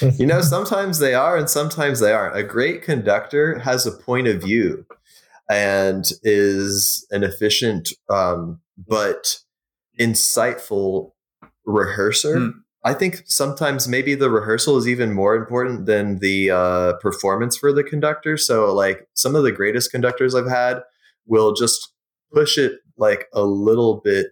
you 0.18 0.26
know, 0.26 0.40
sometimes 0.40 0.98
they 0.98 1.14
are 1.14 1.36
and 1.36 1.50
sometimes 1.50 2.00
they 2.00 2.12
aren't. 2.12 2.36
A 2.36 2.42
great 2.42 2.82
conductor 2.82 3.58
has 3.58 3.86
a 3.86 3.92
point 3.92 4.28
of 4.28 4.42
view 4.42 4.86
and 5.50 6.04
is 6.22 7.06
an 7.10 7.24
efficient 7.24 7.92
um, 8.10 8.60
but 8.76 9.38
insightful 9.98 11.12
rehearser. 11.64 12.38
Hmm. 12.38 12.50
I 12.84 12.94
think 12.94 13.22
sometimes 13.26 13.88
maybe 13.88 14.14
the 14.14 14.30
rehearsal 14.30 14.76
is 14.76 14.86
even 14.86 15.12
more 15.12 15.34
important 15.34 15.86
than 15.86 16.18
the 16.20 16.50
uh, 16.50 16.92
performance 16.94 17.56
for 17.56 17.72
the 17.72 17.82
conductor. 17.82 18.36
So, 18.36 18.72
like 18.72 19.08
some 19.14 19.34
of 19.34 19.42
the 19.42 19.52
greatest 19.52 19.90
conductors 19.90 20.34
I've 20.34 20.48
had 20.48 20.82
will 21.26 21.52
just 21.52 21.92
push 22.32 22.56
it 22.56 22.80
like 22.96 23.26
a 23.32 23.42
little 23.42 24.00
bit 24.04 24.28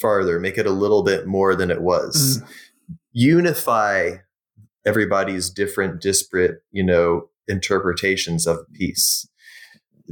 farther, 0.00 0.38
make 0.38 0.58
it 0.58 0.66
a 0.66 0.70
little 0.72 1.02
bit 1.02 1.26
more 1.26 1.54
than 1.54 1.70
it 1.70 1.82
was, 1.82 2.40
mm. 2.40 2.96
unify 3.12 4.16
everybody's 4.86 5.50
different, 5.50 6.00
disparate, 6.00 6.62
you 6.70 6.84
know, 6.84 7.28
interpretations 7.48 8.46
of 8.46 8.58
a 8.58 8.72
piece. 8.72 9.28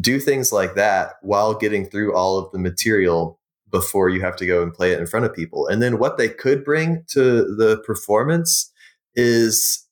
Do 0.00 0.18
things 0.18 0.52
like 0.52 0.74
that 0.74 1.14
while 1.22 1.54
getting 1.54 1.84
through 1.86 2.14
all 2.14 2.38
of 2.38 2.50
the 2.52 2.58
material 2.58 3.38
before 3.73 4.09
you 4.09 4.20
have 4.20 4.37
to 4.37 4.47
go 4.47 4.62
and 4.62 4.73
play 4.73 4.93
it 4.93 5.01
in 5.01 5.07
front 5.07 5.27
of 5.27 5.35
people. 5.35 5.66
And 5.66 5.83
then 5.83 5.99
what 5.99 6.18
they 6.18 6.29
could 6.29 6.64
bring 6.64 7.05
to 7.09 7.20
the 7.57 7.83
performance 7.85 8.70
is 9.16 9.89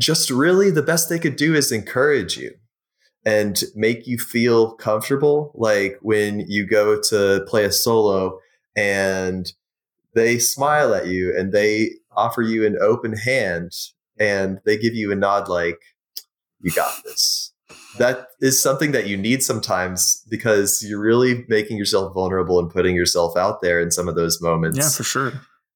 just 0.00 0.30
really 0.30 0.70
the 0.70 0.82
best 0.82 1.08
they 1.08 1.18
could 1.18 1.36
do 1.36 1.54
is 1.54 1.70
encourage 1.70 2.36
you 2.36 2.52
and 3.24 3.62
make 3.74 4.06
you 4.06 4.18
feel 4.18 4.72
comfortable. 4.72 5.52
Like 5.54 5.98
when 6.00 6.40
you 6.48 6.66
go 6.66 7.00
to 7.10 7.44
play 7.46 7.64
a 7.64 7.72
solo 7.72 8.40
and 8.74 9.52
they 10.14 10.38
smile 10.38 10.94
at 10.94 11.06
you 11.06 11.36
and 11.36 11.52
they 11.52 11.90
offer 12.16 12.42
you 12.42 12.66
an 12.66 12.78
open 12.80 13.16
hand 13.16 13.72
and 14.18 14.58
they 14.64 14.78
give 14.78 14.94
you 14.94 15.12
a 15.12 15.16
nod 15.16 15.48
like, 15.48 15.78
you 16.60 16.72
got 16.72 16.92
this 17.04 17.47
that 17.98 18.28
is 18.40 18.60
something 18.60 18.92
that 18.92 19.06
you 19.06 19.16
need 19.16 19.42
sometimes 19.42 20.24
because 20.28 20.84
you're 20.86 21.00
really 21.00 21.44
making 21.48 21.76
yourself 21.76 22.14
vulnerable 22.14 22.58
and 22.58 22.70
putting 22.70 22.96
yourself 22.96 23.36
out 23.36 23.60
there 23.60 23.80
in 23.80 23.90
some 23.90 24.08
of 24.08 24.14
those 24.14 24.40
moments. 24.40 24.78
Yeah, 24.78 24.88
for 24.88 25.04
sure. 25.04 25.32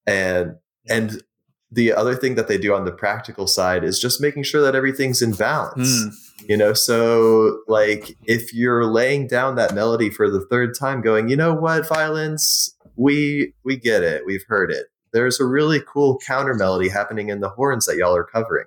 And 0.07 0.57
and 0.89 1.23
the 1.71 1.93
other 1.93 2.15
thing 2.15 2.35
that 2.35 2.49
they 2.49 2.59
do 2.59 2.75
on 2.75 2.85
the 2.85 2.93
practical 2.93 3.47
side 3.47 3.83
is 3.83 3.99
just 3.99 4.21
making 4.21 4.43
sure 4.43 4.61
that 4.63 4.75
everything's 4.75 5.23
in 5.23 5.33
balance. 5.33 6.05
Mm. 6.05 6.13
You 6.49 6.57
know, 6.57 6.73
so 6.73 7.61
like 7.69 8.17
if 8.25 8.53
you're 8.53 8.85
laying 8.85 9.27
down 9.27 9.55
that 9.57 9.75
melody 9.75 10.11
for 10.11 10.29
the 10.29 10.45
third 10.51 10.77
time 10.79 11.01
going, 11.01 11.29
you 11.29 11.37
know 11.37 11.55
what, 11.55 11.89
violins, 11.89 12.77
we 12.97 13.55
we 13.65 13.77
get 13.77 14.03
it. 14.03 14.27
We've 14.27 14.45
heard 14.49 14.71
it. 14.71 14.87
There's 15.13 15.41
a 15.41 15.45
really 15.45 15.81
cool 15.87 16.19
counter 16.27 16.55
melody 16.55 16.89
happening 16.89 17.29
in 17.29 17.41
the 17.41 17.51
horns 17.51 17.87
that 17.87 17.97
y'all 17.97 18.17
are 18.17 18.25
covering 18.25 18.67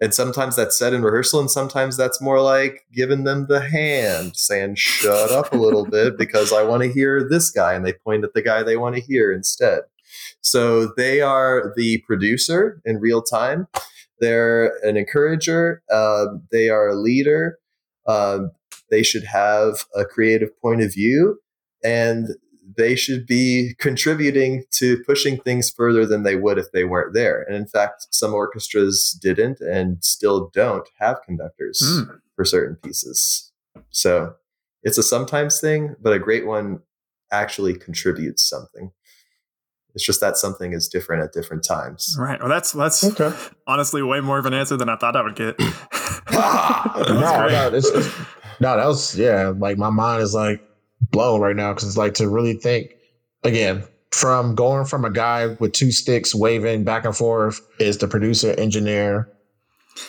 and 0.00 0.12
sometimes 0.12 0.56
that's 0.56 0.78
said 0.78 0.92
in 0.92 1.02
rehearsal 1.02 1.40
and 1.40 1.50
sometimes 1.50 1.96
that's 1.96 2.20
more 2.20 2.40
like 2.40 2.84
giving 2.92 3.24
them 3.24 3.46
the 3.48 3.60
hand 3.60 4.36
saying 4.36 4.74
shut 4.74 5.30
up 5.30 5.52
a 5.52 5.56
little 5.56 5.84
bit 5.84 6.18
because 6.18 6.52
i 6.52 6.62
want 6.62 6.82
to 6.82 6.92
hear 6.92 7.26
this 7.28 7.50
guy 7.50 7.74
and 7.74 7.86
they 7.86 7.92
point 7.92 8.24
at 8.24 8.34
the 8.34 8.42
guy 8.42 8.62
they 8.62 8.76
want 8.76 8.94
to 8.94 9.00
hear 9.00 9.32
instead. 9.32 9.80
So 10.40 10.92
they 10.96 11.20
are 11.20 11.72
the 11.76 11.98
producer 12.06 12.80
in 12.84 13.00
real 13.00 13.22
time. 13.22 13.66
They're 14.20 14.72
an 14.82 14.96
encourager 14.96 15.82
uh, 15.90 16.26
they 16.52 16.68
are 16.68 16.88
a 16.88 16.94
leader 16.94 17.58
um, 18.06 18.52
they 18.90 19.02
should 19.02 19.24
have 19.24 19.84
a 19.94 20.04
creative 20.04 20.50
point 20.60 20.82
of 20.82 20.92
view 20.92 21.40
and 21.82 22.28
they 22.76 22.96
should 22.96 23.26
be 23.26 23.74
contributing 23.78 24.64
to 24.72 25.02
pushing 25.04 25.38
things 25.40 25.70
further 25.70 26.06
than 26.06 26.22
they 26.22 26.36
would 26.36 26.58
if 26.58 26.72
they 26.72 26.84
weren't 26.84 27.14
there. 27.14 27.42
And 27.42 27.56
in 27.56 27.66
fact, 27.66 28.06
some 28.10 28.34
orchestras 28.34 29.18
didn't 29.20 29.60
and 29.60 30.02
still 30.04 30.50
don't 30.52 30.88
have 30.98 31.22
conductors 31.22 31.82
mm. 31.84 32.20
for 32.36 32.44
certain 32.44 32.76
pieces. 32.76 33.52
So 33.90 34.34
it's 34.82 34.98
a 34.98 35.02
sometimes 35.02 35.60
thing, 35.60 35.96
but 36.00 36.12
a 36.12 36.18
great 36.18 36.46
one 36.46 36.80
actually 37.32 37.74
contributes 37.74 38.42
something. 38.42 38.92
It's 39.94 40.04
just 40.04 40.20
that 40.20 40.36
something 40.36 40.72
is 40.72 40.88
different 40.88 41.22
at 41.22 41.32
different 41.32 41.64
times. 41.64 42.16
Right. 42.18 42.40
Well, 42.40 42.48
that's 42.48 42.72
that's 42.72 43.04
okay. 43.04 43.32
honestly 43.66 44.02
way 44.02 44.20
more 44.20 44.38
of 44.38 44.46
an 44.46 44.52
answer 44.52 44.76
than 44.76 44.88
I 44.88 44.96
thought 44.96 45.14
I 45.14 45.22
would 45.22 45.36
get. 45.36 45.56
no, 46.32 47.46
no, 47.48 47.70
it's, 47.72 47.88
it's, 47.88 48.08
no, 48.60 48.76
that 48.76 48.86
was 48.86 49.16
yeah. 49.16 49.52
Like 49.56 49.78
my 49.78 49.90
mind 49.90 50.22
is 50.22 50.34
like 50.34 50.66
blown 51.10 51.40
right 51.40 51.56
now 51.56 51.72
because 51.72 51.86
it's 51.88 51.96
like 51.96 52.14
to 52.14 52.28
really 52.28 52.54
think 52.54 52.94
again 53.42 53.84
from 54.10 54.54
going 54.54 54.84
from 54.84 55.04
a 55.04 55.10
guy 55.10 55.46
with 55.58 55.72
two 55.72 55.90
sticks 55.90 56.34
waving 56.34 56.84
back 56.84 57.04
and 57.04 57.16
forth 57.16 57.60
is 57.80 57.98
the 57.98 58.06
producer 58.08 58.52
engineer 58.58 59.28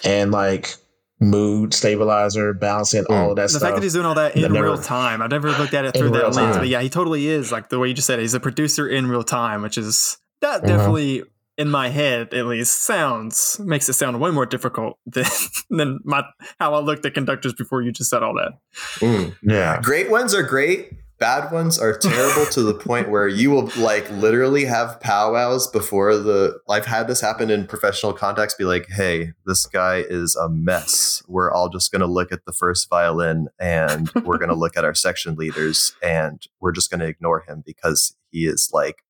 and 0.03 0.31
like 0.31 0.75
mood 1.19 1.73
stabilizer, 1.73 2.53
balancing 2.53 3.05
all 3.09 3.31
of 3.31 3.35
that 3.37 3.43
the 3.43 3.49
stuff. 3.49 3.61
fact 3.61 3.75
that 3.77 3.83
he's 3.83 3.93
doing 3.93 4.05
all 4.05 4.15
that 4.15 4.33
That 4.35 4.43
in 4.43 4.53
never- 4.53 4.65
real 4.65 4.77
time, 4.77 5.21
I've 5.21 5.31
never 5.31 5.49
looked 5.51 5.73
at 5.73 5.85
it 5.85 5.95
through 5.95 6.09
that 6.11 6.23
lens. 6.35 6.35
time. 6.35 6.57
But 6.59 6.67
yeah, 6.67 6.81
he 6.81 6.89
totally 6.89 7.27
is 7.27 7.51
like 7.51 7.69
the 7.69 7.79
way 7.79 7.87
you 7.87 7.93
just 7.93 8.05
said. 8.05 8.19
it, 8.19 8.23
He's 8.23 8.33
a 8.33 8.39
producer 8.39 8.87
in 8.87 9.07
real 9.07 9.23
time, 9.23 9.61
which 9.61 9.77
is 9.77 10.17
that 10.41 10.63
Mhm. 10.63 10.67
definitely 10.67 11.23
in 11.57 11.69
my 11.69 11.89
head 11.89 12.33
at 12.33 12.45
least 12.45 12.81
sounds 12.83 13.59
makes 13.59 13.87
it 13.87 13.93
sound 13.93 14.19
way 14.19 14.31
more 14.31 14.45
difficult 14.45 14.97
than 15.05 15.25
than 15.69 15.99
my 16.03 16.23
how 16.59 16.73
I 16.73 16.79
looked 16.79 17.05
at 17.05 17.13
conductors 17.13 17.53
before 17.53 17.81
you 17.81 17.91
just 17.91 18.09
said 18.09 18.23
all 18.23 18.33
that. 18.35 18.53
Mm. 18.99 19.35
yeah. 19.41 19.79
Great 19.81 20.09
ones 20.09 20.33
are 20.33 20.43
great. 20.43 20.91
Bad 21.17 21.49
ones 21.53 21.79
are 21.79 21.97
terrible 21.97 22.45
to 22.51 22.61
the 22.61 22.73
point 22.85 23.09
where 23.09 23.25
you 23.25 23.49
will 23.49 23.71
like 23.77 24.09
literally 24.11 24.65
have 24.65 24.99
powwows 24.99 25.65
before 25.65 26.17
the. 26.17 26.59
I've 26.69 26.85
had 26.85 27.07
this 27.07 27.21
happen 27.21 27.49
in 27.49 27.67
professional 27.67 28.11
context. 28.11 28.57
Be 28.57 28.65
like, 28.65 28.89
hey, 28.89 29.31
this 29.45 29.65
guy 29.65 30.03
is 30.09 30.35
a 30.35 30.49
mess. 30.49 31.23
We're 31.29 31.49
all 31.49 31.69
just 31.69 31.93
going 31.93 32.01
to 32.01 32.05
look 32.05 32.33
at 32.33 32.43
the 32.43 32.51
first 32.51 32.89
violin 32.89 33.47
and 33.57 34.11
we're 34.25 34.37
going 34.37 34.49
to 34.49 34.55
look 34.55 34.75
at 34.75 34.83
our 34.83 34.93
section 34.93 35.35
leaders 35.35 35.95
and 36.03 36.45
we're 36.59 36.73
just 36.73 36.91
going 36.91 36.99
to 36.99 37.07
ignore 37.07 37.45
him 37.47 37.63
because 37.65 38.17
he 38.29 38.45
is 38.45 38.71
like 38.73 39.04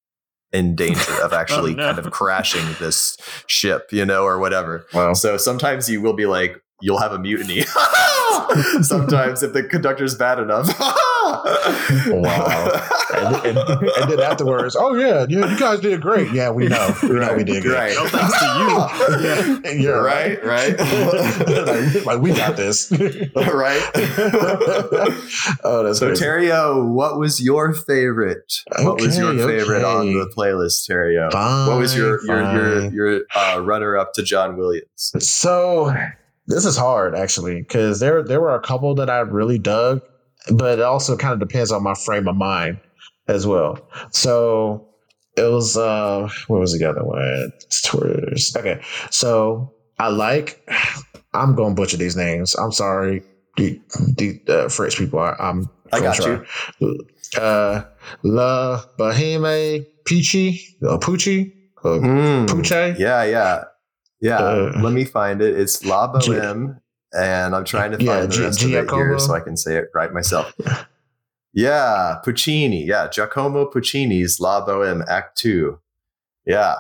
in 0.56 0.76
danger 0.76 1.22
of 1.24 1.34
oh, 1.34 1.38
actually 1.38 1.76
no. 1.76 1.94
kind 1.94 2.00
of 2.00 2.12
crashing 2.12 2.66
this 2.80 3.18
ship, 3.48 3.90
you 3.92 4.06
know, 4.06 4.24
or 4.24 4.40
whatever. 4.40 4.86
Well, 4.94 5.16
So 5.16 5.38
sometimes 5.38 5.90
you 5.90 6.02
will 6.02 6.14
be 6.14 6.26
like, 6.26 6.62
you'll 6.82 7.00
have 7.00 7.12
a 7.12 7.20
mutiny. 7.20 7.62
sometimes 8.82 9.44
if 9.44 9.54
the 9.54 9.64
conductor's 9.70 10.16
bad 10.16 10.40
enough. 10.40 10.68
Wow. 11.26 12.72
and, 13.16 13.36
and, 13.46 13.58
and 13.58 14.12
then 14.12 14.20
afterwards, 14.20 14.76
oh 14.78 14.94
yeah, 14.96 15.26
yeah, 15.30 15.50
you 15.52 15.60
guys 15.60 15.80
did 15.80 16.02
great. 16.02 16.32
Yeah, 16.32 16.52
we 16.52 16.68
know, 16.68 16.94
we 17.04 17.10
know, 17.10 17.34
we 17.36 17.44
did 17.44 17.64
great. 17.64 17.76
Right. 17.76 17.96
No 17.96 18.08
thanks 18.08 18.40
to 18.40 18.46
Yeah, 19.66 19.72
yeah 19.74 19.90
Right, 19.90 20.44
right. 20.44 20.78
like, 20.78 22.06
like, 22.06 22.22
we 22.22 22.34
got 22.34 22.56
this. 22.58 22.92
right. 23.36 23.82
oh, 25.64 25.84
that's 25.84 26.00
So 26.00 26.08
crazy. 26.08 26.20
Terry-Yo, 26.24 26.86
what 26.86 27.18
was 27.20 27.42
your 27.42 27.74
favorite? 27.74 28.62
what 28.80 29.00
was 29.02 29.18
your 29.18 29.30
Okay, 29.30 29.60
favorite 29.60 29.84
on 29.84 30.08
the 30.14 30.32
playlist, 30.36 30.86
Terry-Yo? 30.88 31.30
what 31.32 31.78
was 31.80 31.96
your 31.96 32.24
your 32.26 32.42
Fine, 32.44 32.56
your 32.56 32.92
your 32.92 33.22
uh, 33.36 33.60
runner 33.62 33.98
up 33.98 34.14
to 34.14 34.24
John 34.24 34.58
Williams? 34.58 35.14
So 35.20 35.94
this 36.48 36.66
is 36.66 36.78
hard 36.78 37.16
actually 37.16 37.60
because 37.62 38.00
there 38.00 38.24
there 38.24 38.40
were 38.42 38.54
a 38.56 38.60
couple 38.62 38.94
that 38.96 39.10
I 39.10 39.20
really 39.20 39.58
dug, 39.60 40.02
but 40.52 40.80
it 40.80 40.82
also 40.84 41.16
kind 41.18 41.34
of 41.34 41.40
depends 41.40 41.72
on 41.72 41.84
my 41.84 41.94
frame 41.96 42.28
of 42.28 42.36
mind 42.36 42.80
as 43.28 43.46
well. 43.48 43.78
So 44.12 44.88
it 45.38 45.44
was 45.52 45.76
uh 45.78 46.30
where 46.48 46.60
was 46.60 46.78
the 46.78 46.88
other 46.90 47.04
one? 47.04 47.52
Twitters. 47.86 48.56
Okay, 48.58 48.82
so 49.12 49.74
I 50.00 50.10
like. 50.10 50.68
I'm 51.34 51.56
gonna 51.56 51.76
butcher 51.76 51.98
these 51.98 52.16
names. 52.16 52.56
I'm 52.56 52.72
sorry, 52.72 53.22
the, 53.58 53.80
the 54.18 54.40
uh, 54.48 54.70
French 54.70 54.98
people. 54.98 55.20
I, 55.20 55.36
I'm. 55.40 55.70
I 55.92 56.00
got 56.00 56.16
try. 56.16 56.42
you. 56.80 57.06
Uh, 57.38 57.84
La 58.24 58.82
Bahame 58.98 59.86
Peachy, 60.06 60.78
Poochie, 60.82 61.52
uh, 61.84 62.00
Hmm. 62.00 62.46
Poochie. 62.46 62.98
Yeah, 62.98 63.24
yeah, 63.24 63.64
yeah. 64.22 64.38
Uh, 64.38 64.80
Let 64.82 64.94
me 64.94 65.04
find 65.04 65.42
it. 65.42 65.60
It's 65.60 65.84
La 65.86 66.12
Boheme, 66.12 66.80
and 67.16 67.56
I'm 67.56 67.66
trying 67.66 67.92
to 67.98 68.04
Yeah, 68.04 68.20
find 68.20 68.32
the 68.32 68.36
G- 68.36 68.42
rest 68.44 68.64
of 68.64 68.70
it 68.74 68.92
here 68.92 69.20
so 69.20 69.34
I 69.34 69.40
can 69.40 69.56
say 69.58 69.78
it 69.78 69.86
right 69.94 70.12
myself. 70.14 70.54
Yeah, 71.54 72.18
Puccini. 72.24 72.86
Yeah, 72.86 73.08
Giacomo 73.08 73.66
Puccini's 73.66 74.40
La 74.40 74.66
Boheme 74.66 75.04
Act 75.08 75.38
Two. 75.38 75.80
Yeah, 76.46 76.76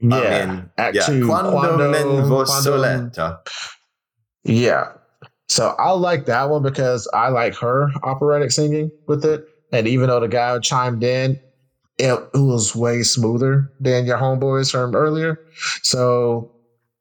Yeah, 0.00 0.16
I 0.16 0.46
mean, 0.46 0.70
Act 0.76 0.96
yeah. 0.96 1.02
Two, 1.06 1.26
Quando, 1.26 1.52
Quando- 1.52 1.90
men 1.90 2.24
vo 2.28 2.44
Quando- 2.44 2.70
soletta. 2.78 3.38
Yeah. 4.44 4.88
So 5.48 5.74
I 5.78 5.90
like 5.92 6.26
that 6.26 6.50
one 6.50 6.62
because 6.62 7.08
I 7.14 7.28
like 7.28 7.54
her 7.56 7.88
operatic 8.02 8.50
singing 8.52 8.90
with 9.06 9.24
it. 9.24 9.46
And 9.72 9.86
even 9.86 10.08
though 10.08 10.20
the 10.20 10.28
guy 10.28 10.58
chimed 10.58 11.02
in, 11.04 11.38
it, 11.98 12.12
it 12.34 12.38
was 12.38 12.74
way 12.74 13.02
smoother 13.02 13.70
than 13.80 14.06
your 14.06 14.18
homeboys 14.18 14.70
from 14.70 14.94
earlier. 14.96 15.38
So 15.82 16.50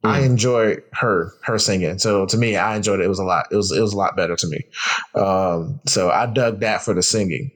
I 0.03 0.21
Mm. 0.21 0.25
enjoyed 0.25 0.83
her 0.93 1.31
her 1.43 1.59
singing. 1.59 1.99
So 1.99 2.25
to 2.25 2.37
me, 2.37 2.55
I 2.57 2.75
enjoyed 2.75 2.99
it. 2.99 3.05
It 3.05 3.09
was 3.09 3.19
a 3.19 3.23
lot. 3.23 3.45
It 3.51 3.55
was 3.55 3.71
it 3.71 3.81
was 3.81 3.93
a 3.93 3.97
lot 3.97 4.15
better 4.15 4.35
to 4.35 4.47
me. 4.47 4.59
Um, 5.15 5.79
so 5.85 6.09
I 6.09 6.25
dug 6.25 6.59
that 6.61 6.81
for 6.81 6.93
the 6.93 7.03
singing. 7.03 7.51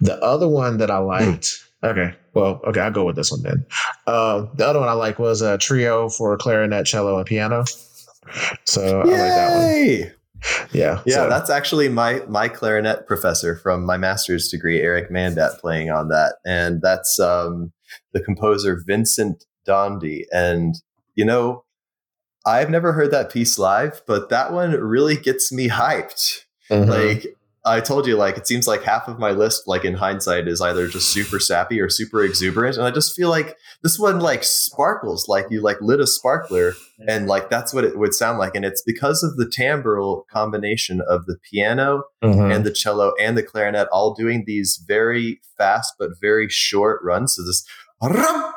The 0.00 0.16
other 0.24 0.48
one 0.48 0.78
that 0.78 0.90
I 0.90 0.98
liked. 0.98 1.58
Okay, 1.82 2.14
well, 2.34 2.60
okay, 2.66 2.80
I'll 2.80 2.90
go 2.90 3.04
with 3.04 3.16
this 3.16 3.30
one 3.30 3.42
then. 3.42 3.64
Uh, 4.06 4.46
the 4.54 4.66
other 4.66 4.80
one 4.80 4.88
I 4.88 4.92
like 4.92 5.18
was 5.18 5.40
a 5.42 5.56
trio 5.58 6.08
for 6.10 6.36
clarinet, 6.36 6.84
cello, 6.86 7.16
and 7.16 7.26
piano. 7.26 7.64
So 8.64 9.00
I 9.00 9.04
like 9.04 9.16
that 9.16 9.54
one. 9.56 10.12
Yeah. 10.72 11.00
Yeah, 11.04 11.14
so- 11.14 11.28
that's 11.28 11.50
actually 11.50 11.88
my 11.88 12.22
my 12.28 12.48
clarinet 12.48 13.06
professor 13.06 13.56
from 13.56 13.84
my 13.84 13.96
master's 13.96 14.48
degree, 14.48 14.80
Eric 14.80 15.10
Mandat, 15.10 15.58
playing 15.60 15.90
on 15.90 16.08
that, 16.08 16.36
and 16.46 16.80
that's 16.82 17.18
um, 17.20 17.72
the 18.12 18.20
composer 18.20 18.82
Vincent 18.86 19.44
d'Indy. 19.66 20.24
And 20.32 20.74
you 21.14 21.24
know, 21.24 21.64
I've 22.46 22.70
never 22.70 22.92
heard 22.92 23.10
that 23.10 23.30
piece 23.32 23.58
live, 23.58 24.02
but 24.06 24.28
that 24.30 24.52
one 24.52 24.72
really 24.72 25.16
gets 25.16 25.52
me 25.52 25.68
hyped. 25.68 26.44
Mhm. 26.70 26.88
Like 26.88 27.26
I 27.62 27.80
told 27.80 28.06
you, 28.06 28.16
like 28.16 28.38
it 28.38 28.46
seems 28.46 28.66
like 28.66 28.82
half 28.82 29.06
of 29.06 29.18
my 29.18 29.32
list, 29.32 29.68
like 29.68 29.84
in 29.84 29.92
hindsight, 29.92 30.48
is 30.48 30.62
either 30.62 30.88
just 30.88 31.10
super 31.10 31.38
sappy 31.38 31.78
or 31.78 31.90
super 31.90 32.24
exuberant, 32.24 32.78
and 32.78 32.86
I 32.86 32.90
just 32.90 33.14
feel 33.14 33.28
like 33.28 33.54
this 33.82 33.98
one 33.98 34.18
like 34.20 34.44
sparkles, 34.44 35.28
like 35.28 35.44
you 35.50 35.60
like 35.60 35.76
lit 35.82 36.00
a 36.00 36.06
sparkler, 36.06 36.72
and 37.06 37.26
like 37.26 37.50
that's 37.50 37.74
what 37.74 37.84
it 37.84 37.98
would 37.98 38.14
sound 38.14 38.38
like, 38.38 38.54
and 38.54 38.64
it's 38.64 38.80
because 38.80 39.22
of 39.22 39.36
the 39.36 39.44
timbral 39.44 40.22
combination 40.32 41.02
of 41.06 41.26
the 41.26 41.36
piano 41.50 42.04
Mhm. 42.24 42.54
and 42.54 42.64
the 42.64 42.72
cello 42.72 43.12
and 43.20 43.36
the 43.36 43.42
clarinet 43.42 43.88
all 43.92 44.14
doing 44.14 44.44
these 44.46 44.82
very 44.88 45.42
fast 45.58 45.92
but 45.98 46.12
very 46.18 46.48
short 46.48 47.00
runs. 47.04 47.34
So 47.34 47.42
this 47.44 47.62
rum 48.00 48.54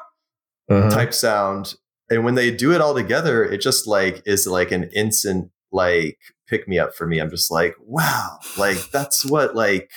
Mhm. 0.71 0.89
type 0.93 1.13
sound. 1.13 1.75
And 2.09 2.25
when 2.25 2.35
they 2.35 2.51
do 2.51 2.73
it 2.73 2.81
all 2.81 2.93
together, 2.93 3.43
it 3.43 3.59
just 3.59 3.87
like 3.87 4.21
is 4.25 4.45
like 4.45 4.71
an 4.71 4.89
instant 4.95 5.51
like 5.71 6.17
pick 6.47 6.67
me 6.67 6.77
up 6.79 6.93
for 6.95 7.07
me. 7.07 7.19
I'm 7.19 7.29
just 7.29 7.51
like, 7.51 7.75
wow, 7.79 8.39
like 8.57 8.77
that's 8.91 9.25
what 9.25 9.55
like 9.55 9.89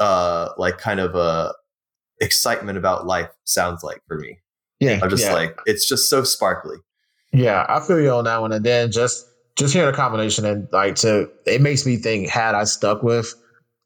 uh 0.00 0.50
like 0.58 0.78
kind 0.78 1.00
of 1.00 1.14
a 1.14 1.54
excitement 2.20 2.78
about 2.78 3.06
life 3.06 3.30
sounds 3.44 3.82
like 3.82 4.00
for 4.06 4.18
me. 4.18 4.38
yeah. 4.80 5.00
I'm 5.02 5.10
just 5.10 5.24
yeah. 5.24 5.34
like, 5.34 5.58
it's 5.66 5.88
just 5.88 6.08
so 6.08 6.24
sparkly. 6.24 6.78
Yeah, 7.32 7.66
I 7.68 7.80
feel 7.80 8.00
you 8.00 8.10
on 8.10 8.24
that 8.24 8.40
one. 8.40 8.52
And 8.52 8.64
then 8.64 8.90
just 8.90 9.26
just 9.56 9.72
hearing 9.72 9.90
the 9.90 9.96
combination 9.96 10.44
and 10.44 10.68
like 10.72 10.96
to 10.96 11.30
it 11.46 11.60
makes 11.60 11.86
me 11.86 11.96
think 11.96 12.28
had 12.28 12.54
I 12.54 12.64
stuck 12.64 13.02
with 13.02 13.34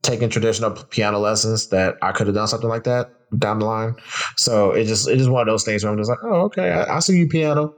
taking 0.02 0.28
traditional 0.30 0.70
piano 0.70 1.18
lessons 1.18 1.68
that 1.68 1.96
I 2.02 2.12
could 2.12 2.26
have 2.26 2.34
done 2.34 2.48
something 2.48 2.68
like 2.68 2.84
that 2.84 3.10
down 3.38 3.58
the 3.58 3.66
line. 3.66 3.94
So 4.36 4.72
it 4.72 4.84
just 4.84 5.08
it's 5.08 5.18
just 5.18 5.30
one 5.30 5.42
of 5.42 5.52
those 5.52 5.64
things 5.64 5.84
where 5.84 5.92
I'm 5.92 5.98
just 5.98 6.10
like, 6.10 6.18
oh, 6.24 6.42
okay, 6.46 6.70
I, 6.70 6.96
I 6.96 6.98
see 7.00 7.18
you 7.18 7.28
piano. 7.28 7.74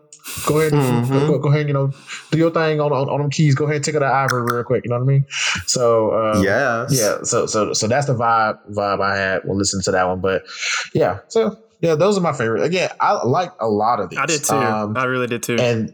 Go 0.46 0.60
ahead, 0.60 0.72
and 0.72 1.04
Mhm. 1.04 1.26
go, 1.26 1.38
go 1.38 1.48
ahead, 1.50 1.66
you 1.66 1.74
know, 1.74 1.90
do 2.30 2.38
your 2.38 2.50
thing 2.50 2.80
on, 2.80 2.92
on 2.92 3.08
on 3.08 3.20
them 3.20 3.30
keys. 3.30 3.54
Go 3.56 3.64
ahead, 3.64 3.76
and 3.76 3.84
take 3.84 3.96
out 3.96 4.00
the 4.00 4.06
ivory 4.06 4.42
real 4.54 4.62
quick. 4.64 4.84
You 4.84 4.90
know 4.90 4.96
what 4.96 5.02
I 5.02 5.06
mean? 5.06 5.26
So 5.66 6.14
um, 6.14 6.44
yes. 6.44 6.96
yeah. 6.96 7.18
So 7.24 7.46
so 7.46 7.72
so 7.72 7.86
that's 7.88 8.06
the 8.06 8.14
vibe 8.14 8.56
vibe 8.72 9.00
I 9.02 9.16
had 9.16 9.42
when 9.44 9.58
listening 9.58 9.82
to 9.82 9.90
that 9.90 10.04
one. 10.08 10.20
But 10.20 10.44
yeah, 10.94 11.18
so 11.28 11.56
yeah, 11.80 11.96
those 11.96 12.16
are 12.16 12.20
my 12.20 12.32
favorite. 12.32 12.62
Again, 12.62 12.90
I 13.00 13.24
like 13.24 13.50
a 13.60 13.68
lot 13.68 13.98
of 14.00 14.10
these. 14.10 14.18
I 14.20 14.26
did 14.26 14.44
too. 14.44 14.54
Um, 14.54 14.96
I 14.96 15.04
really 15.04 15.26
did 15.26 15.42
too. 15.42 15.56
and 15.58 15.90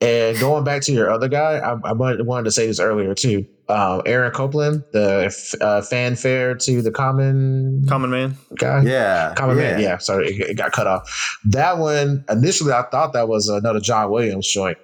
and 0.00 0.38
going 0.38 0.64
back 0.64 0.82
to 0.82 0.92
your 0.92 1.10
other 1.10 1.28
guy, 1.28 1.58
I, 1.58 1.70
I 1.84 1.92
wanted 1.92 2.26
wanted 2.26 2.44
to 2.44 2.50
say 2.50 2.66
this 2.66 2.80
earlier 2.80 3.14
too. 3.14 3.46
Um, 3.68 4.02
Aaron 4.06 4.30
Copland, 4.32 4.84
the 4.92 5.24
f- 5.26 5.60
uh, 5.60 5.82
fanfare 5.82 6.54
to 6.54 6.82
the 6.82 6.92
common 6.92 7.84
Common 7.88 8.10
man. 8.10 8.36
guy. 8.56 8.82
Yeah. 8.84 9.34
Common 9.36 9.56
man, 9.56 9.80
yeah. 9.80 9.98
Sorry, 9.98 10.28
it, 10.28 10.50
it 10.50 10.54
got 10.56 10.70
cut 10.70 10.86
off. 10.86 11.36
That 11.46 11.78
one 11.78 12.24
initially, 12.28 12.72
I 12.72 12.82
thought 12.90 13.12
that 13.14 13.26
was 13.28 13.48
another 13.48 13.80
John 13.80 14.10
Williams 14.12 14.46
joint, 14.46 14.78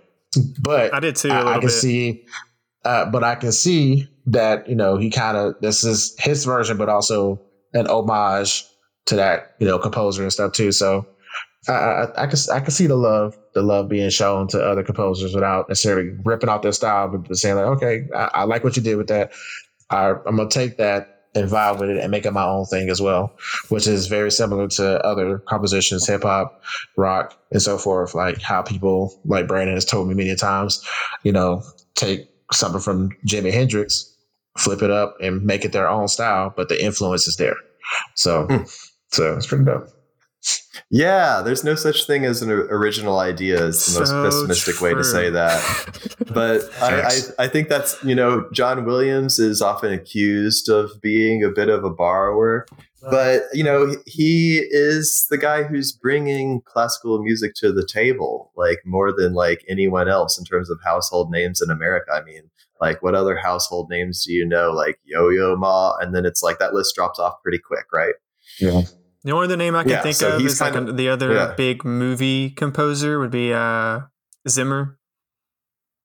but 0.60 0.92
I 0.92 0.98
did 0.98 1.14
too. 1.14 1.28
a 1.28 1.32
I, 1.32 1.36
little 1.38 1.52
I 1.52 1.54
can 1.58 1.68
bit. 1.68 1.70
see, 1.70 2.24
uh, 2.84 3.04
but 3.08 3.22
I 3.22 3.36
can 3.36 3.52
see 3.52 4.08
that 4.26 4.68
you 4.68 4.74
know 4.74 4.96
he 4.96 5.10
kind 5.10 5.36
of 5.36 5.54
this 5.60 5.84
is 5.84 6.16
his 6.18 6.44
version, 6.44 6.76
but 6.76 6.88
also 6.88 7.40
an 7.74 7.86
homage 7.86 8.64
to 9.06 9.14
that 9.16 9.54
you 9.60 9.66
know 9.66 9.78
composer 9.78 10.24
and 10.24 10.32
stuff 10.32 10.52
too. 10.52 10.72
So 10.72 11.06
I, 11.68 11.72
I, 11.72 12.22
I 12.24 12.26
can 12.26 12.38
I 12.52 12.60
can 12.60 12.70
see 12.70 12.86
the 12.86 12.96
love 12.96 13.36
the 13.54 13.62
love 13.62 13.88
being 13.88 14.10
shown 14.10 14.48
to 14.48 14.60
other 14.60 14.82
composers 14.82 15.34
without 15.34 15.68
necessarily 15.68 16.10
ripping 16.24 16.48
out 16.48 16.62
their 16.62 16.72
style, 16.72 17.08
but 17.08 17.36
saying 17.36 17.56
like, 17.56 17.66
okay, 17.66 18.08
I, 18.14 18.30
I 18.34 18.44
like 18.44 18.64
what 18.64 18.76
you 18.76 18.82
did 18.82 18.96
with 18.96 19.08
that. 19.08 19.32
I, 19.90 20.10
I'm 20.26 20.36
gonna 20.36 20.48
take 20.48 20.78
that 20.78 21.08
and 21.34 21.48
vibe 21.48 21.78
with 21.78 21.88
it 21.88 21.96
and 21.96 22.10
make 22.10 22.26
it 22.26 22.32
my 22.32 22.44
own 22.44 22.66
thing 22.66 22.90
as 22.90 23.00
well, 23.00 23.34
which 23.70 23.86
is 23.86 24.06
very 24.06 24.30
similar 24.30 24.68
to 24.68 25.00
other 25.06 25.38
compositions, 25.38 26.06
hip 26.06 26.22
hop, 26.24 26.62
rock, 26.96 27.38
and 27.50 27.62
so 27.62 27.78
forth. 27.78 28.14
Like 28.14 28.42
how 28.42 28.62
people 28.62 29.18
like 29.24 29.46
Brandon 29.46 29.74
has 29.74 29.84
told 29.84 30.08
me 30.08 30.14
many 30.14 30.34
times, 30.36 30.86
you 31.22 31.32
know, 31.32 31.62
take 31.94 32.28
something 32.52 32.80
from 32.80 33.10
Jimi 33.26 33.52
Hendrix, 33.52 34.14
flip 34.58 34.82
it 34.82 34.90
up, 34.90 35.16
and 35.22 35.42
make 35.42 35.64
it 35.64 35.72
their 35.72 35.88
own 35.88 36.08
style, 36.08 36.52
but 36.54 36.68
the 36.68 36.82
influence 36.84 37.26
is 37.26 37.36
there. 37.36 37.56
So, 38.14 38.46
Hmm. 38.46 38.64
so 39.08 39.36
it's 39.36 39.46
pretty 39.46 39.64
dope. 39.64 39.88
Yeah, 40.90 41.40
there's 41.42 41.64
no 41.64 41.74
such 41.74 42.06
thing 42.06 42.24
as 42.24 42.42
an 42.42 42.50
original 42.50 43.18
idea. 43.18 43.64
Is 43.64 43.94
the 43.94 44.00
most 44.00 44.10
So 44.10 44.22
pessimistic 44.24 44.80
way 44.80 44.94
to 44.94 45.04
say 45.04 45.30
that. 45.30 46.08
But 46.32 46.62
I, 46.80 47.02
I, 47.02 47.18
I 47.40 47.48
think 47.48 47.68
that's 47.68 48.02
you 48.02 48.14
know 48.14 48.48
John 48.52 48.86
Williams 48.86 49.38
is 49.38 49.60
often 49.60 49.92
accused 49.92 50.70
of 50.70 50.90
being 51.02 51.44
a 51.44 51.50
bit 51.50 51.68
of 51.68 51.84
a 51.84 51.90
borrower, 51.90 52.66
but 53.02 53.42
you 53.52 53.62
know 53.62 53.94
he 54.06 54.66
is 54.70 55.26
the 55.28 55.36
guy 55.36 55.64
who's 55.64 55.92
bringing 55.92 56.62
classical 56.64 57.22
music 57.22 57.52
to 57.56 57.70
the 57.70 57.86
table, 57.86 58.50
like 58.56 58.78
more 58.86 59.12
than 59.12 59.34
like 59.34 59.62
anyone 59.68 60.08
else 60.08 60.38
in 60.38 60.44
terms 60.46 60.70
of 60.70 60.78
household 60.82 61.30
names 61.30 61.60
in 61.60 61.70
America. 61.70 62.12
I 62.12 62.22
mean, 62.22 62.50
like 62.80 63.02
what 63.02 63.14
other 63.14 63.36
household 63.36 63.90
names 63.90 64.24
do 64.24 64.32
you 64.32 64.46
know? 64.46 64.70
Like 64.70 64.98
Yo 65.04 65.28
Yo 65.28 65.54
Ma, 65.56 65.96
and 66.00 66.14
then 66.14 66.24
it's 66.24 66.42
like 66.42 66.58
that 66.60 66.72
list 66.72 66.94
drops 66.94 67.18
off 67.18 67.42
pretty 67.42 67.58
quick, 67.58 67.84
right? 67.92 68.14
Yeah. 68.58 68.82
The 69.24 69.32
only 69.32 69.44
other 69.44 69.56
name 69.56 69.74
I 69.76 69.82
can 69.82 69.90
Yeah, 69.92 70.02
think 70.02 70.16
so 70.16 70.34
of 70.36 70.40
he's 70.40 70.52
is 70.54 70.60
like 70.60 70.72
kind 70.74 70.88
of- 70.88 70.96
the 70.96 71.08
other 71.08 71.32
yeah. 71.32 71.54
big 71.56 71.84
movie 71.84 72.50
composer 72.50 73.18
would 73.20 73.30
be 73.30 73.52
uh, 73.52 74.00
Zimmer. 74.48 74.98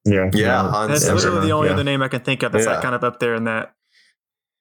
Yeah. 0.05 0.29
Yeah, 0.33 0.69
Hans 0.69 0.89
That's 0.89 1.01
Zimmer, 1.03 1.15
literally 1.15 1.47
the 1.47 1.53
only 1.53 1.67
yeah. 1.67 1.73
other 1.73 1.83
name 1.83 2.01
I 2.01 2.07
can 2.07 2.21
think 2.21 2.43
of 2.43 2.51
that's 2.51 2.65
Yeah. 2.65 2.73
like 2.73 2.81
kind 2.81 2.95
of 2.95 3.03
up 3.03 3.19
there 3.19 3.35
in 3.35 3.45
that 3.45 3.73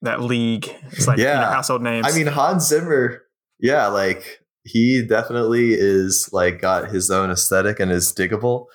that 0.01 0.21
league. 0.21 0.69
It's 0.91 1.07
like 1.07 1.17
you 1.17 1.23
know, 1.25 1.35
household 1.35 1.81
names. 1.81 2.05
I 2.07 2.15
mean, 2.15 2.27
Hans 2.27 2.67
Zimmer, 2.67 3.21
yeah, 3.59 3.87
like 3.87 4.39
he 4.63 5.05
definitely 5.07 5.69
is 5.73 6.29
like 6.33 6.59
got 6.61 6.89
his 6.89 7.09
own 7.09 7.31
aesthetic 7.31 7.79
and 7.79 7.91
is 7.91 8.11
diggable. 8.13 8.65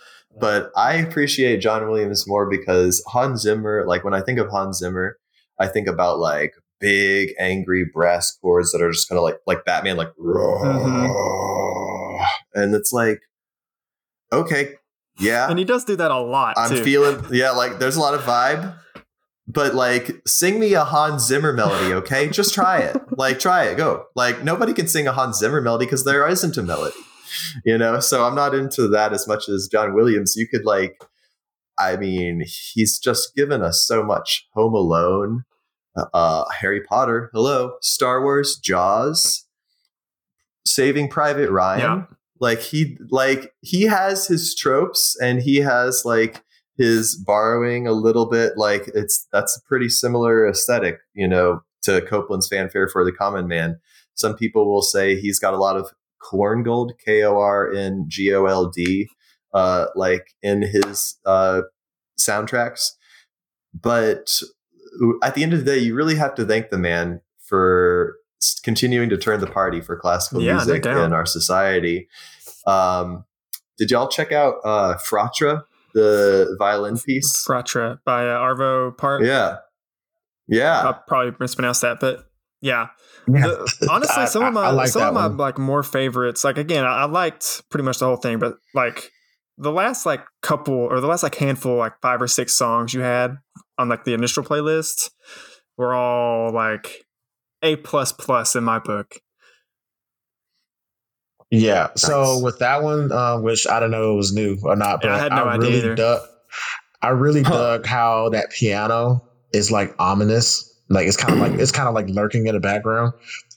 But 0.41 0.71
I 0.75 0.95
appreciate 0.95 1.59
John 1.59 1.87
Williams 1.87 2.27
more 2.27 2.49
because 2.49 3.05
Hans 3.07 3.43
Zimmer, 3.43 3.85
like 3.87 4.03
when 4.03 4.15
I 4.15 4.23
think 4.23 4.39
of 4.39 4.49
Hans 4.49 4.79
Zimmer, 4.79 5.19
I 5.61 5.67
think 5.69 5.87
about 5.89 6.19
like 6.19 6.55
big 6.83 7.31
angry 7.39 7.87
brass 7.91 8.37
chords 8.43 8.73
that 8.73 8.83
are 8.83 8.91
just 8.91 9.09
kind 9.09 9.17
of 9.17 9.23
like 9.23 9.39
like 9.47 9.65
Batman, 9.65 9.97
like 9.97 10.13
mm-hmm. 10.19 11.09
and 12.55 12.75
it's 12.75 12.93
like, 12.93 13.21
okay, 14.31 14.75
yeah, 15.19 15.49
and 15.49 15.59
he 15.59 15.65
does 15.65 15.85
do 15.85 15.97
that 15.97 16.11
a 16.11 16.19
lot 16.19 16.55
I'm 16.59 16.71
too. 16.71 16.85
feeling 16.85 17.25
yeah, 17.31 17.53
like 17.53 17.79
there's 17.79 17.97
a 17.97 18.01
lot 18.01 18.13
of 18.13 18.21
vibe. 18.23 18.77
But 19.49 19.75
like 19.75 20.23
sing 20.27 20.61
me 20.61 20.75
a 20.75 20.85
Hans 20.85 21.27
Zimmer 21.27 21.53
melody, 21.53 21.93
okay? 21.95 22.29
Just 22.29 22.55
try 22.55 22.79
it. 22.79 22.97
Like 23.19 23.39
try 23.39 23.65
it. 23.65 23.77
Go. 23.77 24.07
Like 24.17 24.43
nobody 24.43 24.73
can 24.73 24.89
sing 24.89 25.07
a 25.07 25.13
Hans 25.13 25.39
Zimmer 25.39 25.61
melody 25.61 25.85
because 25.85 26.05
there 26.05 26.27
isn't 26.27 26.57
a 26.57 26.63
melody. 26.63 26.97
You 27.65 27.77
know? 27.77 28.01
So 28.01 28.25
I'm 28.25 28.35
not 28.35 28.55
into 28.55 28.89
that 28.89 29.13
as 29.13 29.29
much 29.29 29.49
as 29.51 29.69
John 29.71 29.95
Williams. 29.95 30.35
You 30.35 30.49
could 30.49 30.65
like 30.65 30.97
I 31.79 31.97
mean, 31.97 32.45
he's 32.47 32.99
just 32.99 33.35
given 33.35 33.63
us 33.63 33.85
so 33.87 34.03
much 34.03 34.47
Home 34.55 34.75
Alone, 34.75 35.45
uh 35.97 36.45
Harry 36.51 36.83
Potter, 36.83 37.31
hello, 37.33 37.77
Star 37.81 38.23
Wars, 38.23 38.57
Jaws, 38.57 39.47
Saving 40.67 41.09
Private 41.09 41.51
Ryan. 41.51 41.81
Yeah. 41.81 42.03
like 42.41 42.61
he 42.61 42.97
like 43.11 43.53
he 43.61 43.83
has 43.83 44.27
his 44.27 44.55
tropes 44.55 45.17
and 45.21 45.43
he 45.43 45.57
has 45.59 46.03
like 46.05 46.43
his 46.79 47.17
borrowing 47.17 47.87
a 47.87 47.93
little 47.93 48.27
bit. 48.27 48.57
Like 48.57 48.91
it's 48.95 49.27
that's 49.33 49.57
a 49.57 49.61
pretty 49.69 49.89
similar 49.89 50.49
aesthetic 50.49 50.99
you 51.15 51.29
know 51.29 51.61
to 51.83 52.01
copland's 52.03 52.49
fanfare 52.49 52.89
for 52.89 53.05
the 53.05 53.13
common 53.13 53.47
man. 53.49 53.79
Some 54.15 54.35
people 54.37 54.73
will 54.73 54.83
say 54.83 55.21
he's 55.21 55.39
got 55.39 55.55
a 55.55 55.59
lot 55.59 55.77
of 55.77 55.91
Korngold 56.23 56.91
k-o-r-n-g-o-l-d 57.05 59.09
uh 59.55 59.87
like 59.95 60.29
in 60.43 60.63
his 60.63 61.19
uh 61.27 61.63
soundtracks. 62.19 62.91
But 63.79 64.41
at 65.23 65.35
the 65.35 65.43
end 65.43 65.53
of 65.53 65.59
the 65.59 65.65
day 65.65 65.79
you 65.79 65.95
really 65.95 66.15
have 66.17 66.35
to 66.35 66.45
thank 66.45 66.71
the 66.71 66.79
man 66.79 67.21
for 67.45 68.17
continuing 68.65 69.09
to 69.09 69.17
turn 69.17 69.41
the 69.41 69.47
party 69.47 69.81
for 69.81 69.97
classical 69.97 70.43
Yeah, 70.43 70.55
music 70.57 70.83
doubt. 70.83 70.99
in 71.05 71.13
our 71.13 71.27
society 71.27 72.09
um 72.67 73.25
did 73.79 73.91
y'all 73.91 74.09
check 74.09 74.33
out 74.33 74.57
uh 74.65 74.95
fratra 74.97 75.63
the 75.95 76.55
violin 76.59 76.99
piece 76.99 77.45
Fratra 77.47 77.99
by 78.05 78.27
uh, 78.27 78.39
Arvo 78.39 78.97
Part. 78.97 79.25
yeah 79.25 79.57
yeah 80.49 80.81
I'll 80.83 81.03
probably 81.07 81.35
mispronounced 81.39 81.83
that, 81.83 82.01
but 82.01 82.25
yeah. 82.61 82.89
Yeah. 83.29 83.41
The- 83.43 83.89
honestly, 83.91 84.23
I- 84.23 84.27
some 84.27 84.45
of 84.45 84.53
my 84.55 84.71
like 84.71 84.89
some 84.89 85.03
of 85.03 85.15
my 85.15 85.27
one. 85.27 85.37
like 85.37 85.59
more 85.59 85.83
favorites. 85.83 86.45
Like 86.45 86.59
again, 86.59 86.85
I, 86.85 87.03
I 87.03 87.05
liked 87.07 87.63
pretty 87.71 87.85
much 87.85 87.99
the 87.99 88.07
whole 88.07 88.17
thing, 88.17 88.39
but 88.39 88.55
like 88.75 89.11
the 89.59 89.71
last 89.73 90.07
like 90.07 90.21
couple 90.43 90.75
or 90.75 91.01
the 91.01 91.07
last 91.07 91.23
like 91.23 91.35
handful, 91.37 91.77
like 91.77 91.95
five 92.01 92.21
or 92.23 92.29
six 92.29 92.55
songs 92.55 92.95
you 92.95 93.01
had 93.01 93.37
on 93.79 93.89
like 93.89 94.05
the 94.05 94.15
initial 94.15 94.43
playlist 94.43 95.11
were 95.77 95.95
all 95.95 96.53
like 96.53 97.07
a 97.63 97.77
plus 97.77 98.13
plus 98.13 98.55
in 98.57 98.65
my 98.65 98.79
book. 98.79 99.17
Yeah. 101.51 101.91
So 101.97 102.39
with 102.43 102.59
that 102.61 102.83
one, 102.83 103.13
uh, 103.13 103.39
which 103.39 103.67
I 103.69 103.79
don't 103.79 103.91
know 103.91 104.11
if 104.11 104.15
it 104.15 104.17
was 104.17 104.33
new 104.33 104.59
or 104.63 104.75
not, 104.77 105.01
but 105.03 105.09
Yeah, 105.09 105.17
I 105.17 105.19
had 105.19 105.33
no 105.33 105.45
idea 105.49 105.61
really 105.69 105.79
either. 105.81 105.95
dug. 105.95 106.21
I 107.03 107.09
really 107.09 107.43
Huh. 107.43 107.53
dug 107.53 107.87
how 107.87 108.31
that 108.31 108.51
piano 108.51 109.23
is 109.53 109.71
like 109.71 109.95
ominous. 109.99 110.69
Like 110.89 111.07
it's 111.07 111.17
kind 111.17 111.35
of 111.35 111.41
like 111.41 111.61
it's 111.61 111.73
kind 111.73 111.89
of 111.89 111.95
like 111.95 112.09
lurking 112.09 112.47
in 112.47 112.55
the 112.55 112.61
background, 112.61 113.13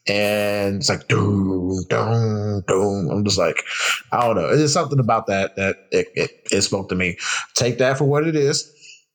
and 0.08 0.78
it's 0.78 0.90
like 0.90 1.08
doom, 1.08 1.84
doom, 1.90 2.64
doom. 2.68 3.10
I'm 3.10 3.24
just 3.26 3.38
like, 3.38 3.64
I 4.12 4.22
don't 4.26 4.36
know. 4.36 4.56
There's 4.56 4.72
something 4.74 5.00
about 5.00 5.28
that 5.28 5.56
that 5.58 5.78
it, 5.92 6.08
it 6.16 6.32
it 6.52 6.62
spoke 6.62 6.90
to 6.90 6.96
me. 6.96 7.18
Take 7.56 7.78
that 7.80 7.98
for 7.98 8.06
what 8.06 8.26
it 8.28 8.36
is. 8.36 8.72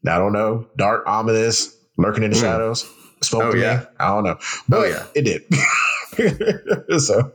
I 0.07 0.19
don't 0.19 0.33
know. 0.33 0.67
Dark, 0.77 1.05
ominous, 1.07 1.77
lurking 1.99 2.23
in 2.25 2.31
the 2.31 2.37
Mm. 2.37 2.41
shadows. 2.41 2.87
Spoke 3.23 3.43
Oh, 3.43 3.53
to 3.53 3.59
yeah. 3.59 3.77
me. 3.81 3.85
I 3.99 4.09
don't 4.09 4.25
know. 4.25 4.39
But 4.69 4.89
yeah. 4.89 5.07
it 5.15 5.23
did. 5.23 7.01
so 7.01 7.33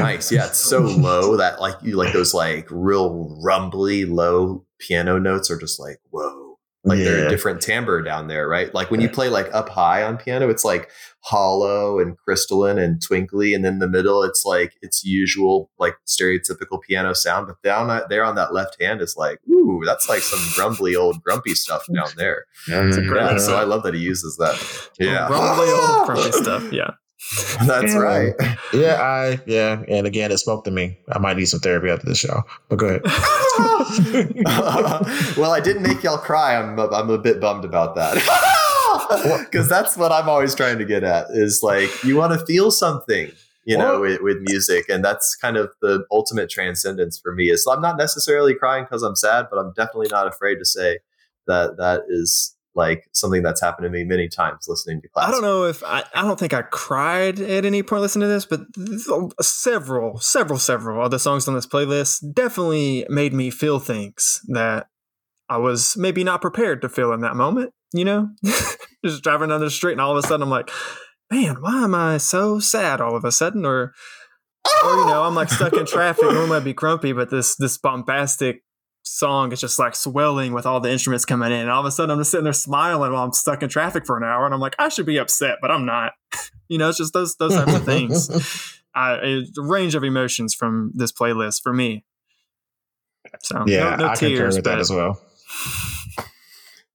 nice 0.00 0.32
yeah 0.32 0.46
it's 0.46 0.58
so 0.58 0.80
low 0.80 1.36
that 1.36 1.60
like 1.60 1.74
you 1.82 1.94
like 1.96 2.12
those 2.14 2.32
like 2.32 2.66
real 2.70 3.38
rumbly 3.44 4.06
low 4.06 4.64
piano 4.78 5.18
notes 5.18 5.50
are 5.50 5.58
just 5.58 5.78
like 5.78 6.00
whoa 6.10 6.49
like 6.84 6.98
they're 6.98 7.26
a 7.26 7.30
different 7.30 7.60
timbre 7.60 8.00
down 8.02 8.26
there 8.28 8.48
right? 8.48 8.72
Like 8.74 8.90
when 8.90 9.00
you 9.00 9.08
play 9.10 9.28
like 9.28 9.48
up 9.52 9.68
high 9.68 10.02
on 10.02 10.16
piano 10.16 10.48
it's 10.48 10.64
like 10.64 10.90
hollow 11.22 11.98
and 11.98 12.16
crystalline 12.16 12.78
and 12.78 13.02
twinkly 13.02 13.52
and 13.54 13.62
then 13.64 13.74
in 13.74 13.78
the 13.80 13.88
middle 13.88 14.22
it's 14.22 14.44
like 14.46 14.72
its 14.80 15.04
usual 15.04 15.70
like 15.78 15.94
stereotypical 16.06 16.80
piano 16.80 17.12
sound 17.12 17.46
but 17.46 17.60
down 17.62 17.90
uh, 17.90 18.06
there 18.08 18.24
on 18.24 18.34
that 18.36 18.54
left 18.54 18.80
hand 18.80 19.02
is 19.02 19.14
like 19.18 19.38
ooh 19.50 19.82
that's 19.84 20.08
like 20.08 20.20
some 20.22 20.40
grumbly 20.54 20.96
old 20.96 21.22
grumpy 21.22 21.54
stuff 21.54 21.84
down 21.94 22.08
there. 22.16 22.44
It's 22.68 22.96
a 22.96 23.02
great- 23.02 23.20
yeah 23.22 23.36
so 23.38 23.56
i 23.56 23.64
love 23.64 23.82
that 23.82 23.94
he 23.94 24.00
uses 24.00 24.36
that. 24.38 24.90
Yeah. 24.98 25.26
Grumbly 25.28 25.68
old 25.68 26.06
grumpy 26.06 26.32
stuff. 26.42 26.72
Yeah. 26.72 26.92
that's 27.66 27.92
Yeah. 27.92 27.98
right 27.98 28.34
Yeah, 28.72 28.94
I 29.00 29.40
yeah, 29.46 29.82
and 29.88 30.06
again, 30.06 30.32
it 30.32 30.38
spoke 30.38 30.64
to 30.64 30.70
me. 30.70 30.98
I 31.12 31.18
might 31.18 31.36
need 31.36 31.46
some 31.46 31.60
therapy 31.60 31.90
after 31.90 32.06
this 32.06 32.18
show. 32.18 32.42
But 32.68 32.76
go 32.76 32.86
ahead. 32.86 33.02
well, 35.36 35.52
I 35.52 35.60
didn't 35.62 35.82
make 35.82 36.02
y'all 36.02 36.18
cry. 36.18 36.56
I'm 36.56 36.78
I'm 36.78 37.10
a 37.10 37.18
bit 37.18 37.40
bummed 37.40 37.64
about 37.64 37.94
that. 37.96 38.16
Because 39.40 39.68
that's 39.68 39.96
what 39.96 40.12
I'm 40.12 40.28
always 40.28 40.54
trying 40.54 40.78
to 40.78 40.84
get 40.84 41.02
at 41.02 41.26
is 41.30 41.60
like 41.62 41.88
you 42.04 42.16
want 42.16 42.38
to 42.38 42.44
feel 42.46 42.70
something, 42.70 43.32
you 43.64 43.76
know, 43.76 44.00
with, 44.00 44.20
with 44.20 44.38
music, 44.42 44.88
and 44.88 45.04
that's 45.04 45.34
kind 45.36 45.56
of 45.56 45.72
the 45.80 46.04
ultimate 46.12 46.48
transcendence 46.48 47.18
for 47.18 47.34
me. 47.34 47.50
Is 47.50 47.66
I'm 47.70 47.80
not 47.80 47.96
necessarily 47.96 48.54
crying 48.54 48.84
because 48.84 49.02
I'm 49.02 49.16
sad, 49.16 49.46
but 49.50 49.58
I'm 49.58 49.72
definitely 49.72 50.08
not 50.10 50.28
afraid 50.28 50.56
to 50.56 50.64
say 50.64 50.98
that 51.46 51.76
that 51.76 52.02
is 52.08 52.54
like 52.80 53.06
something 53.12 53.42
that's 53.42 53.60
happened 53.60 53.84
to 53.84 53.90
me 53.90 54.04
many 54.04 54.26
times 54.26 54.66
listening 54.66 55.02
to 55.02 55.08
class. 55.08 55.28
I 55.28 55.30
don't 55.30 55.42
know 55.42 55.64
if 55.64 55.84
I, 55.84 56.02
I 56.14 56.22
don't 56.22 56.38
think 56.38 56.54
I 56.54 56.62
cried 56.62 57.38
at 57.38 57.66
any 57.66 57.82
point 57.82 58.00
listening 58.00 58.26
to 58.26 58.32
this, 58.32 58.46
but 58.46 58.60
several, 59.44 60.18
several, 60.18 60.58
several 60.58 61.04
of 61.04 61.10
the 61.10 61.18
songs 61.18 61.46
on 61.46 61.54
this 61.54 61.66
playlist 61.66 62.32
definitely 62.32 63.04
made 63.10 63.34
me 63.34 63.50
feel 63.50 63.80
things 63.80 64.40
that 64.48 64.88
I 65.50 65.58
was 65.58 65.94
maybe 65.98 66.24
not 66.24 66.40
prepared 66.40 66.80
to 66.80 66.88
feel 66.88 67.12
in 67.12 67.20
that 67.20 67.36
moment. 67.36 67.72
You 67.92 68.06
know, 68.06 68.30
just 69.04 69.22
driving 69.22 69.50
down 69.50 69.60
the 69.60 69.70
street 69.70 69.92
and 69.92 70.00
all 70.00 70.16
of 70.16 70.24
a 70.24 70.26
sudden 70.26 70.42
I'm 70.42 70.50
like, 70.50 70.70
man, 71.30 71.56
why 71.60 71.84
am 71.84 71.94
I 71.94 72.16
so 72.16 72.60
sad 72.60 73.02
all 73.02 73.14
of 73.14 73.24
a 73.24 73.32
sudden? 73.32 73.66
Or, 73.66 73.92
or 74.84 74.94
you 74.94 75.06
know, 75.06 75.24
I'm 75.24 75.34
like 75.34 75.50
stuck 75.50 75.74
in 75.74 75.84
traffic. 75.84 76.22
Normally 76.22 76.56
I'd 76.56 76.64
be 76.64 76.72
grumpy, 76.72 77.12
but 77.12 77.30
this 77.30 77.56
this 77.56 77.76
bombastic 77.76 78.62
song 79.10 79.52
is 79.52 79.60
just 79.60 79.78
like 79.78 79.96
swelling 79.96 80.52
with 80.52 80.66
all 80.66 80.80
the 80.80 80.90
instruments 80.90 81.24
coming 81.24 81.50
in. 81.50 81.60
And 81.60 81.70
all 81.70 81.80
of 81.80 81.86
a 81.86 81.90
sudden, 81.90 82.12
I'm 82.12 82.18
just 82.18 82.30
sitting 82.30 82.44
there 82.44 82.52
smiling 82.52 83.12
while 83.12 83.24
I'm 83.24 83.32
stuck 83.32 83.62
in 83.62 83.68
traffic 83.68 84.06
for 84.06 84.16
an 84.16 84.24
hour, 84.24 84.44
and 84.44 84.54
I'm 84.54 84.60
like, 84.60 84.76
I 84.78 84.88
should 84.88 85.06
be 85.06 85.18
upset, 85.18 85.56
but 85.60 85.70
I'm 85.70 85.84
not. 85.84 86.12
you 86.68 86.78
know, 86.78 86.88
it's 86.88 86.98
just 86.98 87.12
those 87.12 87.34
those 87.36 87.54
types 87.54 87.74
of 87.74 87.84
things. 87.84 88.30
I, 88.94 89.18
it's 89.22 89.56
a 89.58 89.62
range 89.62 89.94
of 89.94 90.02
emotions 90.02 90.54
from 90.54 90.92
this 90.94 91.12
playlist 91.12 91.62
for 91.62 91.72
me. 91.72 92.04
So 93.42 93.64
yeah, 93.66 93.90
no, 93.90 93.96
no 93.96 94.06
I 94.06 94.16
concur 94.16 94.28
tears, 94.28 94.56
with 94.56 94.64
but 94.64 94.70
that 94.70 94.78
as 94.80 94.90
well. 94.90 95.20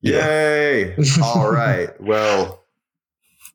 Yay! 0.02 0.96
All 1.24 1.50
right. 1.50 1.90
Well, 2.02 2.64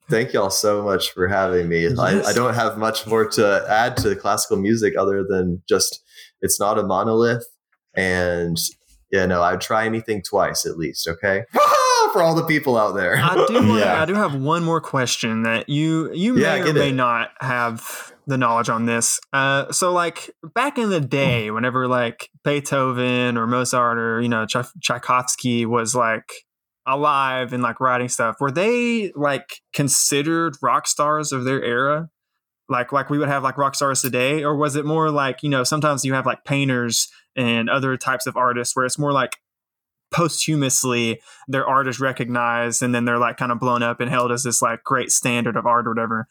thank 0.08 0.32
y'all 0.32 0.50
so 0.50 0.82
much 0.82 1.10
for 1.10 1.28
having 1.28 1.68
me. 1.68 1.86
I, 1.96 2.22
I 2.22 2.32
don't 2.32 2.54
have 2.54 2.78
much 2.78 3.06
more 3.06 3.28
to 3.30 3.64
add 3.68 3.96
to 3.98 4.14
classical 4.16 4.56
music 4.56 4.94
other 4.98 5.24
than 5.28 5.62
just 5.68 6.02
it's 6.40 6.58
not 6.58 6.78
a 6.78 6.82
monolith, 6.82 7.46
and 7.94 8.56
you 9.10 9.26
know 9.26 9.42
I'd 9.42 9.60
try 9.60 9.86
anything 9.86 10.22
twice 10.22 10.66
at 10.66 10.76
least. 10.76 11.08
Okay. 11.08 11.44
for 12.12 12.22
all 12.22 12.34
the 12.34 12.44
people 12.44 12.76
out 12.76 12.92
there. 12.96 13.16
I 13.18 13.44
do. 13.46 13.54
Wanna, 13.54 13.78
Yeah. 13.78 14.02
I 14.02 14.04
do 14.04 14.14
have 14.14 14.34
one 14.34 14.64
more 14.64 14.80
question 14.80 15.44
that 15.44 15.68
you 15.68 16.12
you 16.12 16.36
Yeah, 16.36 16.62
may 16.64 16.70
or 16.70 16.72
may 16.74 16.88
it. 16.88 16.94
not 16.94 17.30
have 17.40 18.12
the 18.26 18.36
knowledge 18.36 18.68
on 18.68 18.86
this. 18.86 19.20
Uh, 19.32 19.70
so 19.70 19.92
like 19.92 20.28
back 20.54 20.76
in 20.78 20.90
the 20.90 21.00
day, 21.00 21.50
whenever 21.52 21.86
like 21.86 22.28
Beethoven 22.44 23.36
or 23.36 23.46
Mozart 23.46 23.98
or 23.98 24.20
you 24.20 24.28
know 24.28 24.44
Tchai- 24.44 24.72
Tchaikovsky 24.82 25.66
was 25.66 25.94
like 25.94 26.30
alive 26.86 27.52
and 27.52 27.62
like 27.62 27.78
writing 27.80 28.08
stuff, 28.08 28.36
were 28.40 28.50
they 28.50 29.12
like 29.14 29.60
considered 29.72 30.56
rock 30.62 30.86
stars 30.88 31.30
of 31.32 31.44
their 31.44 31.62
era? 31.62 32.08
Like 32.68 32.92
like 32.92 33.10
we 33.10 33.18
would 33.18 33.28
have 33.28 33.42
like 33.42 33.58
rock 33.58 33.74
stars 33.74 34.00
today, 34.02 34.42
or 34.44 34.56
was 34.56 34.74
it 34.76 34.84
more 34.84 35.10
like 35.10 35.42
you 35.42 35.48
know 35.50 35.64
sometimes 35.64 36.04
you 36.04 36.14
have 36.14 36.26
like 36.26 36.44
painters 36.44 37.08
and 37.36 37.70
other 37.70 37.96
types 37.96 38.26
of 38.26 38.36
artists 38.36 38.74
where 38.74 38.84
it's 38.84 38.98
more 38.98 39.12
like 39.12 39.36
posthumously 40.10 41.20
their 41.46 41.66
art 41.66 41.86
is 41.86 42.00
recognized 42.00 42.82
and 42.82 42.94
then 42.94 43.04
they're 43.04 43.18
like 43.18 43.36
kind 43.36 43.52
of 43.52 43.60
blown 43.60 43.82
up 43.82 44.00
and 44.00 44.10
held 44.10 44.32
as 44.32 44.42
this 44.42 44.60
like 44.60 44.82
great 44.82 45.12
standard 45.12 45.56
of 45.56 45.66
art 45.66 45.86
or 45.86 45.90
whatever. 45.90 46.26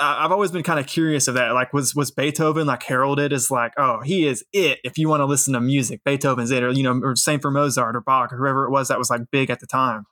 I've 0.00 0.30
always 0.30 0.52
been 0.52 0.62
kind 0.62 0.78
of 0.78 0.86
curious 0.86 1.26
of 1.26 1.34
that. 1.34 1.52
Like, 1.52 1.72
was 1.72 1.94
was 1.96 2.10
Beethoven 2.12 2.66
like 2.66 2.84
heralded 2.84 3.32
as 3.32 3.50
like, 3.50 3.72
oh, 3.76 4.00
he 4.02 4.26
is 4.26 4.44
it? 4.52 4.78
If 4.84 4.98
you 4.98 5.08
want 5.08 5.20
to 5.20 5.24
listen 5.24 5.52
to 5.54 5.60
music, 5.60 6.02
Beethoven's 6.04 6.52
it, 6.52 6.62
or 6.62 6.70
you 6.70 6.84
know, 6.84 7.00
or 7.02 7.16
same 7.16 7.40
for 7.40 7.50
Mozart 7.50 7.96
or 7.96 8.00
Bach 8.00 8.32
or 8.32 8.36
whoever 8.36 8.66
it 8.66 8.70
was 8.70 8.88
that 8.88 8.98
was 8.98 9.10
like 9.10 9.22
big 9.32 9.50
at 9.50 9.58
the 9.60 9.66
time. 9.66 10.06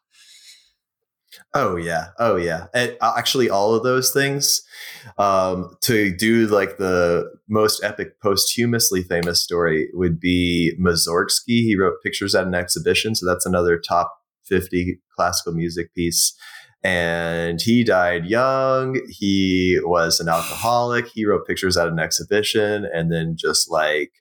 Oh 1.55 1.77
yeah, 1.77 2.09
oh 2.19 2.37
yeah. 2.37 2.67
Uh, 2.75 2.89
actually, 3.17 3.49
all 3.51 3.75
of 3.75 3.83
those 3.83 4.11
things 4.13 4.63
um, 5.19 5.77
to 5.83 6.15
do 6.15 6.47
like 6.47 6.79
the 6.79 7.31
most 7.49 7.83
epic 7.85 8.21
posthumously 8.21 9.03
famous 9.03 9.43
story 9.43 9.89
would 9.95 10.21
be 10.21 10.75
Mussorgsky. 10.81 11.63
He 11.63 11.77
wrote 11.79 12.03
Pictures 12.03 12.35
at 12.35 12.47
an 12.47 12.55
Exhibition, 12.55 13.15
so 13.15 13.27
that's 13.27 13.47
another 13.47 13.79
top 13.79 14.15
fifty 14.45 15.01
classical 15.17 15.53
music 15.53 15.95
piece. 15.95 16.35
And 16.85 17.61
he 17.61 17.85
died 17.85 18.27
young. 18.27 19.01
He 19.09 19.79
was 19.83 20.19
an 20.21 20.29
alcoholic. 20.29 21.07
He 21.07 21.25
wrote 21.25 21.47
Pictures 21.47 21.77
at 21.77 21.89
an 21.89 21.99
Exhibition, 21.99 22.87
and 22.93 23.13
then 23.13 23.37
just 23.39 23.71
like 23.71 24.13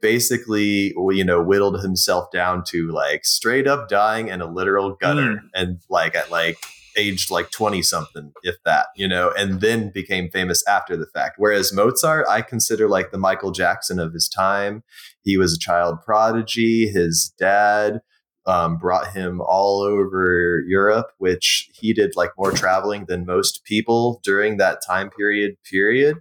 basically 0.00 0.94
you 1.10 1.24
know 1.24 1.42
whittled 1.42 1.82
himself 1.82 2.30
down 2.30 2.62
to 2.66 2.90
like 2.90 3.24
straight 3.24 3.66
up 3.66 3.88
dying 3.88 4.28
in 4.28 4.40
a 4.40 4.46
literal 4.46 4.96
gutter 5.00 5.36
mm. 5.36 5.40
and 5.54 5.80
like 5.88 6.14
at 6.14 6.30
like 6.30 6.58
aged 6.96 7.30
like 7.30 7.50
20 7.50 7.82
something 7.82 8.32
if 8.42 8.56
that 8.64 8.86
you 8.96 9.06
know 9.06 9.30
and 9.36 9.60
then 9.60 9.90
became 9.90 10.30
famous 10.30 10.66
after 10.66 10.96
the 10.96 11.06
fact. 11.06 11.34
Whereas 11.38 11.72
mozart 11.72 12.26
i 12.28 12.42
consider 12.42 12.88
like 12.88 13.10
the 13.10 13.18
michael 13.18 13.52
jackson 13.52 13.98
of 13.98 14.12
his 14.12 14.28
time. 14.28 14.82
He 15.22 15.36
was 15.36 15.54
a 15.54 15.58
child 15.58 15.98
prodigy. 16.04 16.88
His 16.88 17.32
dad 17.38 18.00
um, 18.46 18.76
brought 18.76 19.12
him 19.12 19.40
all 19.40 19.80
over 19.80 20.62
europe 20.66 21.08
which 21.18 21.68
he 21.74 21.92
did 21.92 22.14
like 22.16 22.30
more 22.38 22.52
traveling 22.52 23.04
than 23.08 23.26
most 23.26 23.64
people 23.64 24.20
during 24.22 24.56
that 24.56 24.78
time 24.86 25.10
period 25.10 25.56
period 25.68 26.16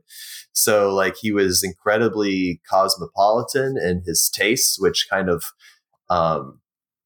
so 0.55 0.93
like 0.93 1.17
he 1.17 1.31
was 1.31 1.63
incredibly 1.63 2.61
cosmopolitan 2.69 3.77
in 3.77 4.03
his 4.05 4.29
tastes, 4.29 4.79
which 4.79 5.07
kind 5.09 5.29
of 5.29 5.43
um, 6.09 6.61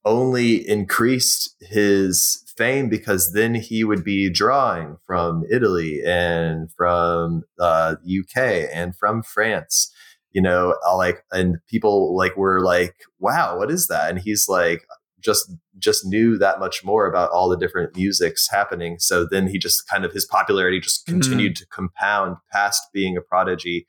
only 0.05 0.67
increased 0.67 1.55
his 1.59 2.43
fame 2.55 2.89
because 2.89 3.33
then 3.33 3.55
he 3.55 3.83
would 3.83 4.03
be 4.03 4.29
drawing 4.29 4.97
from 5.07 5.45
Italy 5.51 6.01
and 6.05 6.71
from 6.73 7.43
uh, 7.59 7.95
UK 8.05 8.69
and 8.71 8.95
from 8.95 9.23
France. 9.23 9.91
You 10.31 10.43
know, 10.43 10.75
like 10.95 11.23
and 11.31 11.57
people 11.67 12.15
like 12.15 12.37
were 12.37 12.61
like, 12.61 12.93
"Wow, 13.17 13.57
what 13.57 13.71
is 13.71 13.87
that?" 13.87 14.11
And 14.11 14.19
he's 14.19 14.47
like, 14.47 14.83
just 15.19 15.51
just 15.77 16.05
knew 16.05 16.37
that 16.37 16.59
much 16.59 16.83
more 16.83 17.05
about 17.07 17.31
all 17.31 17.47
the 17.49 17.57
different 17.57 17.95
musics 17.95 18.49
happening. 18.49 18.97
So 18.99 19.25
then 19.25 19.47
he 19.47 19.57
just 19.57 19.87
kind 19.87 20.03
of 20.05 20.11
his 20.13 20.25
popularity 20.25 20.79
just 20.79 21.05
Mhm. 21.05 21.11
continued 21.11 21.55
to 21.57 21.65
compound 21.67 22.37
past 22.51 22.81
being 22.93 23.15
a 23.17 23.21
prodigy. 23.21 23.87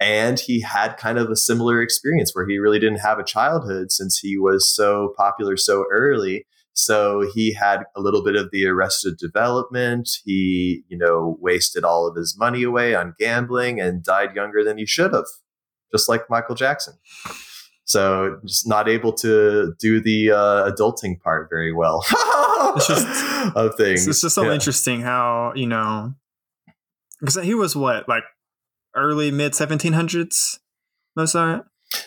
And 0.00 0.38
he 0.38 0.60
had 0.60 0.96
kind 0.96 1.18
of 1.18 1.28
a 1.30 1.36
similar 1.36 1.82
experience 1.82 2.34
where 2.34 2.46
he 2.48 2.58
really 2.58 2.78
didn't 2.78 3.00
have 3.00 3.18
a 3.18 3.24
childhood 3.24 3.90
since 3.90 4.18
he 4.18 4.38
was 4.38 4.68
so 4.68 5.12
popular 5.16 5.56
so 5.56 5.84
early. 5.90 6.46
So 6.72 7.28
he 7.34 7.52
had 7.54 7.82
a 7.96 8.00
little 8.00 8.22
bit 8.22 8.36
of 8.36 8.52
the 8.52 8.64
arrested 8.66 9.16
development. 9.18 10.08
He, 10.24 10.84
you 10.88 10.96
know, 10.96 11.36
wasted 11.40 11.82
all 11.82 12.06
of 12.06 12.14
his 12.14 12.36
money 12.38 12.62
away 12.62 12.94
on 12.94 13.14
gambling 13.18 13.80
and 13.80 14.04
died 14.04 14.36
younger 14.36 14.62
than 14.62 14.78
he 14.78 14.86
should 14.86 15.12
have, 15.12 15.26
just 15.90 16.08
like 16.08 16.30
Michael 16.30 16.54
Jackson. 16.54 16.94
So 17.88 18.38
just 18.44 18.68
not 18.68 18.86
able 18.86 19.14
to 19.14 19.72
do 19.80 20.00
the 20.00 20.30
uh, 20.32 20.70
adulting 20.70 21.18
part 21.20 21.48
very 21.50 21.72
well 21.72 22.04
It's 22.76 22.86
just- 22.86 23.56
of 23.56 23.74
things. 23.76 24.06
It's 24.06 24.20
just 24.20 24.34
so 24.34 24.44
Yeah. 24.44 24.52
interesting 24.54 25.00
how 25.00 25.52
you 25.56 25.66
know 25.66 26.14
because 27.18 27.42
he 27.42 27.54
was 27.54 27.74
what 27.74 28.08
like 28.08 28.24
early 28.94 29.30
mid 29.30 29.54
seventeen 29.54 29.94
hundreds 29.94 30.60
Mozart. 31.16 31.64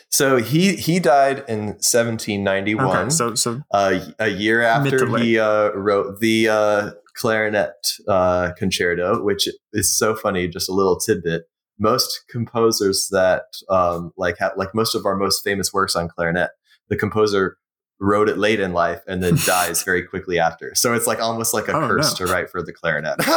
So 0.10 0.38
he 0.38 0.76
he 0.76 1.00
died 1.00 1.44
in 1.48 1.68
1791. 1.82 2.86
Okay, 2.86 3.10
so 3.10 3.34
so 3.34 3.62
uh, 3.72 4.00
a 4.20 4.28
year 4.28 4.62
after 4.62 5.18
he 5.18 5.40
uh, 5.40 5.72
wrote 5.72 6.20
the 6.20 6.48
uh, 6.50 6.92
clarinet 7.16 7.74
uh, 8.08 8.52
concerto, 8.56 9.24
which 9.24 9.48
is 9.74 9.98
so 9.98 10.16
funny. 10.16 10.48
Just 10.48 10.70
a 10.70 10.74
little 10.74 11.00
tidbit: 11.00 11.44
most 11.82 12.24
composers 12.30 13.10
that 13.12 13.44
um, 13.70 14.14
like 14.16 14.38
ha- 14.38 14.54
like 14.56 14.74
most 14.76 14.96
of 14.96 15.06
our 15.06 15.16
most 15.18 15.44
famous 15.44 15.74
works 15.74 15.96
on 15.96 16.08
clarinet, 16.08 16.52
the 16.90 16.96
composer 16.96 17.58
wrote 18.00 18.30
it 18.30 18.38
late 18.38 18.60
in 18.60 18.72
life 18.74 19.02
and 19.08 19.22
then 19.22 19.36
dies 19.46 19.84
very 19.84 20.04
quickly 20.04 20.40
after. 20.40 20.74
So 20.76 20.94
it's 20.94 21.08
like 21.08 21.20
almost 21.20 21.54
like 21.54 21.68
a 21.68 21.74
Oh, 21.76 21.88
curse 21.88 22.20
no. 22.20 22.26
to 22.26 22.32
write 22.34 22.50
for 22.50 22.62
the 22.64 22.72
clarinet. 22.74 23.16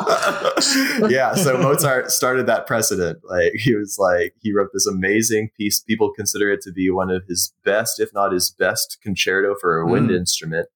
yeah, 1.10 1.34
so 1.34 1.58
Mozart 1.58 2.10
started 2.10 2.46
that 2.46 2.66
precedent. 2.66 3.18
Like 3.24 3.52
he 3.54 3.74
was 3.74 3.96
like 3.98 4.34
he 4.40 4.52
wrote 4.52 4.70
this 4.72 4.86
amazing 4.86 5.50
piece. 5.56 5.80
People 5.80 6.12
consider 6.12 6.50
it 6.50 6.60
to 6.62 6.72
be 6.72 6.90
one 6.90 7.10
of 7.10 7.24
his 7.28 7.52
best, 7.64 8.00
if 8.00 8.12
not 8.14 8.32
his 8.32 8.50
best, 8.50 8.98
concerto 9.02 9.54
for 9.60 9.78
a 9.78 9.86
wind 9.86 10.10
Mm. 10.10 10.16
instrument 10.18 10.68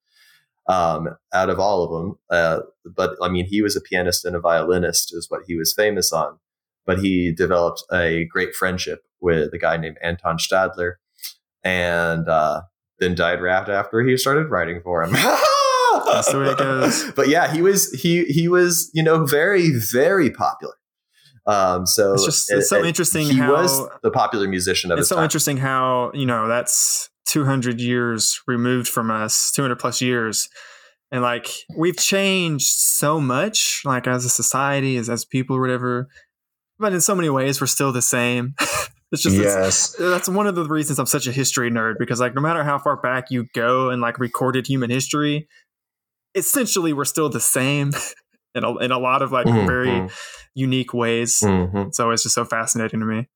um, 0.69 1.17
out 1.33 1.51
of 1.51 1.59
all 1.59 1.83
of 1.85 1.91
them. 1.91 2.19
Uh, 2.31 2.61
but 2.85 3.17
I 3.23 3.29
mean, 3.29 3.47
he 3.47 3.63
was 3.63 3.77
a 3.77 3.81
pianist 3.81 4.25
and 4.25 4.37
a 4.37 4.41
violinist, 4.41 5.15
is 5.15 5.31
what 5.31 5.43
he 5.47 5.57
was 5.57 5.73
famous 5.73 6.13
on. 6.13 6.39
But 6.87 6.99
he 6.99 7.33
developed 7.33 7.83
a 7.93 8.27
great 8.27 8.55
friendship 8.55 9.01
with 9.21 9.53
a 9.55 9.59
guy 9.59 9.77
named 9.77 9.97
Anton 10.03 10.37
Stadler, 10.39 10.95
and 11.63 12.29
uh, 12.29 12.63
then 12.99 13.15
died 13.15 13.41
right 13.41 13.69
after 13.69 14.01
he 14.03 14.17
started 14.17 14.51
writing 14.51 14.81
for 14.83 15.03
him. 15.03 15.13
That's 16.07 16.31
the 16.33 16.39
way 16.41 16.49
it 16.51 16.59
goes. 16.59 17.11
But 17.13 17.29
yeah, 17.29 17.53
he 17.53 17.63
was 17.63 17.91
he 17.93 18.25
he 18.25 18.49
was 18.49 18.91
you 18.95 19.03
know 19.03 19.25
very 19.25 19.71
very 19.93 20.31
popular. 20.31 20.75
Um, 21.47 21.87
so 21.87 22.15
It's 22.15 22.25
just- 22.25 22.51
it's 22.51 22.69
so 22.71 22.81
uh, 22.81 22.85
interesting 22.85 23.27
He 23.29 23.37
how- 23.37 23.53
was 23.53 23.89
the 24.03 24.11
popular 24.11 24.49
musician 24.49 24.91
of 24.91 24.99
it's 24.99 25.09
so 25.11 25.17
time. 25.17 25.25
interesting 25.25 25.59
how 25.59 26.11
you 26.15 26.25
know 26.27 26.49
that's 26.49 27.11
200 27.27 27.81
years 27.81 28.41
removed 28.47 28.89
from 28.89 29.11
us 29.11 29.53
200 29.53 29.79
plus 29.79 30.01
years 30.01 30.49
and 31.13 31.21
like 31.23 31.49
we've 31.77 31.97
changed 31.99 32.67
so 32.79 33.21
much 33.21 33.83
like 33.85 34.07
as 34.07 34.25
a 34.25 34.29
society 34.31 34.97
as, 34.97 35.09
as 35.11 35.25
people 35.27 35.61
whatever 35.61 36.09
but 36.85 36.93
in 36.93 37.01
so 37.01 37.15
many 37.15 37.31
ways 37.31 37.61
we're 37.61 37.67
still 37.67 37.93
the 37.93 38.03
same 38.03 38.55
it's 39.13 39.23
just 39.23 39.37
it's- 39.37 39.55
yes. 39.59 39.97
that's 39.99 40.29
one 40.29 40.47
of 40.47 40.55
the 40.55 40.65
reasons 40.65 40.99
i'm 40.99 41.07
such 41.07 41.27
a 41.27 41.33
history 41.33 41.71
nerd 41.71 41.95
because 41.99 42.21
like 42.21 42.35
no 42.35 42.41
matter 42.41 42.63
how 42.65 42.79
far 42.79 42.97
back 43.01 43.31
you 43.31 43.47
go 43.55 43.91
in 43.91 44.01
like 44.01 44.19
recorded 44.19 44.67
human 44.67 44.91
history 44.91 45.49
essentially 46.35 46.93
we're 46.93 47.05
still 47.05 47.29
the 47.29 47.41
same 47.41 47.93
in 48.55 48.65
a, 48.65 48.77
in 48.79 48.91
a 48.93 48.99
lot 48.99 49.23
of 49.23 49.33
like 49.33 49.47
Mhm, 49.47 49.67
very 49.67 50.09
unique 50.55 50.93
ways 50.95 51.41
mhm. 51.43 51.95
so 51.95 52.11
it's 52.11 52.23
just 52.23 52.35
so 52.35 52.45
fascinating 52.45 53.01
to 53.01 53.07
me 53.07 53.29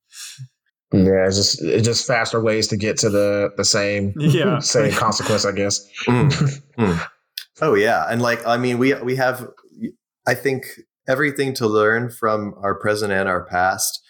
Yeah, 0.91 1.27
it's 1.27 1.35
just 1.37 1.61
it's 1.61 1.85
just 1.85 2.07
faster 2.07 2.41
ways 2.41 2.67
to 2.69 2.77
get 2.77 2.97
to 2.99 3.09
the 3.09 3.51
the 3.57 3.65
same 3.65 4.13
Yeah. 4.17 4.59
same 4.59 4.91
consequence, 4.91 5.45
I 5.45 5.51
guess. 5.51 5.85
Mm, 6.07 6.31
mm. 6.77 6.97
Oh 7.61 7.75
yeah, 7.75 8.05
and 8.09 8.21
like 8.21 8.41
I 8.47 8.57
mean, 8.57 8.77
we 8.79 8.93
we 8.95 9.15
have 9.17 9.45
I 10.25 10.33
think 10.33 10.65
everything 11.09 11.53
to 11.55 11.67
learn 11.67 12.09
from 12.09 12.53
our 12.61 12.75
present 12.75 13.11
and 13.11 13.27
our 13.27 13.43
past. 13.43 14.01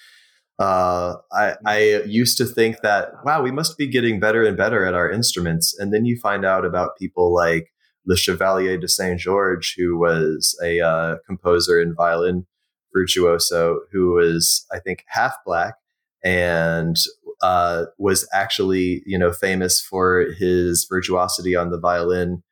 Uh, 0.59 1.15
I 1.31 1.55
I 1.65 1.79
used 2.05 2.37
to 2.37 2.45
think 2.45 2.81
that 2.81 3.11
wow, 3.23 3.41
we 3.41 3.51
must 3.51 3.77
be 3.77 3.87
getting 3.87 4.19
better 4.19 4.43
and 4.45 4.57
better 4.57 4.85
at 4.85 4.93
our 4.93 5.09
instruments, 5.09 5.75
and 5.79 5.93
then 5.93 6.05
you 6.05 6.19
find 6.19 6.45
out 6.45 6.65
about 6.65 6.97
people 6.97 7.33
like 7.33 7.71
Le 8.05 8.17
Chevalier 8.17 8.77
de 8.77 8.87
Saint 8.87 9.19
George, 9.19 9.75
who 9.77 9.97
was 9.97 10.59
a 10.61 10.81
uh, 10.81 11.15
composer 11.25 11.79
and 11.79 11.95
violin 11.95 12.45
virtuoso, 12.93 13.79
who 13.91 14.13
was 14.15 14.65
I 14.71 14.79
think 14.79 15.05
half 15.07 15.33
black 15.45 15.75
and 16.23 16.97
uh, 17.41 17.85
was 17.97 18.27
actually 18.33 19.01
you 19.05 19.17
know 19.17 19.31
famous 19.31 19.79
for 19.81 20.25
his 20.37 20.85
virtuosity 20.89 21.55
on 21.55 21.71
the 21.71 21.79
violin 21.79 22.43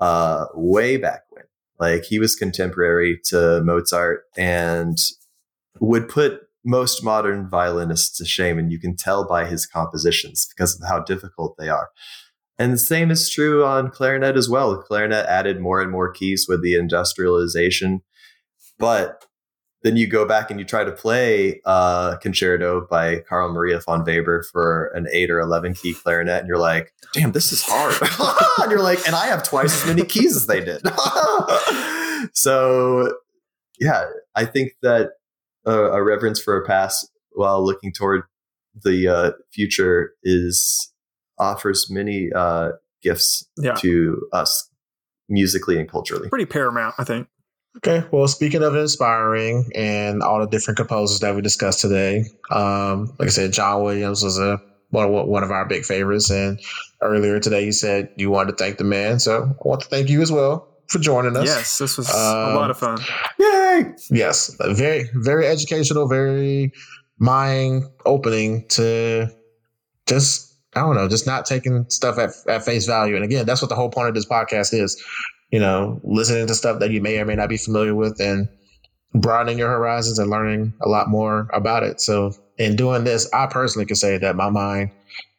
uh, 0.00 0.46
way 0.54 0.96
back. 0.96 1.22
Like 1.78 2.04
he 2.04 2.18
was 2.18 2.34
contemporary 2.34 3.20
to 3.26 3.62
Mozart 3.62 4.24
and 4.36 4.98
would 5.80 6.08
put 6.08 6.40
most 6.64 7.04
modern 7.04 7.48
violinists 7.48 8.16
to 8.18 8.24
shame, 8.24 8.58
and 8.58 8.72
you 8.72 8.80
can 8.80 8.96
tell 8.96 9.26
by 9.26 9.46
his 9.46 9.66
compositions 9.66 10.48
because 10.48 10.80
of 10.80 10.88
how 10.88 11.00
difficult 11.00 11.56
they 11.58 11.68
are. 11.68 11.90
And 12.58 12.72
the 12.72 12.78
same 12.78 13.10
is 13.10 13.28
true 13.28 13.64
on 13.64 13.90
clarinet 13.90 14.36
as 14.36 14.48
well. 14.48 14.82
Clarinet 14.82 15.26
added 15.26 15.60
more 15.60 15.80
and 15.80 15.92
more 15.92 16.10
keys 16.10 16.46
with 16.48 16.62
the 16.62 16.74
industrialization. 16.74 18.00
But 18.78 19.25
then 19.82 19.96
you 19.96 20.06
go 20.08 20.26
back 20.26 20.50
and 20.50 20.58
you 20.58 20.64
try 20.66 20.82
to 20.84 20.90
play 20.90 21.60
uh, 21.64 22.16
concerto 22.16 22.86
by 22.90 23.20
Carl 23.28 23.52
Maria 23.52 23.78
von 23.80 24.04
Weber 24.04 24.42
for 24.50 24.86
an 24.94 25.06
eight 25.12 25.30
or 25.30 25.38
11 25.38 25.74
key 25.74 25.94
clarinet. 25.94 26.40
And 26.40 26.48
you're 26.48 26.58
like, 26.58 26.92
damn, 27.12 27.32
this 27.32 27.52
is 27.52 27.62
hard. 27.64 27.94
and 28.62 28.70
you're 28.70 28.82
like, 28.82 29.06
and 29.06 29.14
I 29.14 29.26
have 29.26 29.42
twice 29.44 29.82
as 29.82 29.86
many 29.86 30.04
keys 30.04 30.34
as 30.34 30.46
they 30.46 30.64
did. 30.64 30.82
so, 32.32 33.14
yeah, 33.78 34.06
I 34.34 34.44
think 34.44 34.72
that 34.82 35.10
uh, 35.66 35.92
a 35.92 36.02
reverence 36.02 36.40
for 36.40 36.56
a 36.56 36.66
past 36.66 37.10
while 37.32 37.64
looking 37.64 37.92
toward 37.92 38.22
the 38.82 39.08
uh, 39.08 39.30
future 39.52 40.12
is 40.22 40.92
offers 41.38 41.88
many 41.90 42.30
uh, 42.34 42.70
gifts 43.02 43.46
Yeah. 43.58 43.74
to 43.74 44.26
us 44.32 44.70
musically 45.28 45.78
and 45.78 45.88
culturally. 45.88 46.28
Pretty 46.28 46.46
paramount, 46.46 46.94
I 46.98 47.04
think. 47.04 47.28
Okay. 47.78 48.04
Well, 48.10 48.26
speaking 48.28 48.62
of 48.62 48.74
inspiring 48.74 49.70
and 49.74 50.22
all 50.22 50.40
the 50.40 50.46
different 50.46 50.78
composers 50.78 51.20
that 51.20 51.34
we 51.34 51.42
discussed 51.42 51.80
today, 51.80 52.24
um, 52.50 53.14
like 53.18 53.28
I 53.28 53.30
said, 53.30 53.52
John 53.52 53.82
Williams 53.82 54.22
was 54.22 54.38
a 54.38 54.60
one 54.90 55.04
of, 55.12 55.26
one 55.28 55.42
of 55.42 55.50
our 55.50 55.66
big 55.66 55.84
favorites. 55.84 56.30
And 56.30 56.60
earlier 57.02 57.38
today, 57.38 57.64
you 57.64 57.72
said 57.72 58.08
you 58.16 58.30
wanted 58.30 58.52
to 58.52 58.64
thank 58.64 58.78
the 58.78 58.84
man. 58.84 59.18
So 59.18 59.42
I 59.44 59.68
want 59.68 59.82
to 59.82 59.88
thank 59.88 60.08
you 60.08 60.22
as 60.22 60.32
well 60.32 60.68
for 60.88 60.98
joining 60.98 61.36
us. 61.36 61.46
Yes, 61.46 61.78
this 61.78 61.98
was 61.98 62.08
a 62.08 62.16
Um, 62.16 62.54
lot 62.54 62.70
of 62.70 62.78
fun. 62.78 62.98
Yay! 63.38 63.92
Yes. 64.10 64.56
Very, 64.60 65.10
very 65.14 65.46
educational, 65.46 66.08
very 66.08 66.72
mind 67.18 67.82
opening 68.06 68.66
to 68.68 69.28
just, 70.06 70.54
I 70.74 70.80
don't 70.80 70.94
know, 70.94 71.08
just 71.08 71.26
not 71.26 71.44
taking 71.44 71.84
stuff 71.88 72.18
at, 72.18 72.30
at 72.48 72.64
face 72.64 72.86
value. 72.86 73.16
And 73.16 73.24
again, 73.24 73.44
that's 73.44 73.60
what 73.60 73.68
the 73.68 73.74
whole 73.74 73.90
point 73.90 74.08
of 74.08 74.14
this 74.14 74.26
podcast 74.26 74.72
is, 74.72 75.02
you 75.50 75.60
know, 75.60 76.00
listening 76.04 76.46
to 76.46 76.54
stuff 76.54 76.80
that 76.80 76.90
you 76.90 77.00
may 77.00 77.18
or 77.18 77.24
may 77.24 77.34
not 77.34 77.48
be 77.48 77.56
familiar 77.56 77.94
with 77.94 78.20
and 78.20 78.48
broadening 79.14 79.58
your 79.58 79.68
horizons 79.68 80.18
and 80.18 80.30
learning 80.30 80.74
a 80.82 80.88
lot 80.88 81.08
more 81.08 81.48
about 81.52 81.82
it. 81.82 82.00
So 82.00 82.32
in 82.58 82.76
doing 82.76 83.04
this, 83.04 83.30
I 83.32 83.46
personally 83.46 83.86
can 83.86 83.96
say 83.96 84.18
that 84.18 84.36
my 84.36 84.50
mind 84.50 84.90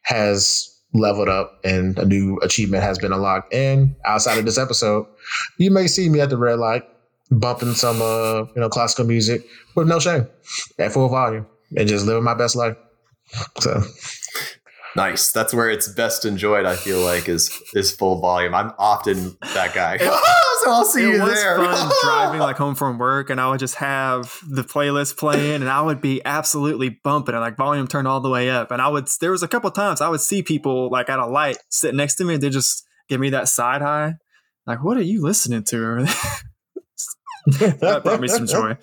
has 0.02 0.74
leveled 0.94 1.28
up 1.28 1.60
and 1.64 1.98
a 1.98 2.04
new 2.04 2.38
achievement 2.42 2.82
has 2.82 2.98
been 2.98 3.12
unlocked. 3.12 3.52
And 3.52 3.94
outside 4.04 4.38
of 4.38 4.44
this 4.44 4.58
episode, 4.58 5.06
you 5.58 5.70
may 5.70 5.86
see 5.86 6.08
me 6.08 6.20
at 6.20 6.30
the 6.30 6.38
red 6.38 6.58
light 6.58 6.84
bumping 7.30 7.74
some 7.74 8.00
uh, 8.00 8.44
you 8.54 8.60
know, 8.60 8.68
classical 8.68 9.04
music 9.04 9.42
with 9.76 9.86
no 9.86 9.98
shame 9.98 10.26
at 10.78 10.92
full 10.92 11.08
volume 11.08 11.46
and 11.76 11.88
just 11.88 12.06
living 12.06 12.24
my 12.24 12.34
best 12.34 12.56
life. 12.56 12.76
So 13.60 13.82
Nice. 14.98 15.30
That's 15.30 15.54
where 15.54 15.70
it's 15.70 15.86
best 15.86 16.24
enjoyed. 16.24 16.66
I 16.66 16.74
feel 16.74 17.00
like 17.00 17.28
is 17.28 17.56
is 17.72 17.92
full 17.92 18.20
volume. 18.20 18.52
I'm 18.52 18.72
often 18.78 19.36
that 19.54 19.72
guy. 19.72 19.96
so 20.64 20.70
I'll 20.70 20.84
see 20.84 21.04
it 21.04 21.14
you 21.14 21.22
was 21.22 21.34
there. 21.34 21.56
fun 21.56 21.92
driving 22.02 22.40
like 22.40 22.56
home 22.56 22.74
from 22.74 22.98
work, 22.98 23.30
and 23.30 23.40
I 23.40 23.48
would 23.48 23.60
just 23.60 23.76
have 23.76 24.36
the 24.48 24.62
playlist 24.62 25.16
playing, 25.16 25.62
and 25.62 25.70
I 25.70 25.82
would 25.82 26.00
be 26.00 26.20
absolutely 26.24 26.98
bumping 27.04 27.36
it, 27.36 27.38
like 27.38 27.56
volume 27.56 27.86
turned 27.86 28.08
all 28.08 28.20
the 28.20 28.28
way 28.28 28.50
up. 28.50 28.72
And 28.72 28.82
I 28.82 28.88
would, 28.88 29.08
there 29.20 29.30
was 29.30 29.44
a 29.44 29.48
couple 29.48 29.70
times 29.70 30.00
I 30.00 30.08
would 30.08 30.20
see 30.20 30.42
people 30.42 30.90
like 30.90 31.08
at 31.08 31.20
a 31.20 31.26
light 31.26 31.58
sitting 31.70 31.96
next 31.96 32.16
to 32.16 32.24
me, 32.24 32.34
and 32.34 32.42
they 32.42 32.50
just 32.50 32.84
give 33.08 33.20
me 33.20 33.30
that 33.30 33.48
side 33.48 33.82
eye, 33.82 34.14
like, 34.66 34.82
"What 34.82 34.96
are 34.96 35.02
you 35.02 35.22
listening 35.22 35.62
to?" 35.64 36.06
that 37.46 38.00
brought 38.02 38.20
me 38.20 38.26
some 38.26 38.48
joy. 38.48 38.76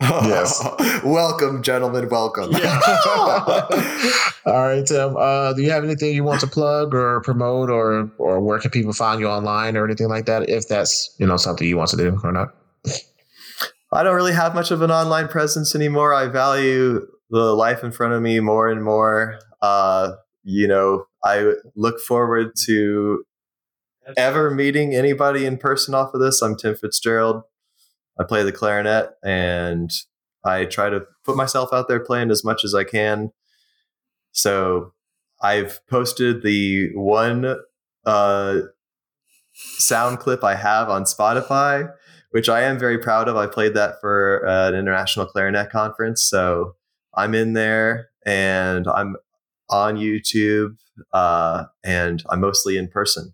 Yes. 0.00 0.62
welcome, 1.04 1.62
gentlemen. 1.62 2.08
Welcome. 2.08 2.52
Yeah. 2.52 2.80
All 4.46 4.68
right, 4.68 4.84
Tim. 4.86 5.16
Uh, 5.16 5.52
do 5.54 5.62
you 5.62 5.70
have 5.70 5.84
anything 5.84 6.14
you 6.14 6.22
want 6.22 6.40
to 6.40 6.46
plug 6.46 6.94
or 6.94 7.20
promote, 7.22 7.70
or 7.70 8.10
or 8.18 8.40
where 8.40 8.58
can 8.58 8.70
people 8.70 8.92
find 8.92 9.20
you 9.20 9.28
online 9.28 9.76
or 9.76 9.84
anything 9.84 10.08
like 10.08 10.26
that? 10.26 10.48
If 10.48 10.68
that's 10.68 11.14
you 11.18 11.26
know 11.26 11.36
something 11.36 11.66
you 11.66 11.76
want 11.76 11.90
to 11.90 11.96
do 11.96 12.18
or 12.22 12.32
not. 12.32 12.54
I 13.92 14.02
don't 14.02 14.14
really 14.14 14.34
have 14.34 14.54
much 14.54 14.70
of 14.70 14.82
an 14.82 14.90
online 14.90 15.28
presence 15.28 15.74
anymore. 15.74 16.12
I 16.12 16.26
value 16.26 17.06
the 17.30 17.54
life 17.54 17.82
in 17.82 17.92
front 17.92 18.12
of 18.12 18.20
me 18.20 18.40
more 18.40 18.68
and 18.68 18.84
more. 18.84 19.38
Uh, 19.62 20.12
you 20.44 20.68
know, 20.68 21.06
I 21.24 21.54
look 21.74 22.00
forward 22.00 22.52
to 22.66 23.24
ever 24.16 24.50
meeting 24.50 24.94
anybody 24.94 25.46
in 25.46 25.56
person 25.56 25.94
off 25.94 26.14
of 26.14 26.20
this. 26.20 26.42
I'm 26.42 26.56
Tim 26.56 26.76
Fitzgerald. 26.76 27.42
I 28.18 28.24
play 28.24 28.42
the 28.42 28.52
clarinet 28.52 29.10
and 29.22 29.90
I 30.44 30.64
try 30.64 30.90
to 30.90 31.02
put 31.24 31.36
myself 31.36 31.72
out 31.72 31.88
there 31.88 32.00
playing 32.00 32.30
as 32.30 32.44
much 32.44 32.64
as 32.64 32.74
I 32.74 32.84
can. 32.84 33.30
So 34.32 34.92
I've 35.42 35.80
posted 35.88 36.42
the 36.42 36.90
one 36.94 37.56
uh, 38.04 38.60
sound 39.52 40.18
clip 40.18 40.44
I 40.44 40.54
have 40.54 40.88
on 40.88 41.04
Spotify 41.04 41.90
which 42.36 42.50
I 42.50 42.64
am 42.64 42.78
very 42.78 42.98
proud 42.98 43.28
of. 43.28 43.36
I 43.36 43.46
played 43.46 43.72
that 43.74 43.94
for 43.98 44.46
uh, 44.46 44.68
an 44.68 44.74
international 44.74 45.24
clarinet 45.24 45.70
conference. 45.70 46.28
So 46.28 46.74
I'm 47.14 47.34
in 47.34 47.54
there 47.54 48.10
and 48.26 48.86
I'm 48.86 49.16
on 49.70 49.96
YouTube 49.96 50.76
uh, 51.14 51.64
and 51.82 52.22
I'm 52.28 52.40
mostly 52.40 52.76
in 52.76 52.88
person. 52.88 53.32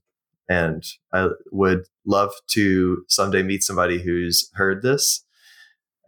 And 0.48 0.85
I 1.12 1.28
would 1.51 1.85
love 2.05 2.32
to 2.48 3.05
someday 3.09 3.43
meet 3.43 3.62
somebody 3.64 4.02
who's 4.02 4.51
heard 4.55 4.82
this 4.82 5.24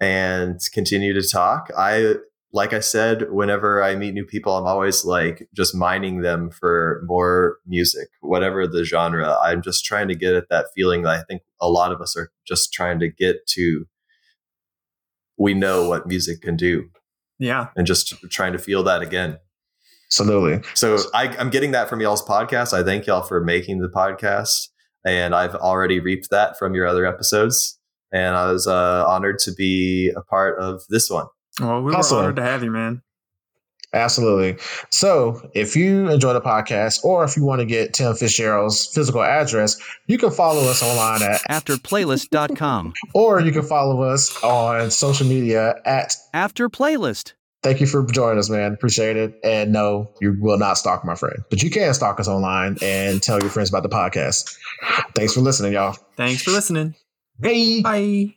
and 0.01 0.61
continue 0.73 1.13
to 1.15 1.27
talk. 1.27 1.71
I, 1.77 2.17
like 2.53 2.73
I 2.73 2.81
said, 2.81 3.31
whenever 3.33 3.83
I 3.83 3.97
meet 3.97 4.15
new 4.15 4.25
people, 4.25 4.57
I'm 4.57 4.67
always 4.67 5.05
like 5.05 5.49
just 5.55 5.75
mining 5.75 6.21
them 6.21 6.51
for 6.51 7.03
more 7.07 7.59
music, 7.67 8.09
whatever 8.21 8.67
the 8.67 8.85
genre. 8.85 9.37
I'm 9.43 9.63
just 9.63 9.85
trying 9.85 10.09
to 10.09 10.15
get 10.15 10.35
at 10.35 10.49
that 10.51 10.67
feeling 10.75 11.03
that 11.03 11.19
I 11.21 11.23
think 11.25 11.43
a 11.61 11.69
lot 11.69 11.93
of 11.93 12.01
us 12.01 12.17
are 12.17 12.31
just 12.47 12.73
trying 12.73 13.01
to 13.01 13.09
get 13.09 13.47
to. 13.49 13.87
We 15.37 15.53
know 15.55 15.89
what 15.89 16.07
music 16.07 16.43
can 16.43 16.57
do, 16.57 16.91
Yeah, 17.41 17.69
and 17.77 17.89
just 17.89 18.15
trying 18.31 18.53
to 18.53 18.59
feel 18.59 18.85
that 18.85 19.03
again. 19.03 19.39
Absolutely. 20.21 20.61
So 20.75 20.99
I, 21.13 21.29
I'm 21.39 21.51
getting 21.51 21.73
that 21.73 21.89
from 21.89 22.01
y'all's 22.01 22.23
podcast. 22.25 22.73
I 22.73 22.83
thank 22.85 23.07
y'all 23.07 23.23
for 23.23 23.41
making 23.43 23.81
the 23.81 23.89
podcast, 23.89 24.69
and 25.05 25.35
I've 25.35 25.55
already 25.57 25.99
reaped 26.01 26.31
that 26.31 26.57
from 26.59 26.75
your 26.75 26.87
other 26.87 27.05
episodes. 27.05 27.79
And 28.13 28.37
I 28.37 28.53
was 28.53 28.69
uh, 28.69 29.05
honored 29.09 29.41
to 29.41 29.53
be 29.53 30.13
a 30.17 30.21
part 30.23 30.61
of 30.61 30.83
this 30.89 31.11
one. 31.11 31.27
well, 31.61 31.83
we 31.83 31.93
Awesome. 31.93 32.17
were 32.19 32.23
honored 32.25 32.37
to 32.37 32.43
have 32.43 32.63
you, 32.63 32.71
man. 32.71 33.03
Absolutely. 33.93 34.57
So, 34.91 35.49
if 35.55 35.77
you 35.77 36.09
enjoy 36.09 36.33
the 36.33 36.41
podcast, 36.41 37.05
or 37.05 37.23
if 37.25 37.37
you 37.37 37.45
want 37.45 37.61
to 37.61 37.65
get 37.67 37.95
Tim 37.95 38.13
Fitzgerald's 38.15 38.87
physical 38.93 39.23
address, 39.23 39.81
you 40.09 40.19
can 40.19 40.31
follow 40.33 40.63
us 40.69 40.83
online 40.83 41.23
at, 41.23 41.41
Afterplaylist.com. 41.51 42.93
or 43.15 43.41
you 43.41 43.53
can 43.53 43.63
follow 43.63 44.03
us 44.03 44.37
on 44.43 44.91
social 44.91 45.27
media 45.27 45.77
at. 45.85 46.17
After 46.33 46.69
Playlist. 46.69 47.35
Thank 47.65 47.81
you 47.81 47.87
for 47.87 48.05
joining 48.05 48.39
us, 48.39 48.51
man. 48.51 48.75
Appreciate 48.75 49.17
it. 49.17 49.41
And 49.43 49.73
no, 49.73 50.13
you 50.21 50.37
will 50.39 50.59
not 50.59 50.77
stalk 50.77 51.03
my 51.03 51.15
friend, 51.15 51.39
but 51.49 51.63
you 51.63 51.71
can 51.71 51.95
stalk 51.95 52.21
us 52.21 52.29
online 52.29 52.77
and 52.83 53.23
tell 53.23 53.41
your 53.41 53.49
friends 53.49 53.71
about 53.71 53.83
the 53.83 53.89
podcast. 53.89 54.55
Thanks 55.15 55.33
for 55.33 55.41
listening, 55.41 55.73
y'all. 55.73 55.97
Thanks 56.17 56.43
for 56.43 56.51
listening. 56.51 56.95
Hey. 57.43 57.81
Bye. 57.81 58.35